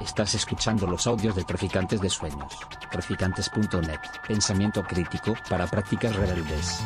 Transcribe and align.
Estás 0.00 0.34
escuchando 0.34 0.86
los 0.86 1.06
audios 1.06 1.36
de 1.36 1.44
Traficantes 1.44 2.00
de 2.00 2.10
Sueños. 2.10 2.52
Traficantes.net. 2.90 4.00
Pensamiento 4.26 4.82
crítico 4.82 5.34
para 5.48 5.66
prácticas 5.66 6.14
rebeldes. 6.16 6.80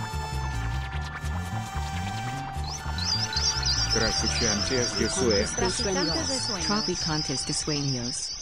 Traficantes 3.95 4.99
de 4.99 5.09
Sueños. 5.09 6.67
Traficantes 6.67 7.47
de 7.47 7.53
Sueños. 7.55 8.33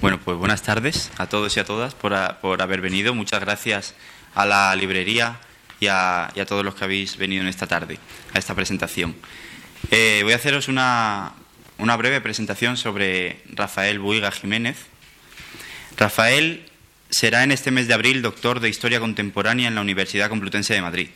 Bueno, 0.00 0.18
pues 0.24 0.38
buenas 0.38 0.62
tardes 0.62 1.10
a 1.18 1.26
todos 1.26 1.56
y 1.56 1.60
a 1.60 1.64
todas 1.64 1.94
por, 1.94 2.14
a- 2.14 2.40
por 2.40 2.62
haber 2.62 2.80
venido. 2.80 3.14
Muchas 3.14 3.40
gracias 3.40 3.94
a 4.34 4.46
la 4.46 4.74
librería 4.76 5.38
y 5.80 5.88
a, 5.88 6.30
y 6.34 6.40
a 6.40 6.46
todos 6.46 6.64
los 6.64 6.74
que 6.74 6.84
habéis 6.84 7.16
venido 7.18 7.42
en 7.42 7.48
esta 7.48 7.66
tarde 7.66 7.98
a 8.32 8.38
esta 8.38 8.54
presentación. 8.54 9.14
Eh, 9.90 10.20
voy 10.24 10.32
a 10.32 10.36
haceros 10.36 10.68
una, 10.68 11.32
una 11.84 11.96
breve 11.96 12.22
presentación 12.22 12.78
sobre 12.78 13.36
Rafael 13.50 13.98
Buiga 13.98 14.30
Jiménez. 14.30 14.78
Rafael 15.98 16.64
será 17.10 17.44
en 17.44 17.52
este 17.52 17.70
mes 17.70 17.88
de 17.88 17.94
abril 17.94 18.22
doctor 18.22 18.60
de 18.60 18.70
Historia 18.70 19.00
Contemporánea 19.00 19.68
en 19.68 19.74
la 19.74 19.82
Universidad 19.82 20.30
Complutense 20.30 20.72
de 20.72 20.80
Madrid 20.80 21.08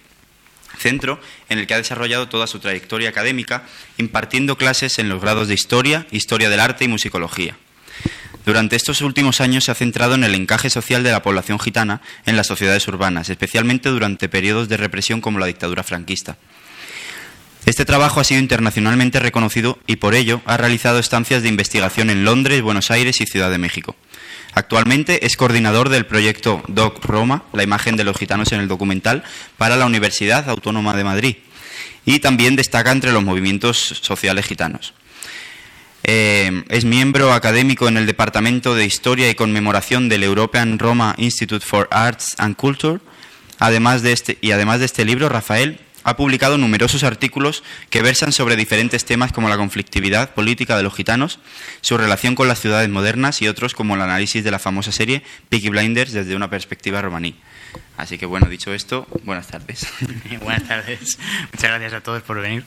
centro 0.77 1.19
en 1.49 1.59
el 1.59 1.67
que 1.67 1.73
ha 1.73 1.79
desarrollado 1.79 2.29
toda 2.29 2.47
su 2.47 2.61
trayectoria 2.61 3.09
académica 3.09 3.65
impartiendo 3.97 4.59
clases 4.59 4.99
en 4.99 5.09
los 5.09 5.21
grados 5.21 5.49
de 5.49 5.55
Historia, 5.55 6.07
Historia 6.13 6.51
del 6.51 6.61
Arte 6.61 6.85
y 6.85 6.89
Musicología. 6.89 7.57
Durante 8.45 8.77
estos 8.77 9.01
últimos 9.01 9.41
años 9.41 9.65
se 9.65 9.73
ha 9.73 9.75
centrado 9.75 10.15
en 10.15 10.23
el 10.23 10.35
encaje 10.35 10.69
social 10.69 11.03
de 11.03 11.11
la 11.11 11.23
población 11.23 11.59
gitana 11.59 12.03
en 12.27 12.37
las 12.37 12.47
sociedades 12.47 12.87
urbanas, 12.87 13.31
especialmente 13.31 13.89
durante 13.89 14.29
periodos 14.29 14.69
de 14.69 14.77
represión 14.77 15.23
como 15.23 15.39
la 15.39 15.47
dictadura 15.47 15.83
franquista. 15.83 16.37
Este 17.69 17.85
trabajo 17.85 18.19
ha 18.19 18.25
sido 18.25 18.41
internacionalmente 18.41 19.21
reconocido 19.21 19.79
y 19.87 19.97
por 19.97 20.15
ello 20.15 20.41
ha 20.47 20.57
realizado 20.57 20.99
estancias 20.99 21.43
de 21.43 21.51
investigación 21.51 22.09
en 22.09 22.25
Londres, 22.25 22.63
Buenos 22.63 22.91
Aires 22.91 23.21
y 23.21 23.27
Ciudad 23.27 23.51
de 23.51 23.59
México. 23.59 23.95
Actualmente 24.55 25.27
es 25.27 25.37
coordinador 25.37 25.91
del 25.91 26.07
proyecto 26.07 26.63
Doc 26.69 27.05
Roma, 27.05 27.43
la 27.53 27.63
imagen 27.63 27.97
de 27.97 28.05
los 28.05 28.17
gitanos 28.17 28.53
en 28.53 28.61
el 28.61 28.69
documental, 28.69 29.23
para 29.59 29.77
la 29.77 29.85
Universidad 29.85 30.49
Autónoma 30.49 30.97
de 30.97 31.05
Madrid 31.05 31.37
y 32.07 32.21
también 32.21 32.57
destaca 32.57 32.91
entre 32.91 33.13
los 33.13 33.23
movimientos 33.23 34.01
sociales 34.01 34.47
gitanos. 34.47 34.95
Eh, 36.05 36.65
es 36.71 36.87
miembro 36.87 37.35
académico 37.35 37.87
en 37.87 37.99
el 37.99 38.07
Departamento 38.07 38.77
de 38.77 38.87
Historia 38.87 39.29
y 39.29 39.35
Conmemoración 39.35 40.09
del 40.09 40.23
European 40.23 40.79
Roma 40.79 41.15
Institute 41.19 41.67
for 41.67 41.87
Arts 41.91 42.35
and 42.39 42.57
Culture. 42.57 43.01
Además 43.59 44.01
de 44.01 44.13
este, 44.13 44.39
y 44.41 44.53
además 44.53 44.79
de 44.79 44.87
este 44.87 45.05
libro, 45.05 45.29
Rafael 45.29 45.81
ha 46.05 46.17
publicado 46.17 46.59
numerosos 46.59 47.05
artículos 47.05 47.63
que 47.91 48.03
versan 48.03 48.33
sobre 48.33 48.57
diferentes 48.57 49.05
temas 49.05 49.33
como 49.33 49.49
la 49.49 49.57
conflictividad 49.57 50.35
política 50.35 50.77
de 50.77 50.83
los 50.83 50.95
gitanos, 50.95 51.39
su 51.81 51.99
relación 51.99 52.35
con 52.35 52.49
las 52.49 52.61
ciudades 52.61 52.89
modernas 52.89 53.43
y 53.43 53.49
otros 53.49 53.75
como 53.75 53.95
el 53.95 54.03
análisis 54.03 54.45
de 54.45 54.51
la 54.51 54.59
famosa 54.59 54.93
serie 54.93 55.23
Peaky 55.49 55.69
Blinders 55.69 56.13
desde 56.13 56.37
una 56.37 56.51
perspectiva 56.51 57.03
romaní. 57.03 57.37
Así 57.97 58.17
que 58.17 58.27
bueno, 58.27 58.47
dicho 58.47 58.73
esto, 58.73 59.07
buenas 59.25 59.49
tardes. 59.49 59.87
Buenas 60.43 60.67
tardes. 60.67 61.19
Muchas 61.53 61.71
gracias 61.71 61.93
a 61.93 62.01
todos 62.01 62.23
por 62.23 62.41
venir. 62.41 62.65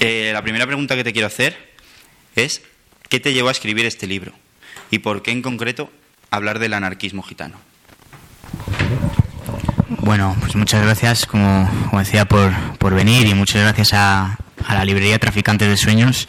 Eh, 0.00 0.30
la 0.32 0.42
primera 0.42 0.66
pregunta 0.66 0.96
que 0.96 1.04
te 1.04 1.12
quiero 1.12 1.28
hacer 1.28 1.74
es, 2.34 2.62
¿qué 3.08 3.20
te 3.20 3.32
llevó 3.32 3.48
a 3.48 3.52
escribir 3.52 3.86
este 3.86 4.06
libro? 4.06 4.32
¿Y 4.90 4.98
por 4.98 5.22
qué 5.22 5.30
en 5.30 5.42
concreto 5.42 5.90
hablar 6.30 6.58
del 6.58 6.74
anarquismo 6.74 7.22
gitano? 7.22 7.58
Bueno, 9.88 10.34
pues 10.40 10.56
muchas 10.56 10.82
gracias, 10.82 11.26
como, 11.26 11.68
decía, 11.92 12.24
por, 12.24 12.52
por 12.78 12.94
venir 12.94 13.26
y 13.26 13.34
muchas 13.34 13.62
gracias 13.62 13.92
a, 13.92 14.36
a 14.66 14.74
la 14.74 14.84
librería 14.84 15.18
Traficantes 15.18 15.68
de 15.68 15.76
Sueños 15.76 16.28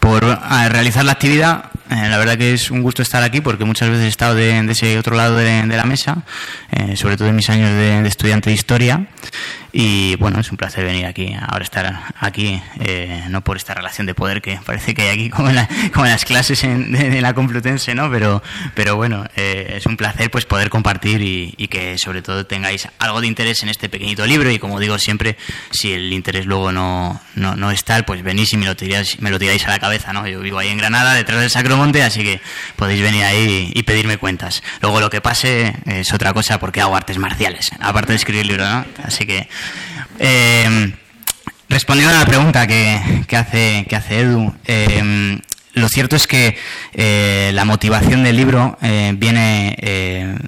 por 0.00 0.24
a, 0.24 0.68
realizar 0.68 1.04
la 1.04 1.12
actividad. 1.12 1.64
Eh, 1.90 2.08
la 2.08 2.18
verdad 2.18 2.36
que 2.36 2.52
es 2.52 2.70
un 2.70 2.82
gusto 2.82 3.02
estar 3.02 3.22
aquí 3.22 3.40
porque 3.40 3.64
muchas 3.64 3.90
veces 3.90 4.04
he 4.04 4.08
estado 4.08 4.34
de, 4.34 4.62
de 4.62 4.72
ese 4.72 4.98
otro 4.98 5.16
lado 5.16 5.36
de, 5.36 5.66
la 5.66 5.84
mesa, 5.84 6.24
eh, 6.70 6.96
sobre 6.96 7.16
todo 7.16 7.28
en 7.28 7.36
mis 7.36 7.50
años 7.50 7.70
de 7.70 8.06
estudiante 8.06 8.50
de 8.50 8.54
historia. 8.54 9.06
Y 9.72 10.16
bueno, 10.16 10.40
es 10.40 10.50
un 10.50 10.56
placer 10.56 10.84
venir 10.84 11.06
aquí, 11.06 11.32
ahora 11.48 11.62
estar 11.64 12.12
aquí, 12.18 12.60
eh, 12.80 13.24
no 13.28 13.42
por 13.42 13.56
esta 13.56 13.72
relación 13.74 14.06
de 14.06 14.14
poder 14.14 14.42
que 14.42 14.58
parece 14.66 14.94
que 14.94 15.02
hay 15.02 15.08
aquí 15.10 15.30
como 15.30 15.48
en, 15.48 15.56
la- 15.56 15.68
como 15.92 16.06
las 16.06 16.24
clases 16.24 16.64
en- 16.64 16.90
de, 16.92 17.20
la 17.20 17.34
Complutense, 17.34 17.94
¿no? 17.94 18.10
Pero, 18.10 18.42
pero 18.74 18.96
bueno, 18.96 19.24
eh, 19.36 19.74
es 19.76 19.86
un 19.86 19.96
placer 19.96 20.30
pues 20.30 20.44
poder 20.44 20.70
compartir 20.70 21.22
y, 21.22 21.68
que 21.70 21.98
sobre 21.98 22.20
todo 22.20 22.46
tengáis 22.46 22.88
algo 22.98 23.20
de 23.20 23.28
interés 23.28 23.62
en 23.62 23.68
este 23.68 23.88
pequeñito 23.88 24.26
libro 24.26 24.50
y 24.50 24.58
como 24.58 24.80
digo 24.80 24.98
siempre, 24.98 25.36
si 25.70 25.92
el 25.92 26.12
interés 26.12 26.46
luego 26.46 26.72
no, 26.72 27.20
no, 27.36 27.54
no 27.54 27.70
es 27.70 27.84
tal, 27.84 28.04
pues 28.04 28.24
venís 28.24 28.52
y 28.52 28.56
me 28.56 28.66
lo, 28.66 28.74
tiráis, 28.74 29.20
me 29.20 29.30
lo 29.30 29.38
tiráis 29.38 29.64
a 29.66 29.70
la 29.70 29.78
cabeza, 29.78 30.12
¿no? 30.12 30.26
Yo 30.26 30.40
vivo 30.40 30.58
ahí 30.58 30.68
en 30.68 30.78
Granada, 30.78 31.14
detrás 31.14 31.38
del 31.40 31.50
Sacromonte, 31.50 32.02
así 32.02 32.24
que 32.24 32.40
podéis 32.74 33.02
venir 33.02 33.22
ahí 33.22 33.70
y, 33.72 33.82
pedirme 33.84 34.18
cuentas. 34.18 34.64
Luego 34.82 35.00
lo 35.00 35.10
que 35.10 35.20
pase 35.20 35.74
es 35.86 36.12
otra 36.12 36.32
cosa 36.32 36.58
porque 36.58 36.80
hago 36.80 36.96
artes 36.96 37.18
marciales, 37.18 37.70
aparte 37.80 38.12
de 38.12 38.16
escribir 38.16 38.46
libros, 38.46 38.68
¿no? 38.68 38.84
Así 39.04 39.26
que... 39.26 39.48
eh, 40.18 40.92
Respondiendo 41.68 42.12
a 42.14 42.18
la 42.18 42.26
pregunta 42.26 42.66
que, 42.66 43.00
hace, 43.36 43.86
que 43.88 43.94
hace 43.94 44.20
Edu, 44.20 44.52
eh, 44.66 45.38
lo 45.74 45.88
cierto 45.88 46.16
es 46.16 46.26
que 46.26 46.58
eh, 46.94 47.52
la 47.54 47.64
motivación 47.64 48.24
del 48.24 48.36
libro 48.36 48.76
viene 49.14 49.76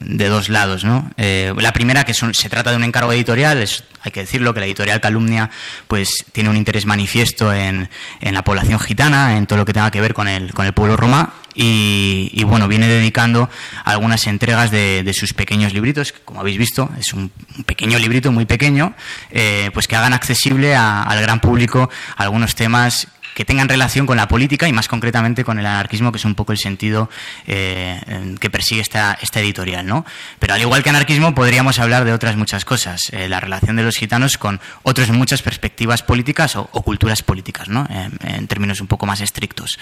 de 0.00 0.28
dos 0.28 0.48
lados. 0.48 0.82
¿no? 0.82 1.08
La 1.16 1.72
primera, 1.72 2.02
que 2.02 2.12
se 2.12 2.48
trata 2.48 2.70
de 2.70 2.76
un 2.76 2.82
encargo 2.82 3.12
editorial, 3.12 3.62
es- 3.62 3.84
hay 4.02 4.10
que 4.10 4.20
decirlo, 4.22 4.52
que 4.52 4.58
la 4.58 4.66
editorial 4.66 5.00
Calumnia 5.00 5.48
pues, 5.86 6.24
tiene 6.32 6.50
un 6.50 6.56
interés 6.56 6.86
manifiesto 6.86 7.54
en, 7.54 7.88
la 8.20 8.42
población 8.42 8.80
gitana, 8.80 9.36
en 9.36 9.46
todo 9.46 9.58
lo 9.60 9.64
que 9.64 9.72
tenga 9.72 9.92
que 9.92 10.00
ver 10.00 10.14
con 10.14 10.26
el, 10.26 10.52
con 10.52 10.66
el 10.66 10.72
pueblo 10.72 10.96
roma, 10.96 11.34
y, 11.54 12.42
bueno, 12.44 12.68
viene 12.68 12.88
dedicando 12.88 13.48
algunas 13.84 14.26
entregas 14.26 14.70
de, 14.70 15.10
sus 15.14 15.34
pequeños 15.34 15.72
libritos, 15.72 16.12
que 16.12 16.20
como 16.20 16.40
habéis 16.40 16.58
visto, 16.58 16.90
es 16.98 17.12
un, 17.12 17.30
pequeño 17.66 17.98
librito 17.98 18.32
muy 18.32 18.46
pequeño, 18.46 18.94
eh, 19.30 19.70
pues 19.74 19.86
que 19.86 19.96
hagan 19.96 20.12
accesible 20.12 20.74
al 20.74 21.20
gran 21.20 21.40
público 21.40 21.90
algunos 22.16 22.54
temas 22.54 23.08
que 23.34 23.44
tengan 23.44 23.68
relación 23.68 24.06
con 24.06 24.16
la 24.16 24.28
política 24.28 24.68
y 24.68 24.72
más 24.72 24.88
concretamente 24.88 25.44
con 25.44 25.58
el 25.58 25.66
anarquismo, 25.66 26.12
que 26.12 26.18
es 26.18 26.24
un 26.24 26.34
poco 26.34 26.52
el 26.52 26.58
sentido 26.58 27.08
eh, 27.46 28.00
que 28.40 28.50
persigue 28.50 28.80
esta, 28.80 29.18
editorial. 29.34 29.86
¿no? 29.86 30.04
Pero 30.38 30.54
al 30.54 30.60
igual 30.60 30.82
que 30.82 30.90
anarquismo, 30.90 31.34
podríamos 31.34 31.78
hablar 31.78 32.04
de 32.04 32.12
otras 32.12 32.36
muchas 32.36 32.64
cosas. 32.64 33.00
Eh, 33.12 33.28
la 33.28 33.40
relación 33.40 33.76
de 33.76 33.82
los 33.82 33.96
gitanos 33.96 34.38
con 34.38 34.60
otras 34.82 35.10
muchas 35.10 35.42
perspectivas 35.42 36.02
políticas 36.02 36.56
o, 36.56 36.66
culturas 36.82 37.22
políticas, 37.22 37.68
¿no? 37.68 37.86
En 38.24 38.46
términos 38.48 38.80
un 38.80 38.86
poco 38.86 39.06
más 39.06 39.20
estrictos. 39.20 39.78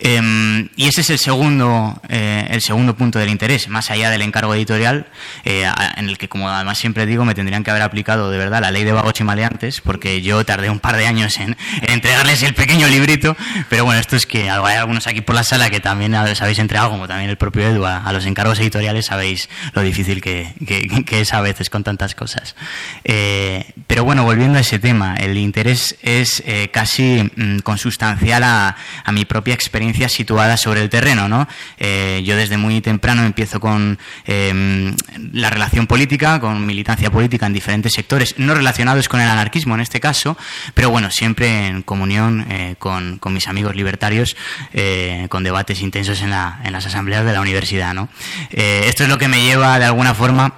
Eh, 0.00 0.68
y 0.76 0.86
ese 0.88 1.00
es 1.02 1.10
el 1.10 1.18
segundo, 1.18 2.00
eh, 2.08 2.46
el 2.50 2.60
segundo 2.62 2.96
punto 2.96 3.18
del 3.18 3.28
interés, 3.28 3.68
más 3.68 3.90
allá 3.90 4.10
del 4.10 4.22
encargo 4.22 4.54
editorial, 4.54 5.06
eh, 5.44 5.70
en 5.96 6.08
el 6.08 6.18
que, 6.18 6.28
como 6.28 6.48
además 6.50 6.78
siempre 6.78 7.06
digo, 7.06 7.24
me 7.24 7.34
tendrían 7.34 7.62
que 7.64 7.70
haber 7.70 7.82
aplicado 7.82 8.30
de 8.30 8.38
verdad 8.38 8.60
la 8.60 8.70
ley 8.70 8.84
de 8.84 8.92
vagos 8.92 9.18
y 9.20 9.24
maleantes, 9.24 9.80
porque 9.80 10.22
yo 10.22 10.44
tardé 10.44 10.70
un 10.70 10.80
par 10.80 10.96
de 10.96 11.06
años 11.06 11.38
en, 11.38 11.56
en 11.82 11.90
entregarles 11.92 12.42
el 12.42 12.54
pequeño 12.54 12.88
librito, 12.88 13.36
pero 13.68 13.84
bueno, 13.84 14.00
esto 14.00 14.16
es 14.16 14.26
que 14.26 14.50
hay 14.50 14.76
algunos 14.76 15.06
aquí 15.06 15.20
por 15.20 15.34
la 15.34 15.44
sala 15.44 15.70
que 15.70 15.80
también 15.80 16.14
os 16.14 16.42
habéis 16.42 16.58
entregado, 16.58 16.90
como 16.90 17.06
también 17.08 17.30
el 17.30 17.36
propio 17.36 17.66
Edu, 17.68 17.86
a, 17.86 18.12
los 18.12 18.26
encargos 18.26 18.58
editoriales, 18.58 19.06
sabéis 19.06 19.48
lo 19.74 19.82
difícil 19.82 20.20
que, 20.20 20.54
que- 20.66 21.04
que 21.04 21.20
es 21.20 21.32
a 21.32 21.40
veces 21.40 21.70
con 21.70 21.84
tantas 21.84 22.14
cosas. 22.14 22.54
Eh, 23.04 23.64
pero 23.86 24.04
bueno, 24.04 24.24
volviendo 24.24 24.58
a 24.58 24.60
ese 24.60 24.78
tema, 24.78 25.16
el 25.16 25.36
interés 25.38 25.96
es 26.02 26.42
eh, 26.46 26.70
casi 26.72 27.30
mm, 27.36 27.58
consustancial 27.58 28.42
a, 28.42 28.76
a 29.04 29.12
mi 29.12 29.24
propia 29.24 29.54
experiencia 29.54 29.83
situada 30.08 30.56
sobre 30.56 30.80
el 30.82 30.88
terreno. 30.88 31.28
¿no? 31.28 31.46
Eh, 31.78 32.22
yo 32.24 32.36
desde 32.36 32.56
muy 32.56 32.80
temprano 32.80 33.24
empiezo 33.24 33.60
con 33.60 33.98
eh, 34.26 34.92
la 35.32 35.50
relación 35.50 35.86
política, 35.86 36.40
con 36.40 36.64
militancia 36.66 37.10
política 37.10 37.46
en 37.46 37.52
diferentes 37.52 37.92
sectores, 37.92 38.34
no 38.38 38.54
relacionados 38.54 39.08
con 39.08 39.20
el 39.20 39.28
anarquismo 39.28 39.74
en 39.74 39.80
este 39.80 40.00
caso, 40.00 40.36
pero 40.74 40.90
bueno, 40.90 41.10
siempre 41.10 41.66
en 41.66 41.82
comunión 41.82 42.46
eh, 42.50 42.76
con, 42.78 43.18
con 43.18 43.32
mis 43.34 43.48
amigos 43.48 43.74
libertarios, 43.76 44.36
eh, 44.72 45.26
con 45.30 45.44
debates 45.44 45.80
intensos 45.80 46.22
en, 46.22 46.30
la- 46.30 46.60
en 46.64 46.72
las 46.72 46.86
asambleas 46.86 47.24
de 47.24 47.32
la 47.32 47.40
universidad. 47.40 47.94
¿no? 47.94 48.08
Esto 48.50 49.02
es 49.02 49.08
lo 49.08 49.18
que 49.18 49.28
me 49.28 49.42
lleva 49.42 49.78
de 49.78 49.84
alguna 49.84 50.14
forma 50.14 50.54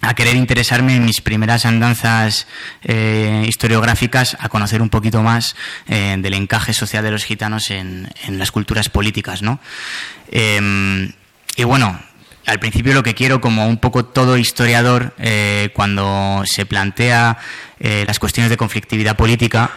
a 0.00 0.14
querer 0.14 0.36
interesarme 0.36 0.94
en 0.96 1.04
mis 1.04 1.20
primeras 1.20 1.66
andanzas 1.66 2.46
eh, 2.84 3.44
historiográficas, 3.46 4.36
a 4.38 4.48
conocer 4.48 4.80
un 4.80 4.90
poquito 4.90 5.22
más 5.22 5.56
eh, 5.88 6.16
del 6.18 6.34
encaje 6.34 6.72
social 6.72 7.02
de 7.02 7.10
los 7.10 7.24
gitanos 7.24 7.70
en, 7.70 8.08
las 8.30 8.52
culturas 8.52 8.88
políticas, 8.88 9.42
¿no? 9.42 9.58
Eh, 10.30 11.10
y 11.56 11.64
bueno, 11.64 11.98
al 12.46 12.60
principio 12.60 12.94
lo 12.94 13.02
que 13.02 13.14
quiero, 13.14 13.40
como 13.40 13.66
un 13.66 13.78
poco 13.78 14.04
todo 14.04 14.38
historiador, 14.38 15.14
eh, 15.18 15.70
cuando 15.74 16.42
se 16.46 16.66
plantea 16.66 17.38
las 17.80 18.18
cuestiones 18.18 18.50
de 18.50 18.56
conflictividad 18.56 19.16
política 19.16 19.70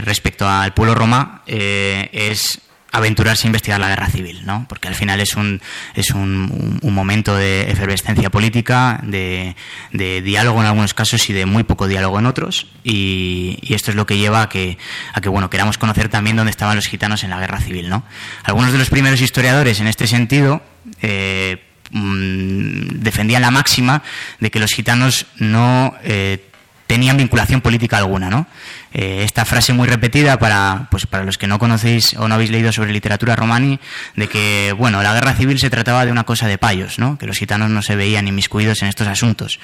respecto 0.00 0.48
al 0.48 0.72
pueblo 0.72 0.94
roma, 0.94 1.42
es 1.46 2.58
aventurarse 2.92 3.46
a 3.46 3.48
investigar 3.48 3.80
la 3.80 3.88
guerra 3.88 4.08
civil, 4.08 4.42
¿no? 4.44 4.66
Porque 4.68 4.86
al 4.86 4.94
final 4.94 5.18
es 5.20 5.34
un, 5.34 5.62
es 5.94 6.10
un, 6.10 6.78
momento 6.82 7.34
de 7.34 7.70
efervescencia 7.70 8.28
política, 8.28 9.00
de, 9.02 9.54
diálogo 9.92 10.60
en 10.60 10.66
algunos 10.66 10.92
casos 10.92 11.28
y 11.30 11.32
de 11.32 11.46
muy 11.46 11.62
poco 11.64 11.88
diálogo 11.88 12.18
en 12.18 12.26
otros. 12.26 12.66
Y, 12.84 13.58
esto 13.72 13.90
es 13.90 13.96
lo 13.96 14.04
que 14.04 14.18
lleva 14.18 14.42
a 14.42 14.48
que, 14.50 14.76
a 15.14 15.22
que, 15.22 15.30
bueno, 15.30 15.48
queramos 15.48 15.78
conocer 15.78 16.10
también 16.10 16.36
dónde 16.36 16.50
estaban 16.50 16.76
los 16.76 16.86
gitanos 16.86 17.24
en 17.24 17.30
la 17.30 17.40
guerra 17.40 17.60
civil, 17.60 17.88
¿no? 17.88 18.04
Algunos 18.44 18.72
de 18.72 18.78
los 18.78 18.90
primeros 18.90 19.22
historiadores 19.22 19.80
en 19.80 19.86
este 19.86 20.06
sentido, 20.06 20.62
eh, 21.00 21.64
mm, 21.92 23.00
defendían 23.00 23.40
la 23.40 23.50
máxima 23.50 24.02
de 24.38 24.50
que 24.50 24.60
los 24.60 24.72
gitanos 24.72 25.26
no 25.38 25.94
eh, 26.04 26.51
tenían 26.92 27.16
vinculación 27.16 27.62
política 27.62 27.96
alguna, 27.96 28.28
¿no? 28.28 28.46
Eh, 28.92 29.22
esta 29.24 29.46
frase 29.46 29.72
muy 29.72 29.88
repetida 29.88 30.38
para, 30.38 30.88
pues 30.90 31.06
para 31.06 31.24
los 31.24 31.38
que 31.38 31.46
no 31.46 31.58
conocéis 31.58 32.12
o 32.18 32.28
no 32.28 32.34
habéis 32.34 32.50
leído 32.50 32.70
sobre 32.70 32.92
literatura 32.92 33.34
romani, 33.34 33.80
de 34.14 34.28
que, 34.28 34.74
bueno, 34.76 35.02
la 35.02 35.14
guerra 35.14 35.32
civil 35.32 35.58
se 35.58 35.70
trataba 35.70 36.04
de 36.04 36.12
una 36.12 36.24
cosa 36.24 36.46
de 36.48 36.58
payos, 36.58 36.98
¿no? 36.98 37.16
Que 37.16 37.24
los 37.24 37.38
gitanos 37.38 37.70
no 37.70 37.80
se 37.80 37.96
veían 37.96 38.28
inmiscuidos 38.28 38.82
en 38.82 38.88
estos 38.88 39.06
asuntos. 39.06 39.58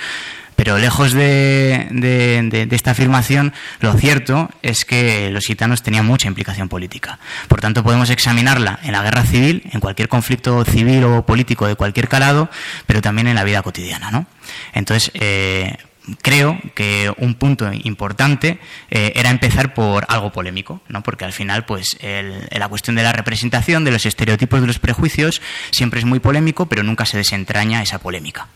Pero 0.57 0.79
lejos 0.79 1.13
de, 1.13 2.67
esta 2.71 2.93
afirmación, 2.93 3.53
lo 3.81 3.93
cierto 3.93 4.49
es 4.63 4.87
que 4.87 5.29
los 5.31 5.45
gitanos 5.45 5.83
tenían 5.83 6.07
mucha 6.07 6.29
implicación 6.29 6.71
política. 6.71 7.19
Por 7.47 7.61
tanto, 7.61 7.85
podemos 7.85 8.09
examinarla 8.09 8.79
en 8.83 8.93
la 8.93 9.03
guerra 9.03 9.25
civil, 9.25 9.65
en 9.71 9.81
cualquier 9.81 10.09
conflicto 10.09 10.65
civil 10.65 11.05
o 11.05 11.27
político 11.27 11.67
de 11.67 11.75
cualquier 11.75 12.09
calado, 12.09 12.49
pero 12.87 13.03
también 13.03 13.29
en 13.29 13.35
la 13.35 13.45
vida 13.45 13.61
cotidiana. 13.61 14.11
¿no? 14.11 14.27
Entonces, 14.73 15.11
eh, 15.13 15.77
creo 16.23 16.59
que 16.75 17.13
un 17.19 17.35
punto 17.35 17.71
importante 17.73 18.59
eh, 18.91 19.13
era 19.15 19.31
empezar 19.31 19.75
por 19.75 20.07
algo 20.09 20.33
polémico, 20.33 20.81
¿no? 20.89 21.03
porque 21.03 21.25
al 21.25 21.33
final 21.33 21.65
pues 21.65 21.99
la 22.01 22.69
cuestión 22.69 22.97
de 22.97 23.03
la 23.03 23.13
representación, 23.13 23.85
de 23.85 23.91
los 23.91 24.07
estereotipos, 24.07 24.61
de 24.61 24.67
los 24.67 24.79
prejuicios, 24.79 25.41
siempre 25.71 26.01
es 26.01 26.07
muy 26.07 26.21
polémico, 26.21 26.67
pero 26.67 26.83
nunca 26.83 27.07
se 27.07 27.17
desentraña 27.17 27.83
esa 27.83 27.99
polémica. 27.99 28.49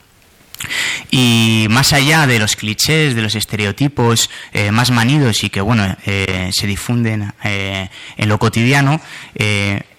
Y 1.11 1.67
más 1.71 1.93
allá 1.93 2.27
de 2.27 2.39
los 2.39 2.55
clichés, 2.57 3.15
de 3.15 3.23
los 3.23 3.35
estereotipos 3.35 4.31
eh, 4.53 4.71
más 4.71 4.91
manidos 4.91 5.43
y 5.43 5.51
que 5.51 5.61
bueno 5.61 5.97
eh, 6.07 6.51
se 6.53 6.67
difunden 6.67 7.33
en 7.43 8.29
lo 8.29 8.39
cotidiano, 8.39 9.01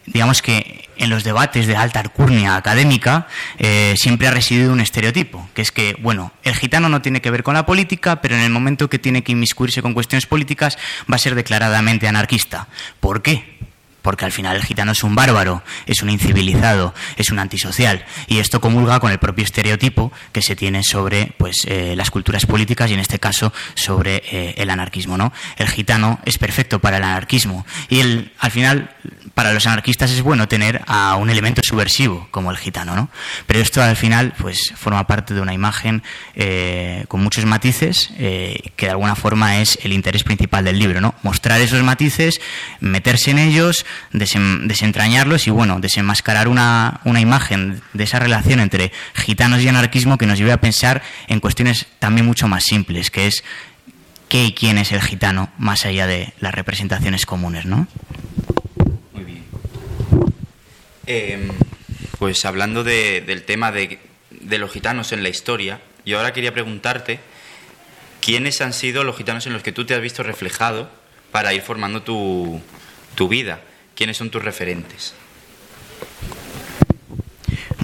digamos 0.05 0.41
que 0.41 0.82
en 0.97 1.09
los 1.09 1.23
debates 1.23 1.67
de 1.67 1.75
alta 1.75 1.99
alcurnia 1.99 2.55
académica 2.55 3.27
eh, 3.57 3.93
siempre 3.97 4.27
ha 4.27 4.31
residido 4.31 4.73
un 4.73 4.79
estereotipo, 4.79 5.47
que 5.53 5.61
es 5.61 5.71
que, 5.71 5.95
bueno, 6.01 6.31
el 6.43 6.55
gitano 6.55 6.89
no 6.89 7.01
tiene 7.01 7.21
que 7.21 7.31
ver 7.31 7.43
con 7.43 7.53
la 7.53 7.65
política, 7.65 8.21
pero 8.21 8.35
en 8.35 8.41
el 8.41 8.49
momento 8.49 8.89
que 8.89 8.99
tiene 8.99 9.23
que 9.23 9.31
inmiscuirse 9.31 9.81
con 9.81 9.93
cuestiones 9.93 10.25
políticas 10.25 10.77
va 11.11 11.15
a 11.15 11.19
ser 11.19 11.35
declaradamente 11.35 12.07
anarquista. 12.07 12.67
¿Por 12.99 13.21
qué? 13.21 13.52
Porque 14.03 14.25
al 14.25 14.31
final 14.31 14.55
el 14.55 14.63
gitano 14.63 14.91
es 14.91 15.03
un 15.03 15.15
bárbaro, 15.15 15.63
es 15.87 16.03
un 16.03 16.09
incivilizado, 16.11 16.93
es 17.15 17.31
un 17.31 17.39
antisocial, 17.39 18.05
y 18.27 18.37
esto 18.37 18.61
comulga 18.61 18.99
con 18.99 19.11
el 19.11 19.17
propio 19.17 19.43
estereotipo 19.45 20.11
que 20.31 20.43
se 20.43 20.55
tiene 20.55 20.83
sobre 20.83 21.33
pues, 21.37 21.65
eh, 21.65 21.95
las 21.95 22.11
culturas 22.11 22.45
políticas 22.45 22.91
y 22.91 22.93
en 22.93 22.99
este 22.99 23.17
caso 23.17 23.51
sobre 23.73 24.21
eh, 24.29 24.55
el 24.57 24.69
anarquismo. 24.69 25.17
¿no? 25.17 25.33
El 25.57 25.69
gitano 25.69 26.19
es 26.25 26.37
perfecto 26.37 26.79
para 26.79 26.97
el 26.97 27.03
anarquismo 27.03 27.65
y 27.89 28.01
el, 28.01 28.33
al 28.39 28.51
final 28.51 28.95
para 29.33 29.53
los 29.53 29.65
anarquistas 29.65 30.11
es 30.11 30.21
bueno 30.21 30.47
tener 30.47 30.81
a 30.85 31.15
un 31.15 31.29
elemento 31.29 31.61
subversivo 31.63 32.27
como 32.29 32.51
el 32.51 32.57
gitano, 32.57 32.95
¿no? 32.95 33.09
Pero 33.47 33.59
esto 33.59 33.81
al 33.81 33.95
final 33.95 34.33
pues 34.37 34.73
forma 34.75 35.07
parte 35.07 35.33
de 35.33 35.41
una 35.41 35.53
imagen 35.53 36.03
eh, 36.35 37.05
con 37.07 37.23
muchos 37.23 37.45
matices 37.45 38.11
que 38.17 38.85
de 38.85 38.89
alguna 38.89 39.15
forma 39.15 39.59
es 39.59 39.79
el 39.81 39.93
interés 39.93 40.23
principal 40.23 40.65
del 40.65 40.77
libro, 40.77 41.01
¿no? 41.01 41.15
Mostrar 41.23 41.61
esos 41.61 41.81
matices, 41.81 42.41
meterse 42.79 43.31
en 43.31 43.39
ellos, 43.39 43.85
desentrañarlos 44.11 45.47
y 45.47 45.51
bueno, 45.51 45.79
desenmascarar 45.79 46.47
una, 46.47 47.01
una 47.05 47.19
imagen 47.19 47.81
de 47.93 48.03
esa 48.03 48.19
relación 48.19 48.59
entre 48.59 48.91
gitanos 49.13 49.61
y 49.61 49.67
anarquismo 49.67 50.17
que 50.17 50.25
nos 50.25 50.37
lleve 50.37 50.51
a 50.51 50.61
pensar 50.61 51.01
en 51.27 51.39
cuestiones 51.39 51.87
también 51.99 52.25
mucho 52.25 52.47
más 52.47 52.63
simples, 52.63 53.11
que 53.11 53.27
es 53.27 53.43
qué 54.29 54.45
y 54.45 54.53
quién 54.53 54.77
es 54.77 54.91
el 54.91 55.01
gitano, 55.01 55.51
más 55.57 55.85
allá 55.85 56.07
de 56.07 56.33
las 56.39 56.53
representaciones 56.53 57.25
comunes, 57.25 57.65
¿no? 57.65 57.87
Muy 59.13 59.23
bien. 59.23 59.43
Em, 61.05 61.49
pues 62.17 62.45
hablando 62.45 62.83
del 62.83 63.43
tema 63.43 63.71
de, 63.71 63.99
de 64.31 64.57
los 64.57 64.71
gitanos 64.71 65.11
en 65.11 65.23
la 65.23 65.29
historia, 65.29 65.81
yo 66.05 66.17
ahora 66.17 66.33
quería 66.33 66.53
preguntarte 66.53 67.19
quiénes 68.21 68.61
han 68.61 68.73
sido 68.73 69.03
los 69.03 69.17
gitanos 69.17 69.45
en 69.47 69.53
los 69.53 69.63
que 69.63 69.71
tú 69.71 69.85
te 69.85 69.93
has 69.93 70.01
visto 70.01 70.23
reflejado 70.23 70.89
para 71.31 71.53
ir 71.53 71.61
formando 71.61 72.03
tu, 72.03 72.61
tu 73.15 73.27
vida. 73.27 73.59
¿Quiénes 73.95 74.17
son 74.17 74.29
tus 74.29 74.43
referentes? 74.43 75.13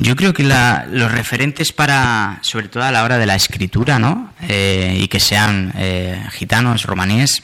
Yo 0.01 0.15
creo 0.15 0.33
que 0.33 0.43
los 0.43 1.11
referentes 1.11 1.73
para, 1.73 2.39
sobre 2.41 2.69
todo 2.69 2.83
a 2.83 2.91
la 2.91 3.03
hora 3.03 3.17
de 3.17 3.25
la 3.25 3.35
escritura, 3.35 3.99
¿no? 3.99 4.33
Eh, 4.47 4.97
y 4.97 5.07
que 5.07 5.19
sean 5.19 5.73
eh, 5.75 6.23
gitanos, 6.31 6.83
romaníes, 6.83 7.43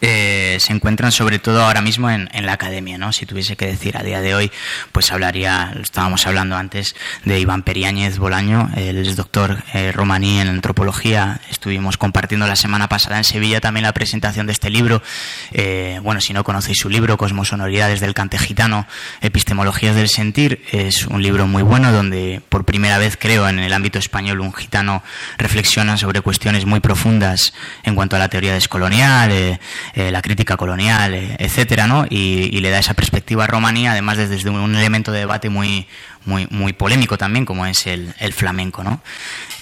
eh, 0.00 0.58
se 0.60 0.72
encuentran 0.72 1.10
sobre 1.10 1.38
todo 1.38 1.62
ahora 1.62 1.80
mismo 1.80 2.10
en, 2.10 2.28
la 2.32 2.52
academia, 2.52 2.98
¿no? 2.98 3.12
Si 3.12 3.26
tuviese 3.26 3.56
que 3.56 3.66
decir 3.66 3.96
a 3.96 4.02
día 4.02 4.20
de 4.20 4.34
hoy, 4.34 4.52
pues 4.92 5.10
hablaría, 5.10 5.74
estábamos 5.82 6.26
hablando 6.26 6.56
antes 6.56 6.94
de 7.24 7.40
Iván 7.40 7.62
Periáñez 7.62 8.18
Bolaño, 8.18 8.70
él 8.76 8.98
es 8.98 9.16
doctor 9.16 9.58
eh, 9.74 9.90
romaní 9.90 10.40
en 10.40 10.48
antropología, 10.48 11.40
estuvimos 11.50 11.96
compartiendo 11.98 12.46
la 12.46 12.54
semana 12.54 12.88
pasada 12.88 13.18
en 13.18 13.24
Sevilla 13.24 13.60
también 13.60 13.82
la 13.82 13.92
presentación 13.92 14.46
de 14.46 14.52
este 14.52 14.70
libro, 14.70 15.02
eh, 15.50 15.98
bueno, 16.02 16.20
si 16.20 16.32
no 16.32 16.44
conocéis 16.44 16.78
su 16.78 16.88
libro, 16.88 17.16
Cosmosonoridades 17.16 18.00
del 18.00 18.14
Cante 18.14 18.38
Gitano, 18.38 18.86
Epistemologías 19.20 19.96
del 19.96 20.08
Sentir, 20.08 20.62
es 20.70 21.06
un 21.06 21.22
libro 21.22 21.48
muy 21.48 21.64
bueno 21.64 21.90
donde 21.90 22.40
por 22.48 22.64
primera 22.64 22.98
vez 22.98 23.16
creo 23.18 23.48
en 23.48 23.58
el 23.58 23.72
ámbito 23.72 23.98
español 23.98 24.40
un 24.40 24.54
gitano 24.54 25.02
reflexiona 25.38 25.96
sobre 25.96 26.20
cuestiones 26.20 26.66
muy 26.66 26.78
profundas 26.78 27.52
en 27.82 27.96
cuanto 27.96 28.14
a 28.14 28.20
la 28.20 28.28
teoría 28.28 28.54
descolonial, 28.54 29.58
eh, 29.94 30.10
la 30.10 30.22
crítica 30.22 30.56
colonial, 30.56 31.14
eh, 31.14 31.36
etcétera, 31.38 31.86
¿no? 31.86 32.06
Y, 32.08 32.58
le 32.58 32.70
da 32.70 32.78
esa 32.78 32.94
perspectiva 32.94 33.44
a 33.44 33.46
Romanía, 33.46 33.92
además 33.92 34.18
desde 34.18 34.50
un 34.50 34.74
elemento 34.74 35.12
de 35.12 35.20
debate 35.20 35.48
muy, 35.48 35.86
muy, 36.28 36.46
muy 36.50 36.74
polémico 36.74 37.16
también, 37.16 37.44
como 37.44 37.66
es 37.66 37.86
el, 37.86 38.14
el 38.20 38.32
flamenco, 38.32 38.84
¿no? 38.84 39.00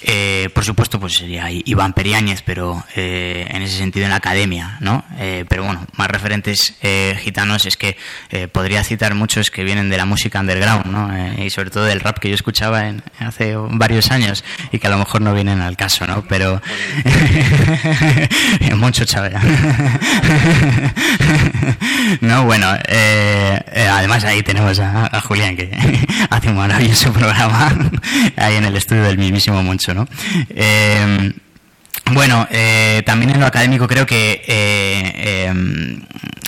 Eh, 0.02 0.50
por 0.54 0.64
supuesto, 0.64 1.00
pues 1.00 1.14
sería 1.14 1.50
Iván 1.50 1.92
Periáñez, 1.92 2.42
pero 2.42 2.84
eh, 2.94 3.46
en 3.50 3.62
ese 3.62 3.78
sentido 3.78 4.04
en 4.04 4.10
la 4.10 4.16
academia, 4.16 4.76
¿no? 4.80 5.04
Eh, 5.18 5.44
pero 5.48 5.64
bueno, 5.64 5.86
más 5.94 6.08
referentes 6.08 6.74
gitanos 7.18 7.66
es 7.66 7.76
que 7.76 7.96
podría 8.52 8.84
citar 8.84 9.14
muchos 9.14 9.50
que 9.50 9.64
vienen 9.64 9.88
de 9.88 9.96
la 9.96 10.04
música 10.04 10.40
underground, 10.40 10.86
¿no? 10.86 11.42
y 11.42 11.50
sobre 11.50 11.70
todo 11.70 11.84
del 11.84 12.00
rap 12.00 12.18
que 12.18 12.28
yo 12.28 12.34
escuchaba 12.34 12.88
en, 12.88 13.02
hace 13.18 13.56
varios 13.56 14.10
años 14.10 14.44
y 14.70 14.78
que 14.78 14.86
a 14.86 14.90
lo 14.90 14.98
mejor 14.98 15.22
no 15.22 15.34
vienen 15.34 15.60
al 15.60 15.76
caso, 15.76 16.06
¿no? 16.06 16.24
Pero 16.28 16.60
mucho 18.76 19.04
Chávez. 19.04 19.34
no, 22.20 22.44
bueno, 22.44 22.68
además 23.74 24.24
ahí 24.24 24.42
tenemos 24.42 24.78
a, 24.78 25.16
a 25.16 25.20
Julián 25.20 25.56
que 25.56 25.70
hace 26.30 26.48
un 26.48 26.55
maravilloso 26.56 27.12
programa 27.12 27.74
ahí 28.36 28.56
en 28.56 28.64
el 28.64 28.76
estudio 28.76 29.02
del 29.02 29.18
mismísimo 29.18 29.62
Moncho, 29.62 29.94
¿no? 29.94 30.08
Eh, 30.50 31.32
bueno, 32.12 32.46
eh, 32.50 33.02
también 33.04 33.30
en 33.32 33.40
lo 33.40 33.46
académico 33.46 33.88
creo 33.88 34.06
que 34.06 34.44
eh, 34.46 35.52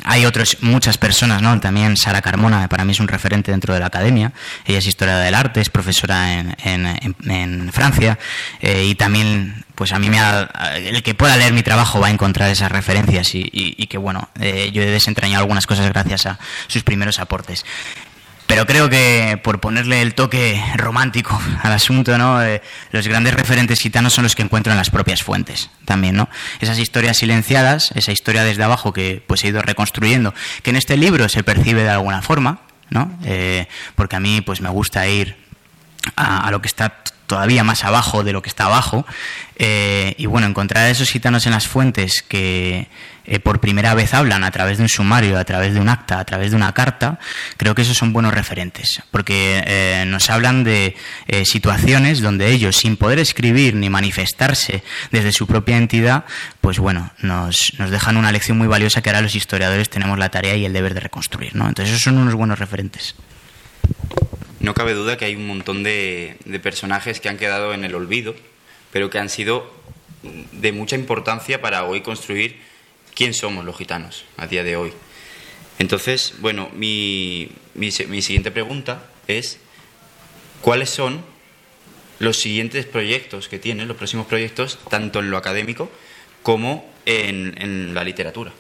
hay 0.05 0.25
otras 0.25 0.59
muchas 0.61 0.99
personas, 0.99 1.43
¿no? 1.43 1.59
También 1.59 1.97
Sara 1.97 2.23
Carmona, 2.23 2.69
para 2.69 2.85
mí 2.85 2.93
es 2.93 3.01
un 3.01 3.09
referente 3.09 3.51
dentro 3.51 3.75
de 3.75 3.81
la 3.81 3.87
academia. 3.87 4.33
Ella 4.65 4.79
es 4.79 4.87
historiadora 4.87 5.25
del 5.25 5.35
arte, 5.35 5.61
es 5.61 5.69
profesora 5.69 6.33
en, 6.33 7.73
Francia 7.73 8.19
y 8.63 8.95
también, 8.95 9.65
pues 9.75 9.93
a 9.93 9.99
mí 9.99 10.09
me 10.09 10.21
ha, 10.21 10.49
el 10.77 11.03
que 11.03 11.15
pueda 11.15 11.37
leer 11.37 11.53
mi 11.53 11.65
trabajo 11.65 12.01
va 12.01 12.07
a 12.07 12.11
encontrar 12.11 12.49
esas 12.51 12.71
referencias 12.71 13.35
y, 13.35 13.51
y 13.53 13.87
que, 13.89 13.99
bueno, 13.99 14.29
yo 14.37 14.83
he 14.83 14.87
desentrañado 14.87 15.43
algunas 15.43 15.67
cosas 15.67 15.89
gracias 15.89 16.27
a 16.27 16.39
sus 16.69 16.85
primeros 16.85 17.19
aportes. 17.19 17.65
Pero 18.49 18.65
creo 18.67 18.89
que 18.89 19.39
por 19.45 19.61
ponerle 19.61 20.01
el 20.01 20.15
toque 20.15 20.61
romántico 20.75 21.39
al 21.63 21.73
asunto, 21.73 22.17
¿no? 22.17 22.43
Eh, 22.43 22.63
los 22.91 23.07
grandes 23.07 23.35
referentes 23.35 23.79
gitanos 23.79 24.15
son 24.15 24.25
los 24.25 24.35
que 24.35 24.43
encuentro 24.43 24.73
en 24.73 24.79
las 24.79 24.91
propias 24.91 25.23
fuentes 25.23 25.71
también, 25.85 26.17
¿no? 26.17 26.29
Esas 26.59 26.79
historias 26.79 27.19
silenciadas, 27.19 27.93
esa 27.95 28.11
historia 28.11 28.43
desde 28.43 28.65
abajo 28.65 28.93
que 28.93 29.23
pues 29.27 29.45
he 29.45 29.49
ido 29.49 29.61
reconstruyendo, 29.61 30.35
que 30.63 30.71
en 30.71 30.77
este 30.77 30.97
libro 30.97 31.29
se 31.29 31.45
percibe 31.45 31.83
de 31.83 31.91
alguna 31.91 32.23
forma, 32.23 32.63
¿no? 32.89 33.17
Eh, 33.25 33.69
porque 33.95 34.17
a 34.17 34.21
mí 34.21 34.41
pues 34.41 34.63
me 34.63 34.71
gusta 34.71 35.07
ir 35.07 35.37
a, 36.17 36.51
lo 36.51 36.63
que 36.63 36.69
está 36.69 37.03
todavía 37.29 37.63
más 37.63 37.85
abajo 37.85 38.25
de 38.25 38.33
lo 38.33 38.43
que 38.43 38.49
está 38.49 38.65
abajo. 38.65 39.07
Eh, 39.61 40.15
y 40.19 40.27
bueno, 40.27 40.47
encontrar 40.47 40.85
a 40.85 40.91
esos 40.91 41.11
gitanos 41.11 41.47
en 41.47 41.53
las 41.53 41.67
fuentes 41.67 42.23
que 42.23 42.89
eh, 43.25 43.41
por 43.41 43.61
primera 43.61 43.93
vez 43.95 44.15
hablan 44.15 44.45
a 44.45 44.51
través 44.51 44.79
de 44.79 44.85
un 44.85 44.89
sumario, 44.89 45.37
a 45.37 45.45
través 45.45 45.75
de 45.75 45.81
un 45.81 45.89
acta, 45.89 46.21
a 46.21 46.25
través 46.25 46.51
de 46.51 46.57
una 46.57 46.73
carta, 46.73 47.19
creo 47.57 47.75
que 47.75 47.83
esos 47.83 47.97
son 47.97 48.13
buenos 48.13 48.33
referentes, 48.33 49.03
porque 49.11 49.63
eh, 49.67 50.05
nos 50.07 50.31
hablan 50.31 50.65
de 50.65 50.97
situaciones 51.45 52.21
donde 52.21 52.51
ellos, 52.51 52.77
sin 52.77 52.97
poder 52.97 53.19
escribir 53.19 53.75
ni 53.75 53.91
manifestarse 53.91 54.83
desde 55.11 55.33
su 55.33 55.47
propia 55.47 55.77
entidad, 55.77 56.25
pues 56.61 56.79
bueno, 56.79 57.11
nos, 57.19 57.75
nos 57.79 57.91
dejan 57.91 58.17
una 58.17 58.33
lección 58.33 58.57
muy 58.57 58.69
valiosa 58.69 59.03
que 59.03 59.11
ahora 59.11 59.21
los 59.21 59.35
historiadores 59.35 59.91
tenemos 59.91 60.19
la 60.19 60.31
tarea 60.31 60.57
y 60.57 60.65
el 60.65 60.73
deber 60.73 60.95
de 60.95 61.01
reconstruir. 61.01 61.55
¿no? 61.55 61.69
Entonces 61.69 61.95
esos 61.95 62.03
son 62.03 62.19
unos 62.19 62.35
buenos 62.35 62.59
referentes. 62.59 63.15
No 64.61 64.75
cabe 64.75 64.95
duda 64.95 65.17
que 65.17 65.25
hay 65.25 65.37
un 65.37 65.47
montón 65.47 65.83
de, 65.83 66.37
personajes 66.63 67.21
que 67.21 67.29
han 67.29 67.39
quedado 67.39 67.73
en 67.75 67.85
el 67.85 67.95
olvido, 67.95 68.35
pero 68.93 69.09
que 69.11 69.19
han 69.19 69.29
sido 69.29 69.73
de 70.53 70.73
mucha 70.73 70.97
importancia 70.97 71.61
para 71.61 71.85
hoy 71.85 72.01
construir 72.01 72.57
quién 73.15 73.35
somos 73.35 73.65
los 73.65 73.77
gitanos 73.77 74.25
a 74.37 74.47
día 74.47 74.65
de 74.65 74.77
hoy. 74.77 74.93
Entonces, 75.79 76.35
bueno, 76.41 76.71
mi, 76.75 77.51
mi, 77.75 77.93
siguiente 77.93 78.51
pregunta 78.51 79.05
es, 79.29 79.59
¿cuáles 80.61 80.91
son 80.91 81.23
los 82.19 82.37
siguientes 82.39 82.85
proyectos 82.85 83.49
que 83.49 83.61
tienen, 83.61 83.87
los 83.87 83.97
próximos 83.97 84.27
proyectos, 84.27 84.81
tanto 84.91 85.21
en 85.21 85.31
lo 85.31 85.37
académico 85.37 85.89
como 86.43 86.91
en 87.07 87.95
la 87.95 88.03
literatura? 88.03 88.53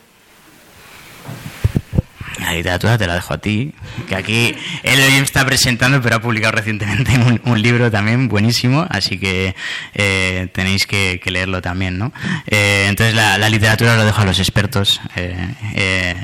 La 2.40 2.52
literatura 2.52 2.96
te 2.96 3.06
la 3.06 3.14
dejo 3.14 3.34
a 3.34 3.38
ti, 3.38 3.72
que 4.08 4.14
aquí 4.14 4.54
él 4.82 5.00
está 5.22 5.44
presentando, 5.44 6.00
pero 6.00 6.16
ha 6.16 6.20
publicado 6.20 6.52
recientemente 6.52 7.12
un, 7.44 7.62
libro 7.62 7.90
también 7.90 8.28
buenísimo, 8.28 8.86
así 8.88 9.18
que 9.18 9.56
eh, 9.94 10.48
tenéis 10.52 10.86
que, 10.86 11.20
leerlo 11.26 11.60
también, 11.60 11.98
¿no? 11.98 12.12
Eh, 12.46 12.86
entonces 12.88 13.14
la, 13.14 13.48
literatura 13.48 13.96
lo 13.96 14.04
dejo 14.04 14.22
a 14.22 14.24
los 14.24 14.38
expertos. 14.38 15.00
Eh, 15.16 16.14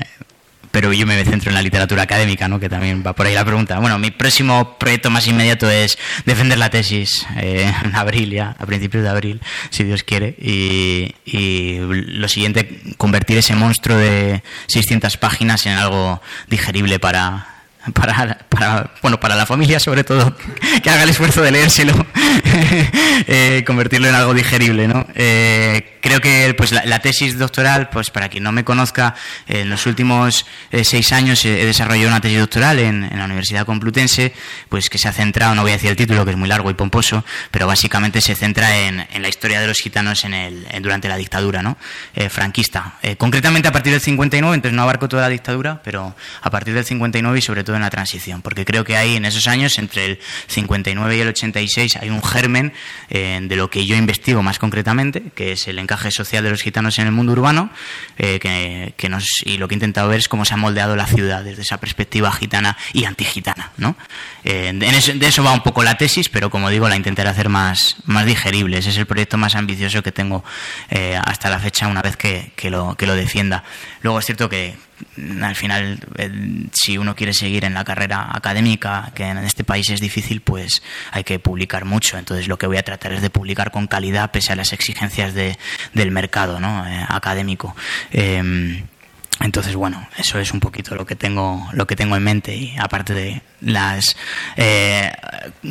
pero 0.75 0.93
yo 0.93 1.07
me 1.07 1.25
centro 1.25 1.51
en 1.51 1.55
la 1.55 1.63
literatura 1.63 2.03
académica, 2.03 2.49
¿no? 2.49 2.59
que 2.59 2.69
también 2.69 3.05
va 3.07 3.13
por 3.13 3.27
ahí 3.27 3.35
la 3.35 3.45
pregunta. 3.45 3.79
Bueno, 3.79 3.97
mi 4.01 4.11
próximo 4.11 4.77
proyecto 4.77 5.09
más 5.09 5.29
inmediato 5.29 5.71
es 5.71 5.97
defender 6.27 6.59
la 6.59 6.69
tesis 6.69 7.25
eh, 7.37 7.73
en 7.85 7.95
abril 7.95 8.33
ya, 8.33 8.57
a 8.59 8.67
principios 8.67 9.05
de 9.05 9.09
abril, 9.09 9.41
si 9.71 9.85
Dios 9.85 10.03
quiere, 10.03 10.35
y, 10.37 11.15
y, 11.25 11.79
lo 11.79 12.29
siguiente, 12.29 12.81
convertir 12.97 13.39
ese 13.39 13.55
monstruo 13.55 13.97
de 13.97 14.43
600 14.67 15.17
páginas 15.17 15.65
en 15.67 15.75
algo 15.75 16.21
digerible 16.49 16.99
para, 16.99 17.54
para, 17.93 18.39
para, 18.49 18.91
bueno, 19.03 19.21
para 19.21 19.37
la 19.37 19.47
familia 19.47 19.79
sobre 19.79 20.05
todo, 20.05 20.35
que 20.83 20.91
haga 20.91 21.03
el 21.03 21.11
esfuerzo 21.11 21.43
de 21.43 21.51
leérselo, 21.51 21.95
eh, 23.27 23.63
convertirlo 23.67 24.09
en 24.09 24.15
algo 24.15 24.33
digerible, 24.33 24.89
¿no? 24.89 25.07
Eh, 25.15 25.99
creo 26.01 26.21
que 26.21 26.55
pues, 26.57 26.73
la, 26.73 26.99
tesis 27.01 27.39
doctoral, 27.39 27.91
pues 27.91 28.11
para 28.11 28.29
quien 28.29 28.45
no 28.45 28.53
me 28.53 28.65
conozca, 28.65 29.15
en 29.47 29.69
los 29.69 29.87
últimos 29.87 30.47
eh, 30.71 30.85
seis 30.85 31.13
años 31.13 31.45
he 31.45 31.65
desarrollado 31.65 32.09
una 32.09 32.21
tesis 32.21 32.39
doctoral 32.39 32.79
en, 32.79 33.11
la 33.15 33.25
Universidad 33.25 33.67
Complutense, 33.67 34.33
pues 34.69 34.89
que 34.89 34.99
se 34.99 35.09
ha 35.09 35.13
centrado, 35.13 35.55
no 35.55 35.63
voy 35.63 35.73
a 35.73 35.75
decir 35.75 35.91
el 35.91 35.97
título, 35.97 36.25
que 36.25 36.31
es 36.33 36.37
muy 36.37 36.49
largo 36.49 36.71
y 36.71 36.75
pomposo, 36.75 37.25
pero 37.51 37.67
básicamente 37.67 38.21
se 38.21 38.35
centra 38.35 38.79
en, 38.79 39.07
en 39.13 39.23
la 39.23 39.29
historia 39.29 39.61
de 39.61 39.67
los 39.67 39.79
gitanos 39.79 40.25
en 40.25 40.35
el, 40.35 40.67
durante 40.81 41.09
la 41.09 41.17
dictadura, 41.17 41.63
¿no? 41.63 41.77
franquista. 42.29 42.95
concretamente 43.19 43.69
a 43.69 43.73
partir 43.73 43.93
del 43.93 44.01
59, 44.01 44.55
entonces 44.55 44.75
no 44.75 44.83
abarco 44.83 45.09
toda 45.09 45.23
la 45.23 45.29
dictadura, 45.29 45.81
pero 45.83 46.15
a 46.43 46.51
partir 46.51 46.75
del 46.75 46.85
59 46.85 47.39
y 47.39 47.43
sobre 47.43 47.65
todo 47.65 47.74
en 47.77 47.83
la 47.83 47.91
transición, 47.91 48.43
porque 48.43 48.65
creo 48.65 48.85
que 48.85 48.97
ahí 48.97 49.17
en 49.17 49.25
esos 49.25 49.47
años, 49.49 49.79
entre 49.79 50.05
el 50.07 50.19
59 50.47 51.17
y 51.17 51.21
el 51.21 51.29
86, 51.29 51.97
hay 51.97 52.11
un 52.11 52.23
germen 52.23 52.73
eh, 53.11 53.39
de 53.43 53.57
lo 53.57 53.71
que 53.71 53.87
yo 53.87 53.97
investigo 53.97 54.43
más 54.43 54.59
concretamente, 54.59 55.23
que 55.35 55.53
es 55.53 55.69
el 55.69 55.79
encaje 55.79 56.11
social 56.11 56.45
de 56.45 56.51
los 56.51 56.63
gitanos 56.63 56.99
en 56.99 57.07
el 57.07 57.13
mundo 57.13 57.33
urbano, 57.33 57.71
eh, 58.19 58.39
que, 58.97 59.09
nos, 59.09 59.27
y 59.45 59.59
lo 59.59 59.69
que 59.69 59.75
he 59.75 59.77
intentado 59.77 60.09
ver 60.09 60.19
es 60.19 60.29
cómo 60.29 60.45
se 60.45 60.55
ha 60.55 60.57
moldeado 60.57 60.97
la 60.97 61.07
ciudad 61.07 61.43
desde 61.43 61.63
esa 61.63 61.79
perspectiva 61.79 62.33
gitana 62.33 62.77
y 62.93 63.05
antigitana. 63.05 63.73
¿no? 63.77 63.97
Eh, 64.45 64.73
de 64.75 65.27
eso 65.27 65.43
va 65.43 65.53
un 65.53 65.63
poco 65.63 65.83
la 65.83 65.97
tesis, 65.97 66.29
pero 66.29 66.51
como 66.51 66.71
digo, 66.71 66.89
la 66.89 66.97
intentaré 66.97 67.29
hacer 67.29 67.49
más, 67.49 67.97
más 68.05 68.27
digerible. 68.27 68.79
Ese 68.79 68.91
es 68.91 68.97
el 68.97 69.07
proyecto 69.07 69.37
más 69.39 69.55
ambicioso 69.55 70.03
que 70.03 70.13
tengo 70.13 70.45
hasta 71.25 71.51
la 71.51 71.59
fecha, 71.59 71.89
una 71.89 72.03
vez 72.03 72.17
que, 72.17 72.53
que, 72.57 72.71
que 72.97 73.07
lo 73.07 73.15
defienda. 73.15 73.65
Luego 74.03 74.19
es 74.19 74.27
cierto 74.27 74.49
que 74.49 74.77
al 75.43 75.55
final, 75.55 76.01
si 76.73 76.99
uno 76.99 77.15
quiere 77.15 77.33
seguir 77.33 77.65
en 77.65 77.75
la 77.75 77.85
carrera 77.85 78.31
académica, 78.33 79.13
que 79.15 79.25
en 79.25 79.39
este 79.39 79.65
país 79.65 79.91
es 79.91 80.01
difícil, 80.01 80.41
pues 80.41 80.83
hay 81.11 81.25
que 81.25 81.39
publicar 81.39 81.85
mucho. 81.85 82.19
Entonces 82.19 82.49
lo 82.49 82.59
que 82.59 82.67
voy 82.67 82.77
a 82.77 82.83
tratar 82.83 83.13
es 83.13 83.23
de 83.23 83.31
publicar 83.31 83.71
con 83.71 83.87
calidad 83.87 84.31
pese 84.31 84.53
a 84.53 84.57
las 84.57 84.73
exigencias 84.73 85.35
de, 85.35 85.59
del 85.93 86.11
mercado 86.11 86.61
¿no? 86.61 86.87
Eh, 86.87 87.05
académico. 87.09 87.75
Em, 88.11 88.85
entonces, 89.41 89.75
bueno, 89.75 90.09
eso 90.17 90.39
es 90.39 90.53
un 90.53 90.61
poquito 90.61 90.95
lo 90.95 91.05
que 91.05 91.17
tengo, 91.17 91.69
lo 91.73 91.87
que 91.87 91.97
tengo 91.97 92.17
en 92.17 92.23
mente. 92.23 92.55
Y 92.55 92.77
aparte 92.79 93.15
de 93.15 93.43
las 93.61 94.17
eh, 94.57 95.13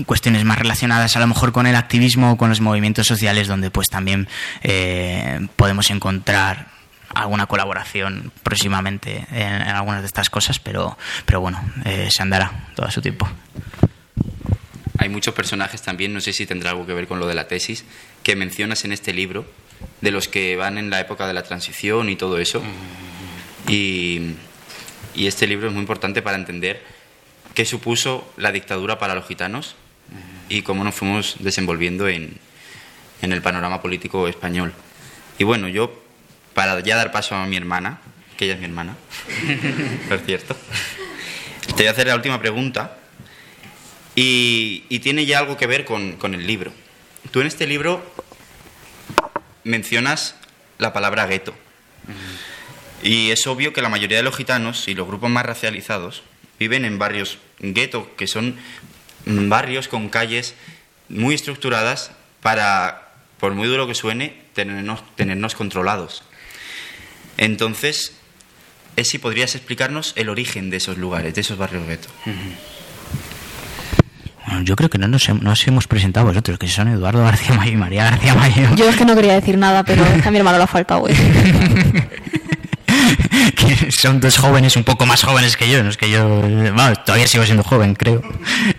cuestiones 0.05 0.43
más 0.43 0.59
relacionadas 0.59 1.15
a 1.15 1.19
lo 1.19 1.27
mejor 1.27 1.53
con 1.53 1.65
el 1.65 1.75
activismo 1.75 2.33
o 2.33 2.37
con 2.37 2.49
los 2.49 2.59
movimientos 2.59 3.07
sociales, 3.07 3.47
donde 3.47 3.71
pues 3.71 3.89
también 3.89 4.27
eh, 4.63 5.47
podemos 5.55 5.89
encontrar 5.91 6.72
alguna 7.13 7.45
colaboración 7.45 8.31
próximamente 8.43 9.25
en, 9.31 9.53
algunas 9.53 10.01
de 10.01 10.07
estas 10.07 10.29
cosas, 10.29 10.59
pero, 10.59 10.97
pero 11.25 11.41
bueno, 11.41 11.63
eh, 11.85 12.09
se 12.11 12.21
andará 12.21 12.69
todo 12.75 12.89
su 12.91 13.01
tiempo. 13.01 13.27
Hay 14.97 15.09
muchos 15.09 15.33
personajes 15.33 15.81
también, 15.81 16.13
no 16.13 16.21
sé 16.21 16.33
si 16.33 16.45
tendrá 16.45 16.71
algo 16.71 16.85
que 16.85 16.93
ver 16.93 17.07
con 17.07 17.19
lo 17.19 17.27
de 17.27 17.33
la 17.35 17.47
tesis, 17.47 17.85
que 18.23 18.35
mencionas 18.35 18.85
en 18.85 18.93
este 18.93 19.13
libro, 19.13 19.45
de 20.01 20.11
los 20.11 20.27
que 20.27 20.55
van 20.55 20.77
en 20.77 20.89
la 20.89 20.99
época 20.99 21.27
de 21.27 21.33
la 21.33 21.43
transición 21.43 22.09
y 22.09 22.15
todo 22.15 22.37
eso. 22.39 22.61
Y, 23.67 24.35
y 25.15 25.27
este 25.27 25.47
libro 25.47 25.67
es 25.67 25.73
muy 25.73 25.81
importante 25.81 26.21
para 26.21 26.37
entender 26.37 26.83
qué 27.53 27.65
supuso 27.65 28.31
la 28.37 28.51
dictadura 28.51 28.97
para 28.97 29.15
los 29.15 29.27
gitanos 29.27 29.75
y 30.49 30.61
cómo 30.61 30.83
nos 30.83 30.95
fuimos 30.95 31.35
desenvolviendo 31.39 32.07
en, 32.07 32.37
en 33.21 33.31
el 33.31 33.41
panorama 33.41 33.81
político 33.81 34.27
español. 34.27 34.73
Y 35.39 35.43
bueno, 35.43 35.67
yo 35.67 36.02
para 36.53 36.79
ya 36.81 36.95
dar 36.95 37.11
paso 37.11 37.35
a 37.35 37.45
mi 37.45 37.57
hermana, 37.57 37.99
que 38.37 38.45
ella 38.45 38.53
es 38.55 38.59
mi 38.59 38.65
hermana, 38.65 38.95
por 40.09 40.19
cierto, 40.19 40.55
te 41.67 41.73
voy 41.73 41.87
a 41.87 41.91
hacer 41.91 42.07
la 42.07 42.15
última 42.15 42.39
pregunta 42.39 42.97
y, 44.15 44.99
tiene 44.99 45.25
ya 45.25 45.39
algo 45.39 45.57
que 45.57 45.67
ver 45.67 45.85
con, 45.85 46.17
el 46.21 46.47
libro. 46.47 46.71
Tú 47.31 47.41
en 47.41 47.47
este 47.47 47.67
libro 47.67 48.03
mencionas 49.63 50.35
la 50.77 50.93
palabra 50.93 51.25
gueto. 51.25 51.53
Y 53.01 53.31
es 53.31 53.47
obvio 53.47 53.73
que 53.73 53.81
la 53.81 53.89
mayoría 53.89 54.17
de 54.17 54.23
los 54.23 54.35
gitanos 54.35 54.87
y 54.87 54.93
los 54.93 55.07
grupos 55.07 55.29
más 55.29 55.45
racializados 55.45 56.23
viven 56.59 56.85
en 56.85 56.99
barrios 56.99 57.39
gueto, 57.59 58.15
que 58.15 58.27
son 58.27 58.55
barrios 59.25 59.87
con 59.87 60.09
calles 60.09 60.55
muy 61.09 61.35
estructuradas 61.35 62.11
para, 62.41 63.13
por 63.39 63.53
muy 63.53 63.67
duro 63.67 63.87
que 63.87 63.95
suene, 63.95 64.41
tenernos, 64.53 65.03
tenernos 65.15 65.55
controlados. 65.55 66.23
Entonces, 67.37 68.13
es 68.95 69.09
si 69.09 69.17
podrías 69.17 69.55
explicarnos 69.55 70.13
el 70.15 70.29
origen 70.29 70.69
de 70.69 70.77
esos 70.77 70.97
lugares, 70.97 71.33
de 71.35 71.41
esos 71.41 71.57
barrios 71.57 71.87
gueto. 71.87 72.09
Bueno, 74.45 74.61
yo 74.63 74.75
creo 74.75 74.89
que 74.89 74.97
no 74.97 75.07
nos, 75.07 75.27
hemos 75.67 75.87
presentado 75.87 76.25
vosotros, 76.27 76.59
que 76.59 76.67
son 76.67 76.89
Eduardo 76.89 77.23
García 77.23 77.55
Mayo 77.55 77.71
y 77.71 77.77
María 77.77 78.03
García 78.05 78.35
Mayo. 78.35 78.69
Yo 78.75 78.89
es 78.89 78.95
que 78.95 79.05
no 79.05 79.15
quería 79.15 79.33
decir 79.33 79.57
nada, 79.57 79.83
pero 79.83 80.03
a 80.03 80.31
mi 80.31 80.37
hermano 80.37 80.57
lo 80.57 80.65
ha 80.65 80.67
faltado. 80.67 81.05
que 83.55 83.91
son 83.91 84.19
dos 84.19 84.37
jóvenes 84.37 84.75
un 84.75 84.83
poco 84.83 85.05
más 85.05 85.23
jóvenes 85.23 85.55
que 85.57 85.69
yo, 85.69 85.83
no 85.83 85.89
es 85.89 85.97
que 85.97 86.09
yo, 86.09 86.41
todavía 87.05 87.27
sigo 87.27 87.45
siendo 87.45 87.63
joven, 87.63 87.95
creo. 87.95 88.21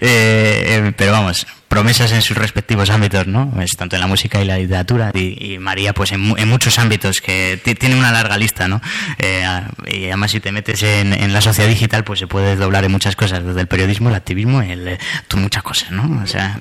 Eh, 0.01 0.65
eh, 0.67 0.93
pero 0.97 1.13
vamos, 1.13 1.47
promesas 1.69 2.13
en 2.13 2.23
sus 2.23 2.37
respectivos 2.37 2.91
ámbitos, 2.91 3.27
¿no? 3.27 3.53
Es 3.61 3.73
tanto 3.77 3.97
en 3.97 4.01
la 4.01 4.07
música 4.07 4.41
y 4.41 4.45
la 4.45 4.59
literatura 4.59 5.11
y, 5.15 5.59
María 5.59 5.93
pues 5.93 6.13
en, 6.13 6.21
muchos 6.21 6.79
ámbitos 6.79 7.21
que 7.21 7.61
tiene 7.79 7.97
una 7.97 8.13
larga 8.13 8.37
lista, 8.37 8.69
¿no? 8.69 8.81
Eh, 9.19 9.45
y 9.87 10.07
además 10.07 10.31
si 10.31 10.41
te 10.41 10.53
metes 10.53 10.83
en, 10.83 11.33
la 11.33 11.41
sociedad 11.41 11.69
digital 11.69 12.05
pues 12.05 12.21
se 12.21 12.27
puede 12.27 12.57
doblar 12.57 12.85
en 12.85 12.93
muchas 12.93 13.17
cosas, 13.17 13.45
desde 13.45 13.61
el 13.61 13.67
periodismo, 13.67 14.09
el 14.09 14.15
activismo, 14.15 14.63
el, 14.63 14.89
eh, 14.89 14.99
muchas 15.37 15.63
cosas, 15.63 15.91
¿no? 15.91 16.23
O 16.23 16.27
sea, 16.27 16.59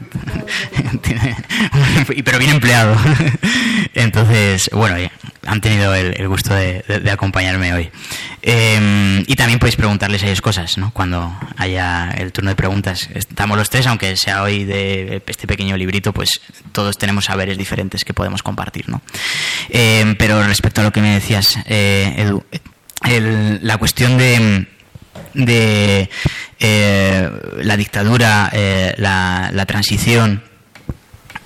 pero 2.26 2.40
bien 2.40 2.52
empleado. 2.52 2.96
Entonces, 3.94 4.70
bueno, 4.74 4.96
han 5.46 5.62
tenido 5.62 5.94
el, 5.94 6.28
gusto 6.28 6.54
de, 6.54 6.84
acompañarme 7.12 7.74
hoy. 7.74 7.92
Em, 8.42 9.24
y 9.28 9.36
también 9.36 9.60
podéis 9.60 9.76
preguntarles 9.76 10.24
a 10.24 10.28
ellos 10.28 10.42
cosas, 10.42 10.78
¿no? 10.78 10.92
Cuando 10.92 11.34
haya 11.58 12.12
el 12.12 12.32
turno 12.32 12.50
de 12.50 12.56
preguntas. 12.56 13.10
Estamos 13.14 13.58
los 13.58 13.70
tres, 13.70 13.88
aunque 13.88 14.16
sea 14.18 14.44
hoy 14.44 14.64
de 14.64 14.93
este 15.26 15.48
pequeño 15.48 15.78
librito, 15.78 16.14
pues 16.14 16.42
todos 16.72 16.98
tenemos 16.98 17.26
saberes 17.26 17.58
diferentes 17.58 18.04
que 18.04 18.14
podemos 18.14 18.44
compartir, 18.44 18.90
¿no? 18.90 19.02
Eh, 19.70 20.16
pero 20.18 20.44
respecto 20.44 20.82
a 20.82 20.84
lo 20.84 20.92
que 20.92 21.02
me 21.02 21.14
decías, 21.14 21.58
eh, 21.66 22.14
Edu, 22.18 22.44
la 23.62 23.78
cuestión 23.78 24.18
de 24.18 24.68
eh, 26.60 27.30
la 27.58 27.78
dictadura, 27.78 28.52
la, 28.98 29.66
transición 29.66 30.44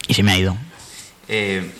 y 0.07 0.13
se 0.13 0.23
me 0.23 0.31
ha 0.31 0.37
ido. 0.37 0.57
Eh, 1.27 1.71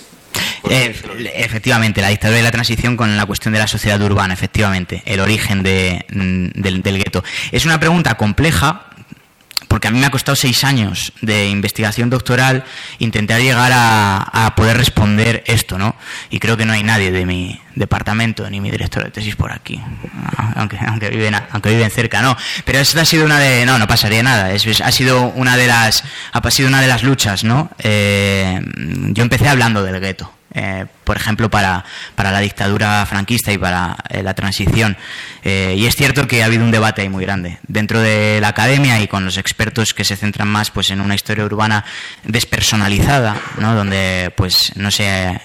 eh, 0.69 0.95
efectivamente, 1.35 2.01
la 2.01 2.09
dictadura 2.09 2.39
y 2.39 2.43
la 2.43 2.51
transición 2.51 2.97
con 2.97 3.15
la 3.15 3.25
cuestión 3.25 3.53
de 3.53 3.59
la 3.59 3.67
sociedad 3.67 4.01
urbana, 4.01 4.33
efectivamente, 4.33 5.01
el 5.05 5.19
origen 5.19 5.63
de, 5.63 6.05
mm, 6.09 6.61
del, 6.61 6.81
del 6.81 6.97
gueto. 6.97 7.23
Es 7.51 7.65
una 7.65 7.79
pregunta 7.79 8.15
compleja 8.15 8.86
porque 9.77 9.89
a 9.89 9.91
mí 9.91 9.99
me 9.99 10.07
ha 10.07 10.09
costado 10.09 10.35
seis 10.35 10.63
años 10.63 11.13
de 11.21 11.49
investigación 11.49 12.09
doctoral 12.09 12.63
intentar 12.97 13.39
llegar 13.39 13.71
a, 13.75 14.51
poder 14.55 14.75
responder 14.75 15.43
esto, 15.45 15.77
¿no? 15.77 15.95
Y 16.31 16.39
creo 16.39 16.57
que 16.57 16.65
no 16.65 16.73
hay 16.73 16.81
nadie 16.81 17.11
de 17.11 17.27
mi 17.27 17.61
departamento 17.75 18.49
ni 18.49 18.59
mi 18.59 18.71
director 18.71 19.03
de 19.03 19.11
tesis 19.11 19.35
por 19.35 19.51
aquí, 19.51 19.79
aunque, 20.55 20.79
aunque, 20.83 21.11
viven, 21.11 21.35
aunque 21.51 21.69
viven 21.69 21.91
cerca, 21.91 22.23
no. 22.23 22.35
Pero 22.65 22.79
esta 22.79 23.01
ha 23.01 23.05
sido 23.05 23.23
una 23.23 23.37
de, 23.37 23.67
no, 23.67 23.77
no 23.77 23.85
pasaría 23.85 24.23
nada, 24.23 24.51
es, 24.51 24.81
ha 24.81 24.91
sido 24.91 25.27
una 25.35 25.55
de 25.55 25.67
las, 25.67 26.03
ha 26.31 26.49
sido 26.49 26.69
una 26.69 26.81
de 26.81 26.87
las 26.87 27.03
luchas, 27.03 27.43
¿no? 27.43 27.69
Eh, 27.77 28.59
yo 29.09 29.21
empecé 29.21 29.47
hablando 29.47 29.83
del 29.83 29.99
gueto 29.99 30.33
eh, 30.53 30.85
por 31.03 31.17
ejemplo, 31.17 31.49
para, 31.49 31.85
para, 32.15 32.31
la 32.31 32.39
dictadura 32.39 33.05
franquista 33.05 33.51
y 33.51 33.59
para 33.59 33.95
eh, 34.09 34.23
la 34.23 34.33
transición. 34.33 34.97
Eh, 35.49 35.75
y 35.77 35.85
es 35.85 35.95
cierto 35.95 36.27
que 36.27 36.43
ha 36.43 36.47
habido 36.47 36.65
un 36.65 36.71
debate 36.71 37.03
ahí 37.03 37.07
muy 37.07 37.23
grande 37.23 37.57
dentro 37.69 38.01
de 38.01 38.39
la 38.41 38.49
academia 38.49 38.99
y 38.99 39.07
con 39.07 39.23
los 39.23 39.37
expertos 39.37 39.93
que 39.93 40.03
se 40.03 40.17
centran 40.17 40.49
más 40.49 40.71
pues, 40.71 40.91
en 40.91 40.99
una 40.99 41.15
historia 41.15 41.45
urbana 41.45 41.85
despersonalizada, 42.25 43.39
¿no? 43.57 43.73
donde 43.73 44.33
pues, 44.35 44.73
no 44.75 44.91
se, 44.91 45.39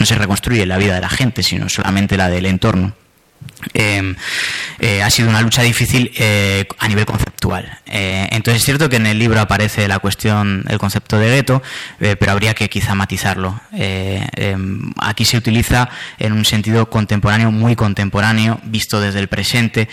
no 0.00 0.06
se 0.06 0.14
reconstruye 0.16 0.66
la 0.66 0.76
vida 0.76 0.96
de 0.96 1.02
la 1.02 1.08
gente, 1.08 1.44
sino 1.44 1.68
solamente 1.68 2.16
la 2.16 2.28
del 2.28 2.46
entorno. 2.46 2.94
Em, 3.74 4.16
eh, 4.78 5.02
ha 5.02 5.10
sido 5.10 5.28
una 5.28 5.42
lucha 5.42 5.62
difícil 5.62 6.10
eh, 6.16 6.66
a 6.78 6.88
nivel 6.88 7.04
conceptual. 7.04 7.78
Eh, 7.86 8.26
entonces 8.30 8.62
es 8.62 8.64
cierto 8.64 8.88
que 8.88 8.96
en 8.96 9.06
el 9.06 9.18
libro 9.18 9.40
aparece 9.40 9.86
la 9.86 9.98
cuestión, 9.98 10.64
el 10.68 10.78
concepto 10.78 11.18
de 11.18 11.30
gueto, 11.30 11.62
pero 11.98 12.32
habría 12.32 12.54
que 12.54 12.68
quizá 12.68 12.94
matizarlo. 12.94 13.60
Em, 13.72 14.92
aquí 14.98 15.24
se 15.24 15.36
utiliza 15.36 15.90
en 16.18 16.32
un 16.32 16.44
sentido 16.44 16.88
contemporáneo, 16.88 17.50
muy 17.50 17.76
contemporáneo, 17.76 18.60
visto 18.64 19.00
desde 19.00 19.20
el 19.20 19.28
presente, 19.28 19.88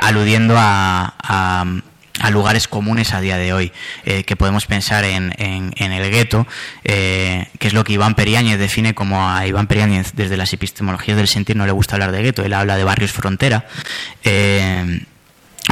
aludiendo 0.00 0.54
a 0.56 1.14
a 1.22 1.64
lugares 2.28 2.68
comunes 2.68 3.14
a 3.14 3.20
día 3.20 3.38
de 3.38 3.54
hoy, 3.54 3.72
eh, 4.04 4.24
que 4.24 4.36
podemos 4.36 4.66
pensar 4.66 5.04
en, 5.04 5.32
en, 5.38 5.92
el 5.92 6.10
gueto, 6.10 6.46
eh, 6.84 7.46
que 7.58 7.68
es 7.68 7.74
lo 7.74 7.84
que 7.84 7.94
Iván 7.94 8.14
Periáñez 8.14 8.58
define 8.58 8.94
como 8.94 9.28
a 9.28 9.46
Iván 9.46 9.66
Periáñez 9.66 10.12
desde 10.14 10.36
las 10.36 10.52
epistemologías 10.52 11.16
del 11.16 11.28
sentir 11.28 11.56
no 11.56 11.64
le 11.64 11.72
gusta 11.72 11.96
hablar 11.96 12.12
de 12.12 12.22
gueto, 12.22 12.42
él 12.44 12.52
habla 12.52 12.76
de 12.76 12.84
barrios 12.84 13.12
frontera. 13.12 13.66
Eh, 14.22 15.00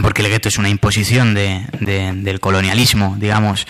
porque 0.00 0.23
el 0.23 0.28
gueto 0.28 0.49
es 0.49 0.59
una 0.59 0.69
imposición 0.69 1.35
de, 1.35 1.64
del 1.81 2.38
colonialismo, 2.38 3.17
digamos, 3.19 3.67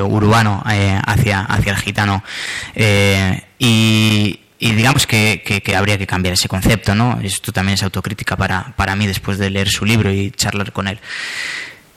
urbano 0.00 0.62
hacia, 0.64 1.40
hacia 1.40 1.72
el 1.72 1.78
gitano. 1.78 2.22
y, 3.58 4.38
digamos 4.60 5.08
que, 5.08 5.42
que, 5.64 5.76
habría 5.76 5.98
que 5.98 6.06
cambiar 6.06 6.34
ese 6.34 6.46
concepto, 6.46 6.94
¿no? 6.94 7.18
Esto 7.20 7.50
también 7.50 7.74
es 7.74 7.82
autocrítica 7.82 8.36
para, 8.36 8.74
para 8.76 8.94
mí 8.94 9.08
después 9.08 9.38
de 9.38 9.50
leer 9.50 9.68
su 9.68 9.84
libro 9.84 10.12
y 10.12 10.30
charlar 10.30 10.70
con 10.70 10.86
él. 10.86 11.00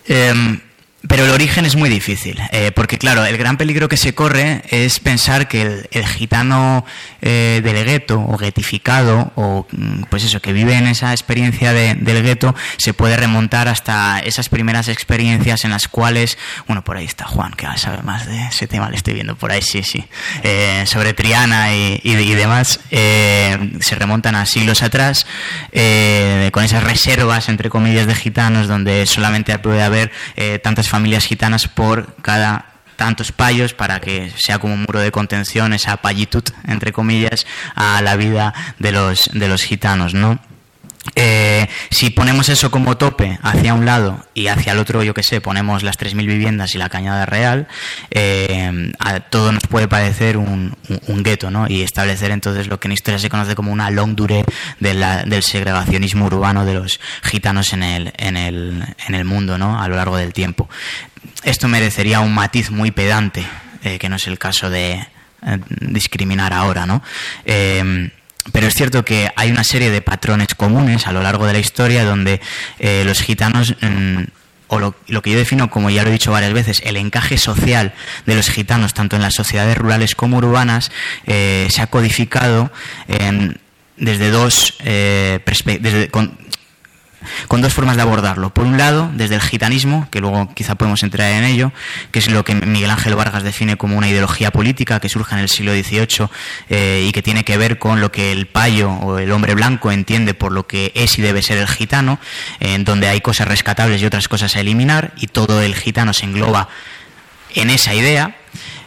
Um, 0.10 0.60
pero 1.08 1.24
el 1.24 1.32
origen 1.32 1.66
es 1.66 1.78
muy 1.78 1.90
difícil, 1.90 2.42
eh, 2.52 2.74
porque 2.76 2.98
claro, 2.98 3.24
el 3.24 3.38
gran 3.38 3.56
peligro 3.56 3.88
que 3.88 3.96
se 3.96 4.14
corre 4.14 4.64
es 4.70 5.00
pensar 5.00 5.48
que 5.48 5.88
el, 5.92 6.06
gitano 6.06 6.86
eh, 7.22 7.62
del 7.64 7.86
gueto 7.86 8.20
o 8.20 8.38
guetificado 8.38 9.32
o 9.36 9.66
mm, 9.72 10.04
pues 10.10 10.26
eso, 10.26 10.42
que 10.42 10.52
vive 10.52 10.74
en 10.74 10.88
esa 10.88 11.12
experiencia 11.12 11.72
del 11.72 12.22
gueto 12.22 12.54
se 12.78 12.94
puede 12.94 13.16
remontar 13.16 13.70
hasta 13.70 14.20
esas 14.20 14.50
primeras 14.50 14.90
experiencias 14.90 15.64
en 15.64 15.72
las 15.72 15.88
cuales, 15.88 16.38
bueno, 16.68 16.84
por 16.84 16.98
ahí 16.98 17.06
está 17.06 17.26
Juan, 17.26 17.54
que 17.54 17.66
sabe 17.78 18.02
más 18.04 18.26
de 18.26 18.48
ese 18.48 18.68
tema, 18.68 18.90
le 18.90 18.98
estoy 18.98 19.14
viendo 19.14 19.38
por 19.38 19.54
ahí, 19.54 19.62
sí, 19.62 19.84
sí, 19.84 20.06
eh, 20.44 20.84
sobre 20.86 21.14
Triana 21.14 21.74
y, 21.74 22.02
y 22.04 22.34
demás, 22.36 22.82
se 22.90 23.96
remontan 23.96 24.36
a 24.36 24.46
siglos 24.46 24.84
atrás, 24.84 25.26
con 25.72 26.64
esas 26.64 26.84
reservas, 26.84 27.48
entre 27.48 27.70
comillas, 27.70 28.06
de 28.06 28.16
gitanos, 28.16 28.68
donde 28.68 29.06
solamente 29.06 29.58
puede 29.60 29.82
haber 29.82 30.12
tantas 30.62 30.89
familias 30.90 31.26
gitanas 31.26 31.68
por 31.68 32.16
cada 32.22 32.66
tantos 32.96 33.32
payos 33.32 33.74
para 33.74 34.02
que 34.02 34.30
sea 34.36 34.60
como 34.60 34.74
un 34.74 34.82
muro 34.82 35.00
de 35.00 35.12
contención, 35.12 35.72
esa 35.72 35.98
payitud, 35.98 36.44
entre 36.68 36.92
comillas, 36.92 37.48
a 37.74 38.02
la 38.02 38.18
vida 38.18 38.54
de 38.78 38.92
los, 38.92 39.30
de 39.32 39.48
los 39.48 39.64
gitanos, 39.64 40.14
¿no? 40.14 40.38
Eh, 41.22 41.68
si 41.92 42.12
ponemos 42.12 42.48
eso 42.48 42.72
como 42.72 42.96
tope 42.96 43.40
hacia 43.42 43.74
un 43.74 43.86
lado 43.86 44.26
y 44.34 44.48
hacia 44.48 44.72
el 44.72 44.80
otro, 44.80 45.04
yo 45.04 45.14
que 45.14 45.22
sé, 45.22 45.42
ponemos 45.42 45.84
las 45.84 46.00
3.000 46.00 46.26
viviendas 46.26 46.76
y 46.76 46.78
la 46.78 46.88
cañada 46.88 47.26
real, 47.26 47.68
eh, 48.12 48.94
todo 49.30 49.52
nos 49.52 49.64
puede 49.68 49.90
parecer 49.90 50.38
un, 50.38 50.78
gueto, 51.08 51.52
¿no? 51.52 51.68
Y 51.68 51.82
establecer 51.82 52.32
entonces 52.32 52.68
lo 52.68 52.80
que 52.80 52.88
en 52.88 52.94
historia 52.94 53.20
se 53.20 53.30
conoce 53.30 53.54
como 53.54 53.74
una 53.74 53.92
long 53.92 54.16
durée 54.16 54.46
del 54.80 55.44
segregacionismo 55.44 56.26
urbano 56.26 56.64
de 56.64 56.76
los 56.76 57.02
gitanos 57.22 57.74
en 57.74 57.84
el, 57.84 58.14
en 58.16 58.38
el, 58.38 58.86
en 59.06 59.14
el 59.14 59.26
mundo, 59.26 59.58
¿no? 59.58 59.82
A 59.82 59.90
lo 59.90 59.98
largo 59.98 60.16
del 60.16 60.32
tiempo. 60.32 60.70
Esto 61.44 61.68
merecería 61.68 62.22
un 62.22 62.34
matiz 62.34 62.72
muy 62.72 62.92
pedante, 62.92 63.46
eh, 63.84 64.00
que 64.00 64.08
no 64.08 64.16
es 64.16 64.28
el 64.28 64.40
caso 64.40 64.70
de 64.70 65.06
discriminar 65.82 66.54
ahora, 66.54 66.86
¿no? 66.86 67.02
Pero 68.52 68.68
es 68.68 68.74
cierto 68.74 69.04
que 69.06 69.30
hay 69.36 69.52
una 69.52 69.64
serie 69.64 69.92
de 69.92 70.02
patrones 70.02 70.56
comunes 70.56 71.08
a 71.08 71.12
lo 71.12 71.22
largo 71.22 71.46
de 71.46 71.54
la 71.54 71.60
historia 71.60 72.04
donde 72.04 72.42
eh, 72.80 73.04
los 73.06 73.22
gitanos, 73.22 73.76
mm, 73.82 74.24
o 74.68 74.80
lo, 74.80 74.94
que 75.22 75.32
yo 75.32 75.38
defino 75.38 75.70
como 75.70 75.90
ya 75.90 76.04
lo 76.04 76.10
he 76.10 76.14
dicho 76.14 76.32
varias 76.32 76.54
veces, 76.54 76.82
el 76.86 76.98
encaje 76.98 77.38
social 77.38 77.94
de 78.26 78.36
los 78.36 78.50
gitanos, 78.50 78.94
tanto 78.94 79.16
en 79.16 79.22
las 79.22 79.34
sociedades 79.34 79.78
rurales 79.78 80.16
como 80.16 80.38
urbanas, 80.38 80.92
eh, 81.26 81.68
se 81.70 81.82
ha 81.82 81.88
codificado 81.88 82.72
desde 84.00 84.32
dos 84.32 84.76
eh, 84.86 85.40
desde, 85.82 86.10
dos 87.62 87.74
formas 87.74 87.96
de 87.96 88.02
abordarlo. 88.02 88.54
Por 88.54 88.66
un 88.66 88.78
lado, 88.78 89.10
desde 89.14 89.36
el 89.36 89.42
gitanismo, 89.42 90.08
que 90.12 90.20
luego 90.20 90.50
quizá 90.54 90.76
podemos 90.76 91.04
entrar 91.04 91.32
en 91.32 91.44
ello, 91.44 91.72
que 92.12 92.20
es 92.20 92.30
lo 92.30 92.44
que 92.44 92.56
Miguel 92.56 92.90
Ángel 92.90 93.16
Vargas 93.16 93.44
define 93.44 93.78
como 93.78 93.98
una 93.98 94.08
ideología 94.08 94.52
política 94.52 95.00
que 95.00 95.10
surge 95.10 95.36
en 95.36 95.42
el 95.42 95.50
siglo 95.50 95.74
XVIII 95.74 96.30
eh, 96.70 97.06
y 97.08 97.12
que 97.12 97.22
tiene 97.22 97.44
que 97.44 97.58
ver 97.58 97.80
con 97.80 98.02
lo 98.02 98.12
que 98.12 98.32
el 98.32 98.48
payo 98.48 98.92
o 98.92 99.18
el 99.20 99.32
hombre 99.32 99.56
blanco 99.56 99.92
entiende 99.92 100.34
por 100.34 100.52
lo 100.52 100.68
que 100.68 100.92
es 100.96 101.18
y 101.20 101.22
debe 101.22 101.42
ser 101.42 101.58
el 101.58 101.68
gitano, 101.68 102.20
en 102.60 102.84
donde 102.86 103.08
hay 103.08 103.22
cosas 103.22 103.48
rescatables 103.48 104.02
y 104.02 104.06
otras 104.06 104.28
cosas 104.28 104.56
a 104.56 104.60
eliminar, 104.60 105.14
y 105.18 105.28
todo 105.28 105.62
el 105.62 105.76
gitano 105.76 106.14
se 106.14 106.26
engloba 106.26 106.70
en 107.56 107.70
esa 107.70 107.94
idea. 107.94 108.36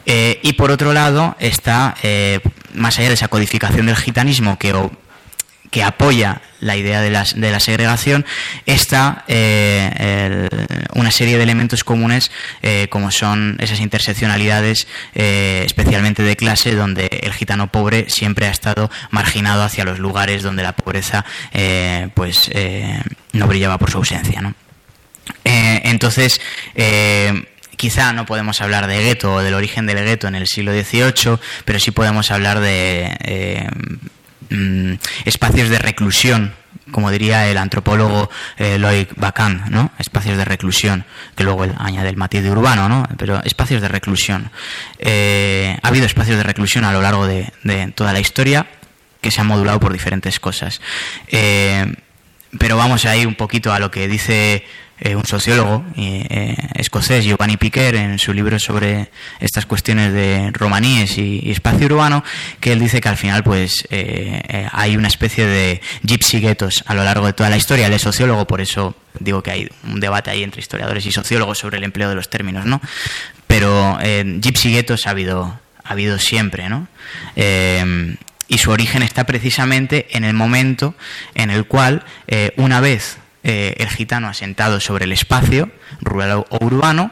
Eh, 0.05 0.41
y 0.43 0.55
por 0.55 0.71
otro 0.71 0.93
lado 0.93 1.37
está, 1.39 1.95
eh, 2.03 2.41
más 2.75 2.99
allá 2.99 3.09
de 3.09 3.15
esa 3.15 3.29
codificación 3.29 3.87
del 3.87 3.97
gitanismo 3.97 4.59
que 4.59 4.73
que 5.73 5.83
apoya 5.83 6.43
la 6.61 6.77
idea 6.77 7.01
de 7.01 7.11
la, 7.11 7.25
de 7.35 7.51
la 7.51 7.59
segregación, 7.59 8.27
está 8.67 9.25
eh, 9.27 10.49
una 10.95 11.11
serie 11.11 11.39
de 11.39 11.43
elementos 11.43 11.83
comunes 11.83 12.31
eh, 12.61 12.89
como 12.91 13.11
son 13.11 13.57
esas 13.59 13.81
interseccionalidades, 13.81 14.87
eh, 15.15 15.63
especialmente 15.65 16.23
de 16.23 16.37
clase, 16.37 16.75
donde 16.75 17.07
el 17.23 17.33
gitano 17.33 17.73
pobre 17.73 18.11
siempre 18.11 18.47
ha 18.47 18.51
estado 18.51 18.91
marginado 19.11 19.65
hacia 19.65 19.85
los 19.85 19.99
lugares 19.99 20.43
donde 20.43 20.63
la 20.63 20.73
pobreza 20.73 21.25
pues 22.15 22.51
no 23.33 23.47
brillaba 23.47 23.79
por 23.79 23.91
su 23.91 23.97
ausencia. 23.97 24.43
¿no? 24.43 24.55
entonces, 25.45 26.41
quizá 27.77 28.13
no 28.13 28.27
podemos 28.27 28.61
hablar 28.61 28.87
de 28.87 29.03
gueto 29.03 29.35
o 29.35 29.43
del 29.43 29.55
origen 29.55 29.87
del 29.87 30.05
gueto 30.05 30.29
en 30.29 30.35
el 30.35 30.47
siglo 30.47 30.73
XVIII, 30.73 31.39
pero 31.65 31.79
sí 31.79 31.93
podemos 31.93 32.31
hablar 32.31 32.61
de 32.61 33.67
Mm, 34.53 34.95
espacios 35.25 35.71
de 35.71 35.79
reclusión, 35.79 36.53
como 36.91 37.11
diría 37.11 37.49
el 37.49 37.57
antropólogo 37.57 38.29
eh, 38.59 38.79
Loic 38.79 39.15
Bacan, 39.17 39.65
¿no? 39.71 39.93
Espacios 39.99 40.37
de 40.37 40.45
reclusión, 40.45 41.07
que 41.35 41.45
luego 41.45 41.67
añade 41.79 42.11
el 42.11 42.17
matiz 42.17 42.43
de 42.43 42.51
urbano, 42.51 42.89
¿no? 42.89 43.09
Pero 43.17 43.43
espacios 43.45 43.81
de 43.81 43.89
reclusión. 43.89 44.51
Eh, 44.99 45.79
ha 45.83 45.89
habido 45.89 46.05
espacios 46.05 46.37
de 46.37 46.43
reclusión 46.43 46.85
a 46.85 46.93
lo 46.93 47.01
largo 47.01 47.27
de, 47.27 47.51
toda 47.95 48.13
la 48.13 48.21
historia 48.21 48.67
que 49.23 49.31
se 49.31 49.41
han 49.41 49.47
modulado 49.47 49.81
por 49.81 49.93
diferentes 49.93 50.39
cosas. 50.39 50.83
Eh, 51.29 51.87
pero 52.59 52.77
vamos 52.77 53.07
ahí 53.07 53.25
un 53.25 53.35
poquito 53.35 53.73
a 53.73 53.79
lo 53.79 53.91
que 53.91 54.07
dice 54.07 54.65
eh, 55.05 55.17
un 55.17 55.27
sociólogo 55.27 55.85
eh, 55.97 56.55
escocés, 56.75 57.25
Giovanni 57.25 57.57
Piquer, 57.57 57.97
en 57.97 58.21
su 58.21 58.33
libro 58.33 58.61
sobre 58.61 59.11
estas 59.41 59.67
cuestiones 59.67 60.13
de 60.13 60.51
romaníes 60.53 61.19
y, 61.19 61.51
espacio 61.51 61.87
urbano, 61.87 62.23
que 62.61 62.71
él 62.71 62.79
dice 62.79 63.01
que 63.01 63.09
al 63.09 63.17
final 63.17 63.43
pues 63.43 63.85
eh, 63.91 64.69
hay 64.71 64.97
una 64.97 65.09
especie 65.09 65.45
de 65.45 65.81
gypsy 66.05 66.39
ghettos 66.39 66.85
a 66.87 66.95
lo 66.95 67.03
largo 67.03 67.27
de 67.27 67.33
toda 67.33 67.51
la 67.51 67.57
historia. 67.57 67.89
Él 67.89 67.93
es 67.95 68.03
sociólogo, 68.03 68.47
por 68.47 68.61
eso 68.61 68.95
digo 69.19 69.43
que 69.43 69.51
hay 69.51 69.69
un 69.83 69.99
debate 69.99 70.31
ahí 70.31 70.45
entre 70.45 70.61
historiadores 70.61 71.05
y 71.05 71.11
sociólogos 71.11 71.59
sobre 71.59 71.79
el 71.79 71.85
empleo 71.85 72.09
de 72.09 72.15
los 72.15 72.31
términos, 72.31 72.65
¿no? 72.65 72.81
Pero 73.49 73.99
gypsy 74.41 74.73
ghettos 74.73 75.09
ha 75.09 75.11
habido, 75.11 75.59
ha 75.83 75.93
habido 75.93 76.21
siempre, 76.21 76.69
¿no? 76.69 76.87
y 78.49 78.59
su 78.59 78.71
origen 78.71 79.03
está 79.03 79.25
precisamente 79.25 80.07
en 80.11 80.25
el 80.25 80.35
momento 80.35 80.95
en 81.35 81.51
el 81.51 81.65
cual, 81.67 82.05
una 82.57 82.81
vez 82.81 83.17
eh, 83.45 83.75
el 83.79 83.89
gitano 83.89 84.29
asentado 84.29 84.81
sobre 84.81 85.05
el 85.05 85.13
espacio, 85.13 85.71
rural 86.01 86.45
o 86.49 86.65
urbano, 86.65 87.11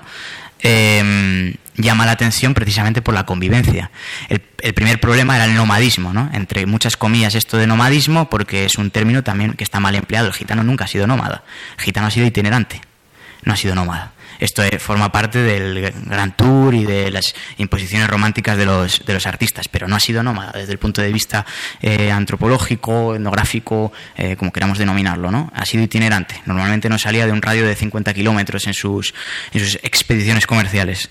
eh, 0.62 1.56
llama 1.76 2.06
la 2.06 2.12
atención 2.12 2.54
precisamente 2.54 3.02
por 3.02 3.14
la 3.14 3.24
convivencia. 3.24 3.90
El, 4.28 4.42
el, 4.60 4.74
primer 4.74 5.00
problema 5.00 5.36
era 5.36 5.46
el 5.46 5.54
nomadismo, 5.54 6.12
¿no? 6.12 6.30
entre 6.32 6.66
muchas 6.66 6.96
comillas 6.96 7.34
esto 7.34 7.56
de 7.56 7.66
nomadismo, 7.66 8.28
porque 8.28 8.64
es 8.64 8.76
un 8.76 8.90
término 8.90 9.24
también 9.24 9.54
que 9.54 9.64
está 9.64 9.80
mal 9.80 9.94
empleado. 9.94 10.28
El 10.28 10.34
gitano 10.34 10.62
nunca 10.62 10.84
ha 10.84 10.88
sido 10.88 11.06
nómada, 11.06 11.42
el 11.78 11.84
gitano 11.84 12.06
ha 12.06 12.10
sido 12.10 12.26
itinerante, 12.26 12.80
no 13.44 13.52
ha 13.52 13.56
sido 13.56 13.74
nómada. 13.74 14.12
Esto 14.40 14.62
forma 14.78 15.12
parte 15.12 15.38
del 15.38 15.92
Gran 16.06 16.34
Tour 16.34 16.74
y 16.74 16.84
de 16.84 17.10
las 17.10 17.34
imposiciones 17.58 18.08
románticas 18.08 18.56
de 18.56 18.64
los, 18.64 19.04
de 19.04 19.12
los 19.12 19.26
artistas, 19.26 19.68
pero 19.68 19.86
no 19.86 19.96
ha 19.96 20.00
sido 20.00 20.22
nómada 20.22 20.52
desde 20.52 20.72
el 20.72 20.78
punto 20.78 21.02
de 21.02 21.12
vista 21.12 21.44
eh, 21.82 22.10
antropológico, 22.10 23.14
etnográfico, 23.14 23.92
eh, 24.16 24.36
como 24.36 24.52
queramos 24.52 24.78
denominarlo, 24.78 25.30
¿no? 25.30 25.52
Ha 25.54 25.66
sido 25.66 25.84
itinerante. 25.84 26.40
Normalmente 26.46 26.88
no 26.88 26.98
salía 26.98 27.26
de 27.26 27.32
un 27.32 27.42
radio 27.42 27.66
de 27.66 27.76
50 27.76 28.14
kilómetros 28.14 28.66
en 28.66 28.74
sus, 28.74 29.14
en 29.52 29.60
sus 29.60 29.74
expediciones 29.82 30.46
comerciales. 30.46 31.10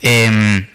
Eh, 0.00 0.66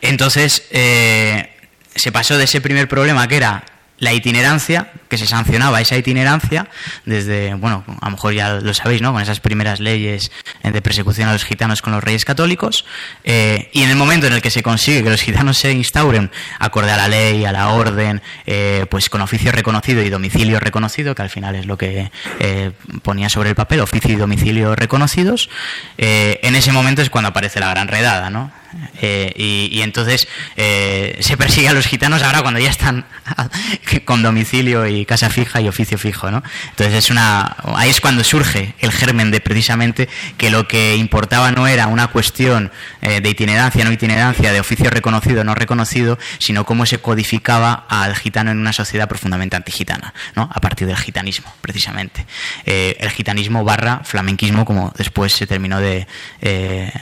entonces, 0.00 0.62
se 0.70 2.12
pasó 2.12 2.38
de 2.38 2.44
ese 2.44 2.60
primer 2.60 2.88
problema 2.88 3.28
que 3.28 3.36
era 3.36 3.64
la 3.98 4.12
itinerancia, 4.12 4.92
que 5.08 5.18
se 5.18 5.26
sancionaba 5.26 5.80
esa 5.80 5.96
itinerancia 5.96 6.68
desde, 7.04 7.54
bueno, 7.54 7.84
a 8.00 8.06
lo 8.06 8.12
mejor 8.12 8.34
ya 8.34 8.54
lo 8.54 8.74
sabéis, 8.74 9.02
¿no? 9.02 9.12
Con 9.12 9.22
esas 9.22 9.40
primeras 9.40 9.80
leyes 9.80 10.32
de 10.62 10.82
persecución 10.82 11.28
a 11.28 11.32
los 11.32 11.44
gitanos 11.44 11.82
con 11.82 11.92
los 11.92 12.02
reyes 12.02 12.24
católicos, 12.24 12.84
eh, 13.22 13.70
y 13.72 13.82
en 13.82 13.90
el 13.90 13.96
momento 13.96 14.26
en 14.26 14.32
el 14.32 14.42
que 14.42 14.50
se 14.50 14.62
consigue 14.62 15.02
que 15.02 15.10
los 15.10 15.22
gitanos 15.22 15.58
se 15.58 15.72
instauren 15.72 16.30
acorde 16.58 16.90
a 16.90 16.96
la 16.96 17.08
ley, 17.08 17.44
a 17.44 17.52
la 17.52 17.68
orden, 17.68 18.22
eh, 18.46 18.86
pues 18.90 19.08
con 19.08 19.20
oficio 19.20 19.52
reconocido 19.52 20.02
y 20.02 20.10
domicilio 20.10 20.60
reconocido, 20.60 21.14
que 21.14 21.22
al 21.22 21.30
final 21.30 21.54
es 21.54 21.66
lo 21.66 21.78
que 21.78 22.10
eh, 22.40 22.72
ponía 23.02 23.28
sobre 23.28 23.50
el 23.50 23.54
papel, 23.54 23.80
oficio 23.80 24.12
y 24.12 24.16
domicilio 24.16 24.74
reconocidos, 24.74 25.50
eh, 25.98 26.40
en 26.42 26.56
ese 26.56 26.72
momento 26.72 27.02
es 27.02 27.10
cuando 27.10 27.28
aparece 27.28 27.60
la 27.60 27.70
gran 27.70 27.88
redada, 27.88 28.30
¿no? 28.30 28.63
Eh, 29.00 29.32
y, 29.36 29.68
y, 29.72 29.82
entonces 29.82 30.28
eh, 30.56 31.16
se 31.20 31.36
persigue 31.36 31.68
a 31.68 31.72
los 31.72 31.86
gitanos 31.86 32.22
ahora 32.22 32.42
cuando 32.42 32.60
ya 32.60 32.70
están 32.70 33.06
con 34.04 34.22
domicilio 34.22 34.86
y 34.86 35.04
casa 35.04 35.30
fija 35.30 35.60
y 35.60 35.68
oficio 35.68 35.98
fijo, 35.98 36.30
¿no? 36.30 36.42
Entonces 36.70 36.94
es 36.94 37.10
una 37.10 37.56
ahí 37.76 37.90
es 37.90 38.00
cuando 38.00 38.24
surge 38.24 38.74
el 38.80 38.92
germen 38.92 39.30
de 39.30 39.40
precisamente 39.40 40.08
que 40.36 40.50
lo 40.50 40.68
que 40.68 40.96
importaba 40.96 41.50
no 41.50 41.66
era 41.66 41.86
una 41.86 42.08
cuestión 42.08 42.70
eh, 43.02 43.20
de 43.20 43.30
itinerancia, 43.30 43.84
no 43.84 43.92
itinerancia, 43.92 44.52
de 44.52 44.60
oficio 44.60 44.90
reconocido 44.90 45.44
no 45.44 45.54
reconocido, 45.54 46.18
sino 46.38 46.64
cómo 46.64 46.86
se 46.86 46.98
codificaba 46.98 47.86
al 47.88 48.14
gitano 48.16 48.50
en 48.50 48.58
una 48.58 48.72
sociedad 48.72 49.08
profundamente 49.08 49.56
antigitana, 49.56 50.14
¿no? 50.34 50.48
A 50.52 50.60
partir 50.60 50.86
del 50.86 50.96
gitanismo, 50.96 51.52
precisamente. 51.60 52.26
Eh, 52.66 52.96
el 53.00 53.10
gitanismo 53.10 53.64
barra 53.64 54.02
flamenquismo, 54.04 54.64
como 54.64 54.92
después 54.96 55.32
se 55.32 55.46
terminó 55.46 55.80
de 55.80 56.06
eh, 56.40 56.92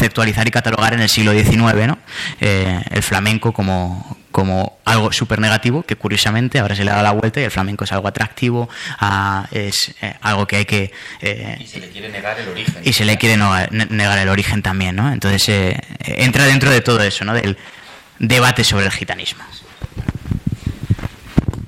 conceptualizar 0.00 0.48
y 0.48 0.50
catalogar 0.50 0.94
en 0.94 1.00
el 1.00 1.10
siglo 1.10 1.32
XIX, 1.32 1.86
¿no? 1.86 1.98
Eh, 2.40 2.80
el 2.90 3.02
flamenco 3.02 3.52
como, 3.52 4.16
como 4.30 4.78
algo 4.86 5.12
súper 5.12 5.40
negativo, 5.40 5.82
que 5.82 5.94
curiosamente 5.94 6.58
ahora 6.58 6.74
se 6.74 6.84
le 6.84 6.90
da 6.90 7.02
la 7.02 7.10
vuelta 7.10 7.38
y 7.38 7.44
el 7.44 7.50
flamenco 7.50 7.84
es 7.84 7.92
algo 7.92 8.08
atractivo, 8.08 8.70
a, 8.98 9.46
es 9.50 9.94
eh, 10.00 10.14
algo 10.22 10.46
que 10.46 10.56
hay 10.56 10.64
que... 10.64 10.90
Eh, 11.20 11.58
y 11.60 11.66
se 11.66 11.80
le 11.80 11.90
quiere 11.90 12.08
negar 12.08 12.40
el 12.40 12.48
origen. 12.48 12.76
Y 12.82 12.94
se 12.94 13.04
le 13.04 13.18
quiere 13.18 13.36
no, 13.36 13.52
negar 13.90 14.18
el 14.18 14.30
origen 14.30 14.62
también, 14.62 14.96
¿no? 14.96 15.12
Entonces 15.12 15.46
eh, 15.50 15.78
entra 15.98 16.46
dentro 16.46 16.70
de 16.70 16.80
todo 16.80 17.02
eso, 17.02 17.26
¿no? 17.26 17.34
Del 17.34 17.58
debate 18.18 18.64
sobre 18.64 18.86
el 18.86 18.92
gitanismo. 18.92 19.44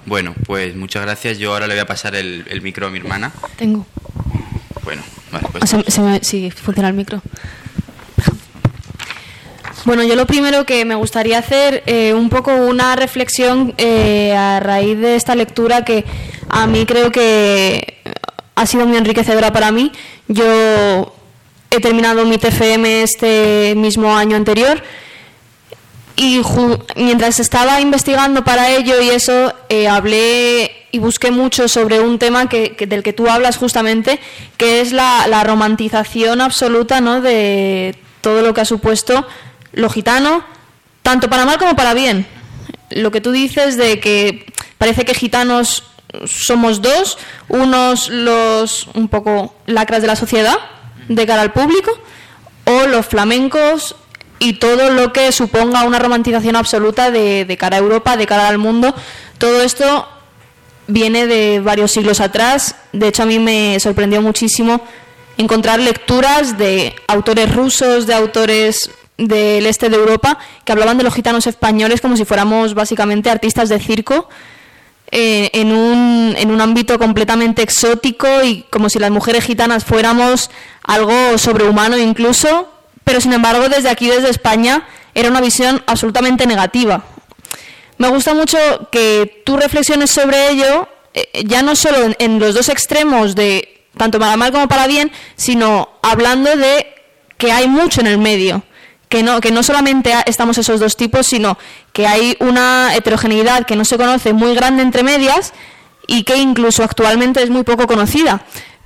Bueno, 0.07 0.35
pues 0.47 0.75
muchas 0.75 1.03
gracias. 1.03 1.37
Yo 1.37 1.53
ahora 1.53 1.67
le 1.67 1.75
voy 1.75 1.83
a 1.83 1.87
pasar 1.87 2.15
el, 2.15 2.47
el 2.49 2.63
micro 2.63 2.87
a 2.87 2.91
mi 2.91 2.99
hermana. 2.99 3.31
Tengo. 3.57 3.87
Bueno, 4.85 5.03
vale, 5.31 5.49
pues... 5.53 5.65
O 5.65 5.67
sea, 5.67 5.83
se 5.87 6.01
me, 6.01 6.21
sí, 6.25 6.51
funciona 6.51 6.89
el 6.89 6.95
micro. 6.95 7.23
Bueno, 9.85 10.05
yo 10.05 10.15
lo 10.15 10.27
primero 10.27 10.65
que 10.65 10.85
me 10.85 10.95
gustaría 10.95 11.39
hacer 11.39 11.83
eh, 11.87 12.15
un 12.15 12.29
poco 12.29 12.55
una 12.55 12.95
reflexión 12.95 13.75
eh, 13.79 14.35
a 14.37 14.61
raíz 14.61 14.99
de 14.99 15.17
esta 15.17 15.35
lectura 15.35 15.85
que 15.85 16.05
a 16.49 16.67
mí 16.67 16.87
creo 16.87 17.11
que 17.11 17.99
ha 18.55 18.67
sido 18.67 18.87
muy 18.87 18.97
enriquecedora 18.97 19.53
para 19.53 19.73
mí. 19.73 19.91
Yo 20.29 21.15
he 21.71 21.81
terminado 21.81 22.25
mi 22.27 22.39
TFM 22.39 23.03
este 23.03 23.75
mismo 23.77 24.15
año 24.17 24.37
anterior 24.37 24.81
y 26.15 26.43
mientras 26.97 27.41
estaba 27.41 27.81
investigando 27.81 28.45
para 28.45 28.71
ello 28.71 29.01
y 29.01 29.09
eso 29.09 29.55
eh, 29.69 29.89
hablé 29.89 30.71
y 30.93 30.99
busqué 30.99 31.31
mucho 31.31 31.67
sobre 31.67 31.99
un 32.01 32.19
tema 32.19 32.49
que, 32.49 32.77
que, 32.77 32.87
del 32.87 33.03
que 33.03 33.15
tú 33.15 33.29
hablas 33.29 33.57
justamente, 33.57 34.21
que 34.59 34.81
es 34.81 34.93
la, 34.93 35.27
la 35.27 35.43
romantización 35.43 36.41
absoluta 36.41 37.01
¿no? 37.01 37.21
de 37.21 37.97
todo 38.21 38.43
lo 38.43 38.53
que 38.55 38.61
ha 38.61 38.67
supuesto 38.67 39.27
lo 39.73 39.91
gitano, 39.91 40.45
tanto 41.03 41.29
para 41.29 41.45
mal 41.45 41.59
como 41.59 41.77
para 41.77 41.95
bien. 41.95 42.27
Lo 42.91 43.11
que 43.11 43.21
tú 43.21 43.33
dices 43.33 43.77
de 43.77 44.01
que 44.01 44.47
parece 44.79 45.05
que 45.05 45.15
gitanos 45.15 45.85
somos 46.27 46.83
dos, 46.83 47.19
unos 47.49 48.09
los 48.09 48.89
un 48.95 49.09
poco 49.09 49.55
lacras 49.67 50.03
de 50.03 50.09
la 50.09 50.17
sociedad 50.17 50.57
de 51.09 51.27
cara 51.27 51.43
al 51.43 51.53
público, 51.53 51.91
o 52.65 52.87
los 52.87 53.07
flamencos 53.07 53.97
y 54.39 54.55
todo 54.55 54.91
lo 54.91 55.13
que 55.13 55.33
suponga 55.33 55.85
una 55.85 55.99
romantización 55.99 56.57
absoluta 56.57 57.11
de, 57.11 57.45
de 57.45 57.57
cara 57.57 57.77
a 57.77 57.81
Europa, 57.81 58.17
de 58.17 58.27
cara 58.27 58.49
al 58.49 58.59
mundo. 58.59 58.95
Todo 59.39 59.63
esto 59.63 60.09
viene 60.87 61.27
de 61.27 61.61
varios 61.61 61.93
siglos 61.93 62.21
atrás. 62.21 62.77
De 62.93 63.09
hecho, 63.09 63.23
a 63.23 63.27
mí 63.27 63.39
me 63.39 63.79
sorprendió 63.81 64.21
muchísimo 64.21 64.81
encontrar 65.39 65.81
lecturas 65.81 66.59
de 66.59 66.95
autores 67.07 67.55
rusos, 67.55 68.07
de 68.07 68.15
autores 68.15 68.91
del 69.19 69.67
este 69.67 69.89
de 69.89 69.97
Europa 69.97 70.39
que 70.65 70.73
hablaban 70.73 70.99
de 70.99 71.05
los 71.05 71.15
gitanos 71.15 71.47
españoles 71.47 72.01
como 72.01 72.17
si 72.17 72.25
fuéramos 72.25 72.75
básicamente 72.75 73.31
artistas 73.31 73.69
de 73.69 73.79
circo 73.79 74.29
eh, 75.15 75.51
en, 75.53 75.73
un, 75.73 76.35
en 76.39 76.51
un 76.51 76.61
ámbito 76.63 76.99
completamente 76.99 77.61
exótico 77.61 78.27
y 78.43 78.63
como 78.71 78.89
si 78.89 78.99
las 78.99 79.11
mujeres 79.11 79.45
gitanas 79.45 79.85
fuéramos 79.85 80.51
algo 80.83 81.37
sobrehumano 81.37 81.99
incluso, 81.99 82.73
pero 83.05 83.21
sin 83.21 83.35
embargo 83.35 83.69
desde 83.69 83.91
aquí, 83.91 84.09
desde 84.09 84.31
España, 84.31 84.89
era 85.15 85.29
una 85.29 85.43
visión 85.43 85.83
absolutamente 85.87 86.47
negativa. 86.47 87.05
Me 87.99 88.09
gusta 88.09 88.33
mucho 88.33 88.57
que 88.91 89.43
tú 89.45 89.59
reflexiones 89.59 90.11
sobre 90.11 90.49
ello, 90.49 90.89
eh, 91.13 91.45
ya 91.45 91.63
no 91.63 91.77
solo 91.77 92.05
en, 92.05 92.17
en 92.19 92.39
los 92.39 92.55
dos 92.55 92.71
extremos 92.71 93.35
de 93.35 93.85
tanto 93.99 94.19
para 94.19 94.39
mal 94.39 94.51
como 94.51 94.67
para 94.67 94.87
bien, 94.87 95.13
sino 95.37 95.91
hablando 96.01 96.57
de 96.57 96.87
que 97.37 97.53
hay 97.53 97.69
mucho 97.69 98.01
en 98.01 98.07
el 98.07 98.17
medio 98.17 98.63
que 99.13 99.23
no, 99.23 99.43
que 99.43 99.51
no 99.51 99.63
solamente 99.63 100.11
estamos 100.25 100.57
esos 100.57 100.81
dos 100.81 100.97
tipos, 100.97 101.27
sino 101.27 101.59
que 101.93 102.07
hay 102.07 102.35
una 102.41 102.95
heterogeneidad 102.95 103.67
que 103.67 103.77
no 103.77 103.85
se 103.85 103.99
conoce 103.99 104.33
muy 104.33 104.55
grande 104.55 104.83
entre 104.83 105.03
medias 105.03 105.53
y 106.07 106.23
que 106.23 106.39
incluso 106.39 106.83
actualmente 106.83 107.43
es 107.43 107.51
muy 107.51 107.63
poco 107.63 107.87
conocida. 107.87 108.41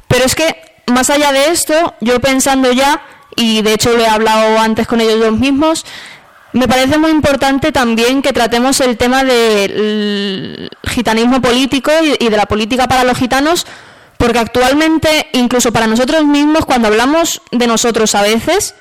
Pero 0.09 0.25
es 0.25 0.35
que, 0.35 0.57
más 0.89 1.11
allá 1.11 1.31
de 1.31 1.53
esto, 1.53 1.95
yo 2.01 2.19
pensando 2.19 2.73
ya, 2.73 3.03
y 3.37 3.63
de 3.63 3.75
hecho 3.75 3.93
lo 3.93 4.03
he 4.03 4.09
hablado 4.09 4.59
antes 4.59 4.89
con 4.89 5.01
ellos 5.01 5.21
dos 5.21 5.39
mismos, 5.39 5.87
me 6.53 6.67
parece 6.67 6.99
muy 6.99 7.13
importante 7.13 7.71
también 7.71 8.21
que 8.21 8.33
tratemos 8.33 8.81
el 8.81 8.97
tema 8.97 9.23
del 9.23 10.69
gitanismo 10.89 11.41
político 11.41 11.93
y, 12.03 12.29
de 12.29 12.37
la 12.37 12.47
política 12.47 12.89
para 12.89 13.05
los 13.05 13.17
gitanos, 13.17 13.65
porque 14.19 14.41
actualmente, 14.41 15.29
incluso 15.35 15.73
para 15.73 15.87
nosotros 15.87 16.25
mismos, 16.25 16.67
cuando 16.67 16.89
hablamos 16.89 17.43
de 17.53 17.69
nosotros 17.69 18.17
a 18.17 18.23
veces, 18.23 18.75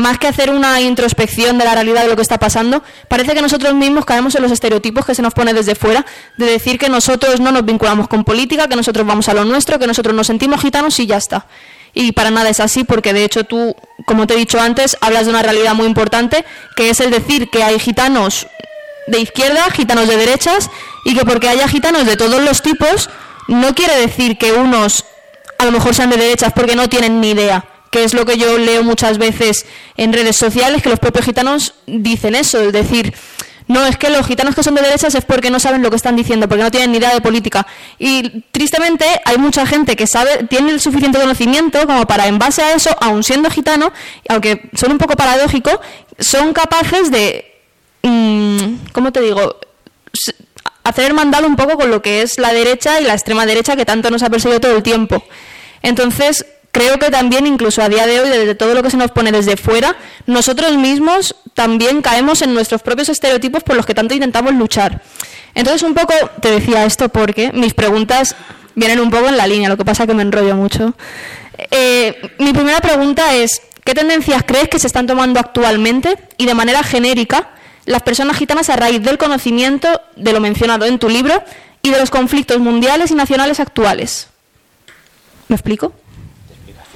más 0.00 0.18
que 0.18 0.26
hacer 0.26 0.50
una 0.50 0.80
introspección 0.80 1.58
de 1.58 1.64
la 1.64 1.74
realidad 1.74 2.02
de 2.02 2.08
lo 2.08 2.16
que 2.16 2.22
está 2.22 2.38
pasando, 2.38 2.82
parece 3.08 3.34
que 3.34 3.42
nosotros 3.42 3.74
mismos 3.74 4.04
caemos 4.04 4.34
en 4.34 4.42
los 4.42 4.50
estereotipos 4.50 5.04
que 5.04 5.14
se 5.14 5.22
nos 5.22 5.34
pone 5.34 5.52
desde 5.52 5.74
fuera, 5.74 6.04
de 6.38 6.46
decir 6.46 6.78
que 6.78 6.88
nosotros 6.88 7.38
no 7.40 7.52
nos 7.52 7.64
vinculamos 7.64 8.08
con 8.08 8.24
política, 8.24 8.66
que 8.66 8.76
nosotros 8.76 9.06
vamos 9.06 9.28
a 9.28 9.34
lo 9.34 9.44
nuestro, 9.44 9.78
que 9.78 9.86
nosotros 9.86 10.14
nos 10.14 10.26
sentimos 10.26 10.60
gitanos 10.60 10.98
y 10.98 11.06
ya 11.06 11.18
está. 11.18 11.46
Y 11.92 12.12
para 12.12 12.30
nada 12.30 12.48
es 12.48 12.60
así, 12.60 12.84
porque 12.84 13.12
de 13.12 13.24
hecho 13.24 13.44
tú, 13.44 13.76
como 14.06 14.26
te 14.26 14.34
he 14.34 14.36
dicho 14.36 14.60
antes, 14.60 14.96
hablas 15.00 15.26
de 15.26 15.30
una 15.30 15.42
realidad 15.42 15.74
muy 15.74 15.86
importante, 15.86 16.44
que 16.76 16.90
es 16.90 17.00
el 17.00 17.10
decir 17.10 17.50
que 17.50 17.62
hay 17.62 17.78
gitanos 17.78 18.46
de 19.06 19.20
izquierda, 19.20 19.70
gitanos 19.70 20.08
de 20.08 20.16
derechas, 20.16 20.70
y 21.04 21.14
que 21.14 21.24
porque 21.24 21.48
haya 21.48 21.68
gitanos 21.68 22.06
de 22.06 22.16
todos 22.16 22.40
los 22.40 22.62
tipos, 22.62 23.10
no 23.48 23.74
quiere 23.74 23.96
decir 23.96 24.38
que 24.38 24.52
unos 24.52 25.04
a 25.58 25.66
lo 25.66 25.72
mejor 25.72 25.94
sean 25.94 26.08
de 26.08 26.16
derechas 26.16 26.54
porque 26.54 26.74
no 26.74 26.88
tienen 26.88 27.20
ni 27.20 27.32
idea 27.32 27.66
que 27.90 28.04
es 28.04 28.14
lo 28.14 28.24
que 28.24 28.38
yo 28.38 28.56
leo 28.58 28.82
muchas 28.82 29.18
veces 29.18 29.66
en 29.96 30.12
redes 30.12 30.36
sociales, 30.36 30.82
que 30.82 30.88
los 30.88 30.98
propios 30.98 31.24
gitanos 31.24 31.74
dicen 31.86 32.34
eso, 32.34 32.60
es 32.60 32.72
decir, 32.72 33.14
no, 33.70 33.86
es 33.86 33.96
que 33.96 34.10
los 34.10 34.26
gitanos 34.26 34.56
que 34.56 34.64
son 34.64 34.74
de 34.74 34.82
derechas 34.82 35.14
es 35.14 35.24
porque 35.24 35.48
no 35.48 35.60
saben 35.60 35.80
lo 35.80 35.90
que 35.90 35.96
están 35.96 36.16
diciendo, 36.16 36.48
porque 36.48 36.64
no 36.64 36.72
tienen 36.72 36.90
ni 36.90 36.98
idea 36.98 37.14
de 37.14 37.20
política. 37.20 37.68
Y 38.00 38.42
tristemente 38.50 39.04
hay 39.24 39.38
mucha 39.38 39.64
gente 39.64 39.94
que 39.94 40.08
sabe, 40.08 40.44
tiene 40.48 40.72
el 40.72 40.80
suficiente 40.80 41.20
conocimiento 41.20 41.86
como 41.86 42.04
para, 42.04 42.26
en 42.26 42.38
base 42.40 42.62
a 42.62 42.74
eso, 42.74 42.90
aun 43.00 43.22
siendo 43.22 43.48
gitano, 43.48 43.92
aunque 44.28 44.70
son 44.74 44.90
un 44.90 44.98
poco 44.98 45.14
paradójico, 45.14 45.80
son 46.18 46.52
capaces 46.52 47.12
de, 47.12 47.60
mmm, 48.02 48.74
¿cómo 48.92 49.12
te 49.12 49.20
digo?, 49.20 49.56
hacer 50.82 51.04
hermandad 51.04 51.44
un 51.44 51.54
poco 51.54 51.76
con 51.76 51.90
lo 51.92 52.02
que 52.02 52.22
es 52.22 52.38
la 52.38 52.52
derecha 52.52 53.00
y 53.00 53.04
la 53.04 53.12
extrema 53.12 53.46
derecha 53.46 53.76
que 53.76 53.84
tanto 53.84 54.10
nos 54.10 54.24
ha 54.24 54.30
perseguido 54.30 54.58
todo 54.58 54.76
el 54.76 54.82
tiempo. 54.82 55.22
Entonces, 55.82 56.44
creo 56.72 56.98
que 56.98 57.10
también, 57.10 57.46
incluso 57.46 57.82
a 57.82 57.88
día 57.88 58.06
de 58.06 58.20
hoy, 58.20 58.28
desde 58.28 58.54
todo 58.54 58.74
lo 58.74 58.82
que 58.82 58.90
se 58.90 58.96
nos 58.96 59.10
pone 59.10 59.32
desde 59.32 59.56
fuera, 59.56 59.96
nosotros 60.26 60.76
mismos 60.76 61.34
también 61.54 62.02
caemos 62.02 62.42
en 62.42 62.54
nuestros 62.54 62.82
propios 62.82 63.08
estereotipos 63.08 63.62
por 63.62 63.76
los 63.76 63.86
que 63.86 63.94
tanto 63.94 64.14
intentamos 64.14 64.54
luchar. 64.54 65.02
Entonces, 65.54 65.82
un 65.82 65.94
poco 65.94 66.14
te 66.40 66.50
decía 66.50 66.84
esto 66.84 67.08
porque 67.08 67.52
mis 67.52 67.74
preguntas 67.74 68.36
vienen 68.74 69.00
un 69.00 69.10
poco 69.10 69.28
en 69.28 69.36
la 69.36 69.46
línea, 69.46 69.68
lo 69.68 69.76
que 69.76 69.84
pasa 69.84 70.06
que 70.06 70.14
me 70.14 70.22
enrollo 70.22 70.54
mucho. 70.54 70.94
Eh, 71.70 72.34
mi 72.38 72.52
primera 72.52 72.80
pregunta 72.80 73.34
es, 73.34 73.60
¿qué 73.84 73.94
tendencias 73.94 74.44
crees 74.46 74.68
que 74.68 74.78
se 74.78 74.86
están 74.86 75.06
tomando 75.06 75.40
actualmente 75.40 76.16
y 76.38 76.46
de 76.46 76.54
manera 76.54 76.82
genérica 76.82 77.50
las 77.84 78.02
personas 78.02 78.36
gitanas 78.36 78.70
a 78.70 78.76
raíz 78.76 79.02
del 79.02 79.18
conocimiento 79.18 80.00
de 80.16 80.32
lo 80.32 80.40
mencionado 80.40 80.86
en 80.86 80.98
tu 80.98 81.08
libro 81.08 81.42
y 81.82 81.90
de 81.90 81.98
los 81.98 82.10
conflictos 82.10 82.58
mundiales 82.58 83.10
y 83.10 83.14
nacionales 83.14 83.58
actuales? 83.58 84.28
¿Me 85.48 85.56
explico? 85.56 85.92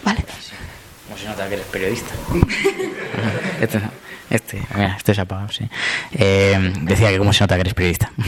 Vale. 0.05 0.25
Como 1.07 1.19
se 1.19 1.27
nota 1.27 1.49
que 1.49 1.55
eres 1.55 1.67
periodista. 1.67 2.15
este, 3.61 3.81
este, 4.31 4.63
mira, 4.75 4.95
este 4.97 5.15
se 5.15 5.21
ha 5.21 5.25
apagado, 5.25 5.49
sí. 5.51 5.69
Eh, 6.13 6.73
decía 6.83 7.11
que 7.11 7.19
cómo 7.19 7.33
se 7.33 7.45
nota 7.45 7.55
que 7.57 7.61
eres 7.63 7.75
periodista. 7.75 8.11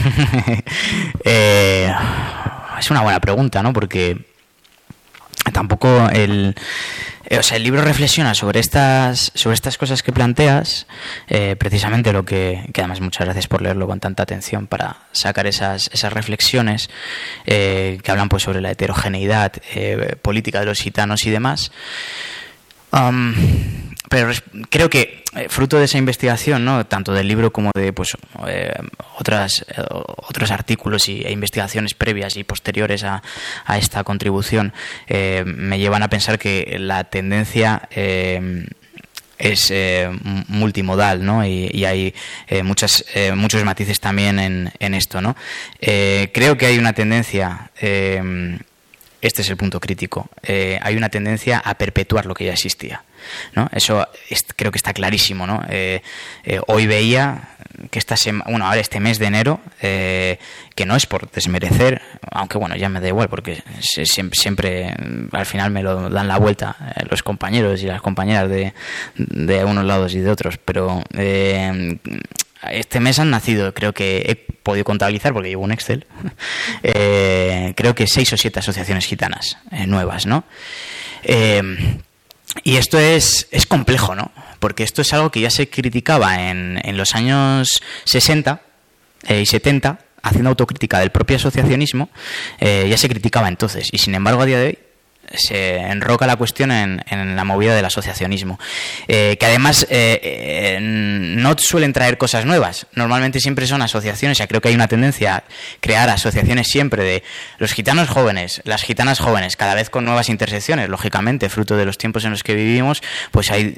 Eh, 1.23 1.93
es 2.79 2.91
una 2.91 3.01
buena 3.01 3.19
pregunta, 3.19 3.61
¿no? 3.61 3.73
Porque 3.73 4.25
tampoco 5.51 6.09
el 6.09 6.55
o 7.29 7.43
sea, 7.43 7.57
el 7.57 7.63
libro 7.63 7.81
reflexiona 7.81 8.33
sobre 8.33 8.59
estas, 8.59 9.31
sobre 9.35 9.55
estas 9.55 9.77
cosas 9.77 10.03
que 10.03 10.11
planteas, 10.11 10.87
precisamente 11.57 12.13
lo 12.13 12.23
que, 12.25 12.69
que 12.73 12.81
además 12.81 13.01
muchas 13.01 13.25
gracias 13.25 13.47
por 13.47 13.61
leerlo 13.61 13.87
con 13.87 13.99
tanta 13.99 14.23
atención 14.23 14.67
para 14.67 14.97
sacar 15.11 15.47
esas, 15.47 15.89
esas 15.93 16.13
reflexiones 16.13 16.89
que 17.45 18.01
hablan 18.07 18.29
pues 18.29 18.43
sobre 18.43 18.61
la 18.61 18.71
heterogeneidad 18.71 19.53
política 20.21 20.59
de 20.59 20.65
los 20.65 20.79
gitanos 20.79 21.25
y 21.25 21.29
demás 21.29 21.71
pero 24.09 24.31
creo 24.69 24.89
que 24.89 25.23
eh, 25.35 25.47
fruto 25.49 25.77
de 25.77 25.85
esa 25.85 25.97
investigación, 25.97 26.63
¿no? 26.63 26.85
tanto 26.85 27.13
del 27.13 27.27
libro 27.27 27.51
como 27.51 27.71
de 27.75 27.91
pues, 27.93 28.15
eh, 28.47 28.73
otras, 29.17 29.65
eh, 29.67 29.81
otros 29.89 30.51
artículos 30.51 31.09
y, 31.09 31.21
e 31.23 31.31
investigaciones 31.31 31.93
previas 31.93 32.37
y 32.37 32.43
posteriores 32.43 33.03
a, 33.03 33.21
esta 33.77 34.03
contribución, 34.03 34.73
me 35.09 35.77
llevan 35.77 36.03
a 36.03 36.09
pensar 36.09 36.39
que 36.39 36.77
la 36.79 37.03
tendencia 37.03 37.87
es 39.37 39.73
multimodal 40.47 41.23
¿no? 41.23 41.45
y, 41.45 41.85
hay 41.85 42.13
muchas, 42.63 43.05
muchos 43.35 43.63
matices 43.63 43.99
también 43.99 44.39
en, 44.39 44.71
en 44.79 44.93
esto. 44.93 45.21
¿no? 45.21 45.35
creo 45.79 46.57
que 46.57 46.65
hay 46.65 46.77
una 46.79 46.93
tendencia 46.93 47.71
este 49.21 49.41
es 49.41 49.49
el 49.49 49.57
punto 49.57 49.79
crítico. 49.79 50.29
Eh, 50.43 50.79
hay 50.81 50.95
una 50.95 51.09
tendencia 51.09 51.59
a 51.59 51.75
perpetuar 51.75 52.25
lo 52.25 52.33
que 52.33 52.45
ya 52.45 52.53
existía. 52.53 53.03
¿No? 53.53 53.69
Eso 53.73 54.07
creo 54.55 54.71
que 54.71 54.77
está 54.77 54.93
clarísimo. 54.93 55.47
¿no? 55.47 55.63
Eh, 55.69 56.01
eh, 56.43 56.59
hoy 56.67 56.87
veía 56.87 57.49
que 57.91 57.99
esta 57.99 58.15
bueno, 58.47 58.65
ahora 58.65 58.79
este 58.79 58.99
mes 58.99 59.19
de 59.19 59.27
enero, 59.27 59.59
que 59.79 60.85
no 60.85 60.95
es 60.95 61.05
por 61.05 61.29
desmerecer, 61.29 62.01
aunque 62.31 62.57
bueno, 62.57 62.75
ya 62.75 62.89
me 62.89 62.99
da 62.99 63.07
igual, 63.07 63.29
porque 63.29 63.61
siempre, 63.79 64.35
siempre 64.35 64.95
al 65.31 65.45
final 65.45 65.69
me 65.69 65.83
lo 65.83 66.09
dan 66.09 66.27
la 66.27 66.37
vuelta 66.37 66.75
los 67.09 67.21
compañeros 67.21 67.83
y 67.83 67.85
las 67.85 68.01
compañeras 68.01 68.49
de, 68.49 68.73
de 69.15 69.63
unos 69.63 69.85
lados 69.85 70.15
y 70.15 70.19
de 70.21 70.31
otros, 70.31 70.57
pero 70.57 71.03
este 72.71 72.99
mes 72.99 73.19
han 73.19 73.29
nacido, 73.29 73.73
creo 73.73 73.93
que 73.93 74.23
he 74.27 74.35
podido 74.35 74.85
contabilizar 74.85 75.33
porque 75.33 75.49
llevo 75.49 75.63
un 75.63 75.71
Excel, 75.71 76.05
eh, 76.83 77.73
creo 77.75 77.95
que 77.95 78.07
seis 78.07 78.31
o 78.33 78.37
siete 78.37 78.59
asociaciones 78.59 79.05
gitanas 79.05 79.57
eh, 79.71 79.87
nuevas, 79.87 80.25
¿no? 80.25 80.43
Eh, 81.23 81.61
y 82.63 82.77
esto 82.77 82.99
es, 82.99 83.47
es 83.51 83.65
complejo, 83.65 84.15
¿no? 84.15 84.31
Porque 84.59 84.83
esto 84.83 85.01
es 85.01 85.13
algo 85.13 85.31
que 85.31 85.41
ya 85.41 85.49
se 85.49 85.69
criticaba 85.69 86.49
en, 86.49 86.79
en 86.83 86.97
los 86.97 87.15
años 87.15 87.81
60 88.05 88.61
y 89.29 89.45
70, 89.45 89.99
haciendo 90.23 90.49
autocrítica 90.49 90.99
del 90.99 91.11
propio 91.11 91.37
asociacionismo, 91.37 92.09
ya 92.59 92.97
se 92.97 93.09
criticaba 93.09 93.47
entonces. 93.47 93.89
Y 93.91 93.97
sin 93.99 94.15
embargo, 94.15 94.41
a 94.41 94.45
día 94.45 94.59
de 94.59 94.67
hoy 94.67 94.79
se 95.33 95.77
enroca 95.77 96.27
la 96.27 96.35
cuestión 96.35 96.71
en, 96.71 97.35
la 97.35 97.43
movida 97.43 97.75
del 97.75 97.85
asociacionismo, 97.85 98.59
eh, 99.07 99.37
que 99.39 99.45
además 99.45 99.85
eh, 99.89 100.19
eh, 100.21 100.77
no 100.81 101.55
suelen 101.57 101.93
traer 101.93 102.17
cosas 102.17 102.45
nuevas. 102.45 102.87
Normalmente 102.93 103.39
siempre 103.39 103.67
son 103.67 103.81
asociaciones, 103.81 104.37
ya 104.37 104.47
creo 104.47 104.61
que 104.61 104.69
hay 104.69 104.75
una 104.75 104.87
tendencia 104.87 105.37
a 105.37 105.43
crear 105.79 106.09
asociaciones 106.09 106.67
siempre 106.67 107.03
de 107.03 107.23
los 107.57 107.73
gitanos 107.73 108.09
jóvenes, 108.09 108.61
las 108.65 108.83
gitanas 108.83 109.19
jóvenes, 109.19 109.55
cada 109.55 109.75
vez 109.75 109.89
con 109.89 110.05
nuevas 110.05 110.29
intersecciones, 110.29 110.89
lógicamente, 110.89 111.49
fruto 111.49 111.75
de 111.75 111.85
los 111.85 111.97
tiempos 111.97 112.25
en 112.25 112.31
los 112.31 112.43
que 112.43 112.55
vivimos, 112.55 113.01
pues 113.31 113.51
hay 113.51 113.77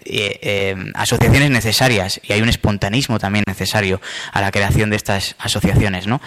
asociaciones 0.95 1.49
necesarias 1.49 2.19
y 2.23 2.33
hay 2.33 2.41
un 2.41 2.49
espontanismo 2.49 3.19
también 3.19 3.43
necesario 3.47 4.01
a 4.31 4.41
la 4.41 4.51
creación 4.51 4.89
de 4.89 4.95
estas 4.95 5.35
asociaciones, 5.39 6.07
¿no? 6.07 6.21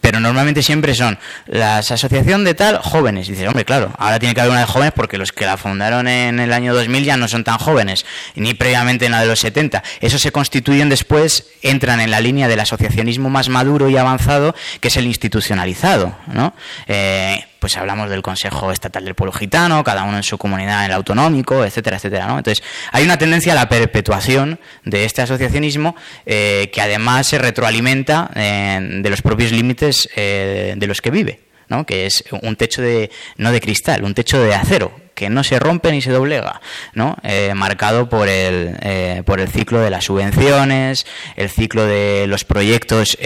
Pero 0.00 0.20
normalmente 0.20 0.62
siempre 0.62 0.94
son 0.94 1.18
las 1.46 1.90
asociación 1.90 2.44
de 2.44 2.54
tal 2.54 2.78
jóvenes. 2.78 3.28
dice 3.28 3.48
hombre, 3.48 3.64
claro, 3.64 3.92
ahora 3.98 4.18
tiene 4.18 4.34
que 4.34 4.40
haber 4.40 4.52
una 4.52 4.60
de 4.60 4.66
jóvenes 4.66 4.92
porque 4.94 5.18
los 5.18 5.32
que 5.32 5.44
la 5.44 5.56
fundaron 5.56 6.08
en 6.08 6.40
el 6.40 6.52
año 6.52 6.74
2000 6.74 7.04
ya 7.04 7.16
no 7.16 7.28
son 7.28 7.44
tan 7.44 7.58
jóvenes, 7.58 8.06
ni 8.34 8.54
previamente 8.54 9.06
en 9.06 9.12
la 9.12 9.20
de 9.20 9.26
los 9.26 9.40
70. 9.40 9.82
Eso 10.00 10.18
se 10.18 10.32
constituyen 10.32 10.88
después, 10.88 11.48
entran 11.62 12.00
en 12.00 12.10
la 12.10 12.20
línea 12.20 12.48
del 12.48 12.60
asociacionismo 12.60 13.30
más 13.30 13.48
maduro 13.48 13.88
y 13.88 13.96
avanzado, 13.96 14.54
que 14.80 14.88
es 14.88 14.96
el 14.96 15.06
institucionalizado, 15.06 16.16
¿no? 16.32 16.54
Eh, 16.86 17.44
pues 17.60 17.76
hablamos 17.76 18.10
del 18.10 18.22
Consejo 18.22 18.72
Estatal 18.72 19.04
del 19.04 19.14
Pueblo 19.14 19.32
Gitano, 19.32 19.84
cada 19.84 20.04
uno 20.04 20.16
en 20.16 20.22
su 20.22 20.38
comunidad, 20.38 20.80
en 20.80 20.90
el 20.90 20.96
autonómico, 20.96 21.64
etcétera, 21.64 21.98
etcétera. 21.98 22.26
¿no? 22.26 22.38
Entonces, 22.38 22.64
hay 22.90 23.04
una 23.04 23.18
tendencia 23.18 23.52
a 23.52 23.54
la 23.54 23.68
perpetuación 23.68 24.58
de 24.84 25.04
este 25.04 25.22
asociacionismo 25.22 25.94
eh, 26.24 26.70
que 26.72 26.80
además 26.80 27.26
se 27.26 27.38
retroalimenta 27.38 28.30
eh, 28.34 28.78
de 29.02 29.10
los 29.10 29.20
propios 29.22 29.52
límites 29.52 30.08
eh, 30.16 30.74
de 30.76 30.86
los 30.86 31.02
que 31.02 31.10
vive, 31.10 31.40
¿no? 31.68 31.84
que 31.84 32.06
es 32.06 32.24
un 32.42 32.56
techo 32.56 32.80
de, 32.80 33.10
no 33.36 33.52
de 33.52 33.60
cristal, 33.60 34.04
un 34.04 34.14
techo 34.14 34.42
de 34.42 34.54
acero, 34.54 34.98
que 35.14 35.28
no 35.28 35.44
se 35.44 35.58
rompe 35.58 35.92
ni 35.92 36.00
se 36.00 36.10
doblega, 36.10 36.62
¿no? 36.94 37.18
marcado 37.54 38.08
por 38.08 38.26
el, 38.26 39.22
por 39.26 39.38
el 39.38 39.48
ciclo 39.48 39.80
de 39.80 39.90
las 39.90 40.04
subvenciones, 40.04 41.06
el 41.36 41.50
ciclo 41.50 41.84
de 41.84 42.24
los 42.26 42.46
proyectos 42.46 43.18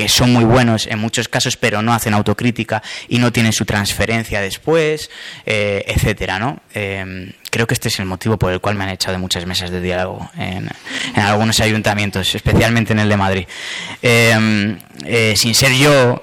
que 0.00 0.08
son 0.08 0.32
muy 0.32 0.44
buenos 0.44 0.86
en 0.86 0.98
muchos 0.98 1.28
casos, 1.28 1.58
pero 1.58 1.82
no 1.82 1.92
hacen 1.92 2.14
autocrítica 2.14 2.82
y 3.06 3.18
no 3.18 3.32
tienen 3.32 3.52
su 3.52 3.66
transferencia 3.66 4.40
después, 4.40 5.10
eh, 5.44 5.84
etcétera, 5.86 6.38
¿no? 6.38 6.58
Eh, 6.72 7.34
creo 7.50 7.66
que 7.66 7.74
este 7.74 7.88
es 7.88 7.98
el 7.98 8.06
motivo 8.06 8.38
por 8.38 8.50
el 8.50 8.60
cual 8.60 8.76
me 8.76 8.84
han 8.84 8.90
echado 8.90 9.12
de 9.12 9.18
muchas 9.18 9.44
mesas 9.44 9.70
de 9.70 9.82
diálogo 9.82 10.30
en, 10.38 10.70
algunos 11.16 11.60
ayuntamientos, 11.60 12.34
especialmente 12.34 12.94
en 12.94 13.00
el 13.00 13.10
de 13.10 13.16
Madrid. 13.18 13.46
Eh, 14.00 15.34
sin 15.36 15.54
ser 15.54 15.72
yo 15.74 16.22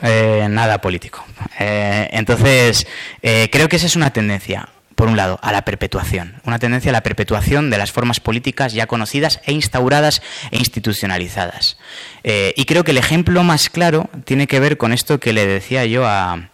nada 0.50 0.82
político. 0.82 1.24
entonces, 1.60 2.88
creo 3.22 3.70
que 3.70 3.76
esa 3.76 3.86
es 3.86 3.96
una 3.96 4.12
tendencia 4.12 4.70
por 4.98 5.10
un 5.10 5.16
lado, 5.16 5.38
a 5.44 5.52
la 5.52 5.64
perpetuación, 5.64 6.42
una 6.44 6.58
tendencia 6.58 6.90
a 6.90 6.92
la 6.92 7.04
perpetuación 7.04 7.70
de 7.70 7.78
las 7.78 7.92
formas 7.92 8.20
políticas 8.20 8.74
ya 8.74 8.88
conocidas 8.88 9.40
e 9.46 9.52
instauradas 9.52 10.24
e 10.50 10.58
institucionalizadas. 10.58 11.78
Eh, 12.24 12.56
y 12.58 12.66
creo 12.66 12.84
que 12.84 12.92
el 12.92 12.98
ejemplo 12.98 13.44
más 13.44 13.70
claro 13.70 14.10
tiene 14.26 14.48
que 14.48 14.60
ver 14.60 14.78
con 14.78 14.94
esto 14.94 15.20
que 15.20 15.34
le 15.34 15.46
decía 15.46 15.86
yo 15.86 16.08
a, 16.08 16.50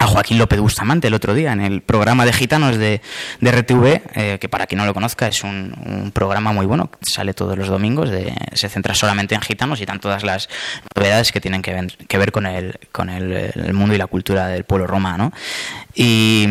a 0.00 0.06
Joaquín 0.06 0.38
López 0.38 0.58
Bustamante 0.58 1.08
el 1.08 1.14
otro 1.14 1.34
día 1.34 1.52
en 1.52 1.60
el 1.60 1.82
programa 1.82 2.24
de 2.24 2.32
Gitanos 2.32 2.78
de, 2.78 3.02
de 3.40 3.52
RTV, 3.52 4.02
eh, 4.14 4.38
que 4.40 4.48
para 4.48 4.66
quien 4.66 4.78
no 4.78 4.86
lo 4.86 4.94
conozca 4.94 5.28
es 5.28 5.44
un, 5.44 6.10
programa 6.14 6.52
muy 6.52 6.64
bueno, 6.64 6.90
sale 7.02 7.34
todos 7.34 7.56
los 7.56 7.68
domingos, 7.68 8.08
se 8.54 8.68
centra 8.68 8.94
solamente 8.94 9.34
en 9.34 9.42
gitanos 9.42 9.80
y 9.80 9.84
dan 9.84 10.00
todas 10.00 10.24
las 10.24 10.48
novedades 10.96 11.32
que 11.32 11.40
tienen 11.40 11.60
que 11.60 11.72
ver, 12.18 12.32
con, 12.32 12.46
el, 12.46 12.78
con 12.90 13.10
el, 13.10 13.74
mundo 13.74 13.94
y 13.94 13.98
la 13.98 14.06
cultura 14.06 14.48
del 14.48 14.64
pueblo 14.64 14.86
romano. 14.86 15.32
Y, 15.94 16.46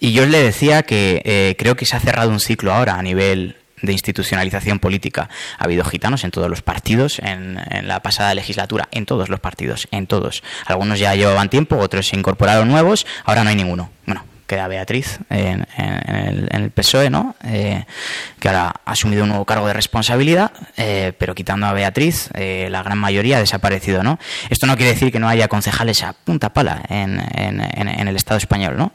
y 0.00 0.12
yo 0.12 0.24
le 0.24 0.42
decía 0.42 0.82
que 0.82 1.20
eh, 1.24 1.56
creo 1.58 1.76
que 1.76 1.84
se 1.84 1.96
ha 1.96 2.00
cerrado 2.00 2.30
un 2.30 2.40
ciclo 2.40 2.72
ahora 2.72 2.94
a 2.94 3.02
nivel 3.02 3.56
de 3.84 3.92
institucionalización 3.92 4.78
política. 4.78 5.28
Ha 5.58 5.64
habido 5.64 5.84
gitanos 5.84 6.24
en 6.24 6.30
todos 6.30 6.48
los 6.48 6.62
partidos 6.62 7.18
en, 7.18 7.58
la 7.82 8.00
pasada 8.00 8.34
legislatura, 8.34 8.88
en 8.90 9.06
todos 9.06 9.28
los 9.28 9.40
partidos, 9.40 9.88
en 9.90 10.06
todos. 10.06 10.42
Algunos 10.66 10.98
ya 10.98 11.14
llevaban 11.14 11.48
tiempo, 11.48 11.76
otros 11.76 12.08
se 12.08 12.16
incorporaron 12.16 12.68
nuevos, 12.68 13.06
ahora 13.24 13.44
no 13.44 13.50
hay 13.50 13.56
ninguno. 13.56 13.90
Bueno, 14.06 14.24
queda 14.46 14.68
Beatriz 14.68 15.18
en, 15.30 15.66
el, 15.76 16.70
PSOE, 16.70 17.10
¿no? 17.10 17.36
Eh, 17.44 17.84
que 18.38 18.48
ahora 18.48 18.74
ha 18.84 18.92
asumido 18.92 19.22
un 19.22 19.30
nuevo 19.30 19.44
cargo 19.44 19.66
de 19.66 19.72
responsabilidad, 19.72 20.52
eh, 20.76 21.12
pero 21.18 21.34
quitando 21.34 21.66
a 21.66 21.72
Beatriz, 21.72 22.30
eh, 22.34 22.68
la 22.70 22.82
gran 22.82 22.98
mayoría 22.98 23.36
ha 23.36 23.40
desaparecido, 23.40 24.02
¿no? 24.02 24.18
Esto 24.50 24.66
no 24.66 24.76
quiere 24.76 24.92
decir 24.92 25.12
que 25.12 25.18
no 25.18 25.28
haya 25.28 25.48
concejales 25.48 26.02
a 26.02 26.12
punta 26.12 26.52
pala 26.52 26.82
en, 26.88 27.20
el 28.08 28.16
Estado 28.16 28.38
español, 28.38 28.76
¿no? 28.76 28.92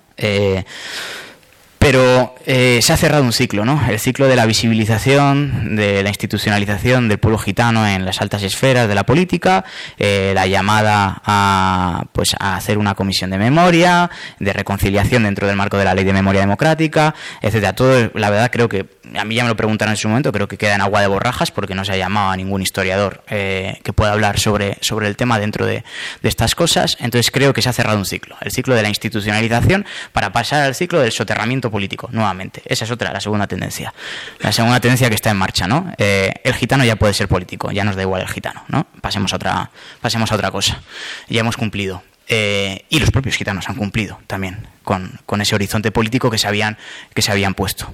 Pero 1.79 2.35
eh, 2.45 2.81
se 2.81 2.91
ha 2.91 2.97
cerrado 2.97 3.23
un 3.23 3.31
ciclo, 3.31 3.63
¿no? 3.63 3.81
El 3.89 3.99
ciclo 3.99 4.27
de 4.27 4.35
la 4.35 4.45
visibilización, 4.45 5.77
de 5.77 6.03
la 6.03 6.09
institucionalización 6.09 7.07
del 7.07 7.19
pueblo 7.19 7.37
gitano 7.37 7.87
en 7.87 8.03
las 8.03 8.19
altas 8.19 8.43
esferas 8.43 8.89
de 8.89 8.95
la 8.95 9.05
política, 9.05 9.63
eh, 9.97 10.33
la 10.35 10.45
llamada 10.45 11.21
a, 11.23 12.03
pues, 12.11 12.35
a 12.37 12.57
hacer 12.57 12.77
una 12.77 12.95
comisión 12.95 13.29
de 13.29 13.37
memoria, 13.37 14.11
de 14.39 14.51
reconciliación 14.51 15.23
dentro 15.23 15.47
del 15.47 15.55
marco 15.55 15.77
de 15.77 15.85
la 15.85 15.93
ley 15.93 16.03
de 16.03 16.11
memoria 16.11 16.41
democrática, 16.41 17.15
etcétera. 17.41 17.73
Todo, 17.73 18.11
la 18.13 18.29
verdad, 18.29 18.51
creo 18.51 18.67
que 18.67 18.85
a 19.17 19.23
mí 19.23 19.35
ya 19.35 19.43
me 19.43 19.49
lo 19.49 19.55
preguntaron 19.55 19.93
en 19.93 19.97
su 19.97 20.09
momento, 20.09 20.33
creo 20.33 20.49
que 20.49 20.57
queda 20.57 20.75
en 20.75 20.81
agua 20.81 20.99
de 20.99 21.07
borrajas 21.07 21.49
porque 21.49 21.75
no 21.75 21.85
se 21.85 21.93
ha 21.93 21.97
llamado 21.97 22.29
a 22.29 22.35
ningún 22.35 22.61
historiador 22.61 23.23
eh, 23.29 23.79
que 23.83 23.93
pueda 23.93 24.11
hablar 24.11 24.37
sobre, 24.37 24.77
sobre 24.81 25.07
el 25.07 25.15
tema 25.15 25.39
dentro 25.39 25.65
de, 25.65 25.85
de 26.21 26.29
estas 26.29 26.55
cosas. 26.55 26.97
Entonces 26.99 27.31
creo 27.31 27.53
que 27.53 27.61
se 27.61 27.69
ha 27.69 27.73
cerrado 27.73 27.97
un 27.97 28.05
ciclo, 28.05 28.35
el 28.41 28.51
ciclo 28.51 28.75
de 28.75 28.81
la 28.83 28.89
institucionalización 28.89 29.85
para 30.11 30.33
pasar 30.33 30.63
al 30.63 30.75
ciclo 30.75 30.99
del 30.99 31.13
soterramiento 31.13 31.68
político, 31.71 32.09
nuevamente. 32.11 32.61
Esa 32.65 32.85
es 32.85 32.91
otra, 32.91 33.11
la 33.11 33.19
segunda 33.19 33.47
tendencia. 33.47 33.93
La 34.39 34.51
segunda 34.51 34.79
tendencia 34.79 35.09
que 35.09 35.15
está 35.15 35.29
en 35.29 35.37
marcha, 35.37 35.67
¿no? 35.67 35.91
Eh, 35.97 36.33
el 36.43 36.53
gitano 36.53 36.83
ya 36.83 36.95
puede 36.95 37.13
ser 37.13 37.27
político, 37.27 37.71
ya 37.71 37.83
nos 37.83 37.95
da 37.95 38.01
igual 38.01 38.21
el 38.21 38.27
gitano, 38.27 38.63
¿no? 38.67 38.87
Pasemos 39.01 39.33
a 39.33 39.35
otra, 39.35 39.71
pasemos 40.01 40.31
a 40.31 40.35
otra 40.35 40.51
cosa. 40.51 40.81
Ya 41.27 41.41
hemos 41.41 41.57
cumplido. 41.57 42.03
Eh, 42.27 42.85
y 42.89 42.99
los 42.99 43.09
propios 43.09 43.35
gitanos 43.35 43.67
han 43.69 43.75
cumplido 43.75 44.19
también 44.27 44.67
con, 44.83 45.19
con, 45.25 45.41
ese 45.41 45.55
horizonte 45.55 45.91
político 45.91 46.29
que 46.29 46.37
se 46.37 46.47
habían, 46.47 46.77
que 47.15 47.23
se 47.23 47.31
habían 47.31 47.55
puesto, 47.55 47.91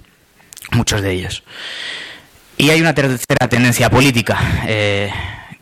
muchos 0.72 1.02
de 1.02 1.14
ellos. 1.14 1.44
Y 2.58 2.70
hay 2.70 2.82
una 2.82 2.94
tercera 2.94 3.48
tendencia 3.48 3.90
política 3.90 4.38
eh, 4.68 5.10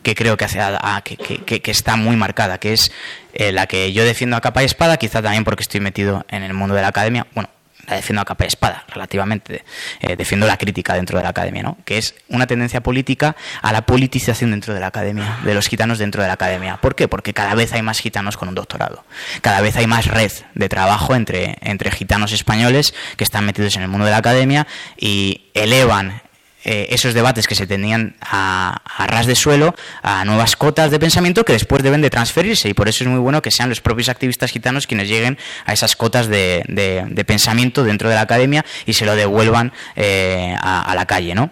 que 0.02 0.16
creo 0.16 0.36
que, 0.36 0.44
hace 0.44 0.58
que, 1.04 1.16
que, 1.16 1.62
que, 1.62 1.70
está 1.70 1.94
muy 1.94 2.16
marcada, 2.16 2.58
que 2.58 2.72
es 2.72 2.90
la 3.38 3.66
que 3.66 3.92
yo 3.92 4.04
defiendo 4.04 4.36
a 4.36 4.40
capa 4.40 4.62
y 4.62 4.66
espada, 4.66 4.96
quizá 4.96 5.22
también 5.22 5.44
porque 5.44 5.62
estoy 5.62 5.80
metido 5.80 6.26
en 6.28 6.42
el 6.42 6.52
mundo 6.52 6.74
de 6.74 6.82
la 6.82 6.88
academia. 6.88 7.26
Bueno, 7.32 7.50
la 7.88 7.96
defiendo 7.96 8.22
a 8.22 8.24
capa 8.24 8.44
y 8.44 8.48
espada, 8.48 8.84
relativamente. 8.88 9.64
Eh, 10.00 10.16
defiendo 10.16 10.46
la 10.46 10.56
crítica 10.56 10.94
dentro 10.94 11.18
de 11.18 11.24
la 11.24 11.30
academia, 11.30 11.62
¿no? 11.62 11.78
Que 11.84 11.98
es 11.98 12.14
una 12.28 12.46
tendencia 12.46 12.82
política 12.82 13.36
a 13.62 13.72
la 13.72 13.86
politización 13.86 14.50
dentro 14.50 14.74
de 14.74 14.80
la 14.80 14.88
academia, 14.88 15.38
de 15.44 15.54
los 15.54 15.68
gitanos 15.68 15.98
dentro 15.98 16.22
de 16.22 16.28
la 16.28 16.34
academia. 16.34 16.76
¿Por 16.76 16.94
qué? 16.94 17.08
Porque 17.08 17.34
cada 17.34 17.54
vez 17.54 17.72
hay 17.72 17.82
más 17.82 18.00
gitanos 18.00 18.36
con 18.36 18.48
un 18.48 18.54
doctorado. 18.54 19.04
Cada 19.40 19.60
vez 19.60 19.76
hay 19.76 19.86
más 19.86 20.06
red 20.06 20.32
de 20.54 20.68
trabajo 20.68 21.14
entre, 21.14 21.56
entre 21.60 21.90
gitanos 21.90 22.32
españoles 22.32 22.94
que 23.16 23.24
están 23.24 23.46
metidos 23.46 23.76
en 23.76 23.82
el 23.82 23.88
mundo 23.88 24.04
de 24.04 24.12
la 24.12 24.18
academia 24.18 24.66
y 24.96 25.50
elevan 25.54 26.22
eh, 26.64 26.86
esos 26.90 27.14
debates 27.14 27.46
que 27.46 27.54
se 27.54 27.66
tenían 27.66 28.16
a, 28.20 28.80
ras 29.06 29.26
de 29.26 29.34
suelo 29.34 29.74
a 30.02 30.24
nuevas 30.24 30.56
cotas 30.56 30.90
de 30.90 30.98
pensamiento 30.98 31.44
que 31.44 31.52
después 31.52 31.82
deben 31.82 32.00
de 32.00 32.10
transferirse 32.10 32.68
y 32.68 32.74
por 32.74 32.88
eso 32.88 33.04
es 33.04 33.10
muy 33.10 33.20
bueno 33.20 33.42
que 33.42 33.50
sean 33.50 33.68
los 33.68 33.80
propios 33.80 34.08
activistas 34.08 34.50
gitanos 34.50 34.86
quienes 34.86 35.08
lleguen 35.08 35.38
a 35.66 35.72
esas 35.72 35.94
cotas 35.94 36.26
de, 36.28 36.64
de, 36.68 37.04
de 37.08 37.24
pensamiento 37.24 37.84
dentro 37.84 38.08
de 38.08 38.14
la 38.14 38.22
academia 38.22 38.64
y 38.86 38.94
se 38.94 39.04
lo 39.04 39.14
devuelvan 39.14 39.72
eh, 39.96 40.56
a, 40.60 40.82
a 40.82 40.94
la 40.94 41.06
calle, 41.06 41.34
¿no? 41.34 41.50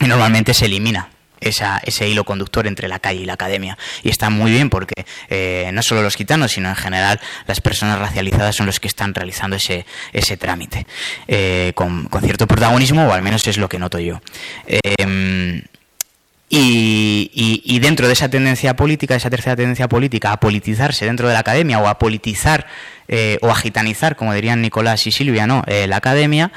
Y 0.00 0.06
normalmente 0.06 0.54
se 0.54 0.66
elimina 0.66 1.10
ese 1.40 2.08
hilo 2.08 2.24
conductor 2.24 2.66
entre 2.66 2.88
la 2.88 2.98
calle 2.98 3.20
y 3.20 3.24
la 3.24 3.34
academia. 3.34 3.78
Y 4.02 4.10
está 4.10 4.30
muy 4.30 4.50
bien 4.50 4.70
porque 4.70 5.04
eh, 5.28 5.70
no 5.72 5.82
solo 5.82 6.02
los 6.02 6.16
gitanos, 6.16 6.52
sino 6.52 6.68
en 6.68 6.76
general 6.76 7.20
las 7.46 7.60
personas 7.60 7.98
racializadas 7.98 8.56
son 8.56 8.66
los 8.66 8.80
que 8.80 8.88
están 8.88 9.14
realizando 9.14 9.56
ese, 9.56 9.86
ese 10.12 10.36
trámite 10.36 10.86
eh, 11.28 11.72
con, 11.74 12.06
con, 12.06 12.22
cierto 12.22 12.46
protagonismo, 12.46 13.08
o 13.08 13.12
al 13.12 13.22
menos 13.22 13.46
es 13.46 13.58
lo 13.58 13.68
que 13.68 13.78
noto 13.78 13.98
yo. 13.98 14.20
Eh, 14.66 15.62
y, 16.52 17.78
dentro 17.78 18.08
de 18.08 18.12
esa 18.12 18.28
tendencia 18.28 18.74
política, 18.74 19.14
esa 19.14 19.30
tercera 19.30 19.54
tendencia 19.54 19.88
política, 19.88 20.32
a 20.32 20.40
politizarse 20.40 21.06
dentro 21.06 21.28
de 21.28 21.34
la 21.34 21.40
academia 21.40 21.78
o 21.78 21.86
a 21.86 21.98
politizar 21.98 22.66
eh, 23.06 23.38
o 23.40 23.50
a 23.50 23.54
gitanizar, 23.54 24.16
como 24.16 24.34
dirían 24.34 24.60
Nicolás 24.60 25.06
y 25.06 25.12
Silvia, 25.12 25.46
¿no? 25.46 25.62
Eh, 25.66 25.86
la 25.86 25.96
academia, 25.96 26.50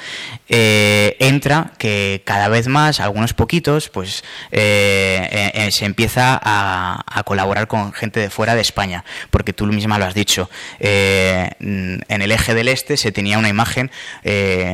eh, 0.49 1.15
entra 1.19 1.73
que 1.77 2.23
cada 2.25 2.47
vez 2.47 2.67
más, 2.67 2.99
algunos 2.99 3.33
poquitos, 3.33 3.89
pues 3.89 4.23
se 4.51 5.85
empieza 5.85 6.39
a, 6.43 7.23
colaborar 7.25 7.67
con 7.67 7.93
gente 7.93 8.19
de 8.19 8.29
fuera 8.29 8.55
de 8.55 8.61
España, 8.61 9.03
porque 9.29 9.53
tú 9.53 9.65
misma 9.67 9.99
lo 9.99 10.05
has 10.05 10.13
dicho. 10.13 10.49
en 10.79 12.03
el 12.07 12.31
eje 12.31 12.53
del 12.53 12.67
este 12.67 12.97
se 12.97 13.11
tenía 13.11 13.37
una 13.37 13.49
imagen 13.49 13.91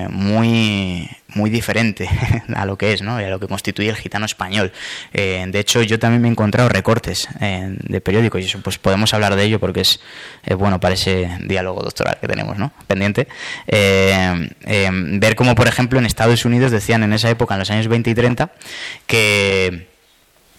muy 0.10 1.10
muy 1.36 1.50
diferente 1.50 2.10
a 2.56 2.65
lo 2.65 2.78
que 2.78 2.94
es, 2.94 3.02
¿no? 3.02 3.18
A 3.18 3.22
lo 3.22 3.39
que 3.39 3.48
constituye 3.48 3.89
el 3.89 3.96
gitano 3.96 4.26
español. 4.26 4.72
Eh, 5.13 5.46
de 5.48 5.60
hecho, 5.60 5.82
yo 5.82 6.00
también 6.00 6.22
me 6.22 6.28
he 6.28 6.32
encontrado 6.32 6.70
recortes 6.70 7.28
eh, 7.39 7.76
de 7.80 8.02
periódicos 8.02 8.42
y 8.42 8.46
eso, 8.46 8.60
pues 8.62 8.78
podemos 8.78 9.13
hablar 9.13 9.36
de 9.36 9.44
ello 9.44 9.60
porque 9.60 9.82
es, 9.82 10.00
bueno 10.58 10.80
para 10.80 10.96
ese 10.96 11.30
diálogo 11.42 11.82
doctoral 11.82 12.18
que 12.20 12.28
tenemos, 12.28 12.58
¿no? 12.58 12.72
Pendiente. 12.88 13.28
Eh, 13.68 14.50
ver 14.92 15.36
cómo, 15.36 15.56
por 15.56 15.68
ejemplo, 15.68 16.00
en 16.00 16.06
Estados 16.06 16.46
Unidos 16.46 16.72
decían 16.72 17.04
en 17.04 17.13
esa 17.13 17.30
época, 17.30 17.56
en 17.56 17.60
los 17.60 17.70
años 17.72 17.88
20 17.88 18.10
y 18.10 18.15
30, 18.15 18.52
que 19.06 19.89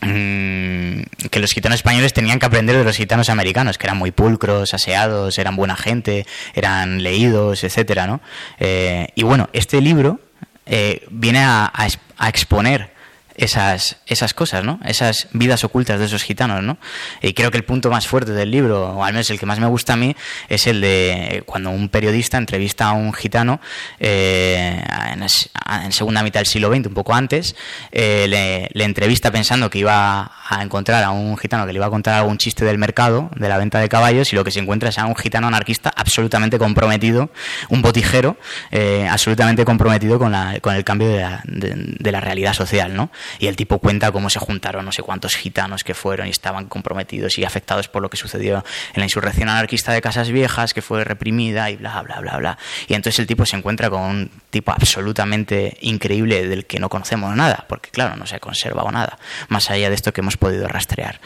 que 0.03 1.41
los 1.41 1.53
gitanos 1.53 1.77
españoles 1.77 2.15
tenían 2.15 2.39
que 2.39 2.47
aprender 2.47 2.75
de 2.75 2.85
los 2.85 2.97
gitanos 2.97 3.29
americanos, 3.29 3.77
que 3.77 3.87
eran 3.87 3.99
muy 3.99 4.13
pulcros, 4.13 4.73
aseados, 4.73 5.39
eran 5.39 5.57
buena 5.57 5.77
gente, 5.77 6.25
eran 6.55 7.03
leídos, 7.03 7.65
etcétera, 7.65 8.07
¿no? 8.07 8.23
Y 8.59 9.23
bueno, 9.25 9.51
este 9.53 9.83
libro 9.83 10.19
eh, 10.67 11.07
viene 11.11 11.45
a, 11.45 11.65
a, 11.67 11.89
a, 12.19 12.29
exponer 12.29 12.93
esas, 13.41 13.97
esas 14.07 14.35
cosas, 14.35 14.65
¿no? 14.65 14.79
Esas 14.85 15.29
vidas 15.33 15.65
ocultas 15.65 15.99
de 15.99 16.05
esos 16.05 16.23
gitanos, 16.23 16.63
¿no? 16.63 16.77
Y 17.23 17.33
creo 17.33 17.51
que 17.51 17.57
el 17.57 17.65
punto 17.65 17.91
más 17.91 18.07
fuerte 18.07 18.33
del 18.33 18.51
libro, 18.51 18.97
o 18.97 19.05
al 19.05 19.15
menos 19.15 19.31
el 19.31 19.41
que 19.41 19.47
más 19.47 19.59
me 19.59 19.67
gusta 19.67 19.95
a 19.95 19.97
mí, 19.97 20.15
es 20.51 20.67
el 20.67 20.83
de 20.83 21.43
cuando 21.47 21.71
un 21.71 21.89
periodista 21.89 22.37
entrevista 22.37 22.89
a 22.89 22.93
un 22.93 23.15
gitano 23.15 23.61
eh, 23.99 24.85
en, 25.13 25.93
segunda 25.93 26.23
mitad 26.23 26.41
del 26.41 26.47
siglo 26.47 26.69
XX, 26.69 26.89
un 26.89 26.95
poco 26.95 27.15
antes, 27.15 27.57
eh, 27.93 28.27
le, 28.29 28.85
entrevista 28.85 29.31
pensando 29.31 29.71
que 29.71 29.79
iba 29.79 30.31
a 30.49 30.63
encontrar 30.63 31.03
a 31.03 31.11
un 31.11 31.39
gitano 31.39 31.65
que 31.65 31.73
le 31.73 31.79
iba 31.79 31.87
a 31.87 31.91
contar 31.91 32.15
algún 32.15 32.37
chiste 32.37 32.67
del 32.67 32.77
mercado, 32.77 33.31
de 33.37 33.49
la 33.49 33.57
venta 33.57 33.79
de 33.79 33.89
caballos, 33.89 34.33
y 34.33 34.37
lo 34.37 34.45
que 34.45 34.51
se 34.51 34.61
encuentra 34.61 34.91
es 34.91 34.99
a 34.99 35.07
un 35.07 35.17
gitano 35.17 35.47
anarquista 35.47 35.91
absolutamente 35.97 36.59
comprometido, 36.59 37.31
un 37.71 37.81
botijero, 37.81 38.37
eh, 38.71 39.09
absolutamente 39.09 39.65
comprometido 39.65 40.19
con, 40.19 40.33
la, 40.33 40.59
con 40.61 40.75
el 40.75 40.85
cambio 40.85 41.09
de 41.09 41.21
la, 41.21 41.43
de 41.45 42.13
la 42.13 42.21
realidad 42.21 42.53
social, 42.53 42.95
¿no? 42.95 43.11
Y 43.39 43.47
el 43.47 43.57
tipo 43.57 43.79
cuenta 43.79 44.13
cómo 44.13 44.31
se 44.31 44.39
juntaron 44.39 44.85
no 44.85 44.93
sé 44.93 45.03
cuántos 45.03 45.37
gitanos 45.37 45.85
que 45.85 45.95
fueron 45.95 46.27
y 46.27 46.31
estaban 46.31 46.67
comprometidos 46.67 47.39
y 47.39 47.45
afectados 47.45 47.89
por 47.89 48.03
lo 48.03 48.11
que 48.11 48.17
sucedió 48.17 48.65
en 48.95 49.01
la 49.01 49.05
insurrección 49.05 49.49
anarquista 49.49 49.93
de 49.93 50.01
Casas 50.01 50.31
Viejas, 50.31 50.75
que 50.75 50.83
fue 50.83 51.05
reprimida 51.05 51.71
y 51.71 51.77
bla, 51.77 52.03
bla, 52.03 52.21
bla, 52.21 52.37
bla. 52.39 52.59
Y 52.89 52.95
entonces 52.95 53.19
el 53.19 53.27
tipo 53.27 53.47
se 53.47 53.57
encuentra 53.57 53.91
con 53.91 54.01
un 54.01 54.31
tipo 54.51 54.73
absolutamente 54.73 55.77
increíble 55.81 56.47
del 56.47 56.67
que 56.67 56.79
no 56.79 56.89
conocemos 56.89 57.35
nada, 57.37 57.65
porque 57.69 57.91
claro, 57.91 58.17
no 58.17 58.27
se 58.27 58.37
ha 58.37 58.41
conservado 58.41 58.91
nada, 58.91 59.19
más 59.49 59.71
allá 59.71 59.89
de 59.89 59.95
esto 59.95 60.13
que 60.13 60.21
hemos 60.21 60.37
podido 60.37 60.69
rastrear. 60.69 61.21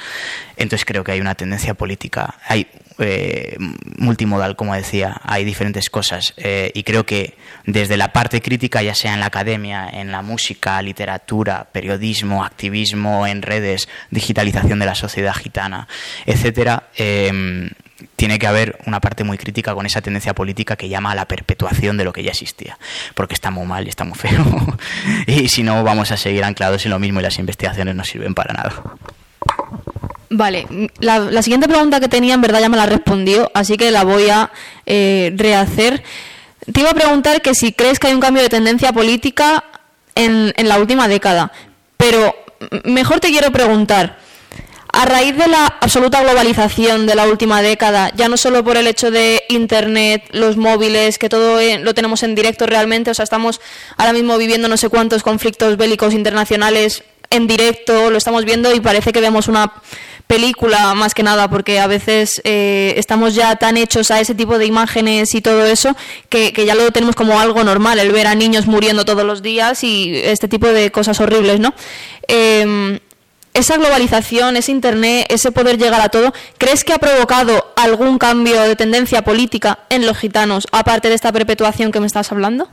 Entonces 0.57 0.85
creo 0.85 1.05
que 1.05 1.13
hay 1.13 1.21
una 1.21 1.35
tendencia 1.35 1.75
política, 1.75 2.37
hay 2.47 2.69
eh, 2.99 3.57
multimodal, 3.99 4.55
como 4.55 4.75
decía, 4.75 5.21
hay 5.25 5.45
diferentes 5.45 5.91
cosas 5.91 6.33
eh, 6.37 6.71
y 6.75 6.85
creo 6.85 7.05
que 7.05 7.37
desde 7.67 7.97
la 7.97 8.13
parte 8.13 8.41
crítica, 8.41 8.83
ya 8.83 8.95
sea 8.95 9.15
en 9.15 9.21
la 9.21 9.27
academia, 9.27 9.89
en 9.93 10.13
la 10.13 10.23
música, 10.23 10.81
literatura, 10.81 11.69
periodismo, 11.73 11.94
activismo, 12.43 13.27
en 13.27 13.43
redes, 13.43 13.89
digitalización 14.11 14.79
de 14.79 14.87
la 14.87 14.95
sociedad 14.95 15.35
gitana, 15.35 15.89
etcétera, 16.27 16.89
eh, 16.97 17.71
tiene 18.17 18.39
que 18.39 18.47
haber 18.47 18.79
una 18.87 19.01
parte 19.01 19.25
muy 19.25 19.39
crítica 19.39 19.75
con 19.75 19.87
esa 19.87 20.01
tendencia 20.01 20.35
política 20.35 20.77
que 20.77 20.89
llama 20.89 21.13
a 21.13 21.15
la 21.15 21.27
perpetuación 21.27 21.97
de 21.97 22.05
lo 22.05 22.13
que 22.13 22.23
ya 22.23 22.31
existía, 22.31 22.79
porque 23.15 23.35
está 23.35 23.51
muy 23.51 23.67
mal 23.67 23.87
y 23.87 23.89
está 23.89 24.05
muy 24.05 24.19
feo. 24.19 24.45
y 25.27 25.49
si 25.49 25.63
no, 25.63 25.83
vamos 25.85 26.11
a 26.11 26.17
seguir 26.17 26.45
anclados 26.45 26.85
en 26.85 26.91
lo 26.91 26.99
mismo 26.99 27.21
y 27.21 27.23
las 27.23 27.39
investigaciones 27.39 27.95
no 27.95 28.05
sirven 28.05 28.35
para 28.35 28.53
nada. 28.55 28.73
Vale, 30.31 30.67
la, 30.99 31.19
la, 31.19 31.43
siguiente 31.43 31.69
pregunta 31.69 32.01
que 32.01 32.09
tenía 32.09 32.35
en 32.35 32.41
verdad 32.41 32.61
ya 32.61 32.69
me 32.69 32.77
la 32.77 32.87
respondió, 32.87 33.51
así 33.55 33.77
que 33.77 33.91
la 33.91 34.03
voy 34.03 34.29
a 34.31 34.51
eh, 34.85 35.33
rehacer. 35.37 36.03
Te 36.73 36.81
iba 36.81 36.91
a 36.91 36.95
preguntar 36.95 37.41
que 37.41 37.55
si 37.55 37.73
crees 37.73 38.01
que 38.01 38.09
hay 38.09 38.15
un 38.15 38.21
cambio 38.21 38.43
de 38.43 38.49
tendencia 38.49 38.93
política 38.93 39.65
en, 40.15 40.53
en 40.57 40.69
la 40.69 40.79
última 40.79 41.07
década, 41.07 41.53
pero 42.07 42.37
mejor 42.85 43.19
te 43.19 43.29
quiero 43.29 43.51
preguntar, 43.51 44.19
a 44.93 45.07
raíz 45.07 45.35
de 45.39 45.49
la 45.49 45.65
absoluta 45.81 46.23
globalización 46.23 47.07
de 47.07 47.15
la 47.15 47.27
última 47.27 47.63
década, 47.63 48.13
ya 48.15 48.29
no 48.29 48.37
solo 48.37 48.63
por 48.63 48.77
el 48.77 48.87
hecho 48.87 49.11
de 49.11 49.43
Internet, 49.49 50.23
los 50.33 50.59
móviles, 50.59 51.19
que 51.19 51.31
todo 51.31 51.61
lo 51.81 51.95
tenemos 51.95 52.23
en 52.23 52.35
directo 52.35 52.67
realmente, 52.67 53.11
o 53.11 53.15
sea, 53.15 53.23
estamos 53.23 53.63
ahora 53.97 54.13
mismo 54.13 54.37
viviendo 54.37 54.69
no 54.69 54.77
sé 54.77 54.91
cuántos 54.91 55.23
conflictos 55.23 55.79
bélicos 55.79 56.13
internacionales 56.13 57.05
en 57.31 57.47
directo, 57.47 58.11
lo 58.11 58.19
estamos 58.19 58.45
viendo 58.45 58.75
y 58.75 58.81
parece 58.81 59.13
que 59.13 59.21
vemos 59.21 59.49
una 59.49 59.73
película 60.27 60.95
más 60.95 61.15
que 61.15 61.23
nada, 61.23 61.49
porque 61.49 61.81
a 61.81 61.87
veces 61.87 62.41
eh, 62.45 62.95
estamos 62.97 63.35
ya 63.35 63.57
tan 63.57 63.77
hechos 63.77 64.11
a 64.11 64.21
ese 64.21 64.35
tipo 64.35 64.59
de 64.59 64.67
imágenes 64.67 65.35
y 65.35 65.43
todo 65.43 65.67
eso 65.67 65.95
que, 66.29 66.53
ya 66.65 66.75
lo 66.75 66.91
tenemos 66.91 67.15
como 67.15 67.39
algo 67.39 67.63
normal, 67.63 67.99
el 67.99 68.11
ver 68.11 68.27
a 68.27 68.35
niños 68.35 68.67
muriendo 68.67 69.05
todos 69.05 69.25
los 69.25 69.43
días 69.43 69.85
y 69.85 70.17
este 70.17 70.49
tipo 70.49 70.67
de 70.67 70.91
cosas 70.91 71.21
horribles, 71.21 71.61
¿no? 71.61 71.75
Eh, 72.29 72.99
esa 73.55 73.77
globalización, 73.77 74.57
ese 74.57 74.73
Internet, 74.73 75.27
ese 75.31 75.53
poder 75.53 75.79
llegar 75.79 76.01
a 76.01 76.09
todo, 76.09 76.35
¿crees 76.59 76.83
que 76.83 76.93
ha 76.93 76.99
provocado 76.99 77.73
algún 77.77 78.19
cambio 78.19 78.61
de 78.63 78.75
tendencia 78.75 79.23
política 79.23 79.79
en 79.91 80.05
los 80.05 80.19
gitanos, 80.19 80.67
aparte 80.73 81.09
de 81.09 81.15
esta 81.15 81.33
perpetuación 81.33 81.93
que 81.93 82.01
me 82.01 82.07
estás 82.07 82.33
hablando? 82.33 82.69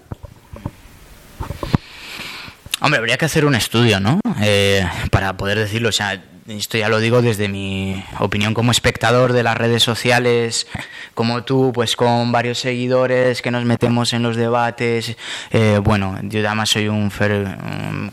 Hombre, 2.82 2.98
habría 2.98 3.18
que 3.18 3.26
hacer 3.26 3.46
un 3.46 3.54
estudio, 3.54 4.00
¿no? 4.00 4.20
Eh, 4.42 4.84
para 5.12 5.38
poder 5.38 5.60
decirlo. 5.60 5.90
O 5.90 5.92
sea, 5.92 6.20
esto 6.48 6.78
ya 6.78 6.90
lo 6.90 7.00
digo 7.00 7.22
desde 7.22 7.48
mi 7.48 8.04
opinión 8.20 8.54
como 8.54 8.72
espectador 8.72 9.34
de 9.34 9.44
las 9.44 9.56
redes 9.56 9.84
sociales, 9.84 10.68
como 11.14 11.44
tú, 11.44 11.72
pues 11.74 11.96
con 11.96 12.32
varios 12.32 12.60
seguidores 12.60 13.42
que 13.42 13.52
nos 13.52 13.64
metemos 13.64 14.14
en 14.14 14.24
los 14.24 14.36
debates. 14.36 15.16
Eh, 15.52 15.80
bueno, 15.84 16.18
yo 16.24 16.46
además 16.46 16.70
soy 16.70 16.88
un, 16.88 17.12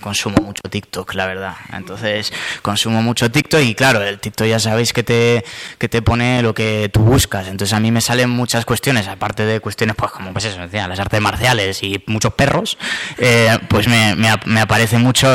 consumo 0.01 0.37
mucho 0.43 0.63
TikTok, 0.69 1.15
la 1.15 1.27
verdad. 1.27 1.55
Entonces, 1.73 2.33
consumo 2.63 3.03
mucho 3.03 3.31
TikTok 3.31 3.61
y 3.63 3.75
claro, 3.75 4.03
el 4.03 4.19
TikTok 4.19 4.47
ya 4.47 4.59
sabéis 4.59 4.93
que 4.93 5.03
te, 5.03 5.45
que 5.79 5.89
te 5.89 6.03
pone 6.03 6.43
lo 6.43 6.55
que 6.55 6.91
tú 6.93 7.01
buscas. 7.01 7.49
Entonces 7.49 7.75
a 7.75 7.81
mí 7.81 7.91
me 7.91 8.01
salen 8.01 8.31
muchas 8.31 8.65
cuestiones, 8.65 9.09
aparte 9.09 9.47
de 9.47 9.61
cuestiones 9.61 9.97
pues 9.97 10.13
como 10.13 10.33
pues 10.33 10.45
eso, 10.45 10.59
las 10.59 11.01
artes 11.01 11.21
marciales 11.21 11.83
y 11.83 12.03
muchos 12.07 12.35
perros, 12.35 12.77
eh, 13.19 13.59
pues 13.69 13.89
me, 13.89 14.15
me, 14.17 14.61
aparece 14.61 14.99
mucho 14.99 15.29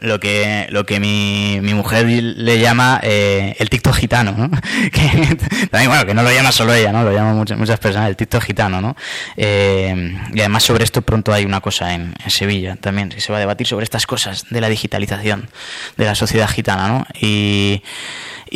lo, 0.00 0.20
que, 0.20 0.66
lo 0.70 0.86
que 0.86 1.00
mi, 1.00 1.58
mi 1.60 1.74
mujer 1.74 2.04
le 2.20 2.58
llama 2.58 3.00
eh, 3.02 3.54
el 3.58 3.70
TikTok 3.70 3.94
gitano, 3.94 4.32
¿no? 4.32 4.50
que 4.92 5.86
bueno, 5.86 6.06
que 6.06 6.14
no 6.14 6.22
lo 6.22 6.32
llama 6.32 6.52
solo 6.52 6.74
ella, 6.74 6.92
¿no? 6.92 7.02
Lo 7.02 7.12
llaman 7.12 7.36
muchas, 7.36 7.78
personas, 7.78 8.08
el 8.08 8.16
TikTok 8.16 8.42
gitano, 8.42 8.80
¿no? 8.80 8.96
Eh, 9.36 10.16
y 10.32 10.40
además 10.40 10.62
sobre 10.62 10.84
esto 10.84 11.02
pronto 11.02 11.32
hay 11.32 11.44
una 11.44 11.60
cosa 11.60 11.94
en, 11.94 12.14
Sevilla 12.28 12.76
también, 12.76 13.10
que 13.10 13.20
se 13.20 13.32
va 13.32 13.38
a 13.38 13.40
debatir 13.40 13.66
sobre 13.66 13.84
estas 13.84 14.06
cosas 14.06 14.46
de 14.50 14.60
la 14.60 14.68
digitalización 14.68 15.48
de 15.96 16.04
la 16.04 16.14
sociedad 16.14 16.48
gitana, 16.48 16.88
¿no? 16.88 17.06
Y, 17.20 17.82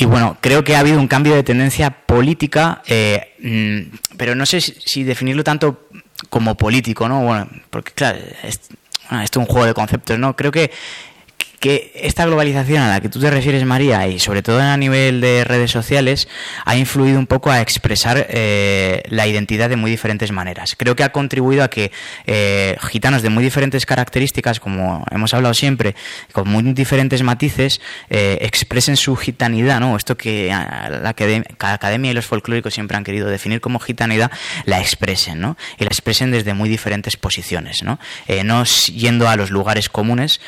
bueno, 0.06 0.36
creo 0.40 0.62
que 0.62 0.76
ha 0.76 0.80
habido 0.80 1.00
un 1.00 1.09
cambio 1.09 1.34
de 1.34 1.42
tendencia 1.42 1.90
política, 1.90 2.82
eh, 2.86 3.34
mm, 3.40 4.16
pero 4.16 4.34
no 4.34 4.46
sé 4.46 4.61
si, 4.61 5.02
definirlo 5.02 5.42
tanto 5.44 5.88
como 6.30 6.56
político, 6.56 7.09
¿no? 7.09 7.22
Bueno, 7.22 7.48
porque 7.70 7.92
claro, 7.92 8.18
es, 8.42 8.61
esto 9.22 9.40
es 9.40 9.46
un 9.46 9.46
juego 9.46 9.66
de 9.66 9.74
conceptos, 9.74 10.18
¿no? 10.18 10.36
Creo 10.36 10.52
que 10.52 10.70
que 11.59 11.90
esta 11.94 12.24
globalización 12.24 12.82
a 12.82 12.88
la 12.88 13.00
que 13.00 13.09
tú 13.09 13.20
te 13.20 13.30
refieres, 13.30 13.64
María, 13.64 14.06
y 14.06 14.18
sobre 14.18 14.42
todo 14.42 14.61
a 14.61 14.76
nivel 14.76 15.20
de 15.20 15.44
redes 15.44 15.70
sociales, 15.70 16.28
ha 16.64 16.76
influido 16.76 17.18
un 17.18 17.26
poco 17.26 17.50
a 17.50 17.61
expresar 17.61 18.26
eh, 18.30 19.02
la 19.09 19.26
identidad 19.26 19.68
de 19.68 19.76
muy 19.76 19.90
diferentes 19.90 20.30
maneras. 20.30 20.74
Creo 20.76 20.94
que 20.94 21.02
ha 21.02 21.11
contribuido 21.11 21.64
a 21.64 21.68
que 21.68 21.90
eh, 22.26 22.76
gitanos 22.88 23.22
de 23.22 23.30
muy 23.30 23.42
diferentes 23.42 23.86
características, 23.86 24.61
como 24.61 25.04
hemos 25.11 25.34
hablado 25.34 25.54
siempre, 25.54 25.96
con 26.32 26.48
muy 26.48 26.62
diferentes 26.74 27.22
matices, 27.22 27.80
eh, 28.09 28.38
expresen 28.40 28.96
su 28.96 29.16
gitanidad, 29.16 29.80
¿no? 29.80 29.96
Esto 29.96 30.16
que 30.16 30.48
la 30.48 31.09
academia, 31.09 32.11
y 32.11 32.14
los 32.14 32.26
folclóricos 32.26 32.74
siempre 32.74 32.96
han 32.96 33.04
querido 33.04 33.28
definir 33.28 33.61
como 33.61 33.80
gitanidad, 33.80 34.30
la 34.64 34.80
expresen, 34.80 35.40
¿no? 35.40 35.56
Y 35.78 35.84
la 35.84 35.88
expresen 35.88 36.30
desde 36.30 36.54
muy 36.54 36.68
diferentes 36.68 37.16
posiciones, 37.16 37.82
¿no? 37.82 37.98
no 38.44 38.64
yendo 38.64 39.28
a 39.28 39.36
los 39.36 39.50
lugares 39.50 39.88
comunes, 39.88 40.40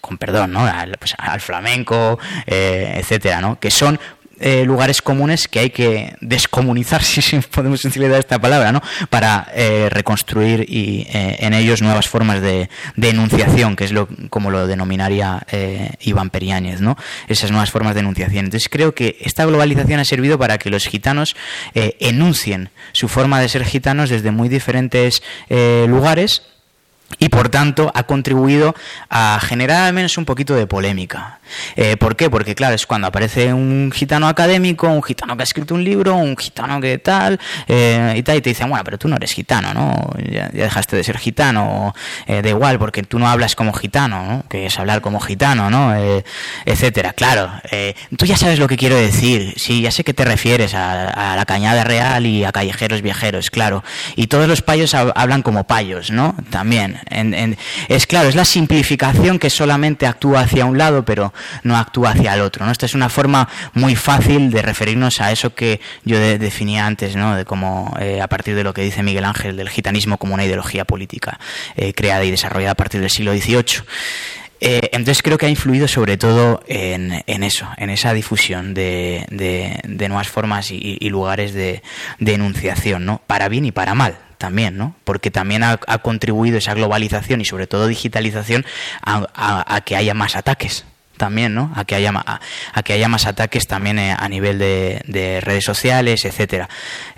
con 0.00 0.18
perdón, 0.18 0.52
¿no? 0.52 0.64
Al, 0.64 0.96
pues, 0.98 1.14
flamenco, 1.38 2.18
eh, 2.46 2.94
etcétera, 2.96 3.40
¿no? 3.40 3.58
Que 3.58 3.70
son 3.70 3.98
eh, 4.40 4.64
lugares 4.64 5.02
comunes 5.02 5.46
que 5.46 5.60
hay 5.60 5.70
que 5.70 6.16
descomunizar, 6.20 7.02
si 7.04 7.20
podemos 7.38 7.84
utilizar 7.84 8.18
esta 8.18 8.40
palabra, 8.40 8.72
¿no? 8.72 8.82
para 9.08 9.46
eh, 9.54 9.88
reconstruir 9.90 10.66
y, 10.68 11.06
en 11.12 11.54
ellos 11.54 11.82
nuevas 11.82 12.08
formas 12.08 12.40
de, 12.40 12.68
enunciación, 12.96 13.76
que 13.76 13.84
es 13.84 13.92
lo 13.92 14.08
como 14.30 14.50
lo 14.50 14.66
denominaría 14.66 15.46
Iván 16.00 16.30
Periáñez, 16.30 16.80
¿no? 16.80 16.96
esas 17.28 17.50
nuevas 17.50 17.70
formas 17.70 17.94
de 17.94 18.00
enunciación. 18.00 18.46
Entonces 18.46 18.68
creo 18.68 18.94
que 18.94 19.16
esta 19.20 19.44
globalización 19.44 20.00
ha 20.00 20.04
servido 20.04 20.38
para 20.38 20.58
que 20.58 20.70
los 20.70 20.86
gitanos 20.86 21.36
enuncien 21.74 22.70
su 22.92 23.08
forma 23.08 23.40
de 23.40 23.48
ser 23.48 23.64
gitanos 23.64 24.10
desde 24.10 24.30
muy 24.30 24.48
diferentes 24.48 25.22
lugares 25.86 26.42
y 27.18 27.28
por 27.28 27.48
tanto 27.48 27.90
ha 27.94 28.04
contribuido 28.04 28.74
a 29.08 29.38
generar 29.40 29.84
al 29.84 29.92
menos 29.92 30.16
un 30.18 30.24
poquito 30.24 30.54
de 30.54 30.66
polémica. 30.66 31.40
Eh, 31.76 31.96
¿Por 31.96 32.16
qué? 32.16 32.30
Porque 32.30 32.54
claro, 32.54 32.74
es 32.74 32.86
cuando 32.86 33.06
aparece 33.06 33.52
un 33.52 33.90
gitano 33.92 34.28
académico, 34.28 34.88
un 34.88 35.02
gitano 35.02 35.36
que 35.36 35.42
ha 35.42 35.44
escrito 35.44 35.74
un 35.74 35.84
libro, 35.84 36.16
un 36.16 36.36
gitano 36.36 36.80
que 36.80 36.98
tal, 36.98 37.38
eh, 37.68 38.14
y 38.16 38.22
tal, 38.22 38.36
y 38.36 38.40
te 38.40 38.50
dicen, 38.50 38.68
bueno, 38.68 38.84
pero 38.84 38.98
tú 38.98 39.08
no 39.08 39.16
eres 39.16 39.32
gitano, 39.32 39.74
¿no? 39.74 40.12
Ya, 40.30 40.48
dejaste 40.48 40.96
de 40.96 41.04
ser 41.04 41.18
gitano, 41.18 41.94
eh, 42.26 42.42
da 42.42 42.48
igual, 42.48 42.78
porque 42.78 43.02
tú 43.02 43.18
no 43.18 43.28
hablas 43.28 43.54
como 43.54 43.72
gitano, 43.72 44.24
¿no? 44.24 44.44
Que 44.48 44.66
es 44.66 44.78
hablar 44.78 45.00
como 45.00 45.20
gitano, 45.20 45.70
¿no? 45.70 45.92
etcétera. 46.64 47.12
Claro, 47.12 47.50
tú 48.16 48.26
ya 48.26 48.36
sabes 48.36 48.58
lo 48.58 48.68
que 48.68 48.76
quiero 48.76 48.96
decir, 48.96 49.54
sí, 49.56 49.82
ya 49.82 49.90
sé 49.90 50.04
que 50.04 50.14
te 50.14 50.24
refieres 50.24 50.74
a, 50.74 51.34
la 51.36 51.44
cañada 51.44 51.84
real 51.84 52.26
y 52.26 52.44
a 52.44 52.52
callejeros 52.52 53.02
viajeros, 53.02 53.50
claro. 53.50 53.84
Y 54.16 54.26
todos 54.26 54.48
los 54.48 54.62
payos 54.62 54.94
hablan 54.94 55.42
como 55.42 55.64
payos, 55.64 56.10
¿no? 56.10 56.34
También 56.50 56.98
es 57.88 58.06
claro, 58.06 58.28
es 58.28 58.34
la 58.34 58.44
simplificación 58.44 59.38
que 59.38 59.50
solamente 59.50 60.06
actúa 60.06 60.40
hacia 60.40 60.64
un 60.64 60.78
lado, 60.78 61.04
pero 61.04 61.32
no 61.62 61.76
actúa 61.76 62.10
hacia 62.10 62.34
el 62.34 62.40
otro. 62.40 62.64
¿no? 62.64 62.72
Esta 62.72 62.86
es 62.86 62.94
una 62.94 63.08
forma 63.08 63.48
muy 63.74 63.96
fácil 63.96 64.50
de 64.50 64.62
referirnos 64.62 65.20
a 65.20 65.32
eso 65.32 65.54
que 65.54 65.80
yo 66.04 66.18
definía 66.18 66.86
antes, 66.86 67.16
¿no? 67.16 67.36
de 67.36 67.44
cómo, 67.44 67.94
eh, 68.00 68.20
a 68.20 68.28
partir 68.28 68.54
de 68.54 68.64
lo 68.64 68.72
que 68.72 68.82
dice 68.82 69.02
Miguel 69.02 69.24
Ángel, 69.24 69.56
del 69.56 69.68
gitanismo 69.68 70.18
como 70.18 70.34
una 70.34 70.44
ideología 70.44 70.84
política 70.84 71.38
eh, 71.76 71.92
creada 71.92 72.24
y 72.24 72.30
desarrollada 72.30 72.72
a 72.72 72.76
partir 72.76 73.00
del 73.00 73.10
siglo 73.10 73.32
XVIII. 73.32 73.84
Eh, 74.64 74.90
entonces 74.92 75.22
creo 75.22 75.38
que 75.38 75.46
ha 75.46 75.48
influido 75.48 75.88
sobre 75.88 76.16
todo 76.16 76.62
en, 76.68 77.24
eso, 77.26 77.68
en 77.78 77.90
esa 77.90 78.14
difusión 78.14 78.74
de, 78.74 79.26
nuevas 80.08 80.28
formas 80.28 80.70
y, 80.70 81.08
lugares 81.08 81.52
de, 81.52 81.82
de, 82.20 82.34
enunciación, 82.34 83.04
¿no? 83.04 83.20
Para 83.26 83.48
bien 83.48 83.64
y 83.64 83.72
para 83.72 83.94
mal 83.94 84.16
también, 84.42 84.76
¿no? 84.76 84.96
Porque 85.04 85.30
también 85.30 85.62
ha, 85.62 85.78
contribuido 86.02 86.58
esa 86.58 86.74
globalización 86.74 87.40
y 87.40 87.44
sobre 87.44 87.68
todo 87.68 87.86
digitalización 87.86 88.66
a 89.04 89.80
que 89.86 89.94
haya 89.94 90.14
más 90.14 90.34
ataques 90.34 90.84
también, 91.22 91.54
¿no? 91.54 91.70
A 91.76 91.84
que 91.84 91.94
haya, 91.94 92.10
a, 92.12 92.82
que 92.82 92.94
haya 92.94 93.06
más 93.06 93.26
ataques 93.26 93.68
también 93.68 93.96
eh, 94.00 94.12
a 94.18 94.28
nivel 94.28 94.58
de, 94.58 95.40
redes 95.40 95.62
sociales, 95.62 96.24
etcétera. 96.24 96.68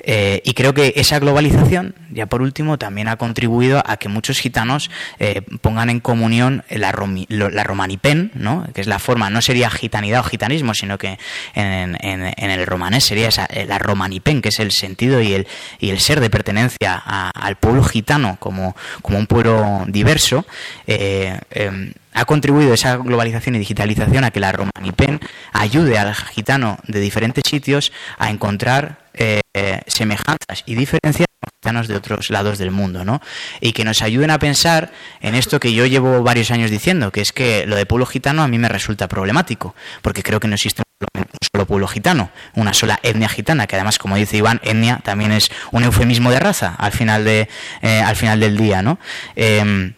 Eh, 0.03 0.43
y 0.45 0.53
creo 0.53 0.75
que 0.75 0.93
esa 0.97 1.19
globalización, 1.19 1.95
ya 2.11 2.27
por 2.27 2.43
último, 2.43 2.77
también 2.77 3.09
ha 3.09 3.17
contribuido 3.17 3.83
a 3.87 3.97
que 3.97 4.11
muchos 4.11 4.41
gitanos 4.41 4.91
eh, 5.19 5.41
pongan 5.63 5.89
en 5.89 6.01
comunión 6.01 6.65
la, 6.69 6.93
la 7.31 7.65
romanipen, 7.65 8.31
¿no? 8.35 8.67
Que 8.75 8.83
es 8.83 8.87
la 8.87 8.99
forma, 8.99 9.31
no 9.31 9.41
sería 9.41 9.71
gitanidad 9.71 10.21
o 10.21 10.25
gitanismo, 10.25 10.75
sino 10.75 10.99
que 10.99 11.19
en, 11.55 11.97
el 12.37 12.67
romanés 12.67 13.05
sería 13.05 13.29
esa, 13.29 13.49
la 13.67 13.79
romanipen, 13.79 14.43
que 14.43 14.51
es 14.51 14.61
el 14.61 14.71
sentido 14.71 15.23
y 15.23 15.33
el, 15.33 15.47
y 15.81 15.89
el 15.89 15.99
ser 15.99 16.21
de 16.21 16.29
pertenencia 16.29 16.95
al 16.95 17.57
pueblo 17.57 17.83
gitano 17.83 18.37
como, 18.39 18.77
como 19.01 19.17
un 19.17 19.27
pueblo 19.27 19.85
diverso. 19.87 20.45
Em, 20.87 21.95
ha 22.15 22.25
contribuido 22.25 22.73
esa 22.73 22.97
globalización 22.97 23.57
y 23.57 23.59
digitalización 23.59 24.25
a 24.25 24.31
que 24.31 24.41
la 24.41 24.53
Romanipen 24.53 25.21
ayude 25.53 25.99
al 25.99 26.15
gitano 26.15 26.79
de 26.87 27.01
diferentes 27.01 27.43
sitios 27.47 27.93
a 28.19 28.31
encontrar 28.31 29.05
eh, 29.13 29.41
semejanzas 29.87 30.63
y 30.67 30.75
diferencias 30.75 31.27
con 31.41 31.51
gitanos 31.61 31.89
de 31.89 31.97
otros 31.97 32.31
lados 32.31 32.59
del 32.59 32.71
mundo, 32.71 33.05
¿no? 33.05 33.21
Y 33.61 33.73
que 33.73 33.85
nos 33.85 34.03
ayuden 34.03 34.31
a 34.31 34.39
pensar 34.39 34.93
en 35.21 35.35
esto 35.35 35.61
que 35.61 35.73
yo 35.73 35.87
llevo 35.87 36.23
varios 36.23 36.51
años 36.51 36.71
diciendo, 36.71 37.11
que 37.11 37.21
es 37.21 37.33
que 37.33 37.67
lo 37.67 37.77
de 37.77 37.87
pueblo 37.87 38.07
gitano 38.07 38.43
a 38.43 38.49
mí 38.49 38.59
me 38.59 38.69
resulta 38.69 39.09
problemático, 39.09 39.75
porque 40.03 40.23
creo 40.23 40.41
que 40.41 40.49
no 40.49 40.55
existe 40.55 40.83
un 41.15 41.25
solo 41.53 41.67
pueblo 41.67 41.87
gitano, 41.87 42.31
una 42.55 42.75
sola 42.75 42.99
etnia 43.03 43.29
gitana, 43.29 43.67
que 43.67 43.77
además, 43.77 43.99
como 43.99 44.17
dice 44.17 44.37
Iván, 44.37 44.61
etnia 44.65 45.01
también 45.05 45.33
es 45.33 45.51
un 45.73 45.85
eufemismo 45.85 46.31
de 46.31 46.41
raza 46.41 46.75
al 46.79 46.93
final 46.93 47.25
de 47.25 47.49
eh, 47.83 48.01
al 48.01 48.17
final 48.17 48.41
del 48.41 48.57
día, 48.57 48.83
¿no? 48.83 48.99
Em, 49.37 49.95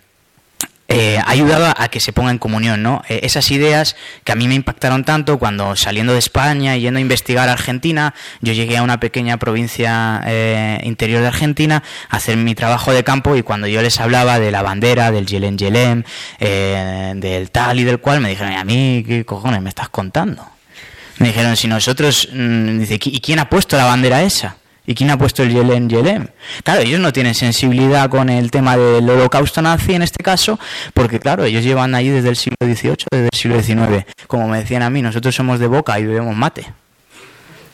eh, 0.89 1.18
ha 1.18 1.30
ayudado 1.30 1.66
a 1.76 1.89
que 1.89 1.99
se 1.99 2.12
ponga 2.12 2.30
en 2.30 2.39
comunión, 2.39 2.82
¿no? 2.82 3.03
Eh, 3.09 3.20
esas 3.24 3.51
ideas 3.51 3.97
que 4.22 4.30
a 4.30 4.37
mí 4.37 4.47
me 4.47 4.55
impactaron 4.55 5.05
tanto 5.05 5.39
cuando 5.39 5.74
saliendo 5.74 6.12
de 6.12 6.20
España 6.20 6.76
y 6.76 6.82
yendo 6.82 6.99
a 6.99 7.01
investigar 7.01 7.49
Argentina, 7.49 8.14
yo 8.41 8.53
llegué 8.53 8.76
a 8.76 8.82
una 8.82 9.01
pequeña 9.01 9.37
provincia 9.37 10.22
eh, 10.26 10.80
interior 10.84 11.22
de 11.22 11.28
Argentina 11.28 11.82
a 12.09 12.16
hacer 12.16 12.37
mi 12.37 12.55
trabajo 12.55 12.93
de 12.93 13.03
campo 13.03 13.34
y 13.34 13.43
cuando 13.43 13.66
yo 13.66 13.82
les 13.82 13.99
hablaba 13.99 14.39
de 14.39 14.53
la 14.53 14.62
bandera, 14.62 15.11
del 15.11 15.26
Yelem 15.26 15.57
Yelem, 15.57 16.05
del 16.39 17.51
tal 17.51 17.80
y 17.80 17.84
del 17.84 17.99
cual, 17.99 18.20
me 18.20 18.28
dijeron, 18.28 18.53
¿a 18.53 18.64
mí 18.64 19.05
qué 19.07 19.24
cojones 19.24 19.62
me 19.62 19.70
estás 19.70 19.89
contando? 19.89 20.47
Me 21.18 21.28
dijeron, 21.28 21.57
si 21.57 21.66
nosotros, 21.66 22.28
mm, 22.32 22.78
dice, 22.78 23.01
¿y 23.03 23.20
quién 23.20 23.41
ha 23.41 23.49
puesto 23.49 23.76
la 23.76 23.87
bandera 23.87 24.22
esa? 24.22 24.57
¿Y 24.87 24.95
quién 24.95 25.11
ha 25.11 25.18
puesto 25.18 25.43
el 25.43 25.53
Yelem 25.53 25.89
Yelem? 25.89 26.28
Claro, 26.62 26.82
ellos 26.82 27.01
no 27.01 27.12
tienen 27.12 27.34
sensibilidad 27.34 28.09
con 28.09 28.30
el 28.30 28.51
tema 28.51 28.76
del 28.76 29.09
holocausto 29.09 29.61
nazi 29.61 29.95
en 29.95 30.03
este 30.03 30.22
caso, 30.22 30.61
porque 30.95 31.18
claro, 31.18 31.45
ellos 31.45 31.64
llevan 31.64 31.95
ahí 31.95 32.09
desde 32.09 32.28
el 32.28 32.37
siglo 32.37 32.57
XVIII, 32.62 32.97
desde 33.11 33.28
el 33.32 33.39
siglo 33.39 33.62
XIX. 33.62 34.07
Como 34.28 34.49
me 34.49 34.59
decían 34.59 34.82
a 34.82 34.91
mí, 34.91 35.03
nosotros 35.03 35.34
somos 35.34 35.59
de 35.59 35.66
boca 35.66 35.99
y 35.99 36.07
bebemos 36.07 36.37
mate. 36.37 36.72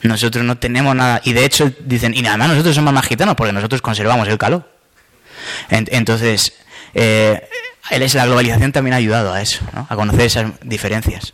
Nosotros 0.02 0.44
no 0.44 0.56
tenemos 0.58 0.96
nada. 0.96 1.20
Y 1.24 1.32
de 1.32 1.44
hecho 1.44 1.70
dicen, 1.84 2.14
y 2.14 2.26
además 2.26 2.48
nosotros 2.48 2.74
somos 2.74 2.92
más 2.92 3.06
gitanos 3.06 3.36
porque 3.36 3.52
nosotros 3.52 3.82
conservamos 3.82 4.26
el 4.28 4.38
calor. 4.38 4.68
Entonces, 5.68 6.54
eh, 6.94 7.46
la 7.90 8.26
globalización 8.26 8.72
también 8.72 8.94
ha 8.94 8.96
ayudado 8.96 9.32
a 9.32 9.42
eso, 9.42 9.60
¿no? 9.74 9.86
a 9.88 9.96
conocer 9.96 10.22
esas 10.22 10.50
diferencias. 10.62 11.30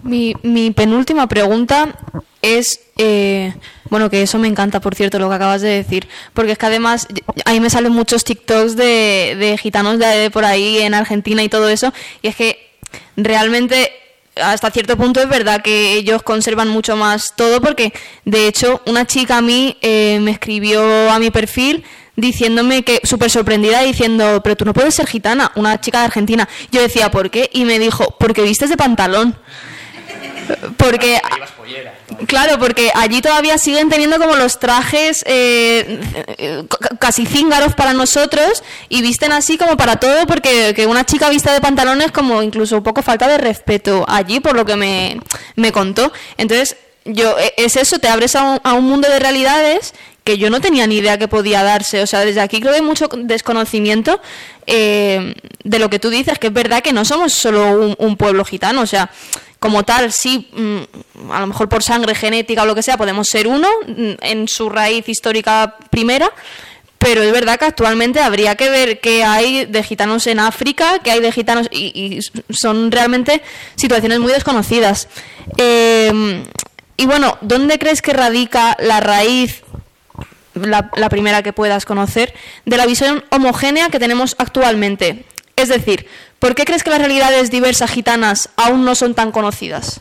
Mi 0.00 0.70
penúltima 0.74 1.26
pregunta 1.26 1.98
es 2.40 2.80
eh, 2.98 3.54
bueno, 3.90 4.10
que 4.10 4.22
eso 4.22 4.38
me 4.38 4.48
encanta, 4.48 4.80
por 4.80 4.96
cierto, 4.96 5.20
lo 5.20 5.28
que 5.28 5.36
acabas 5.36 5.62
de 5.62 5.68
decir, 5.68 6.08
porque 6.34 6.52
es 6.52 6.58
que 6.58 6.66
además 6.66 7.06
ahí 7.44 7.60
me 7.60 7.70
salen 7.70 7.92
muchos 7.92 8.24
TikToks 8.24 8.76
de, 8.76 9.56
gitanos 9.62 9.98
de 10.00 10.30
por 10.30 10.44
ahí 10.44 10.78
en 10.78 10.94
Argentina 10.94 11.42
y 11.44 11.48
todo 11.48 11.68
eso, 11.68 11.92
y 12.22 12.28
es 12.28 12.36
que 12.36 12.70
realmente 13.16 13.92
hasta 14.34 14.70
cierto 14.70 14.96
punto 14.96 15.20
es 15.20 15.28
verdad 15.28 15.62
que 15.62 15.94
ellos 15.94 16.22
conservan 16.22 16.68
mucho 16.68 16.96
más 16.96 17.34
todo 17.34 17.60
porque 17.60 17.92
de 18.24 18.46
hecho 18.46 18.80
una 18.86 19.04
chica 19.04 19.38
a 19.38 19.42
mí 19.42 19.76
eh, 19.80 20.20
me 20.20 20.30
escribió 20.30 21.10
a 21.10 21.18
mi 21.18 21.32
perfil 21.32 21.84
diciéndome 22.14 22.84
que 22.84 23.00
súper 23.02 23.30
sorprendida 23.30 23.82
diciendo 23.82 24.40
pero 24.44 24.56
tú 24.56 24.64
no 24.64 24.74
puedes 24.74 24.94
ser 24.94 25.08
gitana 25.08 25.50
una 25.56 25.80
chica 25.80 25.98
de 25.98 26.04
Argentina 26.04 26.48
yo 26.70 26.80
decía 26.80 27.10
¿por 27.10 27.30
qué? 27.30 27.50
y 27.52 27.64
me 27.64 27.80
dijo 27.80 28.14
porque 28.20 28.42
vistes 28.42 28.70
de 28.70 28.76
pantalón 28.76 29.36
porque 30.76 31.20
claro 32.26 32.58
porque 32.58 32.90
allí 32.94 33.20
todavía 33.20 33.58
siguen 33.58 33.88
teniendo 33.88 34.18
como 34.18 34.36
los 34.36 34.58
trajes 34.58 35.22
eh, 35.26 36.00
casi 36.98 37.26
cíngaros 37.26 37.74
para 37.74 37.92
nosotros 37.92 38.62
y 38.88 39.02
visten 39.02 39.32
así 39.32 39.58
como 39.58 39.76
para 39.76 39.96
todo 39.96 40.26
porque 40.26 40.72
que 40.74 40.86
una 40.86 41.04
chica 41.04 41.28
vista 41.28 41.52
de 41.52 41.60
pantalones 41.60 42.12
como 42.12 42.42
incluso 42.42 42.76
un 42.78 42.82
poco 42.82 43.02
falta 43.02 43.28
de 43.28 43.38
respeto 43.38 44.04
allí 44.08 44.40
por 44.40 44.56
lo 44.56 44.64
que 44.64 44.76
me, 44.76 45.20
me 45.56 45.72
contó 45.72 46.12
entonces 46.36 46.76
yo 47.04 47.38
e, 47.38 47.54
es 47.56 47.76
eso 47.76 47.98
te 47.98 48.08
abres 48.08 48.36
a 48.36 48.42
un, 48.42 48.60
a 48.62 48.74
un 48.74 48.84
mundo 48.84 49.08
de 49.08 49.18
realidades 49.18 49.94
que 50.28 50.36
yo 50.36 50.50
no 50.50 50.60
tenía 50.60 50.86
ni 50.86 50.96
idea 50.98 51.16
que 51.16 51.26
podía 51.26 51.62
darse. 51.62 52.02
O 52.02 52.06
sea, 52.06 52.20
desde 52.20 52.42
aquí 52.42 52.60
creo 52.60 52.72
que 52.72 52.80
hay 52.80 52.84
mucho 52.84 53.08
desconocimiento 53.16 54.20
eh, 54.66 55.34
de 55.64 55.78
lo 55.78 55.88
que 55.88 55.98
tú 55.98 56.10
dices, 56.10 56.38
que 56.38 56.48
es 56.48 56.52
verdad 56.52 56.82
que 56.82 56.92
no 56.92 57.06
somos 57.06 57.32
solo 57.32 57.72
un, 57.72 57.94
un 57.96 58.18
pueblo 58.18 58.44
gitano. 58.44 58.82
O 58.82 58.86
sea, 58.86 59.10
como 59.58 59.84
tal, 59.84 60.12
sí, 60.12 60.48
mm, 60.52 61.32
a 61.32 61.40
lo 61.40 61.48
mejor 61.48 61.68
por 61.68 61.82
sangre 61.82 62.14
genética 62.14 62.62
o 62.62 62.66
lo 62.66 62.74
que 62.74 62.82
sea, 62.82 62.96
podemos 62.96 63.28
ser 63.28 63.48
uno 63.48 63.68
mm, 63.86 64.12
en 64.20 64.48
su 64.48 64.68
raíz 64.68 65.08
histórica 65.08 65.76
primera, 65.90 66.30
pero 66.98 67.22
es 67.22 67.32
verdad 67.32 67.58
que 67.58 67.64
actualmente 67.64 68.20
habría 68.20 68.56
que 68.56 68.70
ver 68.70 69.00
qué 69.00 69.24
hay 69.24 69.66
de 69.66 69.82
gitanos 69.82 70.26
en 70.26 70.40
África, 70.40 71.00
qué 71.02 71.10
hay 71.10 71.20
de 71.20 71.32
gitanos, 71.32 71.68
y, 71.70 72.20
son 72.50 72.90
realmente 72.90 73.42
situaciones 73.76 74.18
muy 74.18 74.32
desconocidas. 74.32 75.08
Eh, 75.56 76.44
y 76.96 77.06
bueno, 77.06 77.38
¿dónde 77.40 77.78
crees 77.78 78.02
que 78.02 78.12
radica 78.12 78.76
la 78.80 78.98
raíz, 78.98 79.62
la 80.54 81.08
primera 81.08 81.44
que 81.44 81.52
puedas 81.52 81.84
conocer, 81.84 82.34
de 82.64 82.76
la 82.76 82.86
visión 82.86 83.24
homogénea 83.30 83.90
que 83.90 84.00
tenemos 84.00 84.34
actualmente? 84.38 85.24
Es 85.58 85.68
decir, 85.68 86.06
¿por 86.38 86.54
qué 86.54 86.64
crees 86.64 86.82
que 86.82 86.90
las 86.90 86.98
realidades 86.98 87.50
diversas 87.50 87.90
gitanas 87.90 88.50
aún 88.56 88.84
no 88.84 88.94
son 88.94 89.14
tan 89.14 89.32
conocidas? 89.32 90.00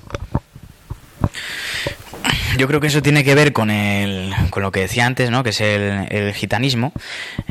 Yo 2.57 2.67
creo 2.67 2.79
que 2.79 2.87
eso 2.87 3.03
tiene 3.03 3.23
que 3.23 3.35
ver 3.35 3.53
con, 3.53 3.69
el, 3.69 4.33
con 4.49 4.63
lo 4.63 4.71
que 4.71 4.79
decía 4.79 5.05
antes, 5.05 5.29
¿no? 5.29 5.43
que 5.43 5.51
es 5.51 5.61
el, 5.61 6.07
el 6.09 6.33
gitanismo, 6.33 6.91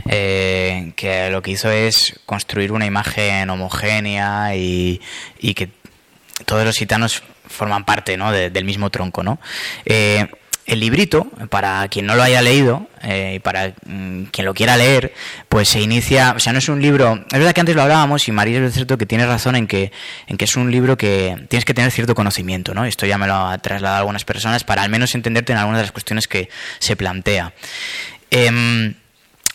eh, 0.09 0.93
que 0.97 1.30
lo 1.30 1.43
que 1.43 1.53
hizo 1.53 1.70
es 1.70 2.18
construir 2.26 2.72
una 2.72 2.87
imagen 2.87 3.49
homogénea 3.51 4.57
y, 4.57 5.01
y 5.39 5.55
que 5.55 5.70
todos 6.45 6.64
los 6.64 6.76
gitanos 6.76 7.22
forman 7.47 7.84
parte 7.84 8.16
¿no? 8.16 8.32
de, 8.32 8.51
del 8.51 8.64
mismo 8.64 8.91
tronco. 8.91 9.22
¿no? 9.22 9.39
Eh, 9.84 10.26
el 10.67 10.81
librito, 10.81 11.29
para 11.49 11.87
quien 11.89 12.07
no 12.07 12.17
lo 12.17 12.23
haya 12.23 12.43
leído 12.43 12.89
eh, 13.03 13.35
y 13.37 13.39
para 13.39 13.73
mm, 13.87 14.25
quien 14.25 14.45
lo 14.45 14.53
quiera 14.53 14.77
leer, 14.77 15.14
pues 15.49 15.69
se 15.69 15.81
inicia, 15.81 16.35
o 16.37 16.41
sea, 16.41 16.53
no 16.53 16.59
es 16.59 16.69
un 16.69 16.83
libro, 16.83 17.25
es 17.31 17.39
verdad 17.39 17.53
que 17.53 17.61
antes 17.61 17.77
lo 17.77 17.83
hablábamos 17.83 18.27
y 18.27 18.33
María 18.33 18.59
es 18.64 18.75
cierto 18.75 18.99
que 18.99 19.07
tiene 19.07 19.27
razón 19.27 19.55
en 19.55 19.67
que, 19.67 19.93
en 20.27 20.37
que 20.37 20.45
es 20.45 20.57
un 20.57 20.71
libro 20.71 20.97
que 20.97 21.47
tienes 21.49 21.64
que 21.64 21.73
tener 21.73 21.91
cierto 21.93 22.14
conocimiento, 22.14 22.75
¿no? 22.75 22.85
Esto 22.85 23.07
ya 23.07 23.17
me 23.17 23.27
lo 23.27 23.35
ha 23.35 23.59
trasladado 23.59 23.99
algunas 23.99 24.25
personas 24.25 24.64
para 24.64 24.83
al 24.83 24.91
menos 24.91 25.14
entenderte 25.14 25.53
en 25.53 25.59
algunas 25.59 25.79
de 25.79 25.85
las 25.85 25.93
cuestiones 25.93 26.27
que 26.27 26.49
se 26.81 26.97
plantea. 26.97 27.53
Eh, 28.31 28.95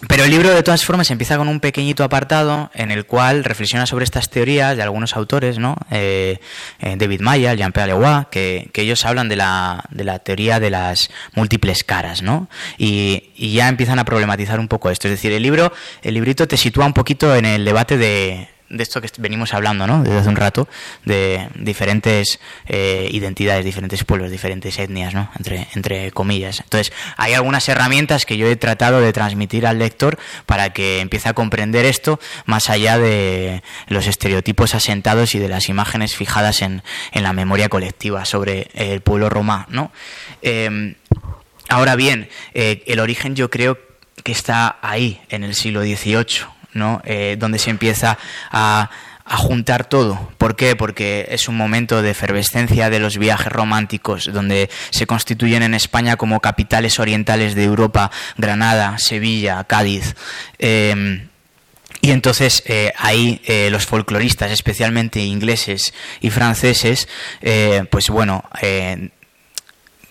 pero 0.07 0.23
el 0.23 0.31
libro, 0.31 0.49
de 0.49 0.63
todas 0.63 0.83
formas, 0.83 1.11
empieza 1.11 1.37
con 1.37 1.47
un 1.47 1.59
pequeñito 1.59 2.03
apartado 2.03 2.71
en 2.73 2.91
el 2.91 3.05
cual 3.05 3.43
reflexiona 3.43 3.85
sobre 3.85 4.03
estas 4.03 4.29
teorías 4.29 4.75
de 4.75 4.81
algunos 4.81 5.15
autores, 5.15 5.59
¿no? 5.59 5.75
Eh, 5.91 6.39
eh, 6.79 6.95
David 6.97 7.21
Maya, 7.21 7.53
Jean-Pierre 7.53 7.93
Leroy, 7.93 8.25
que, 8.31 8.69
que, 8.73 8.81
ellos 8.81 9.05
hablan 9.05 9.29
de 9.29 9.35
la, 9.35 9.83
de 9.91 10.03
la, 10.03 10.19
teoría 10.19 10.59
de 10.59 10.71
las 10.71 11.11
múltiples 11.33 11.83
caras, 11.83 12.23
¿no? 12.23 12.49
Y, 12.77 13.31
y, 13.35 13.53
ya 13.53 13.67
empiezan 13.67 13.99
a 13.99 14.05
problematizar 14.05 14.59
un 14.59 14.67
poco 14.67 14.89
esto. 14.89 15.07
Es 15.07 15.13
decir, 15.13 15.31
el 15.33 15.43
libro, 15.43 15.71
el 16.01 16.15
librito 16.15 16.47
te 16.47 16.57
sitúa 16.57 16.85
un 16.85 16.93
poquito 16.93 17.35
en 17.35 17.45
el 17.45 17.63
debate 17.63 17.97
de, 17.97 18.49
de 18.71 18.83
esto 18.83 19.01
que 19.01 19.09
venimos 19.17 19.53
hablando 19.53 19.85
¿no? 19.85 20.01
desde 20.01 20.19
hace 20.19 20.29
un 20.29 20.35
rato, 20.35 20.67
de 21.05 21.49
diferentes 21.55 22.39
eh, 22.67 23.09
identidades, 23.11 23.65
diferentes 23.65 24.03
pueblos, 24.03 24.31
diferentes 24.31 24.79
etnias, 24.79 25.13
¿no? 25.13 25.29
entre, 25.37 25.67
entre 25.75 26.11
comillas. 26.11 26.61
Entonces, 26.61 26.93
hay 27.17 27.33
algunas 27.33 27.67
herramientas 27.69 28.25
que 28.25 28.37
yo 28.37 28.47
he 28.47 28.55
tratado 28.55 29.01
de 29.01 29.13
transmitir 29.13 29.67
al 29.67 29.79
lector 29.79 30.17
para 30.45 30.71
que 30.71 31.01
empiece 31.01 31.29
a 31.29 31.33
comprender 31.33 31.85
esto 31.85 32.19
más 32.45 32.69
allá 32.69 32.97
de 32.97 33.61
los 33.87 34.07
estereotipos 34.07 34.73
asentados 34.73 35.35
y 35.35 35.39
de 35.39 35.49
las 35.49 35.69
imágenes 35.69 36.15
fijadas 36.15 36.61
en, 36.61 36.83
en 37.11 37.23
la 37.23 37.33
memoria 37.33 37.69
colectiva 37.69 38.25
sobre 38.25 38.69
el 38.73 39.01
pueblo 39.01 39.29
romá. 39.29 39.67
¿no? 39.69 39.91
Eh, 40.41 40.95
ahora 41.67 41.95
bien, 41.95 42.29
eh, 42.53 42.83
el 42.87 42.99
origen 42.99 43.35
yo 43.35 43.49
creo 43.49 43.77
que 44.23 44.31
está 44.31 44.77
ahí, 44.81 45.19
en 45.29 45.43
el 45.43 45.55
siglo 45.55 45.81
XVIII 45.81 46.60
Eh, 46.73 47.35
donde 47.37 47.59
se 47.59 47.69
empieza 47.69 48.17
a, 48.51 48.89
juntar 49.25 49.85
todo. 49.85 50.29
¿Por 50.37 50.57
qué? 50.57 50.75
Porque 50.75 51.27
es 51.29 51.47
un 51.47 51.55
momento 51.55 52.01
de 52.01 52.11
efervescencia 52.11 52.89
de 52.89 52.99
los 52.99 53.17
viajes 53.17 53.51
románticos, 53.51 54.29
donde 54.33 54.69
se 54.89 55.07
constituyen 55.07 55.63
en 55.63 55.73
España 55.73 56.17
como 56.17 56.41
capitales 56.41 56.99
orientales 56.99 57.55
de 57.55 57.63
Europa, 57.63 58.11
Granada, 58.37 58.97
Sevilla, 58.97 59.63
Cádiz. 59.63 60.15
Eh, 60.59 61.27
y 62.01 62.11
entonces 62.11 62.63
eh, 62.65 62.91
ahí 62.97 63.41
eh, 63.45 63.69
los 63.71 63.85
folcloristas, 63.85 64.51
especialmente 64.51 65.21
ingleses 65.21 65.93
y 66.19 66.29
franceses, 66.29 67.07
pues 67.89 68.09
bueno, 68.09 68.43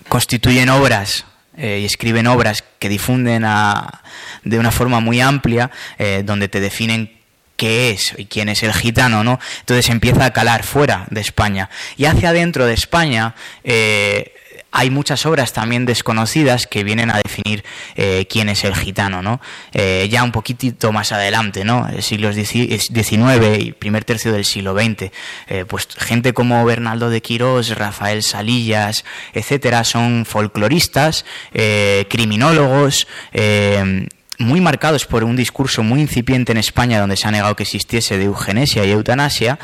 constituyen 0.08 0.70
obras 0.70 1.26
eh, 1.60 1.80
y 1.80 1.84
escriben 1.84 2.26
obras 2.26 2.64
que 2.78 2.88
difunden 2.88 3.44
a, 3.44 4.02
de 4.44 4.58
una 4.58 4.70
forma 4.70 5.00
muy 5.00 5.20
amplia, 5.20 5.70
eh, 5.98 6.22
donde 6.24 6.48
te 6.48 6.60
definen 6.60 7.20
qué 7.56 7.90
es 7.90 8.14
y 8.16 8.24
quién 8.24 8.48
es 8.48 8.62
el 8.62 8.72
gitano, 8.72 9.22
¿no? 9.22 9.38
Entonces 9.60 9.90
empieza 9.90 10.24
a 10.24 10.32
calar 10.32 10.62
fuera 10.62 11.06
de 11.10 11.20
España. 11.20 11.68
Y 11.98 12.06
hacia 12.06 12.30
adentro 12.30 12.64
de 12.64 12.72
España 12.72 13.34
eh, 13.62 14.32
hay 14.72 14.90
muchas 14.90 15.26
obras 15.26 15.52
también 15.52 15.86
desconocidas 15.86 16.66
que 16.66 16.84
vienen 16.84 17.10
a 17.10 17.20
definir 17.22 17.64
eh, 17.96 18.26
quién 18.28 18.48
es 18.48 18.64
el 18.64 18.74
gitano, 18.74 19.22
¿no? 19.22 19.40
Eh, 19.72 20.08
ya 20.10 20.22
un 20.22 20.32
poquitito 20.32 20.92
más 20.92 21.12
adelante, 21.12 21.64
¿no? 21.64 21.88
Siglos 22.00 22.36
XIX 22.36 23.58
y 23.58 23.72
primer 23.72 24.04
tercio 24.04 24.32
del 24.32 24.44
siglo 24.44 24.74
XX, 24.74 25.10
eh, 25.48 25.64
pues 25.66 25.88
gente 25.98 26.32
como 26.32 26.64
Bernaldo 26.64 27.10
de 27.10 27.20
Quirós, 27.20 27.76
Rafael 27.76 28.22
Salillas, 28.22 29.04
etcétera, 29.32 29.84
son 29.84 30.24
folcloristas, 30.24 31.24
eh, 31.52 32.06
criminólogos, 32.08 33.06
eh, 33.32 34.06
muy 34.40 34.60
marcados 34.60 35.06
por 35.06 35.22
un 35.22 35.36
discurso 35.36 35.82
muy 35.82 36.00
incipiente 36.00 36.52
en 36.52 36.58
España 36.58 36.98
donde 36.98 37.16
se 37.16 37.28
ha 37.28 37.30
negado 37.30 37.54
que 37.54 37.62
existiese 37.62 38.16
de 38.16 38.24
eugenesia 38.24 38.84
y 38.84 38.90
eutanasia, 38.90 39.58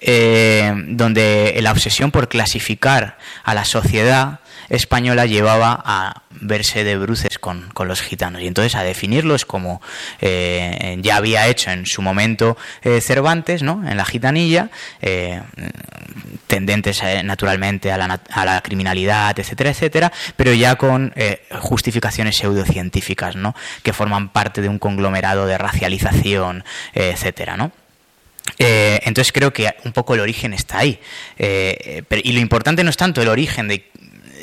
eh, 0.00 0.72
donde 0.88 1.58
la 1.62 1.72
obsesión 1.72 2.10
por 2.10 2.28
clasificar 2.28 3.18
a 3.42 3.54
la 3.54 3.64
sociedad 3.64 4.40
española 4.70 5.26
llevaba 5.26 5.80
a 5.84 6.22
verse 6.30 6.84
de 6.84 6.96
bruces 6.98 7.38
con, 7.38 7.68
con 7.72 7.88
los 7.88 8.00
gitanos 8.00 8.42
y 8.42 8.46
entonces 8.46 8.74
a 8.74 8.82
definirlos 8.82 9.44
como 9.44 9.80
eh, 10.20 10.96
ya 11.00 11.16
había 11.16 11.46
hecho 11.48 11.70
en 11.70 11.86
su 11.86 12.02
momento 12.02 12.56
eh, 12.82 13.00
Cervantes, 13.00 13.62
¿no? 13.62 13.82
En 13.88 13.96
la 13.96 14.04
gitanilla, 14.04 14.70
eh, 15.00 15.40
tendentes 16.46 17.02
naturalmente 17.24 17.92
a 17.92 17.98
la, 17.98 18.20
a 18.30 18.44
la, 18.44 18.60
criminalidad, 18.60 19.38
etcétera, 19.38 19.70
etcétera, 19.70 20.12
pero 20.36 20.52
ya 20.52 20.76
con 20.76 21.12
justificaciones 21.60 22.36
pseudocientíficas, 22.36 23.36
¿no? 23.36 23.54
Que 23.82 23.92
forman 23.92 24.30
parte 24.30 24.60
de 24.60 24.68
un 24.68 24.78
conglomerado 24.78 25.46
de 25.46 25.58
racialización, 25.58 26.64
etcétera, 26.94 27.56
¿no? 27.56 27.72
Entonces 28.58 29.32
creo 29.32 29.52
que 29.52 29.74
un 29.84 29.92
poco 29.92 30.14
el 30.14 30.20
origen 30.20 30.54
está 30.54 30.78
ahí. 30.78 30.98
Y 31.38 32.32
lo 32.32 32.40
importante 32.40 32.82
no 32.82 32.90
es 32.90 32.96
tanto 32.96 33.22
el 33.22 33.28
origen 33.28 33.68
de 33.68 33.88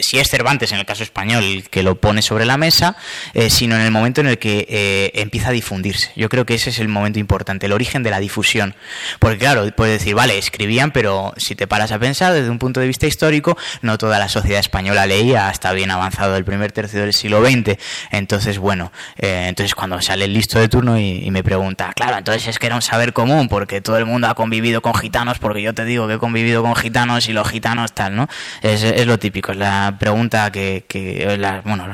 si 0.02 0.20
es 0.20 0.30
Cervantes 0.30 0.72
en 0.72 0.80
el 0.80 0.86
caso 0.86 1.04
español 1.04 1.64
que 1.70 1.84
lo 1.84 1.96
pone 1.96 2.22
sobre 2.22 2.46
la 2.46 2.58
mesa, 2.58 2.96
eh, 3.34 3.50
sino 3.50 3.76
en 3.76 3.82
el 3.82 3.91
momento 3.91 4.22
en 4.22 4.28
el 4.28 4.38
que 4.38 4.66
eh, 4.70 5.12
empieza 5.16 5.50
a 5.50 5.52
difundirse. 5.52 6.12
Yo 6.16 6.30
creo 6.30 6.46
que 6.46 6.56
ese 6.56 6.70
es 6.70 6.80
el 6.80 6.88
momento 6.88 7.20
importante, 7.20 7.66
el 7.66 7.74
origen 7.74 8.04
de 8.04 8.12
la 8.12 8.20
difusión. 8.20 8.76
Porque 9.20 9.38
claro, 9.38 9.70
puedes 9.76 10.00
decir, 10.00 10.16
vale, 10.16 10.38
escribían, 10.38 10.91
pero 10.91 11.34
si 11.38 11.56
te 11.56 11.68
paras 11.68 11.91
a 11.91 12.00
pensar 12.00 12.34
desde 12.34 12.50
un 12.50 12.60
punto 12.60 12.80
de 12.80 12.88
vista 12.88 13.08
histórico, 13.08 13.58
no 13.82 13.98
toda 13.98 14.20
la 14.20 14.30
sociedad 14.30 14.60
española 14.60 15.06
leía 15.06 15.50
hasta 15.50 15.72
bien 15.74 15.91
avanzado 15.91 16.36
el 16.36 16.46
primer 16.46 16.72
tercio 16.72 17.02
del 17.02 17.14
siglo 17.14 17.46
XX. 17.46 17.78
Entonces, 18.12 18.58
bueno, 18.58 18.91
eh, 19.18 19.46
entonces 19.48 19.76
cuando 19.76 20.02
sale 20.02 20.26
el 20.26 20.34
listo 20.34 20.60
de 20.60 20.70
turno 20.70 20.98
y, 20.98 21.26
y, 21.26 21.32
me 21.32 21.43
pregunta, 21.43 21.91
claro, 21.96 22.18
entonces 22.18 22.48
es 22.48 22.60
que 22.60 22.68
era 22.68 22.76
un 22.76 22.82
saber 22.82 23.14
común, 23.14 23.48
porque 23.50 23.82
todo 23.82 23.98
el 23.98 24.06
mundo 24.06 24.28
ha 24.28 24.36
convivido 24.36 24.82
con 24.82 24.93
gitanos, 24.93 25.39
porque 25.39 25.62
yo 25.62 25.74
te 25.74 25.86
digo 25.86 26.08
que 26.08 26.16
he 26.16 26.20
convivido 26.20 26.62
con 26.62 26.76
gitanos 26.76 27.28
y 27.30 27.34
los 27.34 27.50
gitanos 27.50 27.93
tal, 27.93 28.16
¿no? 28.16 28.28
Es, 28.62 28.84
es 28.84 29.06
lo 29.06 29.20
típico, 29.20 29.52
es 29.52 29.58
la 29.58 29.85
pregunta 29.98 30.52
que, 30.52 31.62
bueno, 31.66 31.86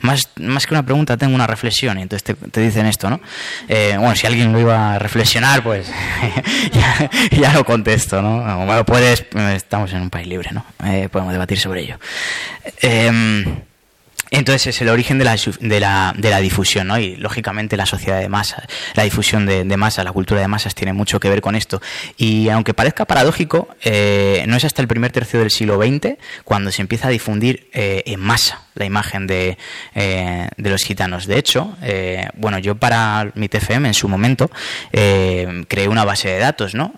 más, 0.00 0.28
más 0.36 0.66
que 0.66 0.74
una 0.74 0.84
pregunta 0.84 1.16
tengo 1.16 1.34
una 1.34 1.46
reflexión 1.46 1.98
y 1.98 2.02
entonces 2.02 2.36
te, 2.50 2.60
dicen 2.60 2.86
esto, 2.86 3.10
¿no? 3.10 3.20
Eh, 3.68 3.96
bueno, 3.98 4.14
si 4.14 4.26
alguien 4.26 4.52
lo 4.52 4.60
iba 4.60 4.94
a 4.94 4.98
reflexionar, 4.98 5.62
pues 5.62 5.90
ya, 7.30 7.52
lo 7.52 7.64
contesto, 7.64 8.22
¿no? 8.22 8.64
Bueno, 8.66 8.84
puedes, 8.84 9.24
estamos 9.54 9.92
en 9.92 10.02
un 10.02 10.10
país 10.10 10.26
libre, 10.26 10.50
¿no? 10.52 10.64
Eh, 10.84 11.08
podemos 11.10 11.32
debatir 11.32 11.58
sobre 11.58 11.82
ello. 11.82 11.98
Eh, 12.82 13.44
entonces 14.30 14.66
es 14.68 14.82
el 14.82 14.88
origen 14.88 15.18
de 15.18 15.24
la, 15.24 15.36
de 15.60 15.80
la, 15.80 16.14
de 16.16 16.30
la 16.30 16.38
difusión, 16.40 16.88
¿no? 16.88 16.98
Y 16.98 17.16
lógicamente 17.16 17.76
la 17.76 17.86
sociedad 17.86 18.20
de 18.20 18.28
masas, 18.28 18.64
la 18.94 19.04
difusión 19.04 19.46
de, 19.46 19.64
de 19.64 19.76
masas, 19.76 20.04
la 20.04 20.12
cultura 20.12 20.40
de 20.40 20.48
masas 20.48 20.74
tiene 20.74 20.92
mucho 20.92 21.20
que 21.20 21.28
ver 21.28 21.40
con 21.40 21.54
esto. 21.54 21.80
Y 22.16 22.48
aunque 22.48 22.74
parezca 22.74 23.04
paradójico, 23.04 23.68
eh, 23.82 24.44
no 24.48 24.56
es 24.56 24.64
hasta 24.64 24.82
el 24.82 24.88
primer 24.88 25.12
tercio 25.12 25.40
del 25.40 25.50
siglo 25.50 25.78
XX 25.78 26.16
cuando 26.44 26.70
se 26.72 26.82
empieza 26.82 27.08
a 27.08 27.10
difundir 27.10 27.68
eh, 27.72 28.02
en 28.06 28.20
masa 28.20 28.67
la 28.78 28.84
imagen 28.84 29.26
de, 29.26 29.58
eh, 29.94 30.48
de 30.56 30.70
los 30.70 30.82
gitanos. 30.82 31.26
De 31.26 31.38
hecho, 31.38 31.76
eh, 31.82 32.28
bueno, 32.34 32.58
yo 32.58 32.76
para 32.76 33.30
mi 33.34 33.48
TFM 33.48 33.88
en 33.88 33.94
su 33.94 34.08
momento 34.08 34.50
eh, 34.92 35.64
creé 35.68 35.88
una 35.88 36.04
base 36.04 36.28
de 36.28 36.38
datos, 36.38 36.74
¿no? 36.74 36.94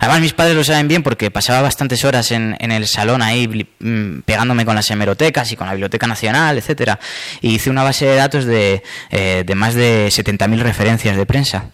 además 0.00 0.20
mis 0.20 0.32
padres 0.32 0.54
lo 0.54 0.64
saben 0.64 0.88
bien 0.88 1.02
porque 1.02 1.30
pasaba 1.30 1.62
bastantes 1.62 2.04
horas 2.04 2.30
en, 2.32 2.56
en 2.58 2.72
el 2.72 2.86
salón 2.86 3.22
ahí 3.22 3.66
mm, 3.78 4.20
pegándome 4.20 4.64
con 4.64 4.74
las 4.74 4.90
hemerotecas 4.90 5.50
y 5.52 5.56
con 5.56 5.66
la 5.66 5.72
Biblioteca 5.72 6.06
Nacional, 6.06 6.58
etcétera. 6.58 6.98
Y 7.40 7.54
hice 7.54 7.70
una 7.70 7.82
base 7.82 8.06
de 8.06 8.16
datos 8.16 8.44
de, 8.44 8.82
de 9.10 9.54
más 9.54 9.74
de 9.74 10.08
70.000 10.08 10.58
referencias 10.58 11.16
de 11.16 11.26
prensa 11.26 11.70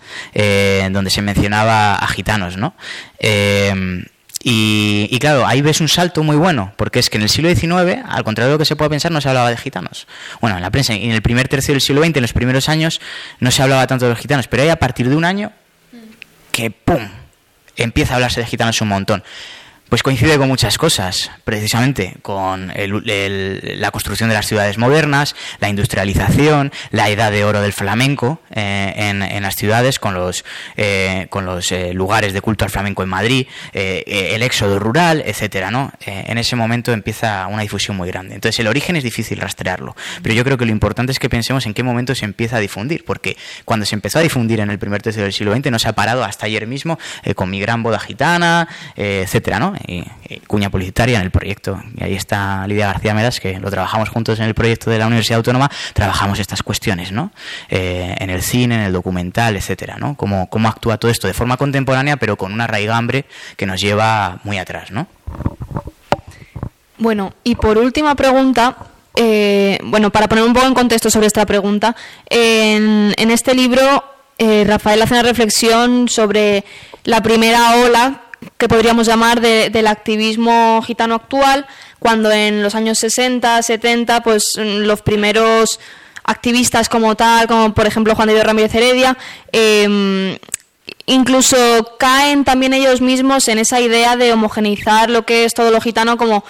donde 0.91 1.11
se 1.11 1.23
mencionaba 1.23 1.97
a 1.97 2.07
gitanos, 2.09 2.57
¿no? 2.57 2.75
Y, 4.43 5.18
claro, 5.18 5.47
ahí 5.47 5.61
ves 5.61 5.82
un 5.82 5.88
salto 5.88 6.22
muy 6.22 6.36
bueno, 6.36 6.72
porque 6.76 6.99
es 6.99 7.11
que 7.11 7.18
en 7.18 7.24
el 7.24 7.28
siglo 7.28 7.55
XIX, 7.55 8.03
al 8.09 8.24
contrario 8.24 8.49
de 8.49 8.55
lo 8.55 8.59
que 8.59 8.64
se 8.64 8.74
puede 8.74 8.88
pensar, 8.88 9.12
no 9.12 9.20
se 9.20 9.28
hablaba 9.28 9.51
de 9.51 9.57
gitanos. 9.59 10.07
Bueno, 10.41 10.57
en 10.57 10.62
la 10.62 10.70
prensa, 10.70 10.95
en 10.95 11.11
el 11.11 11.20
primer 11.20 11.47
tercio 11.47 11.74
del 11.74 11.82
siglo 11.82 12.03
XX, 12.03 12.16
en 12.16 12.22
los 12.22 12.32
primeros 12.32 12.70
años, 12.70 13.03
no 13.38 13.51
se 13.51 13.62
hablaba 13.62 13.86
tanto 13.86 14.07
de 14.07 14.12
los 14.12 14.18
gitanos, 14.18 14.49
pero 14.49 14.62
ahí 14.62 14.70
a 14.70 14.76
partir 14.76 15.11
de 15.11 15.16
un 15.16 15.26
año, 15.26 15.53
que 16.53 16.70
¡pum! 16.70 17.07
empieza 17.76 18.14
a 18.14 18.16
hablarse 18.16 18.41
de 18.41 18.47
gitanos 18.47 18.80
un 18.80 18.88
montón. 18.88 19.22
Pues 19.91 20.05
coincide 20.05 20.38
con 20.38 20.47
muchas 20.47 20.78
cosas, 20.78 21.32
precisamente 21.43 22.14
con 22.22 22.72
la 22.76 23.91
construcción 23.91 24.28
de 24.28 24.36
las 24.36 24.47
ciudades 24.47 24.78
modernas, 24.78 25.34
la 25.59 25.68
industrialización, 25.68 26.70
la 26.93 27.09
edad 27.09 27.32
de 27.32 27.45
oro 27.45 27.61
del 27.61 27.72
flamenco 27.72 28.41
eh, 28.53 28.95
en, 28.97 29.43
las 29.43 29.57
ciudades, 29.57 29.99
con 29.99 30.14
los, 30.14 30.45
eh, 30.76 31.26
con 31.28 31.45
los 31.45 31.72
eh, 31.72 31.93
lugares 31.93 32.32
de 32.32 32.41
culto 32.41 32.64
al 32.64 32.70
flamenco 32.70 33.03
en 33.03 33.09
Madrid, 33.09 33.49
el 33.72 34.43
éxodo 34.45 34.78
rural, 34.78 35.24
etcétera. 35.26 35.72
¿no? 35.72 35.93
en 36.07 36.38
ese 36.38 36.55
momento 36.55 36.93
empieza 36.93 37.49
una 37.49 37.62
difusión 37.62 37.97
muy 37.97 38.07
grande. 38.07 38.36
Entonces 38.36 38.61
el 38.61 38.68
origen 38.68 38.95
es 38.95 39.03
difícil 39.03 39.41
rastrearlo, 39.41 39.97
pero 40.22 40.36
yo 40.36 40.45
creo 40.45 40.57
que 40.57 40.66
lo 40.66 40.70
importante 40.70 41.11
es 41.11 41.18
que 41.18 41.28
pensemos 41.28 41.66
en 41.66 41.74
qué 41.74 41.82
momento 41.82 42.14
se 42.14 42.26
empieza 42.26 42.59
a 42.59 42.61
difundir, 42.61 43.05
porque 43.05 43.36
cuando 43.64 43.84
se 43.86 43.97
empezó 43.97 44.20
a 44.20 44.22
difundir 44.22 44.61
en 44.61 44.70
el 44.70 44.78
primer 44.78 45.03
tercio 45.03 45.24
del 45.24 45.32
siglo 45.32 45.53
XX 45.53 45.72
no 45.72 45.80
se 45.80 45.88
ha 45.88 45.95
parado 45.95 46.22
hasta 46.22 46.47
ayer 46.47 46.68
mismo 46.68 46.97
con 47.34 47.51
mi 47.51 47.59
gran 47.59 47.82
boda 47.82 47.99
gitana, 47.99 48.68
etcétera, 48.95 49.59
¿no? 49.59 49.80
Y, 49.87 50.05
cuña 50.47 50.70
publicitaria 50.70 51.18
en 51.18 51.24
el 51.24 51.31
proyecto. 51.31 51.81
Y 51.97 52.05
ahí 52.05 52.14
está 52.14 52.66
Lidia 52.66 52.87
García 52.87 53.14
Medas, 53.14 53.41
que 53.41 53.59
lo 53.59 53.70
trabajamos 53.70 54.09
juntos 54.09 54.39
en 54.39 54.47
el 54.47 54.55
proyecto 54.55 54.91
de 54.91 54.99
la 54.99 55.07
Universidad 55.07 55.39
Autónoma, 55.39 55.70
trabajamos 55.95 56.39
estas 56.39 56.62
cuestiones, 56.62 57.12
¿no? 57.12 57.33
Eh, 57.68 58.16
en 58.18 58.31
el 58.31 58.43
cine, 58.43 58.76
en 58.76 58.81
el 58.83 58.93
documental, 58.93 59.57
etcétera, 59.57 59.97
¿no? 59.99 60.16
Cómo, 60.16 60.49
cómo 60.49 60.68
actúa 60.68 60.99
todo 60.99 61.11
esto 61.11 61.26
de 61.26 61.35
forma 61.35 61.57
contemporánea, 61.57 62.16
pero 62.16 62.37
con 62.37 62.53
una 62.53 62.66
raigambre 62.66 63.24
que 63.57 63.66
nos 63.66 63.81
lleva 63.81 64.41
muy 64.45 64.59
atrás, 64.59 64.91
¿no? 64.91 65.07
Bueno, 66.99 67.33
y 67.45 67.55
por 67.55 67.78
última 67.78 68.14
pregunta, 68.14 68.76
eh, 69.16 69.78
bueno, 69.85 70.11
para 70.11 70.28
poner 70.28 70.45
un 70.45 70.53
poco 70.53 70.66
en 70.66 70.74
contexto 70.74 71.11
sobre 71.11 71.26
esta 71.26 71.47
pregunta, 71.47 71.97
en, 72.28 73.14
en 73.16 73.31
este 73.31 73.55
libro 73.55 74.05
eh, 74.43 74.64
Rafael 74.66 75.03
hace 75.03 75.12
una 75.12 75.22
reflexión 75.22 76.09
sobre 76.09 76.64
la 77.05 77.22
primera 77.22 77.76
ola 77.85 78.22
que 78.57 78.68
podríamos 78.68 79.07
llamar 79.07 79.41
del 79.41 79.86
activismo 79.86 80.82
gitano 80.82 81.14
actual, 81.14 81.66
cuando 81.99 82.30
en 82.30 82.62
los 82.62 82.74
años 82.74 82.99
60, 82.99 83.62
70, 83.62 84.22
pues 84.22 84.53
los 84.57 85.03
primeros 85.03 85.80
activistas 86.24 86.88
como 86.88 87.16
tal, 87.16 87.47
como 87.47 87.74
por 87.74 87.86
ejemplo 87.86 88.14
Juan 88.14 88.28
de 88.28 88.43
Ramírez 88.43 88.74
Heredia, 88.74 89.16
em, 89.53 90.38
incluso 91.07 91.97
caen 91.99 92.45
también 92.45 92.72
ellos 92.72 93.01
mismos 93.01 93.49
en 93.49 93.59
esa 93.59 93.80
idea 93.80 94.16
de 94.16 94.32
homogeneizar 94.32 95.11
lo 95.11 95.24
que 95.24 95.45
es 95.45 95.55
todo 95.55 95.70
lo 95.70 95.80
gitano 95.80 96.16
como 96.16 96.45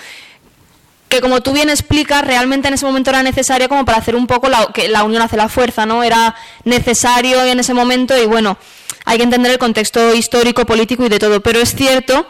que 1.11 1.21
como 1.21 1.43
tú 1.43 1.53
bien 1.53 1.69
explicas, 1.69 2.25
realmente 2.25 2.69
en 2.69 2.75
ese 2.75 2.87
momento 2.87 3.11
era 3.11 3.25
necesario 3.25 3.69
como 3.69 3.85
para 3.85 3.99
hacer 3.99 4.15
un 4.15 4.29
poco 4.29 4.49
la, 4.49 4.69
que 4.73 4.89
la 4.89 5.03
unión 5.03 5.21
hace 5.21 5.37
la 5.37 5.49
fuerza, 5.49 5.85
¿no? 5.85 6.05
Era 6.05 6.37
necesario 6.65 7.45
en 7.45 7.59
ese 7.59 7.75
momento 7.75 8.17
y 8.17 8.27
bueno, 8.27 8.57
hay 9.05 9.19
que 9.19 9.25
entender 9.25 9.51
el 9.51 9.59
contexto 9.59 10.15
histórico, 10.15 10.65
político 10.65 11.05
y 11.05 11.09
de 11.09 11.19
todo, 11.19 11.41
pero 11.41 11.59
es 11.59 11.75
cierto 11.75 12.29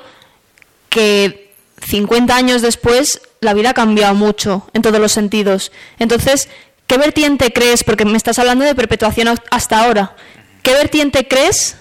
que 0.89 1.53
50 1.87 2.35
años 2.35 2.63
después 2.63 3.21
la 3.43 3.53
vida 3.53 3.71
ha 3.71 3.75
cambiado 3.75 4.15
mucho 4.15 4.67
en 4.73 4.81
todos 4.81 4.99
los 4.99 5.13
sentidos. 5.13 5.73
Entonces, 5.99 6.49
¿qué 6.87 6.97
vertiente 6.97 7.53
crees, 7.53 7.85
porque 7.85 8.07
me 8.07 8.17
estás 8.17 8.39
hablando 8.39 8.65
de 8.65 8.75
perpetuación 8.75 9.39
hasta 9.51 9.85
ahora, 9.85 10.17
qué 10.63 10.73
vertiente 10.73 11.29
crees, 11.29 11.77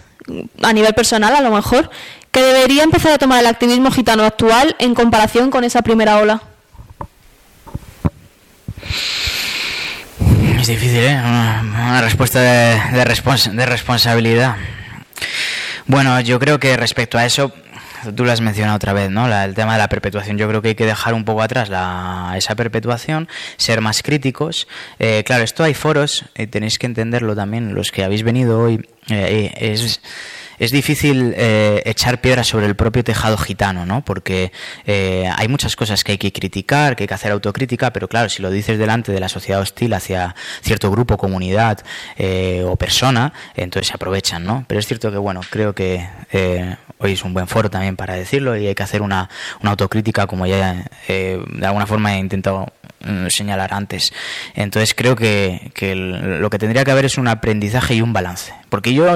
a 0.62 0.74
nivel 0.74 0.94
personal 0.94 1.34
a 1.34 1.40
lo 1.40 1.52
mejor, 1.52 1.90
que 2.32 2.42
debería 2.42 2.84
empezar 2.84 3.14
a 3.14 3.18
tomar 3.18 3.40
el 3.40 3.48
activismo 3.48 3.90
gitano 3.90 4.26
actual 4.26 4.76
en 4.80 4.94
comparación 4.96 5.50
con 5.50 5.64
esa 5.64 5.82
primera 5.82 6.18
ola? 6.18 6.44
Es 10.60 10.68
difícil, 10.68 10.98
¿eh? 10.98 11.16
Una, 11.16 12.02
respuesta 12.02 12.42
de, 12.42 13.66
responsabilidad. 13.66 14.56
Bueno, 15.88 16.20
yo 16.22 16.40
creo 16.40 16.60
que 16.60 16.76
respecto 16.76 17.18
a 17.18 17.26
eso, 17.26 17.54
tú 18.16 18.26
lo 18.26 18.32
has 18.32 18.42
mencionado 18.42 18.76
otra 18.76 18.94
vez, 18.94 19.10
¿no? 19.10 19.34
el 19.34 19.56
tema 19.56 19.74
de 19.74 19.80
la 19.80 19.88
perpetuación. 19.88 20.38
Yo 20.38 20.48
creo 20.50 20.62
que 20.62 20.70
hay 20.70 20.76
que 20.76 20.86
dejar 20.86 21.14
un 21.14 21.24
poco 21.24 21.42
atrás 21.42 21.70
esa 22.36 22.56
perpetuación, 22.56 23.30
ser 23.58 23.82
más 23.82 24.04
críticos. 24.04 24.68
Eh, 25.00 25.24
claro, 25.26 25.44
esto 25.44 25.64
hay 25.64 25.74
foros, 25.74 26.26
y 26.38 26.48
tenéis 26.48 26.78
que 26.78 26.88
entenderlo 26.88 27.36
también, 27.36 27.74
los 27.74 27.92
que 27.92 28.04
habéis 28.04 28.24
venido 28.24 28.60
hoy. 28.60 28.86
Eh, 29.10 29.54
es 29.56 30.02
es 30.60 30.72
difícil 30.72 31.34
eh, 31.38 31.82
echar 31.86 32.20
piedras 32.22 32.48
sobre 32.48 32.66
el 32.66 32.76
propio 32.76 33.04
tejado 33.04 33.38
gitano, 33.38 33.86
¿no? 33.86 34.04
Porque 34.04 34.52
eh, 34.86 35.30
hay 35.36 35.48
muchas 35.48 35.76
cosas 35.76 36.04
que 36.04 36.12
hay 36.14 36.18
que 36.18 36.34
criticar, 36.34 36.96
que 36.96 37.04
hay 37.04 37.08
que 37.08 37.14
hacer 37.14 37.32
autocrítica, 37.32 37.92
pero 37.92 38.08
claro, 38.08 38.30
si 38.30 38.42
lo 38.42 38.52
dices 38.52 38.78
delante 38.78 39.12
de 39.12 39.20
la 39.20 39.30
sociedad 39.30 39.62
hostil 39.62 39.94
hacia 39.94 40.36
cierto 40.62 40.92
grupo, 40.92 41.18
comunidad 41.18 41.80
eh, 42.18 42.64
o 42.68 42.76
persona, 42.76 43.34
entonces 43.56 43.88
se 43.88 43.94
aprovechan, 43.94 44.44
¿no? 44.44 44.66
Pero 44.68 44.80
es 44.80 44.86
cierto 44.86 45.12
que, 45.12 45.18
bueno, 45.18 45.42
creo 45.50 45.74
que 45.74 46.06
hoy 46.98 47.14
es 47.14 47.24
un 47.24 47.34
buen 47.34 47.48
foro 47.48 47.70
también 47.70 47.96
para 47.96 48.14
decirlo 48.16 48.58
y 48.58 48.68
hay 48.68 48.76
que 48.76 48.84
hacer 48.84 49.02
una, 49.02 49.30
una 49.62 49.72
autocrítica, 49.72 50.28
como 50.28 50.46
ya 50.46 50.86
de 51.08 51.66
alguna 51.66 51.88
forma 51.88 52.16
he 52.16 52.20
intentado 52.20 52.68
mm, 53.00 53.28
señalar 53.30 53.74
antes. 53.74 54.12
Entonces 54.56 54.94
creo 54.94 55.16
que, 55.16 55.72
que 55.74 55.96
lo 55.96 56.50
que 56.50 56.60
tendría 56.60 56.84
que 56.84 56.92
haber 56.92 57.06
es 57.06 57.18
un 57.18 57.30
aprendizaje 57.30 57.96
y 57.96 58.02
un 58.02 58.12
balance. 58.12 58.54
Porque 58.70 58.94
yo 58.94 59.08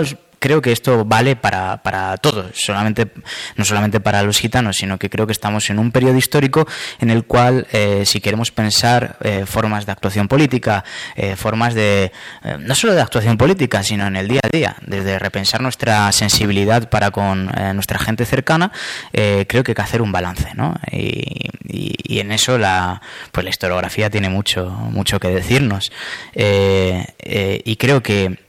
creo 0.43 0.61
que 0.61 0.73
esto 0.73 1.05
vale 1.05 1.37
para, 1.37 1.77
para 1.83 2.17
todos, 2.17 2.47
solamente, 2.53 3.07
no 3.55 3.63
solamente 3.63 4.01
para 4.01 4.23
los 4.23 4.39
gitanos, 4.39 4.75
sino 4.75 4.99
que 4.99 5.09
creo 5.09 5.25
que 5.25 5.31
estamos 5.31 5.69
en 5.69 5.79
un 5.79 5.93
periodo 5.93 6.17
histórico 6.17 6.67
en 6.99 7.11
el 7.11 7.23
cual, 7.23 7.65
eh, 7.71 8.03
si 8.05 8.19
queremos 8.19 8.51
pensar 8.51 9.15
eh, 9.23 9.45
formas 9.45 9.85
de 9.85 9.93
actuación 9.93 10.27
política, 10.27 10.83
eh, 11.15 11.37
formas 11.37 11.75
de, 11.75 12.11
no 12.59 12.75
solo 12.75 12.93
de 12.93 12.99
actuación 12.99 13.37
política, 13.37 13.83
sino 13.83 14.05
en 14.05 14.17
el 14.17 14.27
día 14.27 14.41
a 14.43 14.49
día, 14.49 14.75
desde 14.85 15.17
repensar 15.17 15.61
nuestra 15.61 16.11
sensibilidad 16.11 16.89
para 16.89 17.11
con 17.11 17.45
nuestra 17.73 17.97
gente 17.97 18.25
cercana, 18.25 18.73
creo 19.13 19.63
que 19.63 19.71
hay 19.71 19.75
que 19.75 19.81
hacer 19.81 20.01
un 20.01 20.11
balance, 20.11 20.49
¿no? 20.55 20.75
Y, 20.91 21.23
y, 21.63 22.19
en 22.19 22.33
eso 22.33 22.57
la, 22.57 23.01
pues 23.31 23.45
la 23.45 23.49
historiografía 23.49 24.09
tiene 24.09 24.27
mucho, 24.27 24.69
mucho 24.69 25.21
que 25.21 25.29
decirnos. 25.29 25.89
y 26.35 27.75
creo 27.77 28.03
que 28.03 28.42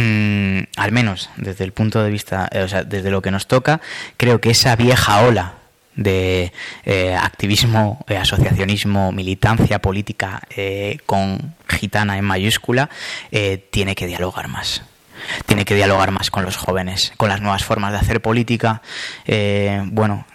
Mm, 0.00 0.60
al 0.76 0.92
menos 0.92 1.28
desde 1.36 1.64
el 1.64 1.72
punto 1.72 2.02
de 2.02 2.10
vista, 2.10 2.48
eh, 2.50 2.62
o 2.62 2.68
sea, 2.68 2.84
desde 2.84 3.10
lo 3.10 3.20
que 3.20 3.30
nos 3.30 3.46
toca, 3.46 3.80
creo 4.16 4.40
que 4.40 4.50
esa 4.50 4.74
vieja 4.76 5.20
ola 5.22 5.54
de 5.94 6.52
eh, 6.86 7.14
activismo, 7.14 8.02
eh, 8.08 8.16
asociacionismo, 8.16 9.12
militancia 9.12 9.80
política 9.80 10.40
con 11.04 11.54
gitana 11.68 12.16
en 12.16 12.24
mayúscula, 12.24 12.88
tiene 13.70 13.94
que 13.94 14.06
dialogar 14.06 14.48
más. 14.48 14.82
Tiene 15.44 15.66
que 15.66 15.74
dialogar 15.74 16.10
más 16.12 16.30
con 16.30 16.44
los 16.44 16.56
jóvenes, 16.56 17.12
con 17.18 17.28
las 17.28 17.42
nuevas 17.42 17.64
formas 17.64 17.92
de 17.92 17.98
hacer 17.98 18.22
política. 18.22 18.80
bueno, 19.86 20.26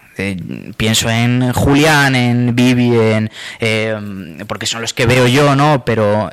pienso 0.77 1.09
en 1.09 1.51
Julián, 1.53 2.15
en 2.15 2.55
Vivi, 2.55 2.95
en, 2.95 4.45
porque 4.47 4.67
son 4.67 4.81
los 4.81 4.93
que 4.93 5.07
veo 5.07 5.27
yo, 5.27 5.55
¿no? 5.55 5.83
Pero 5.85 6.29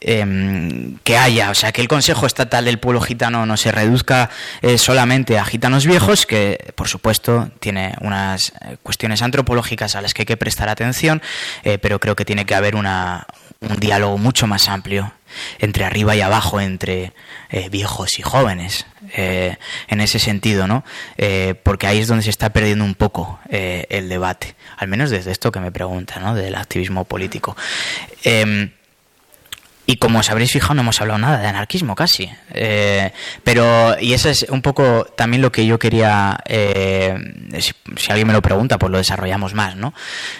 em, 0.00 0.98
que 1.04 1.16
haya, 1.16 1.50
o 1.50 1.54
sea, 1.54 1.72
que 1.72 1.80
el 1.80 1.88
Consejo 1.88 2.26
Estatal 2.26 2.64
del 2.64 2.78
Pueblo 2.78 3.00
Gitano 3.00 3.46
no 3.46 3.56
se 3.56 3.72
reduzca 3.72 4.30
eh, 4.62 4.78
solamente 4.78 5.38
a 5.38 5.44
gitanos 5.44 5.86
viejos, 5.86 6.26
que 6.26 6.72
por 6.74 6.88
supuesto 6.88 7.50
tiene 7.60 7.94
unas 8.00 8.50
eh, 8.50 8.76
cuestiones 8.82 9.22
antropológicas 9.22 9.96
a 9.96 10.02
las 10.02 10.14
que 10.14 10.22
hay 10.22 10.26
que 10.26 10.36
prestar 10.36 10.68
atención, 10.68 11.22
eh, 11.64 11.78
pero 11.78 11.98
creo 12.00 12.16
que 12.16 12.24
tiene 12.24 12.46
que 12.46 12.54
haber 12.54 12.76
un 12.76 12.86
diálogo 13.78 14.18
mucho 14.18 14.46
más 14.46 14.68
amplio 14.68 15.12
entre 15.58 15.84
arriba 15.84 16.16
y 16.16 16.22
abajo, 16.22 16.58
entre 16.58 17.12
viejos 17.70 18.18
y 18.18 18.22
jóvenes, 18.22 18.86
en 19.12 20.00
ese 20.00 20.18
sentido, 20.18 20.66
¿no? 20.66 20.84
porque 21.64 21.86
ahí 21.86 21.98
es 21.98 22.08
donde 22.08 22.22
se 22.22 22.30
está 22.30 22.48
perdiendo 22.50 22.82
un 22.82 22.94
poco 22.94 23.38
el 23.50 24.08
debate, 24.08 24.54
al 24.78 24.88
menos 24.88 25.10
desde 25.10 25.30
esto 25.30 25.52
que 25.52 25.60
me 25.60 25.70
pregunta, 25.70 26.18
¿no? 26.18 26.34
Del 26.34 26.54
activismo 26.54 27.04
político. 27.04 27.56
Y 29.90 29.96
como 29.96 30.18
os 30.18 30.28
habréis 30.28 30.52
fijado, 30.52 30.74
no 30.74 30.82
hemos 30.82 31.00
hablado 31.00 31.18
nada 31.18 31.38
de 31.38 31.46
anarquismo 31.46 31.94
casi. 31.94 32.30
Eh, 32.52 33.10
pero, 33.42 33.98
y 33.98 34.12
eso 34.12 34.28
es 34.28 34.42
un 34.50 34.60
poco 34.60 35.06
también 35.16 35.40
lo 35.40 35.50
que 35.50 35.64
yo 35.64 35.78
quería, 35.78 36.38
eh, 36.44 37.16
si, 37.58 37.72
alguien 38.10 38.26
me 38.26 38.34
lo 38.34 38.42
pregunta, 38.42 38.78
pues 38.78 38.92
lo 38.92 38.98
desarrollamos 38.98 39.54
más, 39.54 39.76
¿no? 39.76 39.94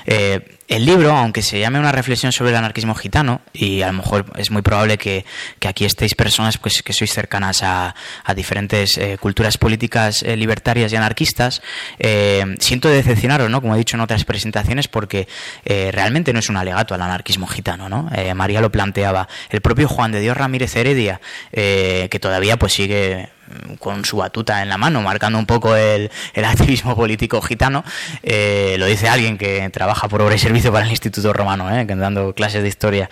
Eh, 0.04 0.57
el 0.68 0.84
libro, 0.84 1.12
aunque 1.12 1.40
se 1.40 1.58
llame 1.58 1.78
una 1.78 1.92
reflexión 1.92 2.30
sobre 2.30 2.50
el 2.50 2.56
anarquismo 2.56 2.94
gitano, 2.94 3.40
y 3.54 3.80
a 3.80 3.86
lo 3.86 3.94
mejor 3.94 4.26
es 4.36 4.50
muy 4.50 4.60
probable 4.60 4.98
que, 4.98 5.24
aquí 5.66 5.86
estéis 5.86 6.14
personas 6.14 6.58
pues, 6.58 6.82
que 6.82 6.92
sois 6.92 7.10
cercanas 7.10 7.62
a, 7.62 7.94
diferentes 8.36 8.98
eh, 8.98 9.16
culturas 9.18 9.56
políticas 9.56 10.22
eh, 10.22 10.36
libertarias 10.36 10.92
y 10.92 10.96
anarquistas, 10.96 11.62
eh, 11.98 12.44
siento 12.60 12.88
decepcionaros, 12.88 13.50
¿no? 13.50 13.62
como 13.62 13.74
he 13.74 13.78
dicho 13.78 13.96
en 13.96 14.02
otras 14.02 14.24
presentaciones, 14.24 14.88
porque 14.88 15.26
realmente 15.64 16.32
no 16.32 16.38
es 16.38 16.48
un 16.48 16.56
alegato 16.56 16.94
al 16.94 17.02
anarquismo 17.02 17.46
gitano. 17.46 17.88
¿no? 17.88 18.10
María 18.34 18.60
lo 18.60 18.70
planteaba. 18.70 19.28
El 19.50 19.60
propio 19.60 19.88
Juan 19.88 20.12
de 20.12 20.20
Dios 20.20 20.36
Ramírez 20.36 20.76
Heredia, 20.76 21.20
que 21.50 22.18
todavía 22.20 22.58
pues 22.58 22.74
sigue 22.74 23.30
con 23.78 24.04
su 24.04 24.16
batuta 24.16 24.62
en 24.62 24.68
la 24.68 24.78
mano, 24.78 25.02
marcando 25.02 25.38
un 25.38 25.46
poco 25.46 25.76
el, 25.76 26.10
activismo 26.44 26.96
político 26.96 27.40
gitano. 27.40 27.84
Eh, 28.22 28.76
lo 28.78 28.86
dice 28.86 29.08
alguien 29.08 29.38
que 29.38 29.68
trabaja 29.70 30.08
por 30.08 30.22
obra 30.22 30.34
y 30.34 30.38
servicio 30.38 30.72
para 30.72 30.84
el 30.84 30.90
Instituto 30.90 31.32
Romano, 31.32 31.74
eh, 31.74 31.84
dando 31.84 32.34
clases 32.34 32.62
de 32.62 32.68
historia, 32.68 33.10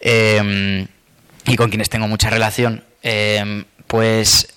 eh, 0.00 0.86
y 1.46 1.56
con 1.56 1.68
quienes 1.68 1.88
tengo 1.88 2.08
mucha 2.08 2.30
relación. 2.30 2.84
Eh, 3.02 3.64
pues 3.86 4.48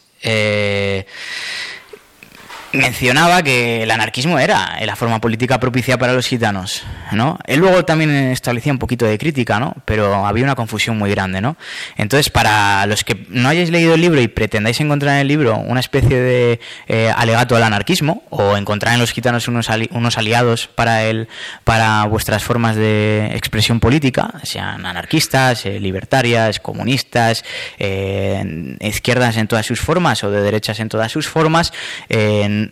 mencionaba 2.76 3.44
que 3.44 3.84
el 3.84 3.92
anarquismo 3.92 4.40
era 4.40 4.78
la 4.86 4.96
forma 4.96 5.20
política 5.20 5.60
propicia 5.60 5.98
para 5.98 6.14
los 6.14 6.28
gitanos, 6.28 6.84
¿no? 7.12 7.38
Él 7.46 7.60
luego 7.60 7.86
también 7.86 8.12
establecía 8.12 8.72
un 8.72 8.80
poquito 8.80 9.06
de 9.06 9.18
crítica, 9.18 9.60
¿no? 9.60 9.76
Pero 9.86 10.26
había 10.26 10.44
una 10.44 10.56
confusión 10.56 10.98
muy 10.98 11.10
grande, 11.12 11.42
¿no? 11.42 11.58
Entonces, 11.98 12.30
para 12.30 12.86
los 12.86 13.04
que 13.04 13.26
no 13.30 13.50
hayáis 13.50 13.72
leído 13.72 13.96
el 13.96 14.02
libro 14.02 14.22
y 14.22 14.28
pretendáis 14.28 14.80
encontrar 14.80 15.16
en 15.16 15.22
el 15.22 15.28
libro 15.28 15.58
una 15.58 15.80
especie 15.80 16.18
de 16.18 16.60
eh, 16.88 17.12
alegato 17.16 17.56
al 17.56 17.64
anarquismo 17.64 18.24
o 18.30 18.58
encontrar 18.58 18.94
en 18.94 19.00
los 19.00 19.12
gitanos 19.12 19.48
unos, 19.48 19.70
unos 19.92 20.18
aliados 20.18 20.68
para 20.68 21.06
el, 21.06 21.28
para 21.64 22.06
vuestras 22.06 22.44
formas 22.44 22.76
de 22.76 23.32
expresión 23.34 23.80
política, 23.80 24.34
sean 24.44 24.86
anarquistas, 24.86 25.66
eh, 25.66 25.80
libertarias, 25.80 26.60
comunistas, 26.60 27.44
eh, 27.80 28.78
izquierdas 28.82 29.38
en 29.38 29.48
todas 29.48 29.66
sus 29.66 29.80
formas 29.80 30.24
o 30.24 30.32
de 30.32 30.42
derechas 30.42 30.80
en 30.80 30.90
todas 30.90 31.12
sus 31.12 31.28
formas, 31.28 31.74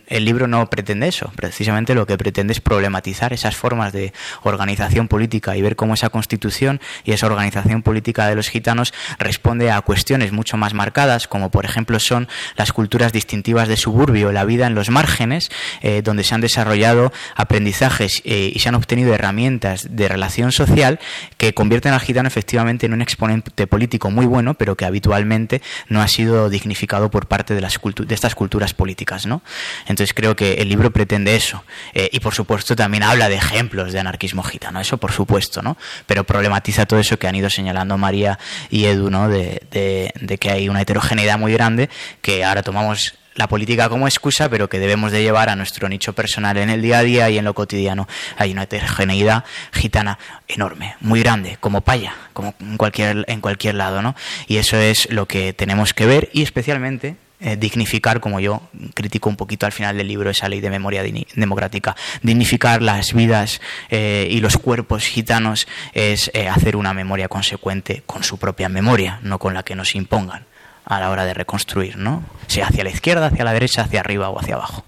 el 0.06 0.24
libro 0.24 0.46
no 0.46 0.68
pretende 0.70 1.08
eso, 1.08 1.32
precisamente 1.36 1.94
lo 1.94 2.06
que 2.06 2.16
pretende 2.16 2.52
es 2.52 2.60
problematizar 2.60 3.32
esas 3.32 3.56
formas 3.56 3.92
de 3.92 4.12
organización 4.42 5.08
política 5.08 5.56
y 5.56 5.62
ver 5.62 5.76
cómo 5.76 5.94
esa 5.94 6.10
constitución 6.10 6.80
y 7.04 7.12
esa 7.12 7.26
organización 7.26 7.82
política 7.82 8.26
de 8.26 8.34
los 8.34 8.48
gitanos 8.48 8.92
responde 9.18 9.70
a 9.70 9.80
cuestiones 9.80 10.32
mucho 10.32 10.56
más 10.56 10.74
marcadas, 10.74 11.28
como 11.28 11.50
por 11.50 11.64
ejemplo 11.64 11.98
son 11.98 12.28
las 12.56 12.72
culturas 12.72 13.12
distintivas 13.12 13.68
de 13.68 13.76
suburbio, 13.76 14.32
la 14.32 14.44
vida 14.44 14.66
en 14.66 14.74
los 14.74 14.90
márgenes, 14.90 15.50
eh, 15.82 16.02
donde 16.02 16.24
se 16.24 16.34
han 16.34 16.40
desarrollado 16.40 17.12
aprendizajes 17.36 18.22
eh, 18.24 18.52
y 18.54 18.58
se 18.58 18.68
han 18.68 18.74
obtenido 18.74 19.14
herramientas 19.14 19.88
de 19.90 20.08
relación 20.08 20.52
social 20.52 20.98
que 21.36 21.54
convierten 21.54 21.92
al 21.92 22.00
gitano 22.00 22.28
efectivamente 22.28 22.86
en 22.86 22.92
un 22.92 23.02
exponente 23.02 23.66
político 23.66 24.10
muy 24.10 24.26
bueno, 24.26 24.54
pero 24.54 24.76
que 24.76 24.84
habitualmente 24.84 25.62
no 25.88 26.02
ha 26.02 26.08
sido 26.08 26.50
dignificado 26.50 27.10
por 27.10 27.26
parte 27.26 27.54
de, 27.54 27.60
las 27.60 27.80
de 27.82 28.14
estas 28.14 28.34
culturas 28.34 28.74
políticas. 28.74 29.26
¿no? 29.26 29.42
Entonces 29.86 30.14
creo 30.14 30.34
que 30.36 30.54
el 30.54 30.68
libro 30.68 30.90
pretende 30.90 31.36
eso. 31.36 31.64
Eh, 31.92 32.08
y 32.12 32.20
por 32.20 32.34
supuesto 32.34 32.74
también 32.76 33.02
habla 33.02 33.28
de 33.28 33.36
ejemplos 33.36 33.92
de 33.92 34.00
anarquismo 34.00 34.42
gitano, 34.42 34.80
eso 34.80 34.98
por 34.98 35.12
supuesto, 35.12 35.62
¿no? 35.62 35.76
Pero 36.06 36.24
problematiza 36.24 36.86
todo 36.86 37.00
eso 37.00 37.18
que 37.18 37.28
han 37.28 37.34
ido 37.34 37.50
señalando 37.50 37.98
María 37.98 38.38
y 38.70 38.86
Edu, 38.86 39.10
¿no? 39.10 39.28
De, 39.28 39.62
que 40.40 40.50
hay 40.50 40.68
una 40.68 40.80
heterogeneidad 40.80 41.38
muy 41.38 41.52
grande, 41.52 41.88
que 42.20 42.44
ahora 42.44 42.62
tomamos 42.62 43.14
la 43.34 43.48
política 43.48 43.88
como 43.88 44.06
excusa, 44.06 44.48
pero 44.48 44.68
que 44.68 44.78
debemos 44.78 45.10
de 45.10 45.22
llevar 45.22 45.48
a 45.48 45.56
nuestro 45.56 45.88
nicho 45.88 46.12
personal 46.12 46.56
en 46.56 46.70
el 46.70 46.82
día 46.82 46.98
a 46.98 47.02
día 47.02 47.30
y 47.30 47.38
en 47.38 47.44
lo 47.44 47.54
cotidiano. 47.54 48.06
Hay 48.36 48.52
una 48.52 48.62
heterogeneidad 48.62 49.44
gitana 49.72 50.18
enorme, 50.46 50.94
muy 51.00 51.20
grande, 51.20 51.56
como 51.60 51.80
paya, 51.80 52.14
como 52.32 52.54
en 52.60 52.76
cualquier, 52.76 53.24
en 53.28 53.40
cualquier 53.40 53.74
lado, 53.74 54.02
¿no? 54.02 54.14
Y 54.46 54.58
eso 54.58 54.76
es 54.76 55.10
lo 55.10 55.26
que 55.26 55.52
tenemos 55.52 55.94
que 55.94 56.06
ver 56.06 56.30
y 56.32 56.42
especialmente 56.42 57.16
eh, 57.46 57.58
dignificar, 57.58 58.20
como 58.20 58.40
yo 58.40 58.62
critico 58.94 59.28
un 59.28 59.36
poquito 59.36 59.66
al 59.66 59.72
final 59.72 59.98
del 59.98 60.08
libro 60.08 60.30
esa 60.30 60.48
ley 60.48 60.62
de 60.62 60.70
memoria 60.70 61.02
democrática, 61.34 61.94
dignificar 62.22 62.80
las 62.80 63.12
vidas 63.12 63.60
eh, 63.90 64.26
y 64.30 64.40
los 64.40 64.56
cuerpos 64.56 65.04
gitanos 65.04 65.68
es 65.92 66.30
eh, 66.32 66.48
hacer 66.48 66.74
una 66.74 66.94
memoria 66.94 67.28
consecuente 67.28 68.02
con 68.06 68.24
su 68.24 68.38
propia 68.38 68.70
memoria, 68.70 69.18
no 69.20 69.38
con 69.38 69.52
la 69.52 69.62
que 69.62 69.74
nos 69.74 69.94
impongan 69.94 70.46
a 70.86 71.00
la 71.00 71.10
hora 71.10 71.26
de 71.26 71.34
reconstruir, 71.34 71.98
¿no? 71.98 72.24
Sea 72.46 72.68
hacia 72.68 72.82
la 72.82 72.88
izquierda, 72.88 73.26
hacia 73.26 73.44
la 73.44 73.52
derecha, 73.52 73.82
hacia 73.82 74.00
arriba 74.00 74.30
o 74.30 74.40
hacia 74.40 74.54
abajo. 74.54 74.82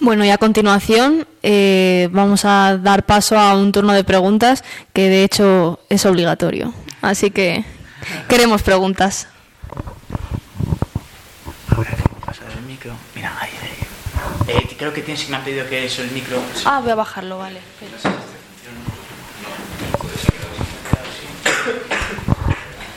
Bueno, 0.00 0.24
y 0.24 0.30
a 0.30 0.38
continuación 0.38 1.26
vamos 2.10 2.46
a 2.46 2.78
dar 2.78 3.04
paso 3.04 3.38
a 3.38 3.54
un 3.54 3.70
turno 3.70 3.92
de 3.92 4.02
preguntas 4.02 4.64
que 4.94 5.10
de 5.10 5.24
hecho 5.24 5.78
es 5.90 6.06
obligatorio. 6.06 6.72
Así 7.02 7.30
que 7.30 7.66
queremos 8.28 8.62
preguntas. 8.62 9.28
Mira, 13.14 13.36
ahí, 13.40 13.50
eh, 14.48 14.76
creo 14.78 14.92
que 14.92 15.02
tienes 15.02 15.24
que 15.24 15.30
me 15.30 15.36
han 15.36 15.44
pedido 15.44 15.68
que 15.68 15.84
eso 15.84 16.02
el 16.02 16.10
micro. 16.10 16.40
Ah, 16.64 16.80
voy 16.80 16.90
a 16.90 16.94
bajarlo, 16.94 17.38
vale. 17.38 17.60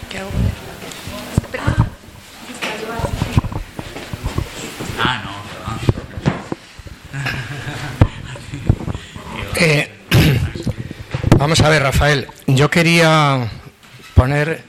¿Qué 0.10 0.18
hago? 0.20 0.30
Ah, 5.02 5.22
no. 5.24 5.30
Eh, 9.62 9.92
vamos 11.38 11.60
a 11.60 11.68
ver, 11.68 11.84
Rafael. 11.84 12.30
Yo 12.48 12.70
quería 12.70 13.46
poner 14.16 14.64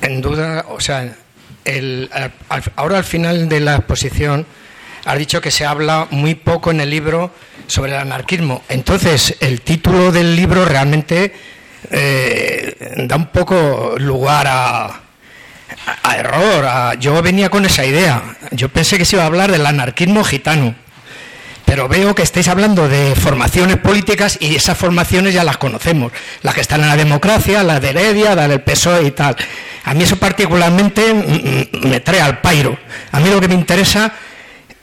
en 0.00 0.22
duda, 0.22 0.64
o 0.68 0.80
sea, 0.80 1.14
ahora 2.76 2.98
al 2.98 3.04
final 3.04 3.48
de 3.48 3.60
la 3.60 3.76
exposición 3.76 4.46
has 5.04 5.18
dicho 5.18 5.40
que 5.40 5.50
se 5.50 5.66
habla 5.66 6.08
muy 6.10 6.34
poco 6.34 6.70
en 6.70 6.80
el 6.80 6.90
libro 6.90 7.30
sobre 7.66 7.92
el 7.92 7.98
anarquismo. 7.98 8.62
Entonces, 8.68 9.36
el 9.40 9.60
título 9.60 10.12
del 10.12 10.36
libro 10.36 10.64
realmente 10.64 11.32
eh, 11.90 12.94
da 12.96 13.16
un 13.16 13.26
poco 13.26 13.94
lugar 13.98 14.46
a, 14.48 15.00
error. 16.16 16.98
yo 16.98 17.20
venía 17.22 17.48
con 17.48 17.64
esa 17.64 17.84
idea. 17.84 18.36
Yo 18.52 18.68
pensé 18.68 18.96
que 18.96 19.04
se 19.04 19.16
iba 19.16 19.24
a 19.24 19.26
hablar 19.26 19.50
del 19.50 19.66
anarquismo 19.66 20.24
gitano. 20.24 20.74
Pero 21.64 21.88
veo 21.88 22.14
que 22.14 22.22
estáis 22.22 22.48
hablando 22.48 22.88
de 22.88 23.14
formaciones 23.14 23.78
políticas 23.78 24.36
y 24.40 24.54
esas 24.54 24.76
formaciones 24.76 25.32
ya 25.32 25.44
las 25.44 25.56
conocemos. 25.56 26.12
Las 26.42 26.54
que 26.54 26.60
están 26.60 26.82
en 26.82 26.88
la 26.88 26.96
democracia, 26.96 27.62
las 27.62 27.80
de 27.80 27.90
Heredia, 27.90 28.34
las 28.34 28.48
del 28.48 28.60
PSOE 28.60 29.06
y 29.06 29.10
tal. 29.12 29.36
A 29.84 29.94
mí 29.94 30.04
eso 30.04 30.16
particularmente 30.16 31.14
me 31.82 32.00
trae 32.00 32.20
al 32.20 32.40
pairo. 32.40 32.78
A 33.12 33.20
mí 33.20 33.30
lo 33.30 33.40
que 33.40 33.48
me 33.48 33.54
interesa, 33.54 34.12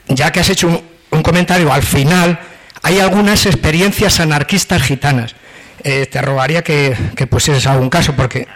ya 0.07 0.31
que 0.31 0.39
has 0.39 0.49
hecho 0.49 0.83
un, 1.11 1.23
comentario 1.23 1.71
al 1.71 1.83
final, 1.83 2.39
hay 2.81 2.99
algunas 2.99 3.45
experiencias 3.45 4.19
anarquistas 4.19 4.81
gitanas. 4.81 5.35
Eh, 5.83 6.07
te 6.07 6.21
rogaría 6.21 6.63
que, 6.63 6.95
que 7.15 7.27
algún 7.65 7.89
caso, 7.89 8.15
porque 8.15 8.47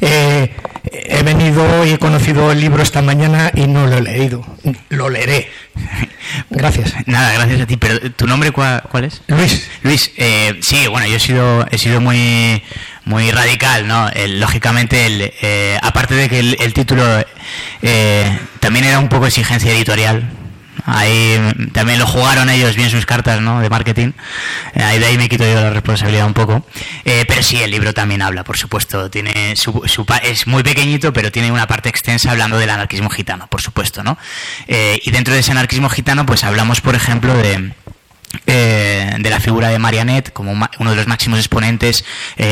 eh, 0.00 0.54
he 0.92 1.22
venido 1.22 1.84
y 1.84 1.90
he 1.90 1.98
conocido 1.98 2.50
el 2.52 2.60
libro 2.60 2.82
esta 2.82 3.02
mañana 3.02 3.50
y 3.54 3.66
no 3.66 3.86
lo 3.86 3.98
he 3.98 4.02
leído. 4.02 4.44
Lo 4.88 5.08
leeré. 5.08 5.48
Gracias. 6.50 6.94
Nada, 7.06 7.32
gracias 7.34 7.60
a 7.62 7.66
ti. 7.66 7.76
Pero 7.76 8.10
¿tu 8.12 8.26
nombre 8.26 8.52
cuál, 8.52 8.82
es? 9.04 9.22
Luis. 9.26 9.68
Luis, 9.82 10.12
eh, 10.16 10.58
sí, 10.62 10.86
bueno, 10.86 11.06
yo 11.06 11.16
he 11.16 11.20
sido, 11.20 11.66
he 11.70 11.78
sido 11.78 12.00
muy 12.00 12.62
muy 13.04 13.30
radical, 13.30 13.86
¿no? 13.86 14.10
lógicamente, 14.28 15.06
el, 15.06 15.32
eh, 15.42 15.78
aparte 15.82 16.14
de 16.14 16.28
que 16.28 16.38
el, 16.38 16.74
título 16.74 17.04
eh, 17.82 18.38
también 18.60 18.84
era 18.84 18.98
un 18.98 19.08
poco 19.08 19.26
exigencia 19.26 19.72
editorial, 19.72 20.30
Ahí 20.84 21.38
también 21.72 21.98
lo 21.98 22.06
jugaron 22.06 22.50
ellos 22.50 22.74
bien 22.76 22.90
sus 22.90 23.06
cartas 23.06 23.38
de 23.38 23.70
marketing. 23.70 24.12
Eh, 24.74 24.82
ahí 24.82 24.98
de 24.98 25.06
ahí 25.06 25.18
me 25.18 25.28
quito 25.28 25.44
yo 25.44 25.54
la 25.54 25.70
responsabilidad 25.70 26.26
un 26.26 26.34
poco. 26.34 26.66
Eh, 27.04 27.24
pero 27.28 27.42
sí, 27.42 27.62
el 27.62 27.70
libro 27.70 27.94
también 27.94 28.22
habla, 28.22 28.42
por 28.42 28.56
supuesto. 28.56 29.10
Tiene 29.10 29.54
su, 29.56 29.84
es 30.22 30.46
muy 30.46 30.62
pequeñito, 30.62 31.12
pero 31.12 31.30
tiene 31.30 31.52
una 31.52 31.66
parte 31.66 31.88
extensa 31.88 32.30
hablando 32.30 32.58
del 32.58 32.70
anarquismo 32.70 33.10
gitano, 33.10 33.46
por 33.48 33.62
supuesto. 33.62 34.02
¿no? 34.02 34.18
Eh, 34.66 35.00
y 35.04 35.10
dentro 35.10 35.34
de 35.34 35.40
ese 35.40 35.52
anarquismo 35.52 35.88
gitano, 35.88 36.26
pues 36.26 36.42
hablamos, 36.42 36.80
por 36.80 36.94
ejemplo, 36.94 37.34
de, 37.36 37.72
de 38.46 39.30
la 39.30 39.40
figura 39.40 39.68
de 39.68 39.78
Marianet 39.78 40.32
como 40.32 40.52
uno 40.52 40.90
de 40.90 40.96
los 40.96 41.06
máximos 41.06 41.38
exponentes 41.38 42.04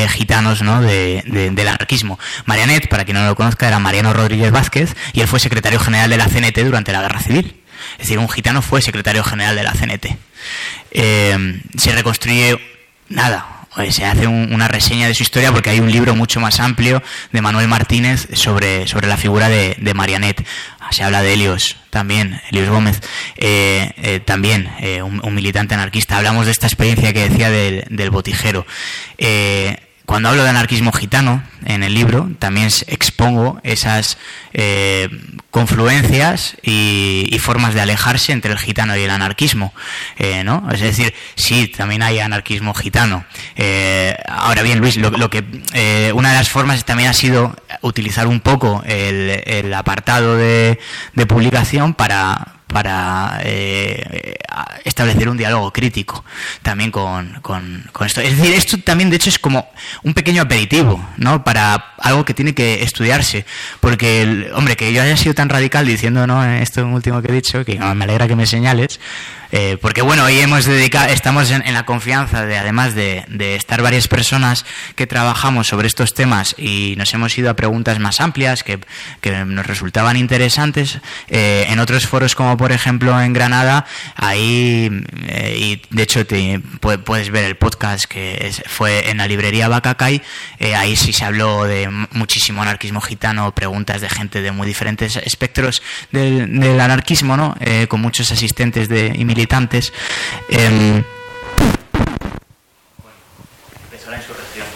gitanos 0.09 0.63
¿no? 0.63 0.81
del 0.83 1.69
anarquismo. 1.69 2.19
Marianet, 2.45 2.89
para 2.89 3.05
quien 3.05 3.17
no 3.17 3.27
lo 3.27 3.35
conozca, 3.35 3.67
era 3.67 3.79
Mariano 3.79 4.13
Rodríguez 4.13 4.53
Vázquez 4.53 4.95
y 5.15 5.21
él 5.21 5.27
fue 5.27 5.41
secretario 5.41 5.81
general 5.81 6.11
de 6.11 6.17
la 6.17 6.27
CNT 6.27 6.59
durante 6.61 6.93
la 6.93 7.03
Guerra 7.03 7.21
Civil. 7.21 7.60
Es 8.01 8.07
decir, 8.07 8.19
un 8.19 8.31
gitano 8.31 8.63
fue 8.63 8.81
secretario 8.81 9.23
general 9.23 9.55
de 9.55 9.63
la 9.63 9.73
CNT. 9.73 10.17
Eh, 10.91 11.61
se 11.77 11.93
reconstruye 11.93 12.59
nada, 13.11 13.67
se 13.91 14.07
hace 14.07 14.27
una 14.27 14.69
reseña 14.69 15.07
de 15.07 15.15
su 15.15 15.23
historia 15.23 15.53
porque 15.53 15.69
hay 15.69 15.81
un 15.81 15.93
libro 15.93 16.15
mucho 16.15 16.41
más 16.41 16.61
amplio 16.61 17.03
de 17.31 17.43
Manuel 17.43 17.69
Martínez 17.69 18.27
sobre, 18.33 18.89
sobre 18.89 19.07
la 19.07 19.19
figura 19.19 19.51
de, 19.51 19.93
Marianet. 19.95 20.47
Se 20.93 21.05
habla 21.05 21.23
de 21.23 21.35
Helios 21.35 21.77
también, 21.91 22.41
Helios 22.51 22.71
Gómez, 22.71 23.01
eh, 23.37 23.93
eh, 23.99 24.21
también 24.21 24.71
un, 25.05 25.35
militante 25.35 25.75
anarquista. 25.75 26.17
Hablamos 26.17 26.47
de 26.47 26.53
esta 26.53 26.67
experiencia 26.67 27.13
que 27.13 27.29
decía 27.29 27.51
del 27.51 28.11
botijero. 28.11 28.67
Cuando 30.11 30.29
hablo 30.29 30.43
de 30.43 30.51
anarquismo 30.51 30.91
gitano 30.91 31.41
en 31.65 31.85
el 31.85 31.95
libro, 31.95 32.29
también 32.41 32.69
expongo 32.89 33.61
esas 33.63 34.19
eh, 34.53 35.09
confluencias 35.53 36.57
y, 36.65 37.39
formas 37.41 37.75
de 37.75 37.81
alejarse 37.81 38.33
entre 38.33 38.51
el 38.51 38.59
gitano 38.59 38.97
y 38.97 39.03
el 39.03 39.11
anarquismo. 39.11 39.73
Eh, 40.19 40.43
¿no? 40.43 40.69
Es 40.73 40.81
decir, 40.81 41.15
sí, 41.37 41.69
también 41.69 42.03
hay 42.03 42.19
anarquismo 42.19 42.75
gitano. 42.75 43.25
Eh, 43.55 44.17
ahora 44.27 44.63
bien, 44.63 44.81
Luis, 44.81 44.97
lo, 44.97 45.31
que 45.31 45.45
una 46.13 46.31
de 46.31 46.35
las 46.35 46.49
formas 46.49 46.85
también 46.85 47.09
ha 47.09 47.15
sido 47.15 47.55
utilizar 47.81 48.27
un 48.27 48.41
poco 48.41 48.83
el, 48.87 49.73
apartado 49.73 50.37
de 50.37 50.77
publicación 51.29 51.95
para 51.95 52.60
para 52.73 53.41
eh, 53.45 54.37
establecer 54.85 55.29
un 55.29 55.37
diálogo 55.37 55.73
crítico 55.73 56.25
también 56.63 56.91
con, 56.91 57.41
esto. 58.05 58.21
Es 58.21 58.37
decir, 58.37 58.55
esto 58.55 58.79
también 58.79 59.11
de 59.11 59.17
hecho 59.17 59.29
es 59.29 59.39
como 59.39 59.69
un 60.03 60.15
pequeño 60.15 60.43
aperitivo, 60.43 61.05
¿no? 61.17 61.45
Para 61.45 61.95
algo 61.99 62.25
que 62.25 62.35
tiene 62.35 62.55
que 62.55 62.83
estudiarse. 62.83 63.45
Porque, 63.81 64.23
el, 64.23 64.53
hombre, 64.55 64.77
que 64.77 64.93
yo 64.93 65.03
haya 65.03 65.17
sido 65.17 65.35
tan 65.35 65.49
radical 65.49 65.87
diciendo, 65.87 66.27
¿no? 66.27 66.45
Esto 66.45 66.87
último 66.87 67.23
que 67.23 67.29
he 67.29 67.35
dicho, 67.35 67.65
que 67.65 67.79
me 67.79 68.05
alegra 68.05 68.29
que 68.29 68.37
me 68.37 68.47
señales, 68.47 69.01
eh, 69.53 69.79
porque 69.81 70.03
bueno, 70.03 70.25
hoy 70.25 70.39
hemos 70.39 70.65
dedicado, 70.65 71.09
estamos 71.09 71.51
en, 71.51 71.73
la 71.73 71.85
confianza 71.85 72.47
de, 72.47 72.57
además 72.59 72.95
de, 72.95 73.25
estar 73.57 73.83
varias 73.83 74.07
personas 74.07 74.65
que 74.95 75.07
trabajamos 75.07 75.67
sobre 75.67 75.89
estos 75.89 76.15
temas 76.15 76.55
y 76.57 76.95
nos 76.97 77.13
hemos 77.15 77.37
ido 77.37 77.51
a 77.51 77.55
preguntas 77.55 77.99
más 77.99 78.21
amplias 78.21 78.63
que, 78.63 78.79
nos 79.47 79.67
resultaban 79.67 80.17
interesantes. 80.17 80.99
Eh, 81.29 81.67
en 81.69 81.79
otros 81.79 82.07
foros, 82.07 82.35
como 82.35 82.57
por 82.57 82.73
ejemplo 82.73 83.21
en 83.21 83.33
Granada, 83.33 83.87
ahí, 84.15 84.91
eh, 85.27 85.57
y 85.59 85.83
de 85.91 86.03
hecho 86.03 86.27
te, 86.27 86.61
puedes 87.05 87.31
ver 87.31 87.45
el 87.45 87.57
podcast 87.57 88.05
que 88.05 88.53
fue 88.67 89.11
en 89.11 89.19
la 89.19 89.27
librería 89.27 89.69
Bacacay, 89.69 90.23
ahí 90.77 90.97
sí 90.97 91.13
se 91.13 91.25
habló 91.25 91.65
de 91.65 91.89
muchísimo 92.13 92.63
anarquismo 92.63 93.01
gitano, 93.01 93.53
preguntas 93.55 94.01
de 94.01 94.09
gente 94.09 94.43
de 94.43 94.53
muy 94.53 94.67
diferentes 94.67 95.17
espectros 95.17 95.83
del, 96.13 96.81
anarquismo, 96.81 97.37
¿no? 97.37 97.57
con 97.89 98.01
muchos 98.01 98.31
asistentes 98.31 98.89
de, 98.89 99.13
y 99.15 99.25
militantes. 99.41 99.93
Eh, 100.51 101.03
empezó 103.85 104.11
la 104.11 104.19
insurrección. 104.19 104.67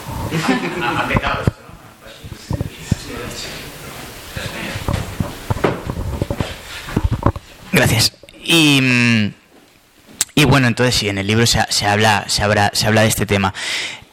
ha, 0.82 1.06
esto, 1.42 1.58
¿no? 1.60 1.74
Gracias. 7.72 8.12
Y, 8.42 9.32
y, 10.34 10.44
bueno, 10.44 10.66
entonces 10.68 10.94
sí, 10.94 11.08
en 11.10 11.18
el 11.18 11.26
libro 11.26 11.46
se, 11.46 11.60
se 11.68 11.86
habla, 11.86 12.24
se, 12.28 12.42
habla, 12.42 12.70
se 12.72 12.86
habla 12.86 13.02
de 13.02 13.08
este 13.08 13.26
tema. 13.26 13.52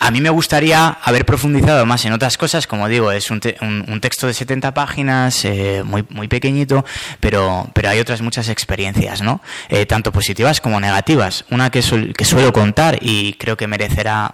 A 0.03 0.09
mí 0.09 0.19
me 0.19 0.31
gustaría 0.31 0.97
haber 1.03 1.25
profundizado 1.25 1.85
más 1.85 2.03
en 2.05 2.13
otras 2.13 2.35
cosas, 2.35 2.65
como 2.65 2.87
digo, 2.87 3.11
es 3.11 3.29
un, 3.29 3.39
un, 3.61 4.01
texto 4.01 4.25
de 4.25 4.33
70 4.33 4.73
páginas, 4.73 5.45
eh, 5.45 5.83
muy, 5.85 6.03
muy 6.09 6.27
pequeñito, 6.27 6.83
pero, 7.19 7.69
pero 7.73 7.89
hay 7.89 7.99
otras 7.99 8.23
muchas 8.23 8.49
experiencias, 8.49 9.21
¿no? 9.21 9.41
Eh, 9.69 9.85
tanto 9.85 10.11
positivas 10.11 10.59
como 10.59 10.79
negativas. 10.79 11.45
Una 11.51 11.69
que, 11.69 11.83
que 12.17 12.25
suelo 12.25 12.51
contar 12.51 12.97
y 12.99 13.33
creo 13.33 13.57
que 13.57 13.67
merecerá 13.67 14.33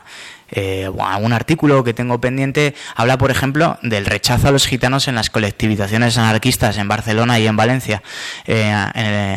eh, 0.52 0.90
un 0.90 1.34
artículo 1.34 1.84
que 1.84 1.94
tengo 1.94 2.20
pendiente 2.20 2.76
habla, 2.96 3.18
por 3.18 3.32
ejemplo, 3.32 3.78
del 3.82 4.06
rechazo 4.06 4.48
a 4.48 4.52
los 4.52 4.68
gitanos 4.68 5.08
en 5.08 5.16
las 5.16 5.30
colectivizaciones 5.30 6.18
anarquistas 6.18 6.78
en 6.78 6.88
Barcelona 6.88 7.40
y 7.40 7.48
en 7.48 7.56
Valencia 7.56 8.02
eh, 8.46 8.72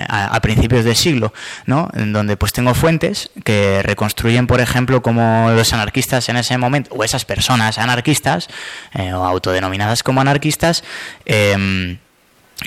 a, 0.08 0.40
principios 0.40 0.84
del 0.84 0.96
siglo, 0.96 1.32
¿no? 1.66 1.88
En 1.94 2.12
donde 2.12 2.36
pues 2.36 2.52
tengo 2.52 2.74
fuentes 2.74 3.30
que 3.44 3.82
reconstruyen, 3.82 4.46
por 4.46 4.61
ejemplo, 4.61 5.02
como 5.02 5.50
los 5.50 5.72
anarquistas 5.72 6.28
en 6.28 6.36
ese 6.36 6.56
momento, 6.58 6.94
o 6.94 7.04
esas 7.04 7.24
personas 7.24 7.78
anarquistas, 7.78 8.48
eh, 8.94 9.12
o 9.12 9.24
autodenominadas 9.24 10.02
como 10.02 10.20
anarquistas, 10.20 10.82
em, 11.26 11.98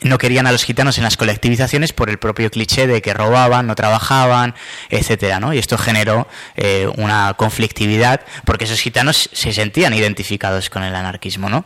no 0.02 0.18
querían 0.18 0.48
a 0.48 0.52
los 0.52 0.64
gitanos 0.64 0.98
en 0.98 1.04
las 1.04 1.18
colectivizaciones 1.18 1.94
por 1.94 2.10
el 2.10 2.18
propio 2.18 2.50
cliché 2.50 2.88
de 2.88 3.02
que 3.02 3.14
robaban, 3.14 3.68
no 3.68 3.76
trabajaban, 3.76 4.56
etcétera, 4.90 5.40
¿no? 5.40 5.54
Y 5.54 5.60
esto 5.60 5.78
generó 5.78 6.28
eh, 6.56 6.90
una 6.98 7.34
conflictividad 7.36 8.22
porque 8.46 8.66
esos 8.66 8.82
gitanos 8.82 9.30
se 9.32 9.54
sentían 9.54 9.94
identificados 9.94 10.70
con 10.70 10.84
el 10.84 10.96
anarquismo, 10.96 11.50
¿no? 11.50 11.66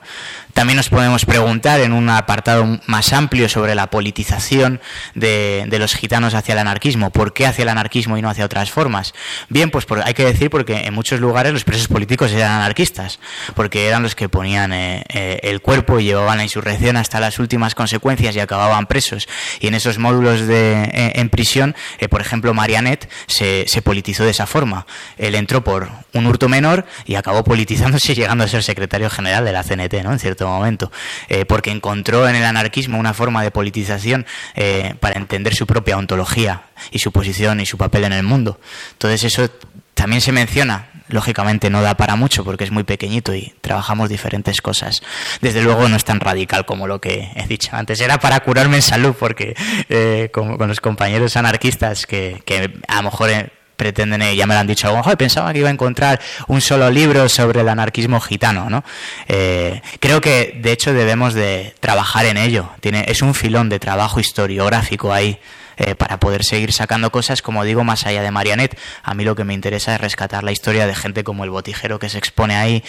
También 0.57 0.77
nos 0.77 0.89
podemos 0.89 1.23
preguntar 1.23 1.81
en 1.81 1.93
un 1.93 2.09
apartado 2.09 2.79
más 2.87 3.13
amplio 3.13 3.47
sobre 3.47 3.75
la 3.75 3.91
politización 3.91 4.81
de, 5.13 5.67
los 5.77 5.93
gitanos 5.93 6.33
hacia 6.33 6.53
el 6.53 6.57
anarquismo. 6.57 7.11
¿Por 7.11 7.31
qué 7.31 7.45
hacia 7.45 7.61
el 7.61 7.69
anarquismo 7.69 8.17
y 8.17 8.23
no 8.23 8.29
hacia 8.31 8.43
otras 8.43 8.71
formas? 8.71 9.13
Bien, 9.49 9.69
pues 9.69 9.85
hay 10.03 10.15
que 10.15 10.25
decir 10.25 10.49
porque 10.49 10.87
en 10.87 10.95
muchos 10.95 11.19
lugares 11.19 11.53
los 11.53 11.63
presos 11.63 11.87
políticos 11.87 12.31
eran 12.31 12.53
anarquistas, 12.53 13.19
porque 13.53 13.87
eran 13.87 14.01
los 14.01 14.15
que 14.15 14.29
ponían 14.29 14.73
eh, 14.73 15.03
eh, 15.09 15.39
el 15.43 15.61
cuerpo 15.61 15.99
y 15.99 16.05
llevaban 16.05 16.39
la 16.39 16.43
insurrección 16.43 16.97
hasta 16.97 17.19
las 17.19 17.37
últimas 17.37 17.75
consecuencias 17.75 18.35
y 18.35 18.39
acababan 18.39 18.87
presos. 18.87 19.27
Y 19.59 19.67
en 19.67 19.75
esos 19.75 19.99
módulos 19.99 20.47
de, 20.47 20.85
eh, 20.85 21.11
en 21.17 21.29
prisión, 21.29 21.75
por 22.09 22.19
ejemplo, 22.19 22.55
Marianet 22.55 23.07
se, 23.27 23.65
se 23.67 23.83
politizó 23.83 24.23
de 24.23 24.31
esa 24.31 24.47
forma. 24.47 24.87
Él 25.19 25.35
entró 25.35 25.63
por 25.63 25.87
un 26.13 26.25
hurto 26.25 26.49
menor 26.49 26.87
y 27.05 27.13
acabó 27.13 27.43
politizándose 27.43 28.15
llegando 28.15 28.43
a 28.43 28.47
ser 28.47 28.63
secretario 28.63 29.11
general 29.11 29.45
de 29.45 29.51
la 29.51 29.61
CNT, 29.61 30.01
¿no? 30.03 30.13
En 30.13 30.17
cierto 30.17 30.46
momento, 30.47 30.91
eh, 31.29 31.45
porque 31.45 31.71
encontró 31.71 32.27
en 32.27 32.35
el 32.35 32.43
anarquismo 32.43 32.97
una 32.97 33.13
forma 33.13 33.43
de 33.43 33.51
politización 33.51 34.25
eh, 34.55 34.95
para 34.99 35.17
entender 35.17 35.55
su 35.55 35.67
propia 35.67 35.97
ontología 35.97 36.63
y 36.91 36.99
su 36.99 37.11
posición 37.11 37.59
y 37.59 37.65
su 37.65 37.77
papel 37.77 38.05
en 38.05 38.13
el 38.13 38.23
mundo. 38.23 38.59
Entonces 38.93 39.23
eso 39.23 39.49
también 39.93 40.21
se 40.21 40.31
menciona. 40.31 40.89
Lógicamente 41.09 41.69
no 41.69 41.81
da 41.81 41.95
para 41.95 42.17
mucho 42.17 42.43
porque 42.43 42.65
es 42.65 42.71
muy 42.71 42.83
pequeñito 42.83 43.33
y 43.33 43.53
trabajamos 43.61 44.09
diferentes 44.09 44.61
cosas. 44.61 45.01
Desde 45.39 45.61
luego 45.61 45.87
no 45.87 45.95
es 45.95 46.03
tan 46.03 46.19
radical 46.19 46.65
como 46.65 46.85
lo 46.85 46.99
que 46.99 47.31
he 47.33 47.47
dicho 47.47 47.69
antes. 47.73 48.01
Era 48.01 48.19
para 48.19 48.41
curarme 48.41 48.75
en 48.75 48.81
salud 48.81 49.15
porque 49.17 49.55
eh, 49.87 50.29
con, 50.33 50.57
los 50.57 50.81
compañeros 50.81 51.37
anarquistas 51.37 52.05
que, 52.05 52.41
que 52.45 52.73
a 52.89 52.97
lo 52.97 53.03
mejor 53.03 53.29
pretenden, 53.77 54.21
eh, 54.23 54.35
ya 54.35 54.45
me 54.47 54.55
lo 54.55 54.59
han 54.59 54.67
dicho, 54.67 54.91
pensaba 55.17 55.53
que 55.53 55.59
iba 55.59 55.69
a 55.69 55.71
encontrar 55.71 56.19
un 56.47 56.59
solo 56.59 56.89
libro 56.89 57.29
sobre 57.29 57.61
el 57.61 57.69
anarquismo 57.69 58.19
gitano, 58.19 58.69
¿no? 58.69 58.83
Eh, 59.27 59.81
creo 59.99 60.19
que 60.19 60.59
de 60.61 60.71
hecho 60.71 60.93
debemos 60.93 61.35
de 61.35 61.75
trabajar 61.79 62.25
en 62.25 62.37
ello. 62.37 62.71
Tiene, 62.81 63.05
es 63.07 63.21
un 63.21 63.33
filón 63.35 63.69
de 63.69 63.79
trabajo 63.79 64.19
historiográfico 64.19 65.13
ahí. 65.13 65.39
Eh, 65.79 65.93
para 65.93 66.19
poder 66.19 66.43
seguir 66.43 66.73
sacando 66.73 67.11
cosas, 67.11 67.43
como 67.43 67.63
digo, 67.63 67.83
más 67.83 68.07
allá 68.07 68.23
de 68.23 68.31
Marianet. 68.31 68.75
A 69.03 69.13
mí 69.13 69.23
lo 69.23 69.35
que 69.35 69.43
me 69.43 69.53
interesa 69.53 69.93
es 69.93 70.01
rescatar 70.01 70.43
la 70.43 70.51
historia 70.51 70.87
de 70.87 70.95
gente 70.95 71.23
como 71.23 71.43
el 71.43 71.51
botijero 71.51 71.99
que 71.99 72.09
se 72.09 72.17
expone 72.17 72.55
ahí. 72.55 72.83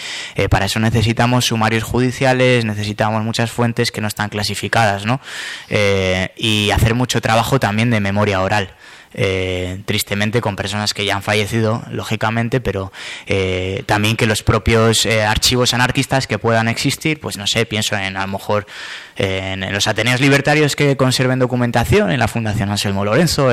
para 0.49 0.65
eso 0.65 0.79
necesitamos 0.79 1.45
sumarios 1.45 1.83
judiciales, 1.83 2.65
necesitamos 2.65 3.23
muchas 3.23 3.51
fuentes 3.51 3.91
que 3.91 4.01
no 4.01 4.07
están 4.07 4.29
clasificadas, 4.29 5.05
¿no? 5.05 5.21
y 6.35 6.71
hacer 6.71 6.95
mucho 6.95 7.21
trabajo 7.21 7.59
también 7.59 7.91
de 7.91 7.99
memoria 7.99 8.41
oral. 8.41 8.73
Eh, 9.13 9.81
tristemente 9.85 10.39
con 10.39 10.55
personas 10.55 10.93
que 10.93 11.03
ya 11.03 11.15
han 11.15 11.23
fallecido, 11.23 11.83
lógicamente, 11.89 12.61
pero 12.61 12.91
eh, 13.25 13.83
también 13.87 14.15
que 14.15 14.27
los 14.27 14.43
propios 14.43 15.05
eh, 15.07 15.23
archivos 15.23 15.73
anarquistas 15.73 16.27
que 16.27 16.37
puedan 16.37 16.67
existir, 16.67 17.19
pues 17.19 17.35
no 17.35 17.47
sé, 17.47 17.65
pienso 17.65 17.95
en 17.95 18.17
a 18.17 18.21
lo 18.21 18.27
mejor 18.27 18.67
en, 19.15 19.73
los 19.73 19.87
Ateneos 19.87 20.21
Libertarios 20.21 20.75
que 20.75 20.95
conserven 20.95 21.39
documentación, 21.39 22.11
en 22.11 22.19
la 22.19 22.27
Fundación 22.27 22.69
Anselmo 22.69 23.03
Lorenzo, 23.03 23.49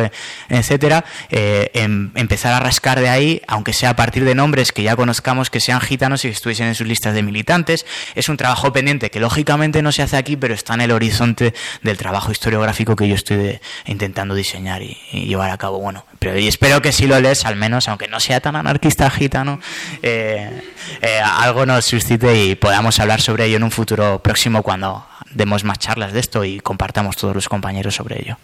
etcétera, 0.48 1.04
em, 1.30 2.10
empezar 2.14 2.52
a 2.52 2.60
rascar 2.60 3.00
de 3.00 3.08
ahí, 3.08 3.42
aunque 3.48 3.72
sea 3.72 3.90
a 3.90 3.96
partir 3.96 4.24
de 4.24 4.34
nombres 4.34 4.72
que 4.72 4.82
ya 4.82 4.94
conozcamos 4.94 5.50
que 5.50 5.60
sean 5.60 5.80
gitanos 5.80 6.24
y 6.24 6.28
que 6.28 6.34
estuviesen 6.34 6.68
en 6.68 6.74
sus 6.74 6.86
listas 6.86 7.14
de 7.14 7.22
militantes. 7.22 7.86
Es 8.14 8.28
un 8.28 8.36
trabajo 8.36 8.72
pendiente 8.72 9.10
que 9.10 9.20
lógicamente 9.20 9.82
no 9.82 9.90
se 9.90 10.02
hace 10.02 10.16
aquí, 10.16 10.36
pero 10.36 10.54
está 10.54 10.74
en 10.74 10.82
el 10.82 10.92
horizonte 10.92 11.54
del 11.82 11.96
trabajo 11.96 12.30
historiográfico 12.30 12.94
que 12.94 13.08
yo 13.08 13.14
estoy 13.14 13.58
intentando 13.86 14.34
diseñar 14.34 14.82
y 14.82 14.96
llevar 15.12 15.45
a 15.50 15.58
cabo. 15.58 15.78
Bueno, 15.78 16.04
pero 16.18 16.38
y 16.38 16.48
espero 16.48 16.80
que 16.82 16.92
si 16.92 17.06
lo 17.06 17.18
lees, 17.20 17.44
al 17.44 17.56
menos, 17.56 17.88
aunque 17.88 18.08
no 18.08 18.20
sea 18.20 18.40
tan 18.40 18.56
anarquista 18.56 19.10
gitano, 19.10 19.60
eh, 20.02 20.62
eh, 21.02 21.20
algo 21.20 21.66
nos 21.66 21.84
suscite 21.84 22.44
y 22.44 22.54
podamos 22.54 22.98
hablar 23.00 23.20
sobre 23.20 23.46
ello 23.46 23.56
en 23.56 23.64
un 23.64 23.70
futuro 23.70 24.22
próximo 24.22 24.62
cuando 24.62 25.06
demos 25.32 25.64
más 25.64 25.78
charlas 25.78 26.12
de 26.12 26.20
esto 26.20 26.44
y 26.44 26.60
compartamos 26.60 27.16
todos 27.16 27.34
los 27.34 27.48
compañeros 27.48 27.94
sobre 27.94 28.20
ello. 28.20 28.38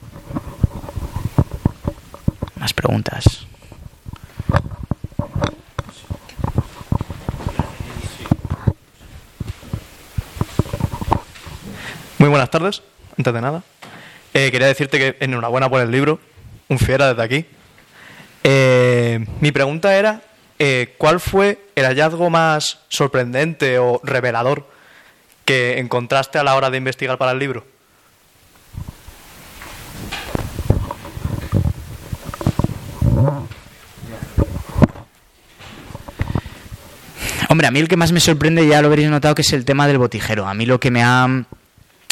Más 2.57 2.73
preguntas. 2.73 3.47
Muy 12.19 12.29
buenas 12.29 12.51
tardes, 12.51 12.83
antes 13.19 13.35
de 13.35 13.41
nada. 13.41 13.65
Eh, 14.33 14.51
quería 14.53 14.69
decirte 14.69 14.97
que 14.99 15.17
enhorabuena 15.25 15.69
por 15.69 15.81
el 15.81 15.91
libro 15.91 16.21
un 16.73 16.79
fiera 16.79 17.09
desde 17.09 17.23
aquí. 17.23 17.47
Eh, 18.45 19.25
mi 19.41 19.53
pregunta 19.53 19.95
era, 19.97 20.23
eh, 20.59 20.95
¿cuál 20.99 21.20
fue 21.20 21.66
el 21.77 21.85
hallazgo 21.85 22.31
más 22.31 22.81
sorprendente 22.89 23.79
o 23.79 24.01
revelador 24.03 24.68
que 25.45 25.79
encontraste 25.79 26.39
a 26.39 26.45
la 26.45 26.57
hora 26.57 26.70
de 26.70 26.79
investigar 26.79 27.18
para 27.18 27.33
el 27.33 27.39
libro? 27.39 27.64
Hombre, 37.49 37.66
a 37.66 37.70
mí 37.70 37.81
el 37.81 37.89
que 37.89 37.97
más 37.97 38.12
me 38.12 38.20
sorprende, 38.20 38.66
ya 38.66 38.81
lo 38.81 38.89
habréis 38.89 39.11
notado, 39.11 39.35
que 39.35 39.43
es 39.43 39.53
el 39.53 39.66
tema 39.66 39.87
del 39.87 39.99
botijero. 39.99 40.49
A 40.49 40.55
mí 40.55 40.64
lo 40.64 40.81
que 40.81 40.91
me 40.91 41.03
ha 41.05 41.45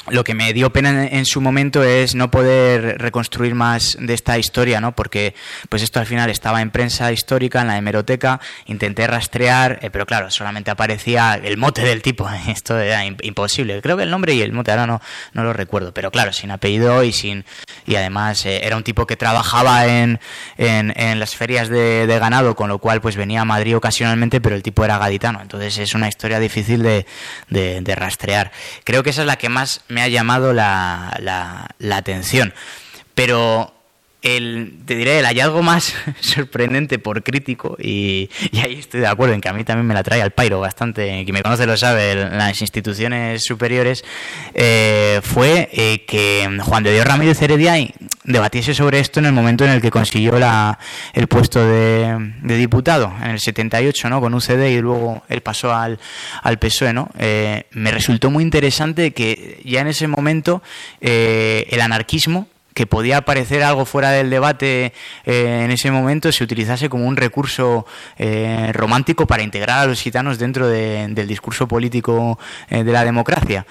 lo 0.09 0.25
que 0.25 0.35
me 0.35 0.53
dio 0.53 0.73
pena 0.73 1.07
en, 1.07 1.27
su 1.27 1.41
momento 1.41 1.83
es 1.85 2.15
no 2.15 2.31
poder 2.31 2.99
reconstruir 2.99 3.55
más 3.55 3.97
de 4.01 4.15
esta 4.15 4.39
historia, 4.39 4.81
¿no? 4.81 4.93
Porque 4.97 5.35
pues 5.69 5.83
esto 5.83 6.01
al 6.01 6.07
final 6.07 6.31
estaba 6.31 6.63
en 6.63 6.71
prensa 6.71 7.13
histórica, 7.13 7.61
en 7.61 7.69
la 7.69 7.77
hemeroteca, 7.77 8.41
intenté 8.67 9.07
rastrear, 9.07 9.79
eh, 9.83 9.91
pero 9.91 10.07
claro, 10.07 10.31
solamente 10.31 10.71
aparecía 10.71 11.35
el 11.43 11.59
mote 11.59 11.83
del 11.83 12.03
tipo, 12.03 12.29
esto 12.49 12.79
era 12.79 13.05
imposible. 13.05 13.81
Creo 13.83 13.97
que 13.97 14.05
el 14.05 14.11
nombre 14.11 14.35
y 14.35 14.43
el 14.43 14.53
mote 14.53 14.71
ahora 14.71 14.87
no, 14.87 15.01
no 15.35 15.45
lo 15.45 15.53
recuerdo, 15.53 15.93
pero 15.93 16.11
claro, 16.11 16.33
sin 16.33 16.51
apellido 16.51 17.05
y 17.05 17.13
sin 17.13 17.45
y 17.87 17.97
además 17.97 18.45
eh, 18.47 18.61
era 18.65 18.77
un 18.77 18.83
tipo 18.83 19.07
que 19.07 19.17
trabajaba 19.17 19.87
en, 19.87 20.21
en, 20.57 21.19
las 21.19 21.35
ferias 21.35 21.69
de, 21.69 22.07
ganado, 22.21 22.55
con 22.55 22.69
lo 22.69 22.79
cual 22.79 23.01
pues 23.01 23.17
venía 23.17 23.41
a 23.41 23.45
Madrid 23.45 23.77
ocasionalmente, 23.77 24.41
pero 24.41 24.55
el 24.55 24.63
tipo 24.63 24.85
era 24.85 24.99
gaditano, 24.99 25.41
entonces 25.43 25.77
es 25.79 25.95
una 25.95 26.09
historia 26.09 26.39
difícil 26.39 26.83
de, 26.83 27.07
de, 27.49 27.81
de 27.81 27.95
rastrear. 27.95 28.53
Creo 28.85 29.03
que 29.03 29.11
esa 29.11 29.23
es 29.23 29.27
la 29.27 29.37
que 29.37 29.49
más 29.49 29.83
me 29.91 30.03
ha 30.03 30.09
llamado 30.09 30.53
la, 30.53 31.17
la, 31.79 31.97
atención. 31.97 32.55
Pero 33.15 33.75
el, 34.23 34.79
te 34.85 34.97
diré, 34.97 35.21
el 35.21 35.25
hallazgo 35.25 35.63
más 35.63 35.95
sorprendente 36.21 36.99
por 36.99 37.23
crítico, 37.23 37.77
y, 37.79 38.29
ahí 38.63 38.77
estoy 38.79 39.01
de 39.01 39.07
acuerdo 39.07 39.35
en 39.35 39.41
que 39.41 39.49
a 39.49 39.53
mí 39.53 39.65
también 39.65 39.87
me 39.87 39.95
la 39.95 40.03
trae 40.03 40.21
al 40.21 40.33
pairo 40.33 40.61
bastante, 40.61 41.25
quien 41.25 41.33
me 41.33 41.43
conoce 41.43 41.67
lo 41.67 41.77
sabe, 41.77 42.15
las 42.15 42.61
instituciones 42.61 43.45
superiores, 43.45 44.05
eh, 44.55 45.21
fue 45.23 45.69
eh, 45.73 46.05
que 46.07 46.59
Juan 46.63 46.83
de 46.83 46.93
Dios 46.93 47.07
Ramírez 47.07 47.41
Heredia 47.41 47.75
debatiese 48.25 48.75
sobre 48.75 49.01
esto 49.01 49.21
en 49.21 49.27
el 49.27 49.33
momento 49.33 49.65
en 49.65 49.71
el 49.71 49.81
que 49.81 49.91
consiguió 49.91 50.39
la, 50.39 50.79
el 51.15 51.27
puesto 51.27 51.65
de, 51.65 52.17
diputado, 52.43 53.13
en 53.23 53.31
el 53.31 53.41
78, 53.41 54.11
¿no? 54.11 54.21
con 54.21 54.35
UCD 54.35 54.69
y 54.69 54.81
luego 54.81 55.23
él 55.29 55.41
pasó 55.41 55.75
al, 55.75 55.99
al 56.43 56.59
PSOE. 56.59 56.93
¿no? 56.93 57.09
Eh, 57.19 57.65
me 57.73 57.91
resultó 57.91 58.31
muy 58.31 58.45
interesante 58.45 59.13
que 59.13 59.61
ya 59.65 59.81
en 59.81 59.89
ese 59.89 60.07
momento 60.07 60.63
el 61.01 61.81
anarquismo 61.81 62.49
que 62.81 62.87
podía 62.87 63.21
parecer 63.21 63.63
algo 63.63 63.85
fuera 63.85 64.11
del 64.11 64.31
debate 64.31 64.95
eh, 65.27 65.61
en 65.65 65.71
ese 65.71 65.91
momento 65.91 66.33
se 66.33 66.43
utilizase 66.43 66.89
como 66.89 67.07
un 67.07 67.15
recurso 67.15 67.85
eh, 68.17 68.71
romántico 68.73 69.27
para 69.27 69.43
integrar 69.43 69.81
a 69.81 69.87
los 69.87 70.01
gitanos 70.01 70.39
dentro 70.39 70.67
del 70.67 71.29
discurso 71.29 71.69
político 71.69 72.39
eh, 72.71 72.83
de 72.83 72.91
la 72.91 73.05
democracia, 73.05 73.67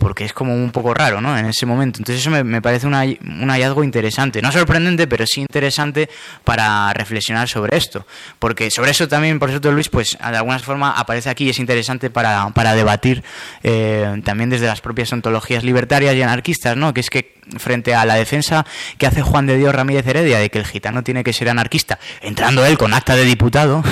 porque 0.00 0.24
es 0.24 0.32
como 0.32 0.52
un 0.52 0.72
poco 0.72 0.92
raro 0.94 1.20
¿no? 1.20 1.38
en 1.38 1.46
ese 1.46 1.64
momento. 1.64 2.00
Entonces 2.00 2.26
eso 2.26 2.44
me, 2.44 2.60
parece 2.60 2.88
un 2.88 2.94
hallazgo 2.94 3.84
interesante, 3.84 4.42
no 4.42 4.50
sorprendente, 4.50 5.06
pero 5.06 5.24
sí 5.28 5.42
interesante 5.42 6.10
para 6.42 6.92
reflexionar 6.92 7.48
sobre 7.48 7.76
esto, 7.76 8.04
porque 8.40 8.68
sobre 8.72 8.90
eso 8.90 9.06
también, 9.06 9.38
por 9.38 9.50
cierto, 9.50 9.70
Luis, 9.70 9.88
pues 9.88 10.18
de 10.18 10.36
alguna 10.36 10.58
forma 10.58 10.90
aparece 10.90 11.30
aquí 11.30 11.44
y 11.44 11.50
es 11.50 11.60
interesante 11.60 12.10
para, 12.10 12.48
para 12.50 12.74
debatir 12.74 13.22
también 14.24 14.50
desde 14.50 14.66
las 14.66 14.80
propias 14.80 15.12
ontologías 15.12 15.62
libertarias 15.62 16.16
y 16.16 16.22
anarquistas, 16.22 16.76
¿no? 16.76 16.92
que 16.92 17.00
es 17.00 17.10
que 17.10 17.38
frente 17.58 17.94
a 17.94 18.04
la 18.04 18.14
defensa 18.14 18.39
que 18.98 19.06
hace 19.06 19.22
Juan 19.22 19.46
de 19.46 19.56
Dios 19.56 19.74
Ramírez 19.74 20.06
Heredia 20.06 20.38
de 20.38 20.50
que 20.50 20.58
el 20.58 20.66
gitano 20.66 21.02
tiene 21.02 21.24
que 21.24 21.32
ser 21.32 21.48
anarquista, 21.48 21.98
entrando 22.20 22.64
él 22.64 22.78
con 22.78 22.94
acta 22.94 23.16
de 23.16 23.24
diputado, 23.24 23.82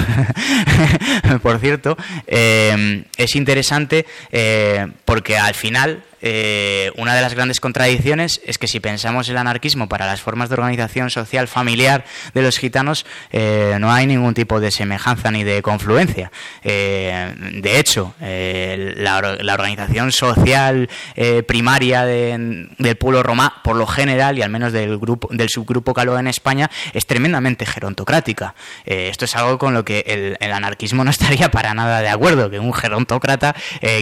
por 1.42 1.58
cierto, 1.58 1.96
eh, 2.26 3.04
es 3.16 3.36
interesante 3.36 4.06
eh, 4.30 4.86
porque 5.04 5.36
al 5.36 5.54
final 5.54 6.02
eh, 6.20 6.90
una 6.96 7.14
de 7.14 7.22
las 7.22 7.34
grandes 7.34 7.60
contradicciones 7.60 8.40
es 8.44 8.58
que 8.58 8.66
si 8.66 8.80
pensamos 8.80 9.28
el 9.28 9.36
anarquismo 9.36 9.88
para 9.88 10.06
las 10.06 10.20
formas 10.20 10.48
de 10.48 10.54
organización 10.54 11.10
social 11.10 11.48
familiar 11.48 12.04
de 12.34 12.42
los 12.42 12.58
gitanos, 12.58 13.06
eh, 13.30 13.76
no 13.80 13.92
hay 13.92 14.06
ningún 14.06 14.34
tipo 14.34 14.60
de 14.60 14.70
semejanza 14.70 15.30
ni 15.30 15.44
de 15.44 15.62
confluencia. 15.62 16.30
Eh, 16.62 17.34
de 17.62 17.78
hecho, 17.78 18.14
la, 18.20 19.18
organización 19.58 20.12
social 20.12 20.88
primaria 21.46 22.04
del 22.04 22.96
pueblo 22.98 23.22
romá, 23.22 23.60
por 23.64 23.76
lo 23.76 23.86
general, 23.86 24.38
y 24.38 24.42
al 24.42 24.50
menos 24.50 24.72
del, 24.72 24.98
grupo, 24.98 25.28
del 25.32 25.48
subgrupo 25.48 25.94
caló 25.94 26.18
en 26.18 26.28
España, 26.28 26.70
es 26.92 27.06
tremendamente 27.06 27.66
gerontocrática. 27.66 28.54
esto 28.84 29.24
es 29.24 29.34
algo 29.34 29.58
con 29.58 29.74
lo 29.74 29.84
que 29.84 30.36
el, 30.40 30.52
anarquismo 30.52 31.04
no 31.04 31.10
estaría 31.10 31.50
para 31.50 31.74
nada 31.74 32.00
de 32.00 32.08
acuerdo, 32.08 32.50
que 32.50 32.58
un 32.58 32.72
gerontócrata 32.72 33.54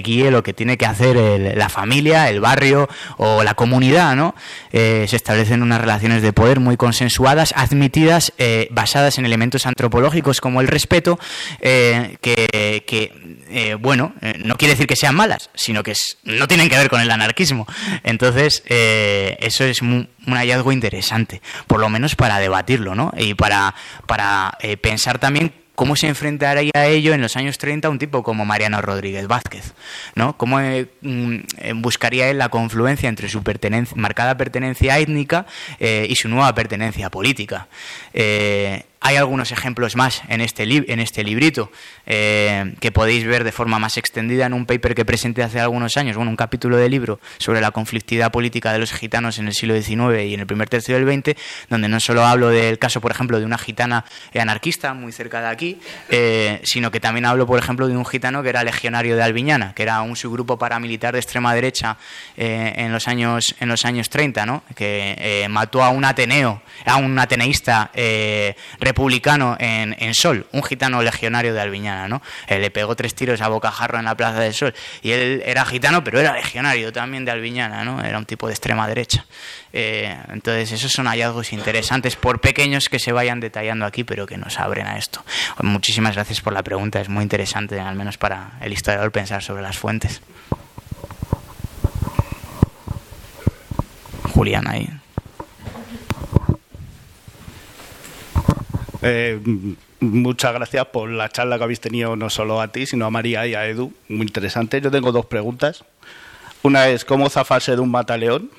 guíe 0.03 0.31
lo 0.31 0.43
que 0.43 0.53
tiene 0.53 0.77
que 0.77 0.87
hacer 0.87 1.17
la 1.57 1.69
familia 1.69 2.06
el 2.13 2.41
barrio 2.41 2.89
o 3.17 3.43
la 3.43 3.55
comunidad, 3.55 4.17
¿no? 4.17 4.35
Eh, 4.73 5.07
se 5.09 5.17
establecen 5.17 5.63
unas 5.63 5.81
relaciones 5.81 6.23
de 6.23 6.33
poder 6.33 6.61
muy 6.61 6.77
consensuadas, 6.77 7.53
admitidas, 7.57 8.33
eh, 8.39 8.69
basadas 8.71 9.19
en 9.19 9.27
elementos 9.27 9.67
antropológicos 9.67 10.41
como 10.41 10.61
el 10.61 10.69
respeto, 10.69 11.19
eh, 11.61 12.17
que, 12.21 13.77
bueno, 13.81 14.15
no 14.45 14.57
quiere 14.57 14.75
decir 14.75 14.87
que 14.87 14.97
sean 14.97 15.15
malas, 15.15 15.51
sino 15.55 15.83
que 15.83 15.95
no 16.25 16.49
tienen 16.49 16.69
que 16.69 16.77
ver 16.77 16.89
con 16.89 17.01
el 17.01 17.11
anarquismo. 17.11 17.67
Entonces, 18.05 18.63
eso 18.67 19.65
es 19.65 19.83
un, 19.83 20.09
hallazgo 20.27 20.73
interesante, 20.73 21.41
por 21.67 21.81
lo 21.81 21.89
menos 21.89 22.15
para 22.17 22.39
debatirlo, 22.39 22.95
¿no? 22.95 23.13
Y 23.17 23.35
para, 23.35 23.75
para 24.07 24.59
pensar 24.81 25.19
también 25.19 25.53
¿Cómo 25.77 25.95
se 25.95 26.09
enfrentaría 26.09 26.73
a 26.75 26.87
ello 26.87 27.13
en 27.13 27.21
los 27.21 27.37
años 27.37 27.59
30 27.59 27.91
un 27.91 27.99
tipo 27.99 28.23
como 28.23 28.45
Mariano 28.45 28.81
Rodríguez 28.81 29.29
Vázquez? 29.29 29.75
¿no? 30.15 30.37
¿Cómo 30.37 30.59
eh, 30.59 30.89
mm, 31.03 31.37
buscaría 31.77 32.29
él 32.29 32.39
la 32.39 32.49
confluencia 32.49 33.09
entre 33.09 33.29
su 33.29 33.43
marcada 33.95 34.37
pertenencia 34.37 34.99
étnica 34.99 35.47
eh, 35.79 36.07
y 36.09 36.17
su 36.17 36.29
nueva 36.29 36.55
pertenencia 36.55 37.11
política? 37.11 37.69
Eh, 38.15 38.85
hay 39.01 39.17
algunos 39.17 39.53
ejemplos 39.53 39.95
más 39.95 40.23
en 40.29 40.41
este, 40.41 40.65
en 40.65 41.01
este 41.01 41.23
librito 41.23 41.71
eh, 42.07 42.75
que 42.81 42.93
podéis 42.93 43.25
ver 43.27 43.45
de 43.45 43.53
forma 43.53 43.79
más 43.79 43.97
extendida 43.99 44.47
en 44.47 44.53
un 44.53 44.67
paper 44.67 44.95
que 44.95 45.05
presenté 45.05 45.43
hace 45.43 45.61
algunos 45.61 45.97
años, 45.97 46.17
bueno, 46.17 46.31
un 46.31 46.37
capítulo 46.37 46.77
de 46.77 46.89
libro 46.89 47.21
sobre 47.39 47.61
la 47.61 47.71
conflictividad 47.71 48.33
política 48.33 48.73
de 48.73 48.79
los 48.79 48.93
gitanos 48.93 49.39
en 49.39 49.49
el 49.49 49.55
siglo 49.55 49.81
XIX 49.81 50.25
y 50.25 50.35
en 50.35 50.41
el 50.41 50.47
primer 50.47 50.69
tercio 50.69 50.97
del 50.97 51.07
XX, 51.07 51.39
donde 51.69 51.89
no 51.89 52.01
solo 52.01 52.25
hablo 52.25 52.49
del 52.49 52.79
caso, 52.79 53.01
por 53.01 53.11
ejemplo, 53.13 53.39
de 53.39 53.45
una 53.45 53.59
gitana 53.59 54.05
anarquista 54.35 54.95
muy 54.95 55.13
cerca 55.13 55.41
de 55.41 55.49
aquí, 55.49 55.79
eh, 56.09 56.61
sino 56.65 56.91
que 56.91 57.01
también 57.01 57.27
hablo, 57.27 57.47
por 57.47 57.59
ejemplo, 57.59 57.89
de 57.89 57.97
un 57.97 58.07
gitano 58.07 58.43
que 58.43 58.49
era 58.49 58.65
legionario 58.65 59.17
de 59.17 59.23
Albiñana, 59.23 59.75
que 59.75 59.83
era 59.83 60.01
un 60.03 60.17
subgrupo 60.17 60.59
paramilitar 60.59 61.13
de 61.13 61.21
extrema 61.21 61.55
derecha 61.55 61.97
eh, 62.37 62.73
en, 62.77 62.93
los 62.93 63.09
años, 63.09 63.55
en 63.61 63.69
los 63.69 63.85
años 63.85 64.11
30, 64.11 64.47
¿no? 64.47 64.63
que 64.75 65.47
mató 65.51 65.83
a 65.83 65.91
un 65.91 66.05
ateneo, 66.05 66.63
a 66.85 66.97
un 66.97 67.19
ateneísta 67.19 67.91
republicano 68.87 69.57
en, 69.59 69.97
en, 69.99 70.15
Sol, 70.15 70.47
un 70.53 70.63
gitano 70.63 71.03
legionario 71.03 71.53
de 71.53 71.61
Albiñana, 71.61 72.07
¿no? 72.09 72.23
le 72.49 72.71
pegó 72.71 72.95
tres 72.95 73.15
tiros 73.15 73.41
a 73.41 73.49
bocajarro 73.49 73.99
en 73.99 74.05
la 74.05 74.15
Plaza 74.15 74.39
del 74.39 74.55
Sol 74.55 74.75
y 75.03 75.11
él 75.11 75.43
era 75.45 75.65
gitano, 75.65 76.05
pero 76.05 76.21
era 76.21 76.33
legionario 76.33 76.93
también 76.93 77.25
de 77.25 77.33
Albiñana, 77.33 77.85
¿no? 77.85 78.03
Era 78.03 78.19
un 78.19 78.27
tipo 78.27 78.47
de 78.47 78.53
extrema 78.53 78.87
derecha. 78.87 79.27
entonces, 79.73 80.73
esos 80.73 80.93
son 80.93 81.07
hallazgos 81.07 81.53
interesantes, 81.53 82.15
por 82.15 82.41
pequeños 82.41 82.89
que 82.89 82.99
se 82.99 83.13
vayan 83.13 83.41
detallando 83.41 83.87
aquí, 83.87 84.05
pero 84.05 84.27
que 84.27 84.37
nos 84.37 84.59
abren 84.61 84.87
a 84.87 84.97
esto. 84.97 85.25
Muchísimas 85.63 86.15
gracias 86.15 86.41
por 86.41 86.53
la 86.53 86.63
pregunta, 86.63 87.01
es 87.01 87.09
muy 87.09 87.23
interesante, 87.23 87.81
al 87.81 87.97
menos 87.97 88.19
para 88.19 88.53
el 88.61 88.73
historiador, 88.73 89.11
pensar 89.11 89.43
sobre 89.43 89.63
las 89.63 89.77
fuentes. 89.77 90.23
Julián 94.33 94.69
ahí. 94.69 94.89
Eh, 99.03 99.39
muchas 100.01 100.53
gracias 100.53 100.87
por 100.87 101.09
la 101.11 101.29
charla 101.29 101.59
que 101.59 101.65
habéis 101.65 101.81
tenido 101.81 102.17
no 102.17 102.31
solo 102.31 102.61
a 102.61 102.69
ti, 102.69 102.87
sino 102.87 103.07
a 103.07 103.11
María 103.11 103.47
y 103.47 103.55
a 103.55 103.67
Edu. 103.67 103.93
Muy 104.09 104.27
interesante. 104.27 104.81
Yo 104.81 104.91
tengo 104.91 105.13
dos 105.13 105.27
preguntas. 105.27 105.85
Una 106.63 106.89
es 106.89 107.05
cómo 107.05 107.31
zafarse 107.31 107.73
de 107.73 107.81
un 107.81 107.91
mataleón. 107.91 108.51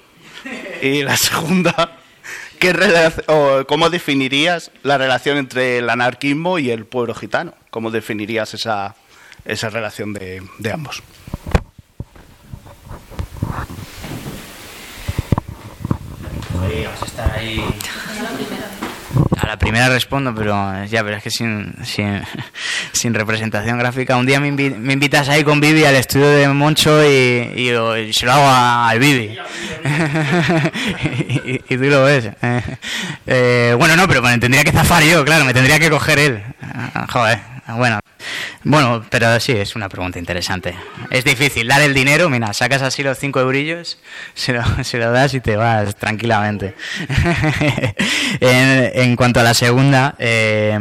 Y 0.82 1.04
la 1.04 1.18
segunda, 1.18 1.98
¿qué 2.60 2.74
¿cómo 3.68 3.90
definirías 3.90 4.72
la 4.84 4.98
relación 4.98 5.38
entre 5.38 5.80
el 5.80 5.90
anarquismo 5.90 6.60
y 6.60 6.70
el 6.70 6.86
pueblo 6.86 7.14
gitano? 7.16 7.54
¿Cómo 7.70 7.92
definirías 7.92 8.54
esa, 8.54 8.96
esa 9.46 9.70
relación 9.70 10.14
de, 10.14 10.42
de 10.60 10.72
ambos? 10.72 11.04
Podríamos 16.54 17.02
estar 17.04 17.32
ahí. 17.32 17.64
A 19.40 19.48
la 19.48 19.58
primera 19.58 19.90
respondo, 19.90 20.34
pero 20.34 20.86
ya, 20.86 21.04
pero 21.04 21.18
es 21.18 21.24
que 21.24 21.30
sin, 21.30 21.74
sin, 21.84 23.14
representación 23.14 23.78
gráfica. 23.78 24.18
Un 24.18 24.26
día 24.26 24.40
me, 24.40 24.52
me, 24.52 24.94
invitas 24.94 25.30
ahí 25.30 25.44
con 25.44 25.60
Vivi 25.60 25.86
al 25.86 25.96
estudio 25.96 26.28
de 26.30 26.48
Moncho 26.50 27.04
y, 27.04 27.52
y, 27.56 28.14
se 28.14 28.26
lo 28.26 28.34
hago 28.34 28.48
al 28.90 29.00
Vivi. 29.00 29.38
y, 31.70 31.78
tú 31.78 31.84
lo 31.84 32.04
ves. 32.04 32.30
Eh, 33.26 33.76
bueno, 33.78 33.96
no, 33.96 34.08
pero 34.08 34.22
me 34.22 34.38
tendría 34.38 34.64
que 34.64 34.72
zafar 34.72 35.04
yo, 35.04 35.24
claro, 35.24 35.46
me 35.46 35.54
tendría 35.54 35.80
que 35.80 35.90
coger 35.90 36.20
él. 36.20 36.44
Joder. 37.10 37.57
Bueno, 37.76 38.00
bueno, 38.64 39.06
pero 39.10 39.40
sí, 39.40 39.52
es 39.52 39.76
una 39.76 39.90
pregunta 39.90 40.20
interesante. 40.20 40.74
Es 41.10 41.26
difícil 41.26 41.68
dar 41.68 41.82
el 41.82 41.94
dinero, 41.94 42.30
mira, 42.30 42.54
sacas 42.54 42.82
así 42.82 43.04
los 43.04 43.18
cinco 43.18 43.40
eurillos, 43.40 43.98
se 44.34 44.54
lo, 44.54 44.64
se 44.84 44.98
lo 44.98 45.12
das 45.12 45.34
y 45.34 45.42
te 45.42 45.58
vas 45.58 45.96
tranquilamente. 45.96 46.76
en, 48.40 49.16
cuanto 49.16 49.42
a 49.42 49.44
la 49.44 49.54
segunda, 49.54 50.16
eh, 50.18 50.80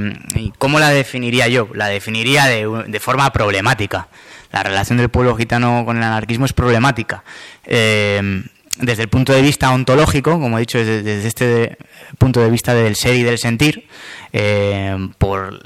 ¿cómo 0.59 0.79
la 0.79 0.91
definiría 0.91 1.49
yo? 1.49 1.69
La 1.75 1.89
definiría 1.89 2.47
de, 2.47 2.85
de, 2.87 3.01
forma 3.01 3.33
problemática. 3.33 4.09
La 4.53 4.63
relación 4.63 4.99
del 4.99 5.09
pueblo 5.09 5.37
gitano 5.37 5.85
con 5.85 5.97
el 5.97 6.03
anarquismo 6.05 6.47
es 6.47 6.53
problemática. 6.53 7.25
Eh, 7.65 8.43
desde 8.79 9.05
el 9.05 9.09
punto 9.09 9.33
de 9.33 9.43
vista 9.43 9.73
ontológico, 9.73 10.39
como 10.39 10.59
he 10.59 10.61
dicho, 10.61 10.79
desde, 10.79 11.27
este 11.27 11.79
punto 12.19 12.41
de 12.41 12.51
vista 12.51 12.75
del 12.75 12.97
ser 12.97 13.17
y 13.17 13.23
del 13.23 13.39
sentir, 13.39 13.89
eh, 14.33 14.97
por 15.19 15.61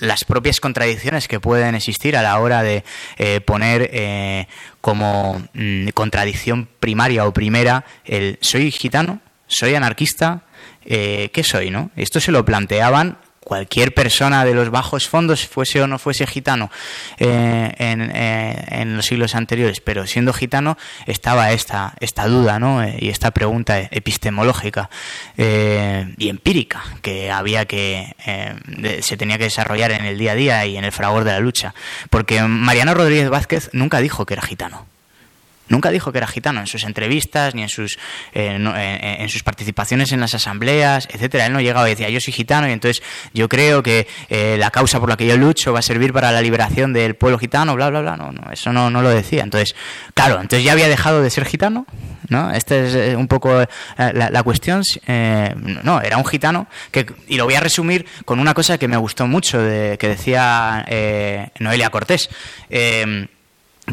las 0.00 0.24
propias 0.24 0.60
contradicciones 0.60 1.28
que 1.28 1.40
pueden 1.40 1.74
existir 1.74 2.16
a 2.16 2.22
la 2.22 2.38
hora 2.38 2.62
de 2.62 2.84
eh, 3.18 3.40
poner 3.40 3.90
eh, 3.92 4.46
como 4.80 5.42
mm, 5.52 5.88
contradicción 5.88 6.68
primaria 6.80 7.26
o 7.26 7.32
primera 7.32 7.84
el 8.04 8.38
soy 8.40 8.70
gitano, 8.70 9.20
soy 9.46 9.74
anarquista, 9.74 10.42
¿qué 10.84 11.42
soy? 11.44 11.70
¿no? 11.70 11.90
Esto 11.94 12.18
se 12.18 12.32
lo 12.32 12.44
planteaban 12.44 13.18
cualquier 13.44 13.92
persona 13.92 14.44
de 14.44 14.54
los 14.54 14.70
bajos 14.70 15.08
fondos, 15.08 15.46
fuese 15.46 15.82
o 15.82 15.86
no 15.86 15.98
fuese 15.98 16.26
gitano 16.26 16.70
eh, 17.18 17.72
eh, 17.78 18.64
en, 18.68 18.96
los 18.96 19.06
siglos 19.06 19.34
anteriores, 19.34 19.80
pero 19.80 20.06
siendo 20.06 20.32
gitano 20.32 20.78
estaba 21.06 21.52
esta, 21.52 21.94
esta 22.00 22.26
duda 22.26 22.58
¿no? 22.58 22.82
Eh, 22.82 22.96
y 23.00 23.08
esta 23.08 23.30
pregunta 23.32 23.78
epistemológica 23.78 24.90
y 25.36 26.28
empírica 26.28 26.82
que 27.02 27.30
había 27.30 27.64
que 27.66 28.14
se 29.02 29.16
tenía 29.16 29.38
que 29.38 29.44
desarrollar 29.44 29.92
en 29.92 30.04
el 30.04 30.18
día 30.18 30.32
a 30.32 30.34
día 30.34 30.66
y 30.66 30.76
en 30.76 30.84
el 30.84 30.92
fragor 30.92 31.24
de 31.24 31.32
la 31.32 31.40
lucha, 31.40 31.74
porque 32.10 32.42
Mariano 32.42 32.94
Rodríguez 32.94 33.28
Vázquez 33.28 33.70
nunca 33.72 34.00
dijo 34.00 34.26
que 34.26 34.34
era 34.34 34.42
gitano. 34.42 34.91
Nunca 35.72 35.90
dijo 35.90 36.12
que 36.12 36.18
era 36.18 36.26
gitano 36.26 36.60
en 36.60 36.66
sus 36.66 36.84
entrevistas 36.84 37.54
ni 37.54 37.62
en 37.62 37.70
sus, 37.70 37.98
eh, 38.34 39.16
en, 39.18 39.28
sus 39.30 39.42
participaciones 39.42 40.12
en 40.12 40.20
las 40.20 40.34
asambleas, 40.34 41.08
etcétera. 41.10 41.46
Él 41.46 41.54
no 41.54 41.62
llegaba 41.62 41.88
y 41.88 41.92
decía 41.92 42.10
yo 42.10 42.20
soy 42.20 42.34
gitano 42.34 42.68
y 42.68 42.72
entonces 42.72 43.02
yo 43.32 43.48
creo 43.48 43.82
que 43.82 44.06
eh, 44.28 44.56
la 44.58 44.70
causa 44.70 45.00
por 45.00 45.08
la 45.08 45.16
que 45.16 45.26
yo 45.26 45.34
lucho 45.38 45.72
va 45.72 45.78
a 45.78 45.82
servir 45.82 46.12
para 46.12 46.30
la 46.30 46.42
liberación 46.42 46.92
del 46.92 47.14
pueblo 47.14 47.38
gitano, 47.38 47.74
bla, 47.74 47.88
bla, 47.88 48.02
bla. 48.02 48.18
No, 48.18 48.32
no 48.32 48.52
eso 48.52 48.70
no, 48.70 48.90
no 48.90 49.00
lo 49.00 49.08
decía. 49.08 49.44
Entonces, 49.44 49.74
claro, 50.12 50.42
entonces 50.42 50.62
ya 50.62 50.72
había 50.72 50.88
dejado 50.88 51.22
de 51.22 51.30
ser 51.30 51.46
gitano, 51.46 51.86
¿no? 52.28 52.50
Esta 52.50 52.76
es 52.76 52.94
eh, 52.94 53.16
un 53.16 53.26
poco 53.26 53.64
la, 53.96 54.42
cuestión. 54.42 54.82
no, 55.06 56.02
era 56.02 56.18
un 56.18 56.26
gitano 56.26 56.66
que, 56.90 57.06
y 57.28 57.38
lo 57.38 57.46
voy 57.46 57.54
a 57.54 57.60
resumir 57.60 58.04
con 58.26 58.40
una 58.40 58.52
cosa 58.52 58.76
que 58.76 58.88
me 58.88 58.98
gustó 58.98 59.26
mucho 59.26 59.58
de, 59.58 59.96
que 59.96 60.08
decía 60.08 60.84
Noelia 61.60 61.88
Cortés 61.88 62.28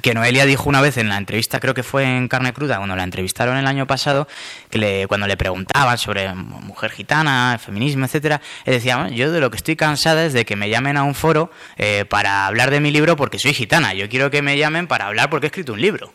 que 0.02 0.14
Noelia 0.14 0.46
dijo 0.46 0.70
una 0.70 0.82
vez 0.82 0.98
en 0.98 1.10
la 1.10 1.18
entrevista, 1.18 1.60
creo 1.60 1.74
que 1.74 1.82
fue 1.82 2.04
en 2.04 2.28
Carne 2.28 2.54
Cruda, 2.54 2.78
cuando 2.78 2.96
la 2.96 3.04
entrevistaron 3.04 3.58
el 3.58 3.66
año 3.66 3.88
pasado, 3.88 4.28
que 4.70 4.78
le, 4.78 5.08
cuando 5.08 5.26
le 5.26 5.36
preguntaban 5.36 5.98
sobre 5.98 6.34
mujer 6.34 6.92
gitana, 6.92 7.60
feminismo, 7.60 8.06
etcétera, 8.06 8.40
él 8.66 8.74
decía, 8.74 9.10
yo 9.10 9.32
de 9.32 9.40
lo 9.40 9.50
que 9.50 9.58
estoy 9.58 9.76
cansada 9.76 10.26
es 10.26 10.34
de 10.34 10.46
que 10.46 10.56
me 10.56 10.70
llamen 10.70 10.96
a 10.96 11.04
un 11.04 11.16
foro 11.16 11.52
eh, 11.78 12.06
para 12.08 12.46
hablar 12.46 12.70
de 12.70 12.80
mi 12.80 12.92
libro 12.92 13.16
porque 13.16 13.40
soy 13.40 13.54
gitana. 13.54 13.94
Yo 13.94 14.08
quiero 14.10 14.30
que 14.30 14.42
me 14.42 14.58
llamen 14.58 14.88
para 14.88 15.08
hablar 15.08 15.30
porque 15.30 15.48
he 15.48 15.50
escrito 15.50 15.74
un 15.74 15.82
libro. 15.82 16.14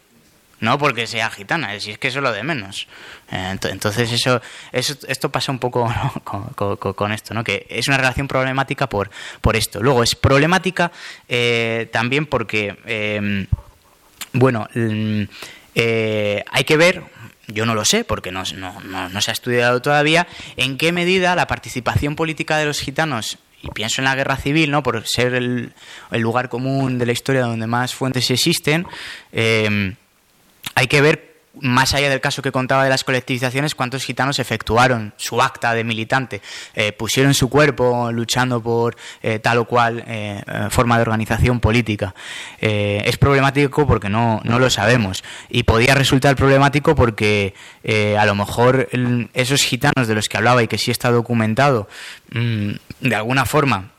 No 0.61 0.79
porque 0.79 1.07
sea 1.07 1.31
gitana, 1.31 1.79
si 1.81 1.93
es 1.93 1.99
que 1.99 2.09
eso 2.09 2.19
es 2.19 2.23
lo 2.23 2.33
de 2.33 2.43
menos. 2.43 2.87
Eh, 3.31 3.57
entonces 3.71 4.11
eso, 4.13 4.41
eso, 4.73 4.95
esto 5.09 5.31
pasa 5.31 5.53
un 5.53 5.59
poco 5.59 5.93
con, 6.97 7.13
esto, 7.13 7.35
¿no? 7.35 7.45
que 7.45 7.67
es 7.69 7.89
una 7.89 7.97
relación 7.97 8.29
problemática 8.29 8.89
por, 8.89 9.11
por 9.41 9.57
esto. 9.57 9.83
Luego 9.83 10.03
es 10.03 10.15
problemática 10.15 10.93
eh, 11.29 11.89
también 11.93 12.27
porque 12.27 13.49
bueno, 14.35 14.69
mm, 14.75 15.23
eh, 15.77 16.45
hay 16.51 16.65
que 16.65 16.77
ver, 16.77 17.03
yo 17.47 17.65
no 17.65 17.75
lo 17.75 17.85
sé 17.85 18.05
porque 18.05 18.33
no, 18.33 18.43
no, 18.53 19.21
se 19.21 19.31
ha 19.31 19.33
estudiado 19.33 19.81
todavía, 19.81 20.27
en 20.57 20.77
qué 20.77 20.93
medida 20.93 21.37
la 21.37 21.47
participación 21.47 22.17
política 22.17 22.59
de 22.59 22.67
los 22.67 22.81
gitanos 22.81 23.39
y 23.63 23.69
pienso 23.69 24.01
en 24.01 24.07
la 24.07 24.17
guerra 24.17 24.37
civil, 24.37 24.73
¿no? 24.73 24.83
por 24.83 25.07
ser 25.07 25.35
el, 25.35 25.73
lugar 26.11 26.49
común 26.49 26.99
de 26.99 27.07
la 27.07 27.13
historia 27.13 27.43
donde 27.43 27.67
más 27.69 27.95
fuentes 27.95 28.29
existen, 28.31 28.87
eh, 29.33 29.95
hay 30.75 30.87
que 30.87 31.01
ver 31.01 31.35
más 31.61 31.95
allá 31.95 32.11
del 32.11 32.21
caso 32.21 32.43
que 32.43 32.53
contaba 32.53 32.85
de 32.85 32.91
las 32.91 33.05
colectivizaciones, 33.05 33.75
cuántos 33.75 34.05
gitanos 34.05 34.39
efectuaron 34.39 35.15
su 35.17 35.41
acta 35.41 35.75
de 35.75 35.85
militante, 35.85 36.41
eh, 36.75 36.93
pusieron 36.93 37.35
su 37.35 37.49
cuerpo 37.49 38.11
luchando 38.13 38.63
por 38.63 38.97
eh, 39.23 39.39
tal 39.39 39.59
o 39.59 39.65
cual 39.65 40.05
eh, 40.07 40.43
forma 40.71 40.97
de 40.97 41.03
organización 41.03 41.61
política. 41.61 42.15
es 42.59 43.17
problemático 43.19 43.87
porque 43.87 44.09
no, 44.09 44.41
no, 44.45 44.59
lo 44.59 44.71
sabemos 44.71 45.23
y 45.49 45.65
podía 45.65 45.95
resultar 45.95 46.37
problemático 46.37 46.95
porque 46.95 47.55
a 48.19 48.25
lo 48.27 48.35
mejor 48.35 48.89
esos 49.35 49.63
gitanos 49.63 50.09
de 50.09 50.15
los 50.15 50.29
que 50.29 50.37
hablaba 50.37 50.63
y 50.63 50.69
que 50.69 50.79
sí 50.79 50.91
está 50.91 51.11
documentado, 51.11 51.89
mm, 52.33 52.71
de 53.01 53.15
alguna 53.15 53.45
forma 53.45 53.94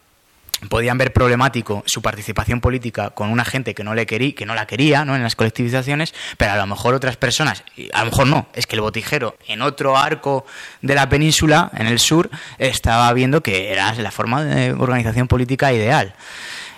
podían 0.70 0.98
ver 0.98 1.14
problemático 1.14 1.84
su 1.86 2.02
participación 2.02 2.62
política 2.62 3.12
con 3.12 3.30
una 3.30 3.46
gente 3.46 3.74
que 3.74 3.84
no 3.84 3.94
le 3.94 4.06
quería, 4.06 4.34
que 4.34 4.46
no 4.46 4.56
la 4.56 4.68
quería, 4.68 5.06
¿no? 5.06 5.16
En 5.16 5.24
las 5.24 5.36
colectivizaciones, 5.36 6.14
pero 6.38 6.52
a 6.54 6.58
lo 6.58 6.68
mejor 6.68 6.94
otras 6.94 7.18
personas, 7.18 7.64
a 7.94 8.00
lo 8.00 8.12
mejor 8.12 8.28
no, 8.28 8.48
es 8.54 8.68
que 8.68 8.76
el 8.76 8.82
botijero 8.82 9.38
en 9.48 9.62
otro 9.62 9.98
arco 9.98 10.46
de 10.82 10.96
la 10.96 11.10
península, 11.10 11.72
en 11.76 11.88
el 11.88 12.00
sur, 12.00 12.30
estaba 12.58 13.12
viendo 13.14 13.42
que 13.42 13.72
era 13.72 13.94
la 13.96 14.12
forma 14.12 14.44
de 14.44 14.74
organización 14.74 15.28
política 15.28 15.74
ideal. 15.74 16.14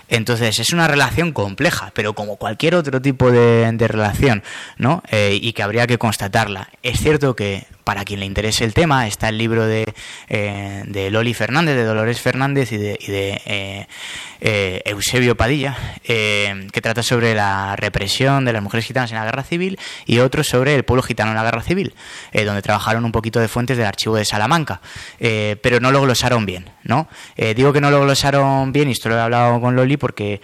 Entonces 0.09 0.59
es 0.59 0.71
una 0.71 0.87
relación 0.87 1.33
compleja, 1.33 1.91
pero 1.93 2.13
como 2.13 2.37
cualquier 2.37 2.75
otro 2.75 3.01
tipo 3.01 3.29
de, 3.31 3.75
relación, 3.77 4.43
¿no? 4.77 5.03
Eh, 5.09 5.37
y 5.41 5.53
que 5.53 5.63
habría 5.63 5.85
que 5.85 5.97
constatarla. 5.97 6.69
Es 6.81 6.99
cierto 6.99 7.35
que 7.35 7.65
para 7.87 8.03
quien 8.03 8.19
le 8.19 8.25
interese 8.25 8.65
el 8.65 8.73
tema, 8.73 9.07
está 9.07 9.29
el 9.29 9.37
libro 9.37 9.65
de, 9.65 9.93
eh, 10.27 10.83
de 10.87 11.09
Loli 11.09 11.33
Fernández, 11.33 11.77
de 11.77 11.85
Dolores 11.85 12.19
Fernández 12.19 12.73
y 12.73 12.77
de, 12.77 12.99
eh, 13.45 13.87
eh, 14.41 14.81
Eusebio 14.83 15.37
Padilla, 15.37 15.77
que 16.03 16.81
trata 16.81 17.01
sobre 17.01 17.33
la 17.33 17.77
represión 17.77 18.43
de 18.43 18.51
las 18.51 18.61
mujeres 18.61 18.85
gitanas 18.85 19.11
en 19.11 19.19
la 19.19 19.23
guerra 19.23 19.43
civil, 19.43 19.79
y 20.05 20.19
otro 20.19 20.43
sobre 20.43 20.75
el 20.75 20.83
pueblo 20.83 21.01
gitano 21.01 21.31
en 21.31 21.37
la 21.37 21.45
guerra 21.45 21.61
civil, 21.61 21.93
donde 22.33 22.61
trabajaron 22.61 23.05
un 23.05 23.13
poquito 23.13 23.39
de 23.39 23.47
fuentes 23.47 23.77
del 23.77 23.85
archivo 23.85 24.17
de 24.17 24.25
Salamanca, 24.25 24.81
pero 25.17 25.79
no 25.79 25.89
lo 25.89 26.01
glosaron 26.01 26.45
bien. 26.45 26.69
¿No? 26.87 27.07
digo 27.37 27.71
que 27.73 27.81
no 27.81 27.91
lo 27.91 28.01
glosaron 28.01 28.71
bien, 28.71 28.89
y 28.89 28.93
esto 28.93 29.09
lo 29.09 29.15
he 29.15 29.21
hablado 29.21 29.61
con 29.61 29.75
Loli, 29.75 29.97
porque 29.97 30.41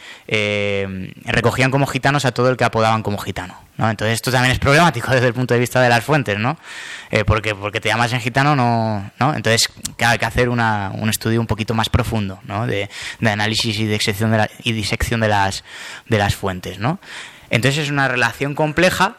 recogían 1.25 1.71
como 1.71 1.87
gitanos 1.87 2.25
a 2.25 2.31
todo 2.31 2.49
el 2.49 2.57
que 2.57 2.63
apodaban 2.63 3.01
como 3.01 3.17
gitano. 3.17 3.63
¿no? 3.77 3.89
Entonces 3.89 4.15
esto 4.15 4.31
también 4.31 4.51
es 4.51 4.59
problemático 4.59 5.11
desde 5.11 5.27
el 5.27 5.33
punto 5.33 5.53
de 5.53 5.59
vista 5.59 5.81
de 5.81 5.89
las 5.89 6.03
fuentes, 6.03 6.37
¿no? 6.37 6.57
Eh, 7.11 7.23
porque, 7.25 7.55
porque 7.55 7.79
te 7.79 7.89
llamas 7.89 8.13
en 8.13 8.21
gitano, 8.21 8.55
no, 8.55 9.11
¿no? 9.19 9.35
Entonces 9.35 9.69
hay 9.99 10.17
que 10.17 10.25
hacer 10.25 10.49
una, 10.49 10.91
un 10.93 11.09
estudio 11.09 11.39
un 11.39 11.47
poquito 11.47 11.73
más 11.73 11.89
profundo, 11.89 12.39
¿no? 12.43 12.67
De, 12.67 12.89
de 13.19 13.29
análisis 13.29 13.77
y 13.79 13.85
disección 13.85 14.31
de, 14.31 14.37
la, 14.37 14.49
y 14.63 14.71
disección 14.73 15.19
de, 15.19 15.27
las, 15.27 15.63
de 16.07 16.17
las 16.17 16.35
fuentes, 16.35 16.79
¿no? 16.79 16.99
Entonces 17.49 17.85
es 17.85 17.91
una 17.91 18.07
relación 18.07 18.55
compleja, 18.55 19.17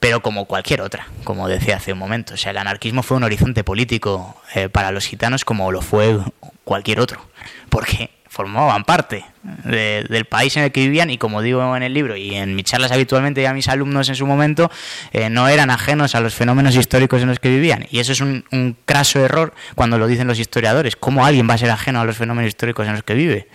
pero 0.00 0.20
como 0.20 0.46
cualquier 0.46 0.80
otra, 0.80 1.06
como 1.24 1.48
decía 1.48 1.76
hace 1.76 1.92
un 1.92 1.98
momento. 1.98 2.34
O 2.34 2.36
sea, 2.36 2.50
el 2.50 2.58
anarquismo 2.58 3.02
fue 3.02 3.16
un 3.16 3.24
horizonte 3.24 3.64
político 3.64 4.40
eh, 4.54 4.68
para 4.68 4.90
los 4.90 5.06
gitanos 5.06 5.44
como 5.44 5.70
lo 5.72 5.80
fue 5.80 6.18
cualquier 6.64 7.00
otro, 7.00 7.20
porque 7.68 8.10
formaban 8.28 8.82
parte 8.82 9.24
de- 9.44 10.04
del 10.08 10.24
país 10.24 10.56
en 10.56 10.64
el 10.64 10.72
que 10.72 10.80
vivían 10.80 11.08
y 11.08 11.18
como 11.18 11.40
digo 11.40 11.76
en 11.76 11.84
el 11.84 11.94
libro 11.94 12.16
y 12.16 12.34
en 12.34 12.56
mis 12.56 12.64
charlas 12.64 12.90
habitualmente 12.90 13.40
y 13.42 13.44
a 13.44 13.52
mis 13.52 13.68
alumnos 13.68 14.08
en 14.08 14.16
su 14.16 14.26
momento, 14.26 14.72
eh, 15.12 15.30
no 15.30 15.46
eran 15.46 15.70
ajenos 15.70 16.16
a 16.16 16.20
los 16.20 16.34
fenómenos 16.34 16.74
históricos 16.74 17.22
en 17.22 17.28
los 17.28 17.38
que 17.38 17.48
vivían. 17.50 17.86
Y 17.92 18.00
eso 18.00 18.10
es 18.10 18.20
un, 18.20 18.44
un 18.50 18.76
craso 18.86 19.20
error 19.24 19.54
cuando 19.76 19.98
lo 19.98 20.08
dicen 20.08 20.26
los 20.26 20.40
historiadores. 20.40 20.96
¿Cómo 20.96 21.24
alguien 21.24 21.48
va 21.48 21.54
a 21.54 21.58
ser 21.58 21.70
ajeno 21.70 22.00
a 22.00 22.04
los 22.04 22.16
fenómenos 22.16 22.48
históricos 22.48 22.86
en 22.88 22.94
los 22.94 23.04
que 23.04 23.14
vive? 23.14 23.48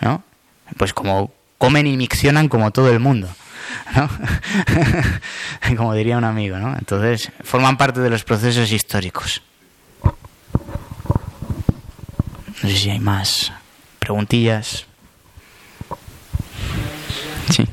¿No? 0.00 0.24
Pues 0.76 0.92
como 0.92 1.32
comen 1.58 1.86
y 1.86 1.96
miccionan 1.96 2.48
como 2.48 2.72
todo 2.72 2.90
el 2.90 2.98
mundo. 2.98 3.28
¿no? 3.94 4.08
como 5.76 5.94
diría 5.94 6.16
un 6.18 6.24
amigo, 6.24 6.56
¿no? 6.58 6.74
Entonces, 6.76 7.30
forman 7.44 7.76
parte 7.76 8.00
de 8.00 8.10
los 8.10 8.24
procesos 8.24 8.70
históricos. 8.72 9.42
No 12.62 12.70
sé 12.70 12.76
si 12.76 12.90
hay 12.90 12.98
más 12.98 13.52
preguntillas. 13.98 14.86
Sí. 17.50 17.64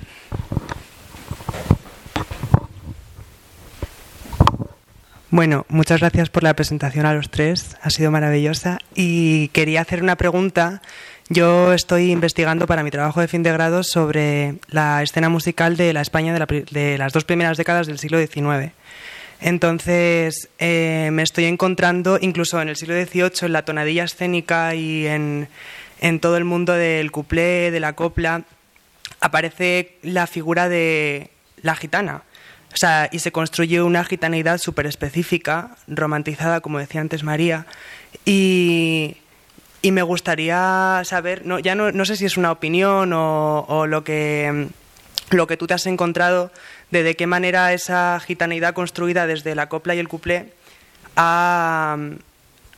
Bueno, 5.29 5.65
muchas 5.69 5.99
gracias 5.99 6.29
por 6.29 6.43
la 6.43 6.55
presentación 6.55 7.05
a 7.05 7.13
los 7.13 7.31
tres, 7.31 7.75
ha 7.81 7.89
sido 7.89 8.11
maravillosa. 8.11 8.77
Y 8.93 9.47
quería 9.47 9.81
hacer 9.81 10.03
una 10.03 10.15
pregunta. 10.15 10.81
Yo 11.29 11.73
estoy 11.73 12.11
investigando 12.11 12.67
para 12.67 12.83
mi 12.83 12.91
trabajo 12.91 13.21
de 13.21 13.27
fin 13.27 13.41
de 13.41 13.51
grado 13.51 13.83
sobre 13.83 14.55
la 14.67 15.01
escena 15.01 15.29
musical 15.29 15.77
de 15.77 15.93
la 15.93 16.01
España 16.01 16.33
de, 16.33 16.39
la 16.39 16.45
de 16.45 16.97
las 16.97 17.13
dos 17.13 17.23
primeras 17.23 17.57
décadas 17.57 17.87
del 17.87 17.97
siglo 17.97 18.19
XIX. 18.19 18.73
Entonces, 19.41 20.49
eh, 20.59 21.09
me 21.11 21.23
estoy 21.23 21.45
encontrando, 21.45 22.17
incluso 22.21 22.61
en 22.61 22.69
el 22.69 22.75
siglo 22.75 22.95
XVIII, 22.95 23.31
en 23.47 23.53
la 23.53 23.65
tonadilla 23.65 24.05
escénica 24.05 24.73
y 24.75 25.07
en, 25.07 25.49
en 25.99 26.19
todo 26.19 26.37
el 26.37 26.45
mundo 26.45 26.73
del 26.73 27.11
cuplé, 27.11 27.71
de 27.71 27.79
la 27.79 27.93
copla, 27.93 28.43
aparece 29.19 29.97
la 30.01 30.27
figura 30.27 30.69
de 30.69 31.31
la 31.61 31.75
gitana. 31.75 32.23
O 32.73 32.77
sea, 32.77 33.07
y 33.11 33.19
se 33.19 33.31
construye 33.31 33.81
una 33.81 34.03
gitaneidad 34.03 34.57
súper 34.57 34.87
específica, 34.87 35.77
romantizada, 35.87 36.59
como 36.61 36.79
decía 36.79 37.01
antes 37.01 37.23
María. 37.23 37.67
Y, 38.25 39.17
y 39.81 39.91
me 39.91 40.01
gustaría 40.01 41.01
saber, 41.03 41.45
no, 41.45 41.59
ya 41.59 41.75
no, 41.75 41.91
no 41.91 42.05
sé 42.05 42.15
si 42.15 42.25
es 42.25 42.35
una 42.35 42.51
opinión 42.51 43.13
o, 43.13 43.65
o 43.67 43.85
lo, 43.85 44.03
que, 44.03 44.69
lo 45.29 45.45
que 45.45 45.57
tú 45.57 45.67
te 45.67 45.75
has 45.75 45.85
encontrado, 45.85 46.51
de 47.01 47.15
qué 47.15 47.25
manera 47.25 47.73
esa 47.73 48.19
gitaneidad 48.19 48.75
construida 48.75 49.25
desde 49.25 49.55
la 49.55 49.69
copla 49.69 49.95
y 49.95 49.99
el 49.99 50.07
cuplé 50.07 50.53
ha 51.15 51.97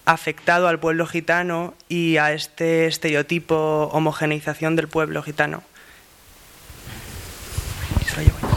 afectado 0.05 0.67
al 0.67 0.79
pueblo 0.79 1.05
gitano 1.05 1.73
y 1.89 2.17
a 2.17 2.31
este 2.31 2.85
estereotipo 2.85 3.89
homogeneización 3.91 4.75
del 4.75 4.87
pueblo 4.87 5.23
gitano. 5.23 5.63
Eso 8.05 8.15
lo 8.17 8.21
llevo 8.21 8.37
yo. 8.41 8.55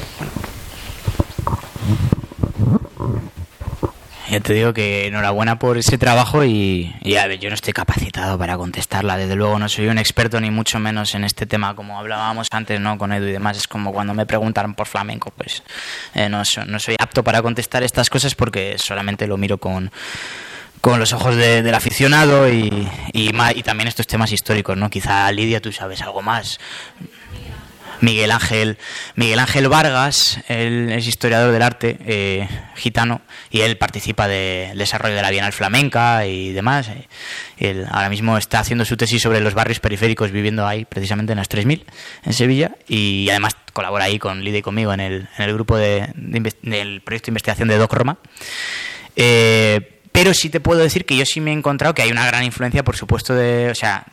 Ya 4.31 4.41
te 4.41 4.53
digo 4.53 4.75
que 4.75 5.07
enhorabuena 5.07 5.59
por 5.59 5.79
ese 5.79 5.97
trabajo 5.97 6.45
y, 6.45 6.95
a 7.19 7.27
ver, 7.27 7.39
yo 7.39 7.49
no 7.49 7.55
estoy 7.55 7.73
capacitado 7.73 8.37
para 8.39 8.59
contestarla. 8.59 9.17
Desde 9.17 9.35
luego 9.37 9.59
no 9.59 9.69
soy 9.71 9.87
un 9.87 9.97
experto 9.97 10.39
ni 10.39 10.51
mucho 10.51 10.79
menos 10.79 11.15
en 11.15 11.25
este 11.25 11.47
tema, 11.47 11.75
como 11.75 11.99
hablábamos 11.99 12.49
antes, 12.51 12.79
¿no? 12.79 12.99
Con 12.99 13.13
Edu 13.13 13.27
y 13.27 13.33
demás. 13.33 13.57
Es 13.57 13.67
como 13.67 13.91
cuando 13.93 14.13
me 14.13 14.27
preguntaron 14.27 14.75
por 14.75 14.87
flamenco, 14.87 15.33
pues 15.35 15.63
eh, 16.15 16.29
no, 16.29 16.43
no 16.67 16.79
soy 16.79 16.97
apto 16.99 17.25
para 17.25 17.41
contestar 17.41 17.83
estas 17.83 18.11
cosas 18.11 18.35
porque 18.35 18.77
solamente 18.79 19.27
lo 19.27 19.37
miro 19.39 19.57
con 19.59 19.91
con 20.81 21.01
los 21.01 21.13
ojos 21.13 21.35
de- 21.35 21.63
del 21.65 21.75
aficionado 21.75 22.49
y, 22.49 22.89
y, 23.13 23.31
y 23.57 23.63
también 23.65 23.89
estos 23.89 24.07
temas 24.07 24.31
históricos, 24.31 24.77
¿no? 24.77 24.89
Quizá 24.89 25.31
Lidia 25.33 25.61
tú 25.61 25.73
sabes 25.73 26.03
algo 26.03 26.23
más. 26.23 26.61
Miguel 28.01 28.31
Ángel 28.31 28.79
Miguel 29.15 29.39
Ángel 29.39 29.69
Vargas, 29.69 30.41
él 30.49 30.91
es 30.93 31.07
historiador 31.07 31.53
del 31.53 31.63
arte 31.63 31.99
eh, 32.07 32.49
gitano 32.77 33.21
y 33.51 33.61
él 33.61 33.77
participa 33.77 34.29
del 34.29 34.79
desarrollo 34.79 35.15
de 35.15 35.23
la 35.23 35.31
Bienal 35.31 35.53
Flamenca 35.53 36.27
y 36.27 36.53
demás. 36.53 36.91
ahora 37.91 38.09
mismo 38.09 38.39
está 38.39 38.61
haciendo 38.61 38.85
su 38.85 38.97
tesis 38.97 39.23
sobre 39.23 39.41
los 39.41 39.55
barrios 39.55 39.81
periféricos 39.81 40.31
viviendo 40.31 40.67
ahí 40.67 40.85
precisamente 40.85 41.33
en 41.33 41.39
las 41.39 41.49
3000 41.49 41.85
en 42.25 42.33
Sevilla 42.33 42.73
y 42.87 43.29
además 43.31 43.57
colabora 43.73 44.05
ahí 44.05 44.19
con 44.19 44.43
Lidia 44.43 44.59
y 44.59 44.63
conmigo 44.63 44.93
en 44.93 45.01
el, 45.01 45.29
en 45.37 45.45
el 45.45 45.55
grupo 45.55 45.77
de, 45.77 46.09
de 46.15 46.55
del 46.63 47.01
proyecto 47.01 47.27
de 47.27 47.31
investigación 47.31 47.69
de 47.69 47.79
Doc 47.79 47.93
Roma. 47.93 48.19
Eh, 49.17 50.01
pero 50.13 50.35
sí 50.35 50.51
te 50.51 50.59
puedo 50.59 50.81
decir 50.81 51.05
que 51.05 51.17
yo 51.17 51.25
sí 51.25 51.41
me 51.41 51.53
he 51.53 51.55
encontrado 51.55 51.95
que 51.95 52.03
hay 52.03 52.11
una 52.11 52.27
gran 52.27 52.43
influencia, 52.43 52.83
por 52.83 52.97
supuesto, 52.97 53.35
de, 53.35 53.71
o 53.71 53.75
sea, 53.77 54.05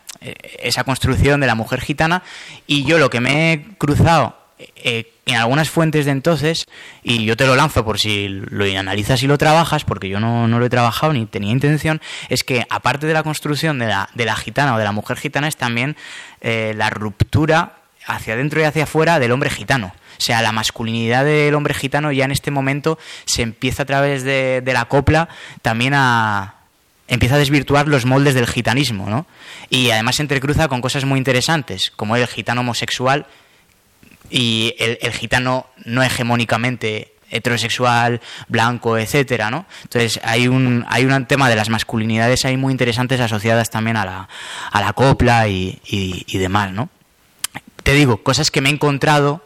esa 0.59 0.83
construcción 0.83 1.39
de 1.39 1.47
la 1.47 1.55
mujer 1.55 1.81
gitana. 1.81 2.23
Y 2.67 2.83
yo 2.85 2.97
lo 2.97 3.09
que 3.09 3.19
me 3.21 3.53
he 3.53 3.63
cruzado 3.77 4.35
eh, 4.57 5.11
en 5.25 5.35
algunas 5.35 5.69
fuentes 5.69 6.05
de 6.05 6.11
entonces, 6.11 6.67
y 7.03 7.25
yo 7.25 7.35
te 7.35 7.45
lo 7.45 7.55
lanzo 7.55 7.83
por 7.83 7.99
si 7.99 8.29
lo 8.29 8.63
analizas 8.79 9.21
y 9.23 9.27
lo 9.27 9.37
trabajas, 9.37 9.83
porque 9.83 10.07
yo 10.07 10.19
no, 10.19 10.47
no 10.47 10.59
lo 10.59 10.65
he 10.65 10.69
trabajado 10.69 11.13
ni 11.13 11.25
tenía 11.25 11.51
intención, 11.51 12.01
es 12.29 12.43
que 12.43 12.65
aparte 12.69 13.07
de 13.07 13.13
la 13.13 13.23
construcción 13.23 13.79
de 13.79 13.87
la, 13.87 14.09
de 14.13 14.25
la 14.25 14.35
gitana 14.35 14.75
o 14.75 14.77
de 14.77 14.83
la 14.83 14.91
mujer 14.91 15.17
gitana, 15.17 15.47
es 15.47 15.57
también 15.57 15.97
eh, 16.41 16.73
la 16.77 16.89
ruptura 16.89 17.73
hacia 18.05 18.35
adentro 18.35 18.61
y 18.61 18.63
hacia 18.63 18.83
afuera 18.83 19.19
del 19.19 19.31
hombre 19.31 19.49
gitano. 19.49 19.87
O 20.17 20.21
sea, 20.21 20.41
la 20.41 20.51
masculinidad 20.51 21.25
del 21.25 21.55
hombre 21.55 21.73
gitano 21.73 22.11
ya 22.11 22.23
en 22.23 22.31
este 22.31 22.51
momento 22.51 22.97
se 23.25 23.41
empieza 23.41 23.83
a 23.83 23.85
través 23.85 24.23
de 24.23 24.61
la 24.65 24.85
copla 24.85 25.27
también 25.61 25.93
a 25.95 26.54
empieza 27.07 27.35
a 27.35 27.37
desvirtuar 27.39 27.87
los 27.87 28.05
moldes 28.05 28.33
del 28.33 28.47
gitanismo, 28.47 29.09
¿no? 29.09 29.27
Y 29.69 29.91
además 29.91 30.15
se 30.15 30.23
entrecruza 30.23 30.67
con 30.67 30.81
cosas 30.81 31.05
muy 31.05 31.17
interesantes, 31.19 31.91
como 31.95 32.15
el 32.15 32.25
gitano 32.27 32.61
homosexual 32.61 33.27
y 34.29 34.73
el, 34.79 35.11
gitano 35.13 35.67
no 35.85 36.01
hegemónicamente 36.03 37.11
heterosexual, 37.29 38.21
blanco, 38.47 38.97
etcétera, 38.97 39.51
¿no? 39.51 39.65
Entonces 39.83 40.19
hay 40.23 40.47
un, 40.47 40.85
hay 40.89 41.05
un 41.05 41.25
tema 41.25 41.49
de 41.49 41.55
las 41.55 41.69
masculinidades 41.69 42.45
ahí 42.45 42.57
muy 42.57 42.71
interesantes 42.71 43.19
asociadas 43.19 43.69
también 43.69 43.97
a 43.97 44.05
la, 44.05 44.29
a 44.71 44.81
la 44.81 44.93
copla 44.93 45.47
y, 45.47 45.79
y- 45.85 46.23
y 46.27 46.37
demás, 46.37 46.71
¿no? 46.71 46.89
te 47.83 47.93
digo, 47.93 48.23
cosas 48.23 48.49
que 48.49 48.61
me 48.61 48.69
he 48.69 48.73
encontrado 48.73 49.44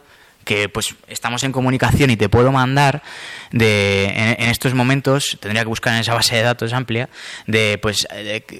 que 0.50 0.68
pues 0.68 0.96
estamos 1.06 1.44
en 1.44 1.52
comunicación 1.52 2.10
y 2.10 2.16
te 2.16 2.28
puedo 2.28 2.50
mandar 2.50 3.04
de 3.52 4.06
en, 4.36 4.48
estos 4.50 4.74
momentos 4.74 5.38
tendría 5.38 5.62
que 5.62 5.68
buscar 5.68 5.94
en 5.94 6.00
esa 6.00 6.12
base 6.12 6.34
de 6.34 6.42
datos 6.42 6.72
amplia 6.72 7.08
de 7.46 7.78
pues 7.78 8.08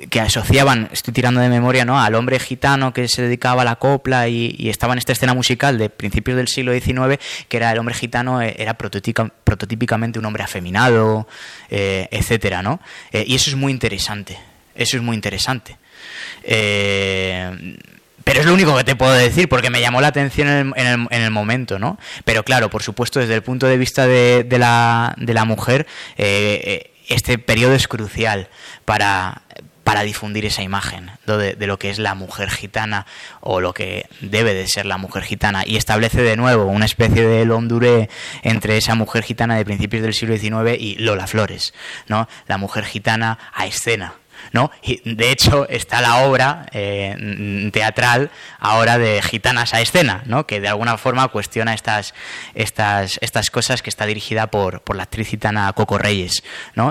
que 0.08 0.20
asociaban 0.20 0.88
estoy 0.92 1.12
tirando 1.12 1.40
de 1.40 1.48
memoria 1.48 1.84
no 1.84 2.00
al 2.00 2.14
hombre 2.14 2.38
gitano 2.38 2.92
que 2.92 3.08
se 3.08 3.22
dedicaba 3.22 3.62
a 3.62 3.64
la 3.64 3.74
copla 3.74 4.28
y, 4.28 4.68
estaba 4.70 4.92
en 4.92 5.00
esta 5.00 5.10
escena 5.10 5.34
musical 5.34 5.78
de 5.78 5.90
principios 5.90 6.36
del 6.36 6.46
siglo 6.46 6.72
XIX 6.72 7.18
que 7.48 7.56
era 7.56 7.72
el 7.72 7.78
hombre 7.80 7.96
gitano 7.96 8.40
eh, 8.40 8.54
era 8.56 8.78
prototípica- 8.78 9.32
prototípicamente 9.42 10.20
un 10.20 10.26
hombre 10.26 10.44
afeminado 10.44 11.26
eh, 11.70 12.06
etcétera 12.12 12.62
no 12.62 12.78
Eh, 13.10 13.24
y 13.26 13.34
eso 13.34 13.50
es 13.50 13.56
muy 13.56 13.72
interesante 13.72 14.38
eso 14.76 14.96
es 14.96 15.02
muy 15.02 15.16
interesante. 15.16 15.76
Eh, 16.44 17.76
pero 18.30 18.42
es 18.42 18.46
lo 18.46 18.54
único 18.54 18.76
que 18.76 18.84
te 18.84 18.94
puedo 18.94 19.10
decir, 19.12 19.48
porque 19.48 19.70
me 19.70 19.80
llamó 19.80 20.00
la 20.00 20.06
atención 20.06 20.46
en 20.46 20.56
el, 20.68 20.72
en 20.76 20.86
el- 20.86 21.08
en 21.10 21.22
el 21.22 21.32
momento, 21.32 21.80
¿no? 21.80 21.98
Pero 22.24 22.44
claro, 22.44 22.70
por 22.70 22.80
supuesto, 22.80 23.18
desde 23.18 23.34
el 23.34 23.42
punto 23.42 23.66
de 23.66 23.76
vista 23.76 24.06
de, 24.06 24.46
la, 24.56 25.44
mujer, 25.44 25.88
eh, 26.16 26.60
eh, 26.64 26.90
este 27.08 27.38
periodo 27.38 27.74
es 27.74 27.88
crucial 27.88 28.48
para, 28.84 29.42
para 29.82 30.02
difundir 30.02 30.44
esa 30.46 30.62
imagen 30.62 31.10
de, 31.26 31.66
lo 31.66 31.80
que 31.80 31.90
es 31.90 31.98
la 31.98 32.14
mujer 32.14 32.50
gitana 32.50 33.04
o 33.40 33.60
lo 33.60 33.74
que 33.74 34.06
debe 34.20 34.54
de 34.54 34.68
ser 34.68 34.86
la 34.86 34.96
mujer 34.96 35.24
gitana 35.24 35.64
y 35.66 35.74
establece 35.76 36.22
de 36.22 36.36
nuevo 36.36 36.66
una 36.66 36.84
especie 36.84 37.26
de 37.26 37.50
honduré 37.50 38.10
entre 38.44 38.76
esa 38.76 38.94
mujer 38.94 39.24
gitana 39.24 39.56
de 39.56 39.64
principios 39.64 40.04
del 40.04 40.14
siglo 40.14 40.36
XIX 40.38 40.80
y 40.80 40.94
Lola 41.00 41.26
Flores, 41.26 41.74
¿no? 42.06 42.28
La 42.46 42.58
mujer 42.58 42.84
gitana 42.84 43.40
a 43.52 43.66
escena. 43.66 44.19
¿No? 44.52 44.70
Y 44.82 45.14
de 45.14 45.30
hecho 45.30 45.68
está 45.68 46.00
la 46.00 46.18
obra 46.18 46.66
eh, 46.72 47.70
teatral 47.72 48.30
ahora 48.58 48.98
de 48.98 49.22
Gitanas 49.22 49.74
a 49.74 49.80
escena, 49.80 50.22
¿no? 50.26 50.46
Que 50.46 50.60
de 50.60 50.68
alguna 50.68 50.96
forma 50.96 51.28
cuestiona 51.28 51.74
estas, 51.74 52.14
estas, 52.54 53.18
estas 53.20 53.50
cosas 53.50 53.82
que 53.82 53.90
está 53.90 54.06
dirigida 54.06 54.48
por, 54.48 54.80
por 54.82 54.96
la 54.96 55.04
actriz 55.04 55.28
gitana 55.28 55.72
Coco 55.72 55.98
Reyes. 55.98 56.42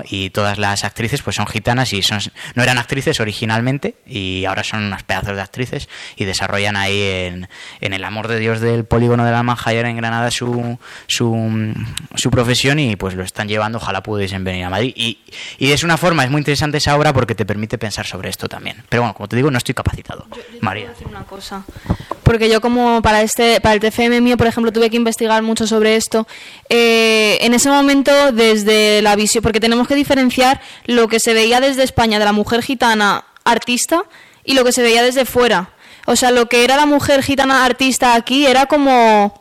Y 0.06 0.30
todas 0.30 0.58
las 0.58 0.84
actrices 0.84 1.22
pues 1.22 1.36
son 1.36 1.48
gitanas 1.48 1.94
y 1.94 2.02
son, 2.02 2.20
no 2.56 2.64
eran 2.64 2.78
actrices 2.78 3.20
originalmente 3.20 3.96
y 4.06 4.46
ahora 4.46 4.64
son 4.64 4.84
unas 4.84 5.04
pedazos 5.04 5.36
de 5.36 5.42
actrices 5.42 5.90
y 6.16 6.26
desarrollan 6.26 6.76
ahí 6.76 7.02
en, 7.02 7.50
en 7.82 7.94
el 7.94 8.04
amor 8.04 8.28
de 8.28 8.40
Dios 8.40 8.60
del 8.60 8.86
polígono 8.86 9.26
de 9.26 9.32
la 9.32 9.44
Manjayera 9.44 9.90
en 9.90 9.98
Granada 9.98 10.32
su, 10.32 10.78
su, 11.08 11.74
su 12.16 12.32
profesión 12.32 12.80
y 12.80 12.96
pues 12.96 13.16
lo 13.16 13.24
están 13.24 13.48
llevando, 13.48 13.78
ojalá 13.78 14.04
pudiesen 14.04 14.44
venir 14.44 14.66
a 14.66 14.70
Madrid. 14.70 14.94
Y, 14.96 15.20
y 15.58 15.72
es 15.72 15.84
una 15.84 15.98
forma, 15.98 16.24
es 16.24 16.30
muy 16.30 16.40
interesante 16.40 16.78
esa 16.78 16.96
obra 16.96 17.14
porque 17.14 17.36
te 17.36 17.46
permite 17.50 17.80
pensar 17.80 18.06
sobre 18.06 18.30
esto 18.30 18.48
también. 18.48 18.84
Pero 18.90 19.02
bueno, 19.02 19.16
como 19.16 19.28
te 19.28 19.36
digo, 19.36 19.50
no 19.50 19.58
estoy 19.58 19.74
capacitado. 19.74 20.28
María. 20.62 20.90
decir 20.90 21.08
una 21.08 21.24
cosa. 21.24 21.64
Porque 22.22 22.48
yo 22.48 22.62
como 22.62 23.02
para 23.02 23.24
este 23.24 23.60
para 23.60 23.74
el 23.74 23.80
TFM 23.80 24.22
mío, 24.22 24.38
por 24.38 24.46
ejemplo, 24.46 24.72
tuve 24.72 24.92
que 24.92 24.98
investigar 24.98 25.42
mucho 25.42 25.66
sobre 25.66 25.96
esto. 25.96 26.28
Eh, 26.70 27.40
en 27.42 27.56
ese 27.56 27.72
momento, 27.72 28.32
desde 28.32 29.02
la 29.02 29.16
visión, 29.16 29.42
porque 29.42 29.60
tenemos 29.60 29.88
que 29.88 29.96
diferenciar 29.96 30.62
lo 30.86 31.08
que 31.08 31.20
se 31.20 31.34
veía 31.34 31.60
desde 31.60 31.82
España 31.82 32.20
de 32.20 32.26
la 32.26 32.34
mujer 32.34 32.62
gitana 32.62 33.26
artista 33.46 34.04
y 34.44 34.54
lo 34.54 34.64
que 34.64 34.72
se 34.72 34.84
veía 34.84 35.02
desde 35.02 35.26
fuera. 35.26 35.72
O 36.06 36.16
sea, 36.16 36.30
lo 36.30 36.46
que 36.46 36.64
era 36.64 36.76
la 36.76 36.86
mujer 36.86 37.24
gitana 37.24 37.66
artista 37.66 38.14
aquí 38.14 38.46
era 38.46 38.68
como 38.68 39.39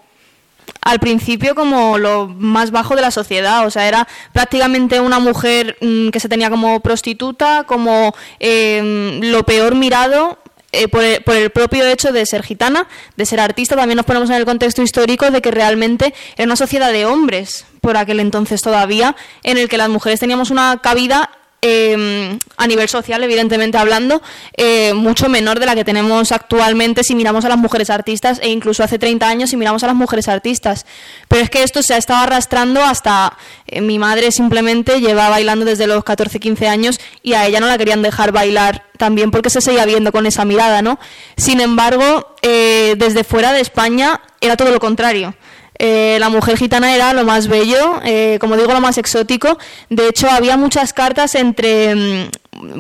al 0.81 1.01
principio 1.01 1.55
como 1.55 1.99
lo 1.99 2.29
más 2.29 2.71
bajo 2.71 2.97
de 2.97 3.03
la 3.03 3.11
sociedad, 3.11 3.67
o 3.67 3.71
sea, 3.71 3.89
era 3.89 4.09
prácticamente 4.33 5.01
una 5.01 5.19
mujer 5.19 5.77
mm, 5.81 6.09
que 6.09 6.21
se 6.21 6.29
tenía 6.29 6.51
como 6.51 6.81
prostituta, 6.81 7.65
como 7.65 8.15
eh, 8.41 9.19
lo 9.23 9.45
peor 9.45 9.75
mirado 9.75 10.39
eh, 10.71 10.87
por, 10.87 11.03
el, 11.03 11.51
propio 11.51 11.87
hecho 11.87 12.13
de 12.13 12.27
ser 12.27 12.43
gitana, 12.43 12.87
de 13.17 13.25
ser 13.25 13.41
artista, 13.41 13.75
también 13.75 13.97
nos 13.97 14.05
ponemos 14.05 14.29
en 14.29 14.37
el 14.37 14.45
contexto 14.45 14.83
histórico 14.83 15.31
de 15.31 15.41
que 15.41 15.51
realmente 15.51 16.13
era 16.37 16.45
una 16.45 16.57
sociedad 16.57 16.93
de 16.93 17.07
hombres 17.07 17.65
por 17.81 17.97
aquel 17.97 18.21
entonces 18.21 18.61
todavía, 18.61 19.17
en 19.43 19.57
el 19.57 19.71
que 19.71 19.79
las 19.79 19.89
mujeres 19.89 20.21
teníamos 20.21 20.51
una 20.51 20.79
cabida 20.83 21.31
eh, 21.63 22.39
a 22.57 22.67
nivel 22.67 22.89
social, 22.89 23.23
evidentemente 23.23 23.79
hablando, 23.79 24.23
eh, 24.57 24.95
mucho 24.95 25.29
menor 25.29 25.59
de 25.59 25.67
la 25.67 25.75
que 25.75 25.85
tenemos 25.85 26.33
actualmente 26.33 27.03
si 27.05 27.15
miramos 27.15 27.45
a 27.45 27.49
las 27.49 27.59
mujeres 27.59 27.91
artistas 27.91 28.39
e 28.43 28.49
incluso 28.49 28.85
hace 28.85 28.99
30 28.99 29.29
años 29.29 29.51
si 29.51 29.57
miramos 29.57 29.83
a 29.83 29.89
las 29.89 29.97
mujeres 29.97 30.29
artistas. 30.29 30.87
Pero 31.27 31.43
es 31.43 31.51
que 31.51 31.63
esto 31.63 31.83
se 31.83 31.95
ha 31.95 31.97
estado 31.97 32.23
arrastrando 32.23 32.83
hasta 32.83 33.37
eh, 33.67 33.81
mi 33.81 33.99
madre 33.99 34.31
simplemente 34.31 35.01
lleva 35.01 35.29
bailando 35.29 35.65
desde 35.65 35.87
los 35.87 36.05
14, 36.05 36.39
15 36.41 36.69
años 36.69 37.01
y 37.23 37.35
a 37.35 37.47
ella 37.47 37.61
no 37.61 37.67
la 37.67 37.79
querían 37.79 38.03
dejar 38.03 38.33
bailar 38.33 38.85
también 38.97 39.31
porque 39.31 39.51
se 39.51 39.61
seguía 39.61 39.87
viendo 39.87 40.13
con 40.13 40.27
esa 40.27 40.45
mirada, 40.45 40.83
¿no? 40.83 40.99
Sin 41.37 41.61
embargo, 41.61 42.37
eh, 42.43 42.95
desde 42.99 43.25
fuera 43.25 43.53
de 43.53 43.61
España 43.61 44.21
era 44.41 44.57
todo 44.57 44.71
lo 44.71 44.81
contrario. 44.81 45.35
Eh, 45.79 46.17
la 46.19 46.29
mujer 46.29 46.57
gitana 46.57 46.95
era 46.95 47.13
lo 47.13 47.25
más 47.25 47.47
bello, 47.47 48.01
eh, 48.05 48.39
como 48.41 48.57
digo, 48.57 48.73
lo 48.73 48.81
más 48.81 48.99
exótico. 48.99 49.59
De 49.89 50.09
hecho, 50.09 50.29
había 50.29 50.57
muchas 50.57 50.93
cartas 50.93 51.35
entre. 51.35 51.95
Mm, 51.95 52.31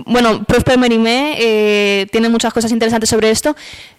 bueno, 0.06 0.42
Prosper 0.44 0.78
Merimé 0.78 1.36
eh, 1.38 2.06
tiene 2.10 2.28
muchas 2.28 2.52
cosas 2.52 2.72
interesantes 2.72 3.08
sobre 3.10 3.30
esto. 3.30 3.54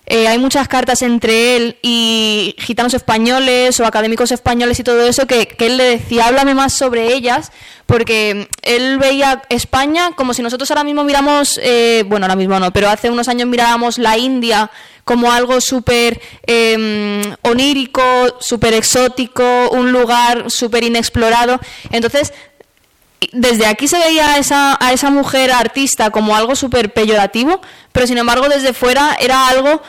Hay 0.09 0.37
muchas 0.39 0.67
cartas 0.67 1.01
entre 1.01 1.55
él 1.55 1.77
y 1.81 2.55
gitanos 2.57 2.93
españoles 2.93 3.79
o 3.79 3.85
académicos 3.85 4.31
españoles 4.31 4.79
y 4.79 4.83
todo 4.83 5.07
eso 5.07 5.27
que, 5.27 5.55
él 5.59 5.77
le 5.77 5.83
decía, 5.83 6.25
háblame 6.25 6.55
más 6.55 6.73
sobre 6.73 7.13
ellas, 7.13 7.51
porque 7.85 8.47
él 8.63 8.97
veía 8.97 9.43
España 9.49 10.11
como 10.15 10.33
si 10.33 10.41
nosotros 10.41 10.69
ahora 10.71 10.83
mismo 10.83 11.03
miramos, 11.03 11.59
bueno, 12.07 12.25
ahora 12.25 12.35
mismo 12.35 12.59
no, 12.59 12.73
pero 12.73 12.89
hace 12.89 13.09
unos 13.09 13.27
años 13.27 13.47
mirábamos 13.47 13.97
la 13.97 14.17
India 14.17 14.71
como 15.09 15.31
algo 15.31 15.59
súper 15.59 16.21
eh, 16.45 17.33
onírico, 17.41 18.03
súper 18.39 18.75
exótico, 18.75 19.69
un 19.71 19.91
lugar 19.91 20.51
súper 20.51 20.83
inexplorado. 20.83 21.59
Entonces, 21.89 22.31
desde 23.33 23.65
aquí 23.65 23.87
se 23.87 23.99
veía 23.99 24.33
a 24.33 24.37
esa, 24.37 24.77
a 24.79 24.93
esa 24.93 25.09
mujer 25.09 25.51
artista 25.51 26.09
como 26.09 26.35
algo 26.35 26.55
súper 26.55 26.93
peyorativo, 26.93 27.61
pero 27.91 28.07
sin 28.07 28.17
embargo 28.17 28.47
desde 28.49 28.73
fuera 28.73 29.17
era 29.19 29.47
algo 29.47 29.81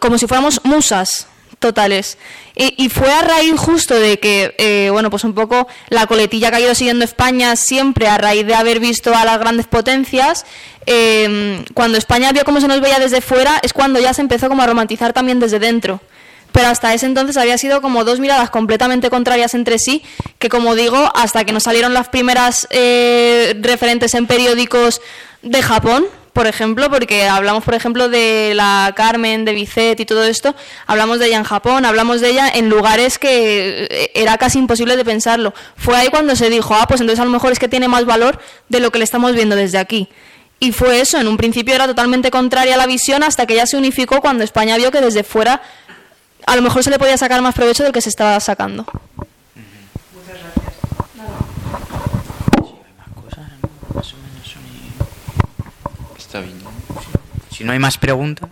como 0.00 0.18
si 0.18 0.26
fuéramos 0.26 0.60
musas 0.64 1.26
totales. 1.58 2.18
Y, 2.54 2.74
y, 2.82 2.88
fue 2.88 3.12
a 3.12 3.22
raíz 3.22 3.54
justo 3.56 3.94
de 3.94 4.18
que, 4.18 4.54
eh, 4.58 4.90
bueno, 4.90 5.10
pues 5.10 5.24
un 5.24 5.34
poco 5.34 5.68
la 5.88 6.06
coletilla 6.06 6.50
que 6.50 6.56
ha 6.56 6.60
ido 6.60 6.74
siguiendo 6.74 7.04
España 7.04 7.56
siempre 7.56 8.08
a 8.08 8.18
raíz 8.18 8.46
de 8.46 8.54
haber 8.54 8.80
visto 8.80 9.14
a 9.14 9.24
las 9.24 9.38
grandes 9.38 9.66
potencias, 9.66 10.44
eh, 10.86 11.64
cuando 11.74 11.98
España 11.98 12.32
vio 12.32 12.44
cómo 12.44 12.60
se 12.60 12.68
nos 12.68 12.80
veía 12.80 12.98
desde 12.98 13.20
fuera, 13.20 13.60
es 13.62 13.72
cuando 13.72 14.00
ya 14.00 14.14
se 14.14 14.22
empezó 14.22 14.48
como 14.48 14.62
a 14.62 14.66
romantizar 14.66 15.12
también 15.12 15.38
desde 15.40 15.58
dentro. 15.58 16.00
Pero 16.52 16.68
hasta 16.68 16.94
ese 16.94 17.06
entonces 17.06 17.36
había 17.36 17.58
sido 17.58 17.80
como 17.82 18.04
dos 18.04 18.20
miradas 18.20 18.50
completamente 18.50 19.10
contrarias 19.10 19.54
entre 19.54 19.78
sí, 19.78 20.02
que 20.38 20.48
como 20.48 20.74
digo, 20.74 21.12
hasta 21.14 21.44
que 21.44 21.52
nos 21.52 21.64
salieron 21.64 21.94
las 21.94 22.08
primeras 22.08 22.66
eh, 22.70 23.54
referentes 23.60 24.14
en 24.14 24.26
periódicos 24.26 25.00
de 25.42 25.62
Japón, 25.62 26.06
por 26.38 26.46
ejemplo, 26.46 26.88
porque 26.88 27.26
hablamos, 27.26 27.64
por 27.64 27.74
ejemplo, 27.74 28.08
de 28.08 28.52
la 28.54 28.92
Carmen, 28.94 29.44
de 29.44 29.54
Bizet 29.54 29.98
y 29.98 30.06
todo 30.06 30.22
esto, 30.22 30.54
hablamos 30.86 31.18
de 31.18 31.26
ella 31.26 31.38
en 31.38 31.42
Japón, 31.42 31.84
hablamos 31.84 32.20
de 32.20 32.30
ella 32.30 32.48
en 32.48 32.68
lugares 32.68 33.18
que 33.18 33.88
eh, 33.90 34.10
era 34.14 34.38
casi 34.38 34.60
imposible 34.60 34.96
de 34.96 35.04
pensarlo. 35.04 35.52
Fue 35.76 35.96
ahí 35.96 36.10
cuando 36.10 36.36
se 36.36 36.48
dijo, 36.48 36.74
ah, 36.74 36.86
pues 36.86 37.00
entonces 37.00 37.20
a 37.20 37.24
lo 37.24 37.32
mejor 37.32 37.50
es 37.50 37.58
que 37.58 37.66
tiene 37.66 37.88
más 37.88 38.04
valor 38.04 38.38
de 38.68 38.78
lo 38.78 38.92
que 38.92 38.98
le 38.98 39.04
estamos 39.04 39.34
viendo 39.34 39.56
desde 39.56 39.78
aquí. 39.78 40.08
Y 40.60 40.70
fue 40.70 41.00
eso, 41.00 41.18
en 41.18 41.26
un 41.26 41.36
principio 41.36 41.74
era 41.74 41.88
totalmente 41.88 42.30
contraria 42.30 42.74
a 42.74 42.78
la 42.78 42.86
visión 42.86 43.24
hasta 43.24 43.44
que 43.46 43.56
ya 43.56 43.66
se 43.66 43.76
unificó 43.76 44.20
cuando 44.20 44.44
España 44.44 44.76
vio 44.76 44.92
que 44.92 45.00
desde 45.00 45.24
fuera 45.24 45.60
a 46.46 46.56
lo 46.56 46.62
mejor 46.62 46.82
se 46.82 46.90
le 46.90 46.98
podía 46.98 47.16
sacar 47.16 47.42
más 47.42 47.54
provecho 47.54 47.82
del 47.82 47.92
que 47.92 48.00
se 48.00 48.08
estaba 48.08 48.38
sacando. 48.40 48.86
Está 56.18 56.40
bien. 56.40 56.58
Si 57.50 57.64
no 57.64 57.72
hay 57.72 57.78
más 57.78 57.98
preguntas, 57.98 58.48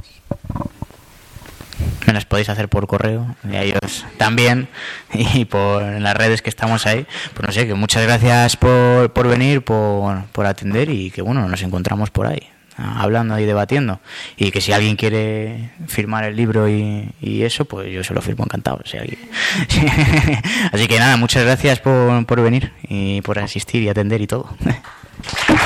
me 2.07 2.13
las 2.13 2.25
podéis 2.25 2.49
hacer 2.49 2.69
por 2.69 2.87
correo, 2.87 3.37
y 3.45 3.57
a 3.57 3.63
ellos 3.63 4.05
también, 4.17 4.69
y 5.13 5.45
por 5.45 5.83
las 5.83 6.17
redes 6.17 6.43
que 6.43 6.51
estamos 6.51 6.87
ahí. 6.87 7.07
Pues 7.35 7.47
no 7.47 7.53
sé, 7.53 7.67
que 7.67 7.75
muchas 7.75 8.03
gracias 8.03 8.57
por, 8.57 9.13
por 9.13 9.29
venir, 9.29 9.63
por, 9.63 10.25
por 10.27 10.47
atender 10.47 10.91
y 10.91 11.11
que 11.11 11.23
bueno, 11.23 11.49
nos 11.49 11.63
encontramos 11.63 12.11
por 12.11 12.27
ahí 12.27 12.56
hablando 12.77 13.39
y 13.39 13.45
debatiendo. 13.45 14.01
Y 14.37 14.51
que 14.51 14.61
si 14.61 14.73
alguien 14.73 14.97
quiere 14.97 15.71
firmar 15.87 16.25
el 16.25 16.37
libro 16.37 16.69
y, 16.69 17.13
eso, 17.21 17.65
pues 17.65 17.91
yo 17.93 18.03
se 18.03 18.15
lo 18.15 18.23
firmo 18.23 18.45
encantado. 18.45 18.81
Así 20.73 20.89
que 20.89 20.99
nada, 20.99 21.17
muchas 21.17 21.45
gracias 21.45 21.81
por, 21.81 22.25
por 22.27 22.43
venir 22.43 22.73
y 22.89 23.21
por 23.23 23.39
asistir 23.39 23.83
y 23.83 23.89
atender 23.89 24.21
y 24.21 24.27
todo. 24.27 24.49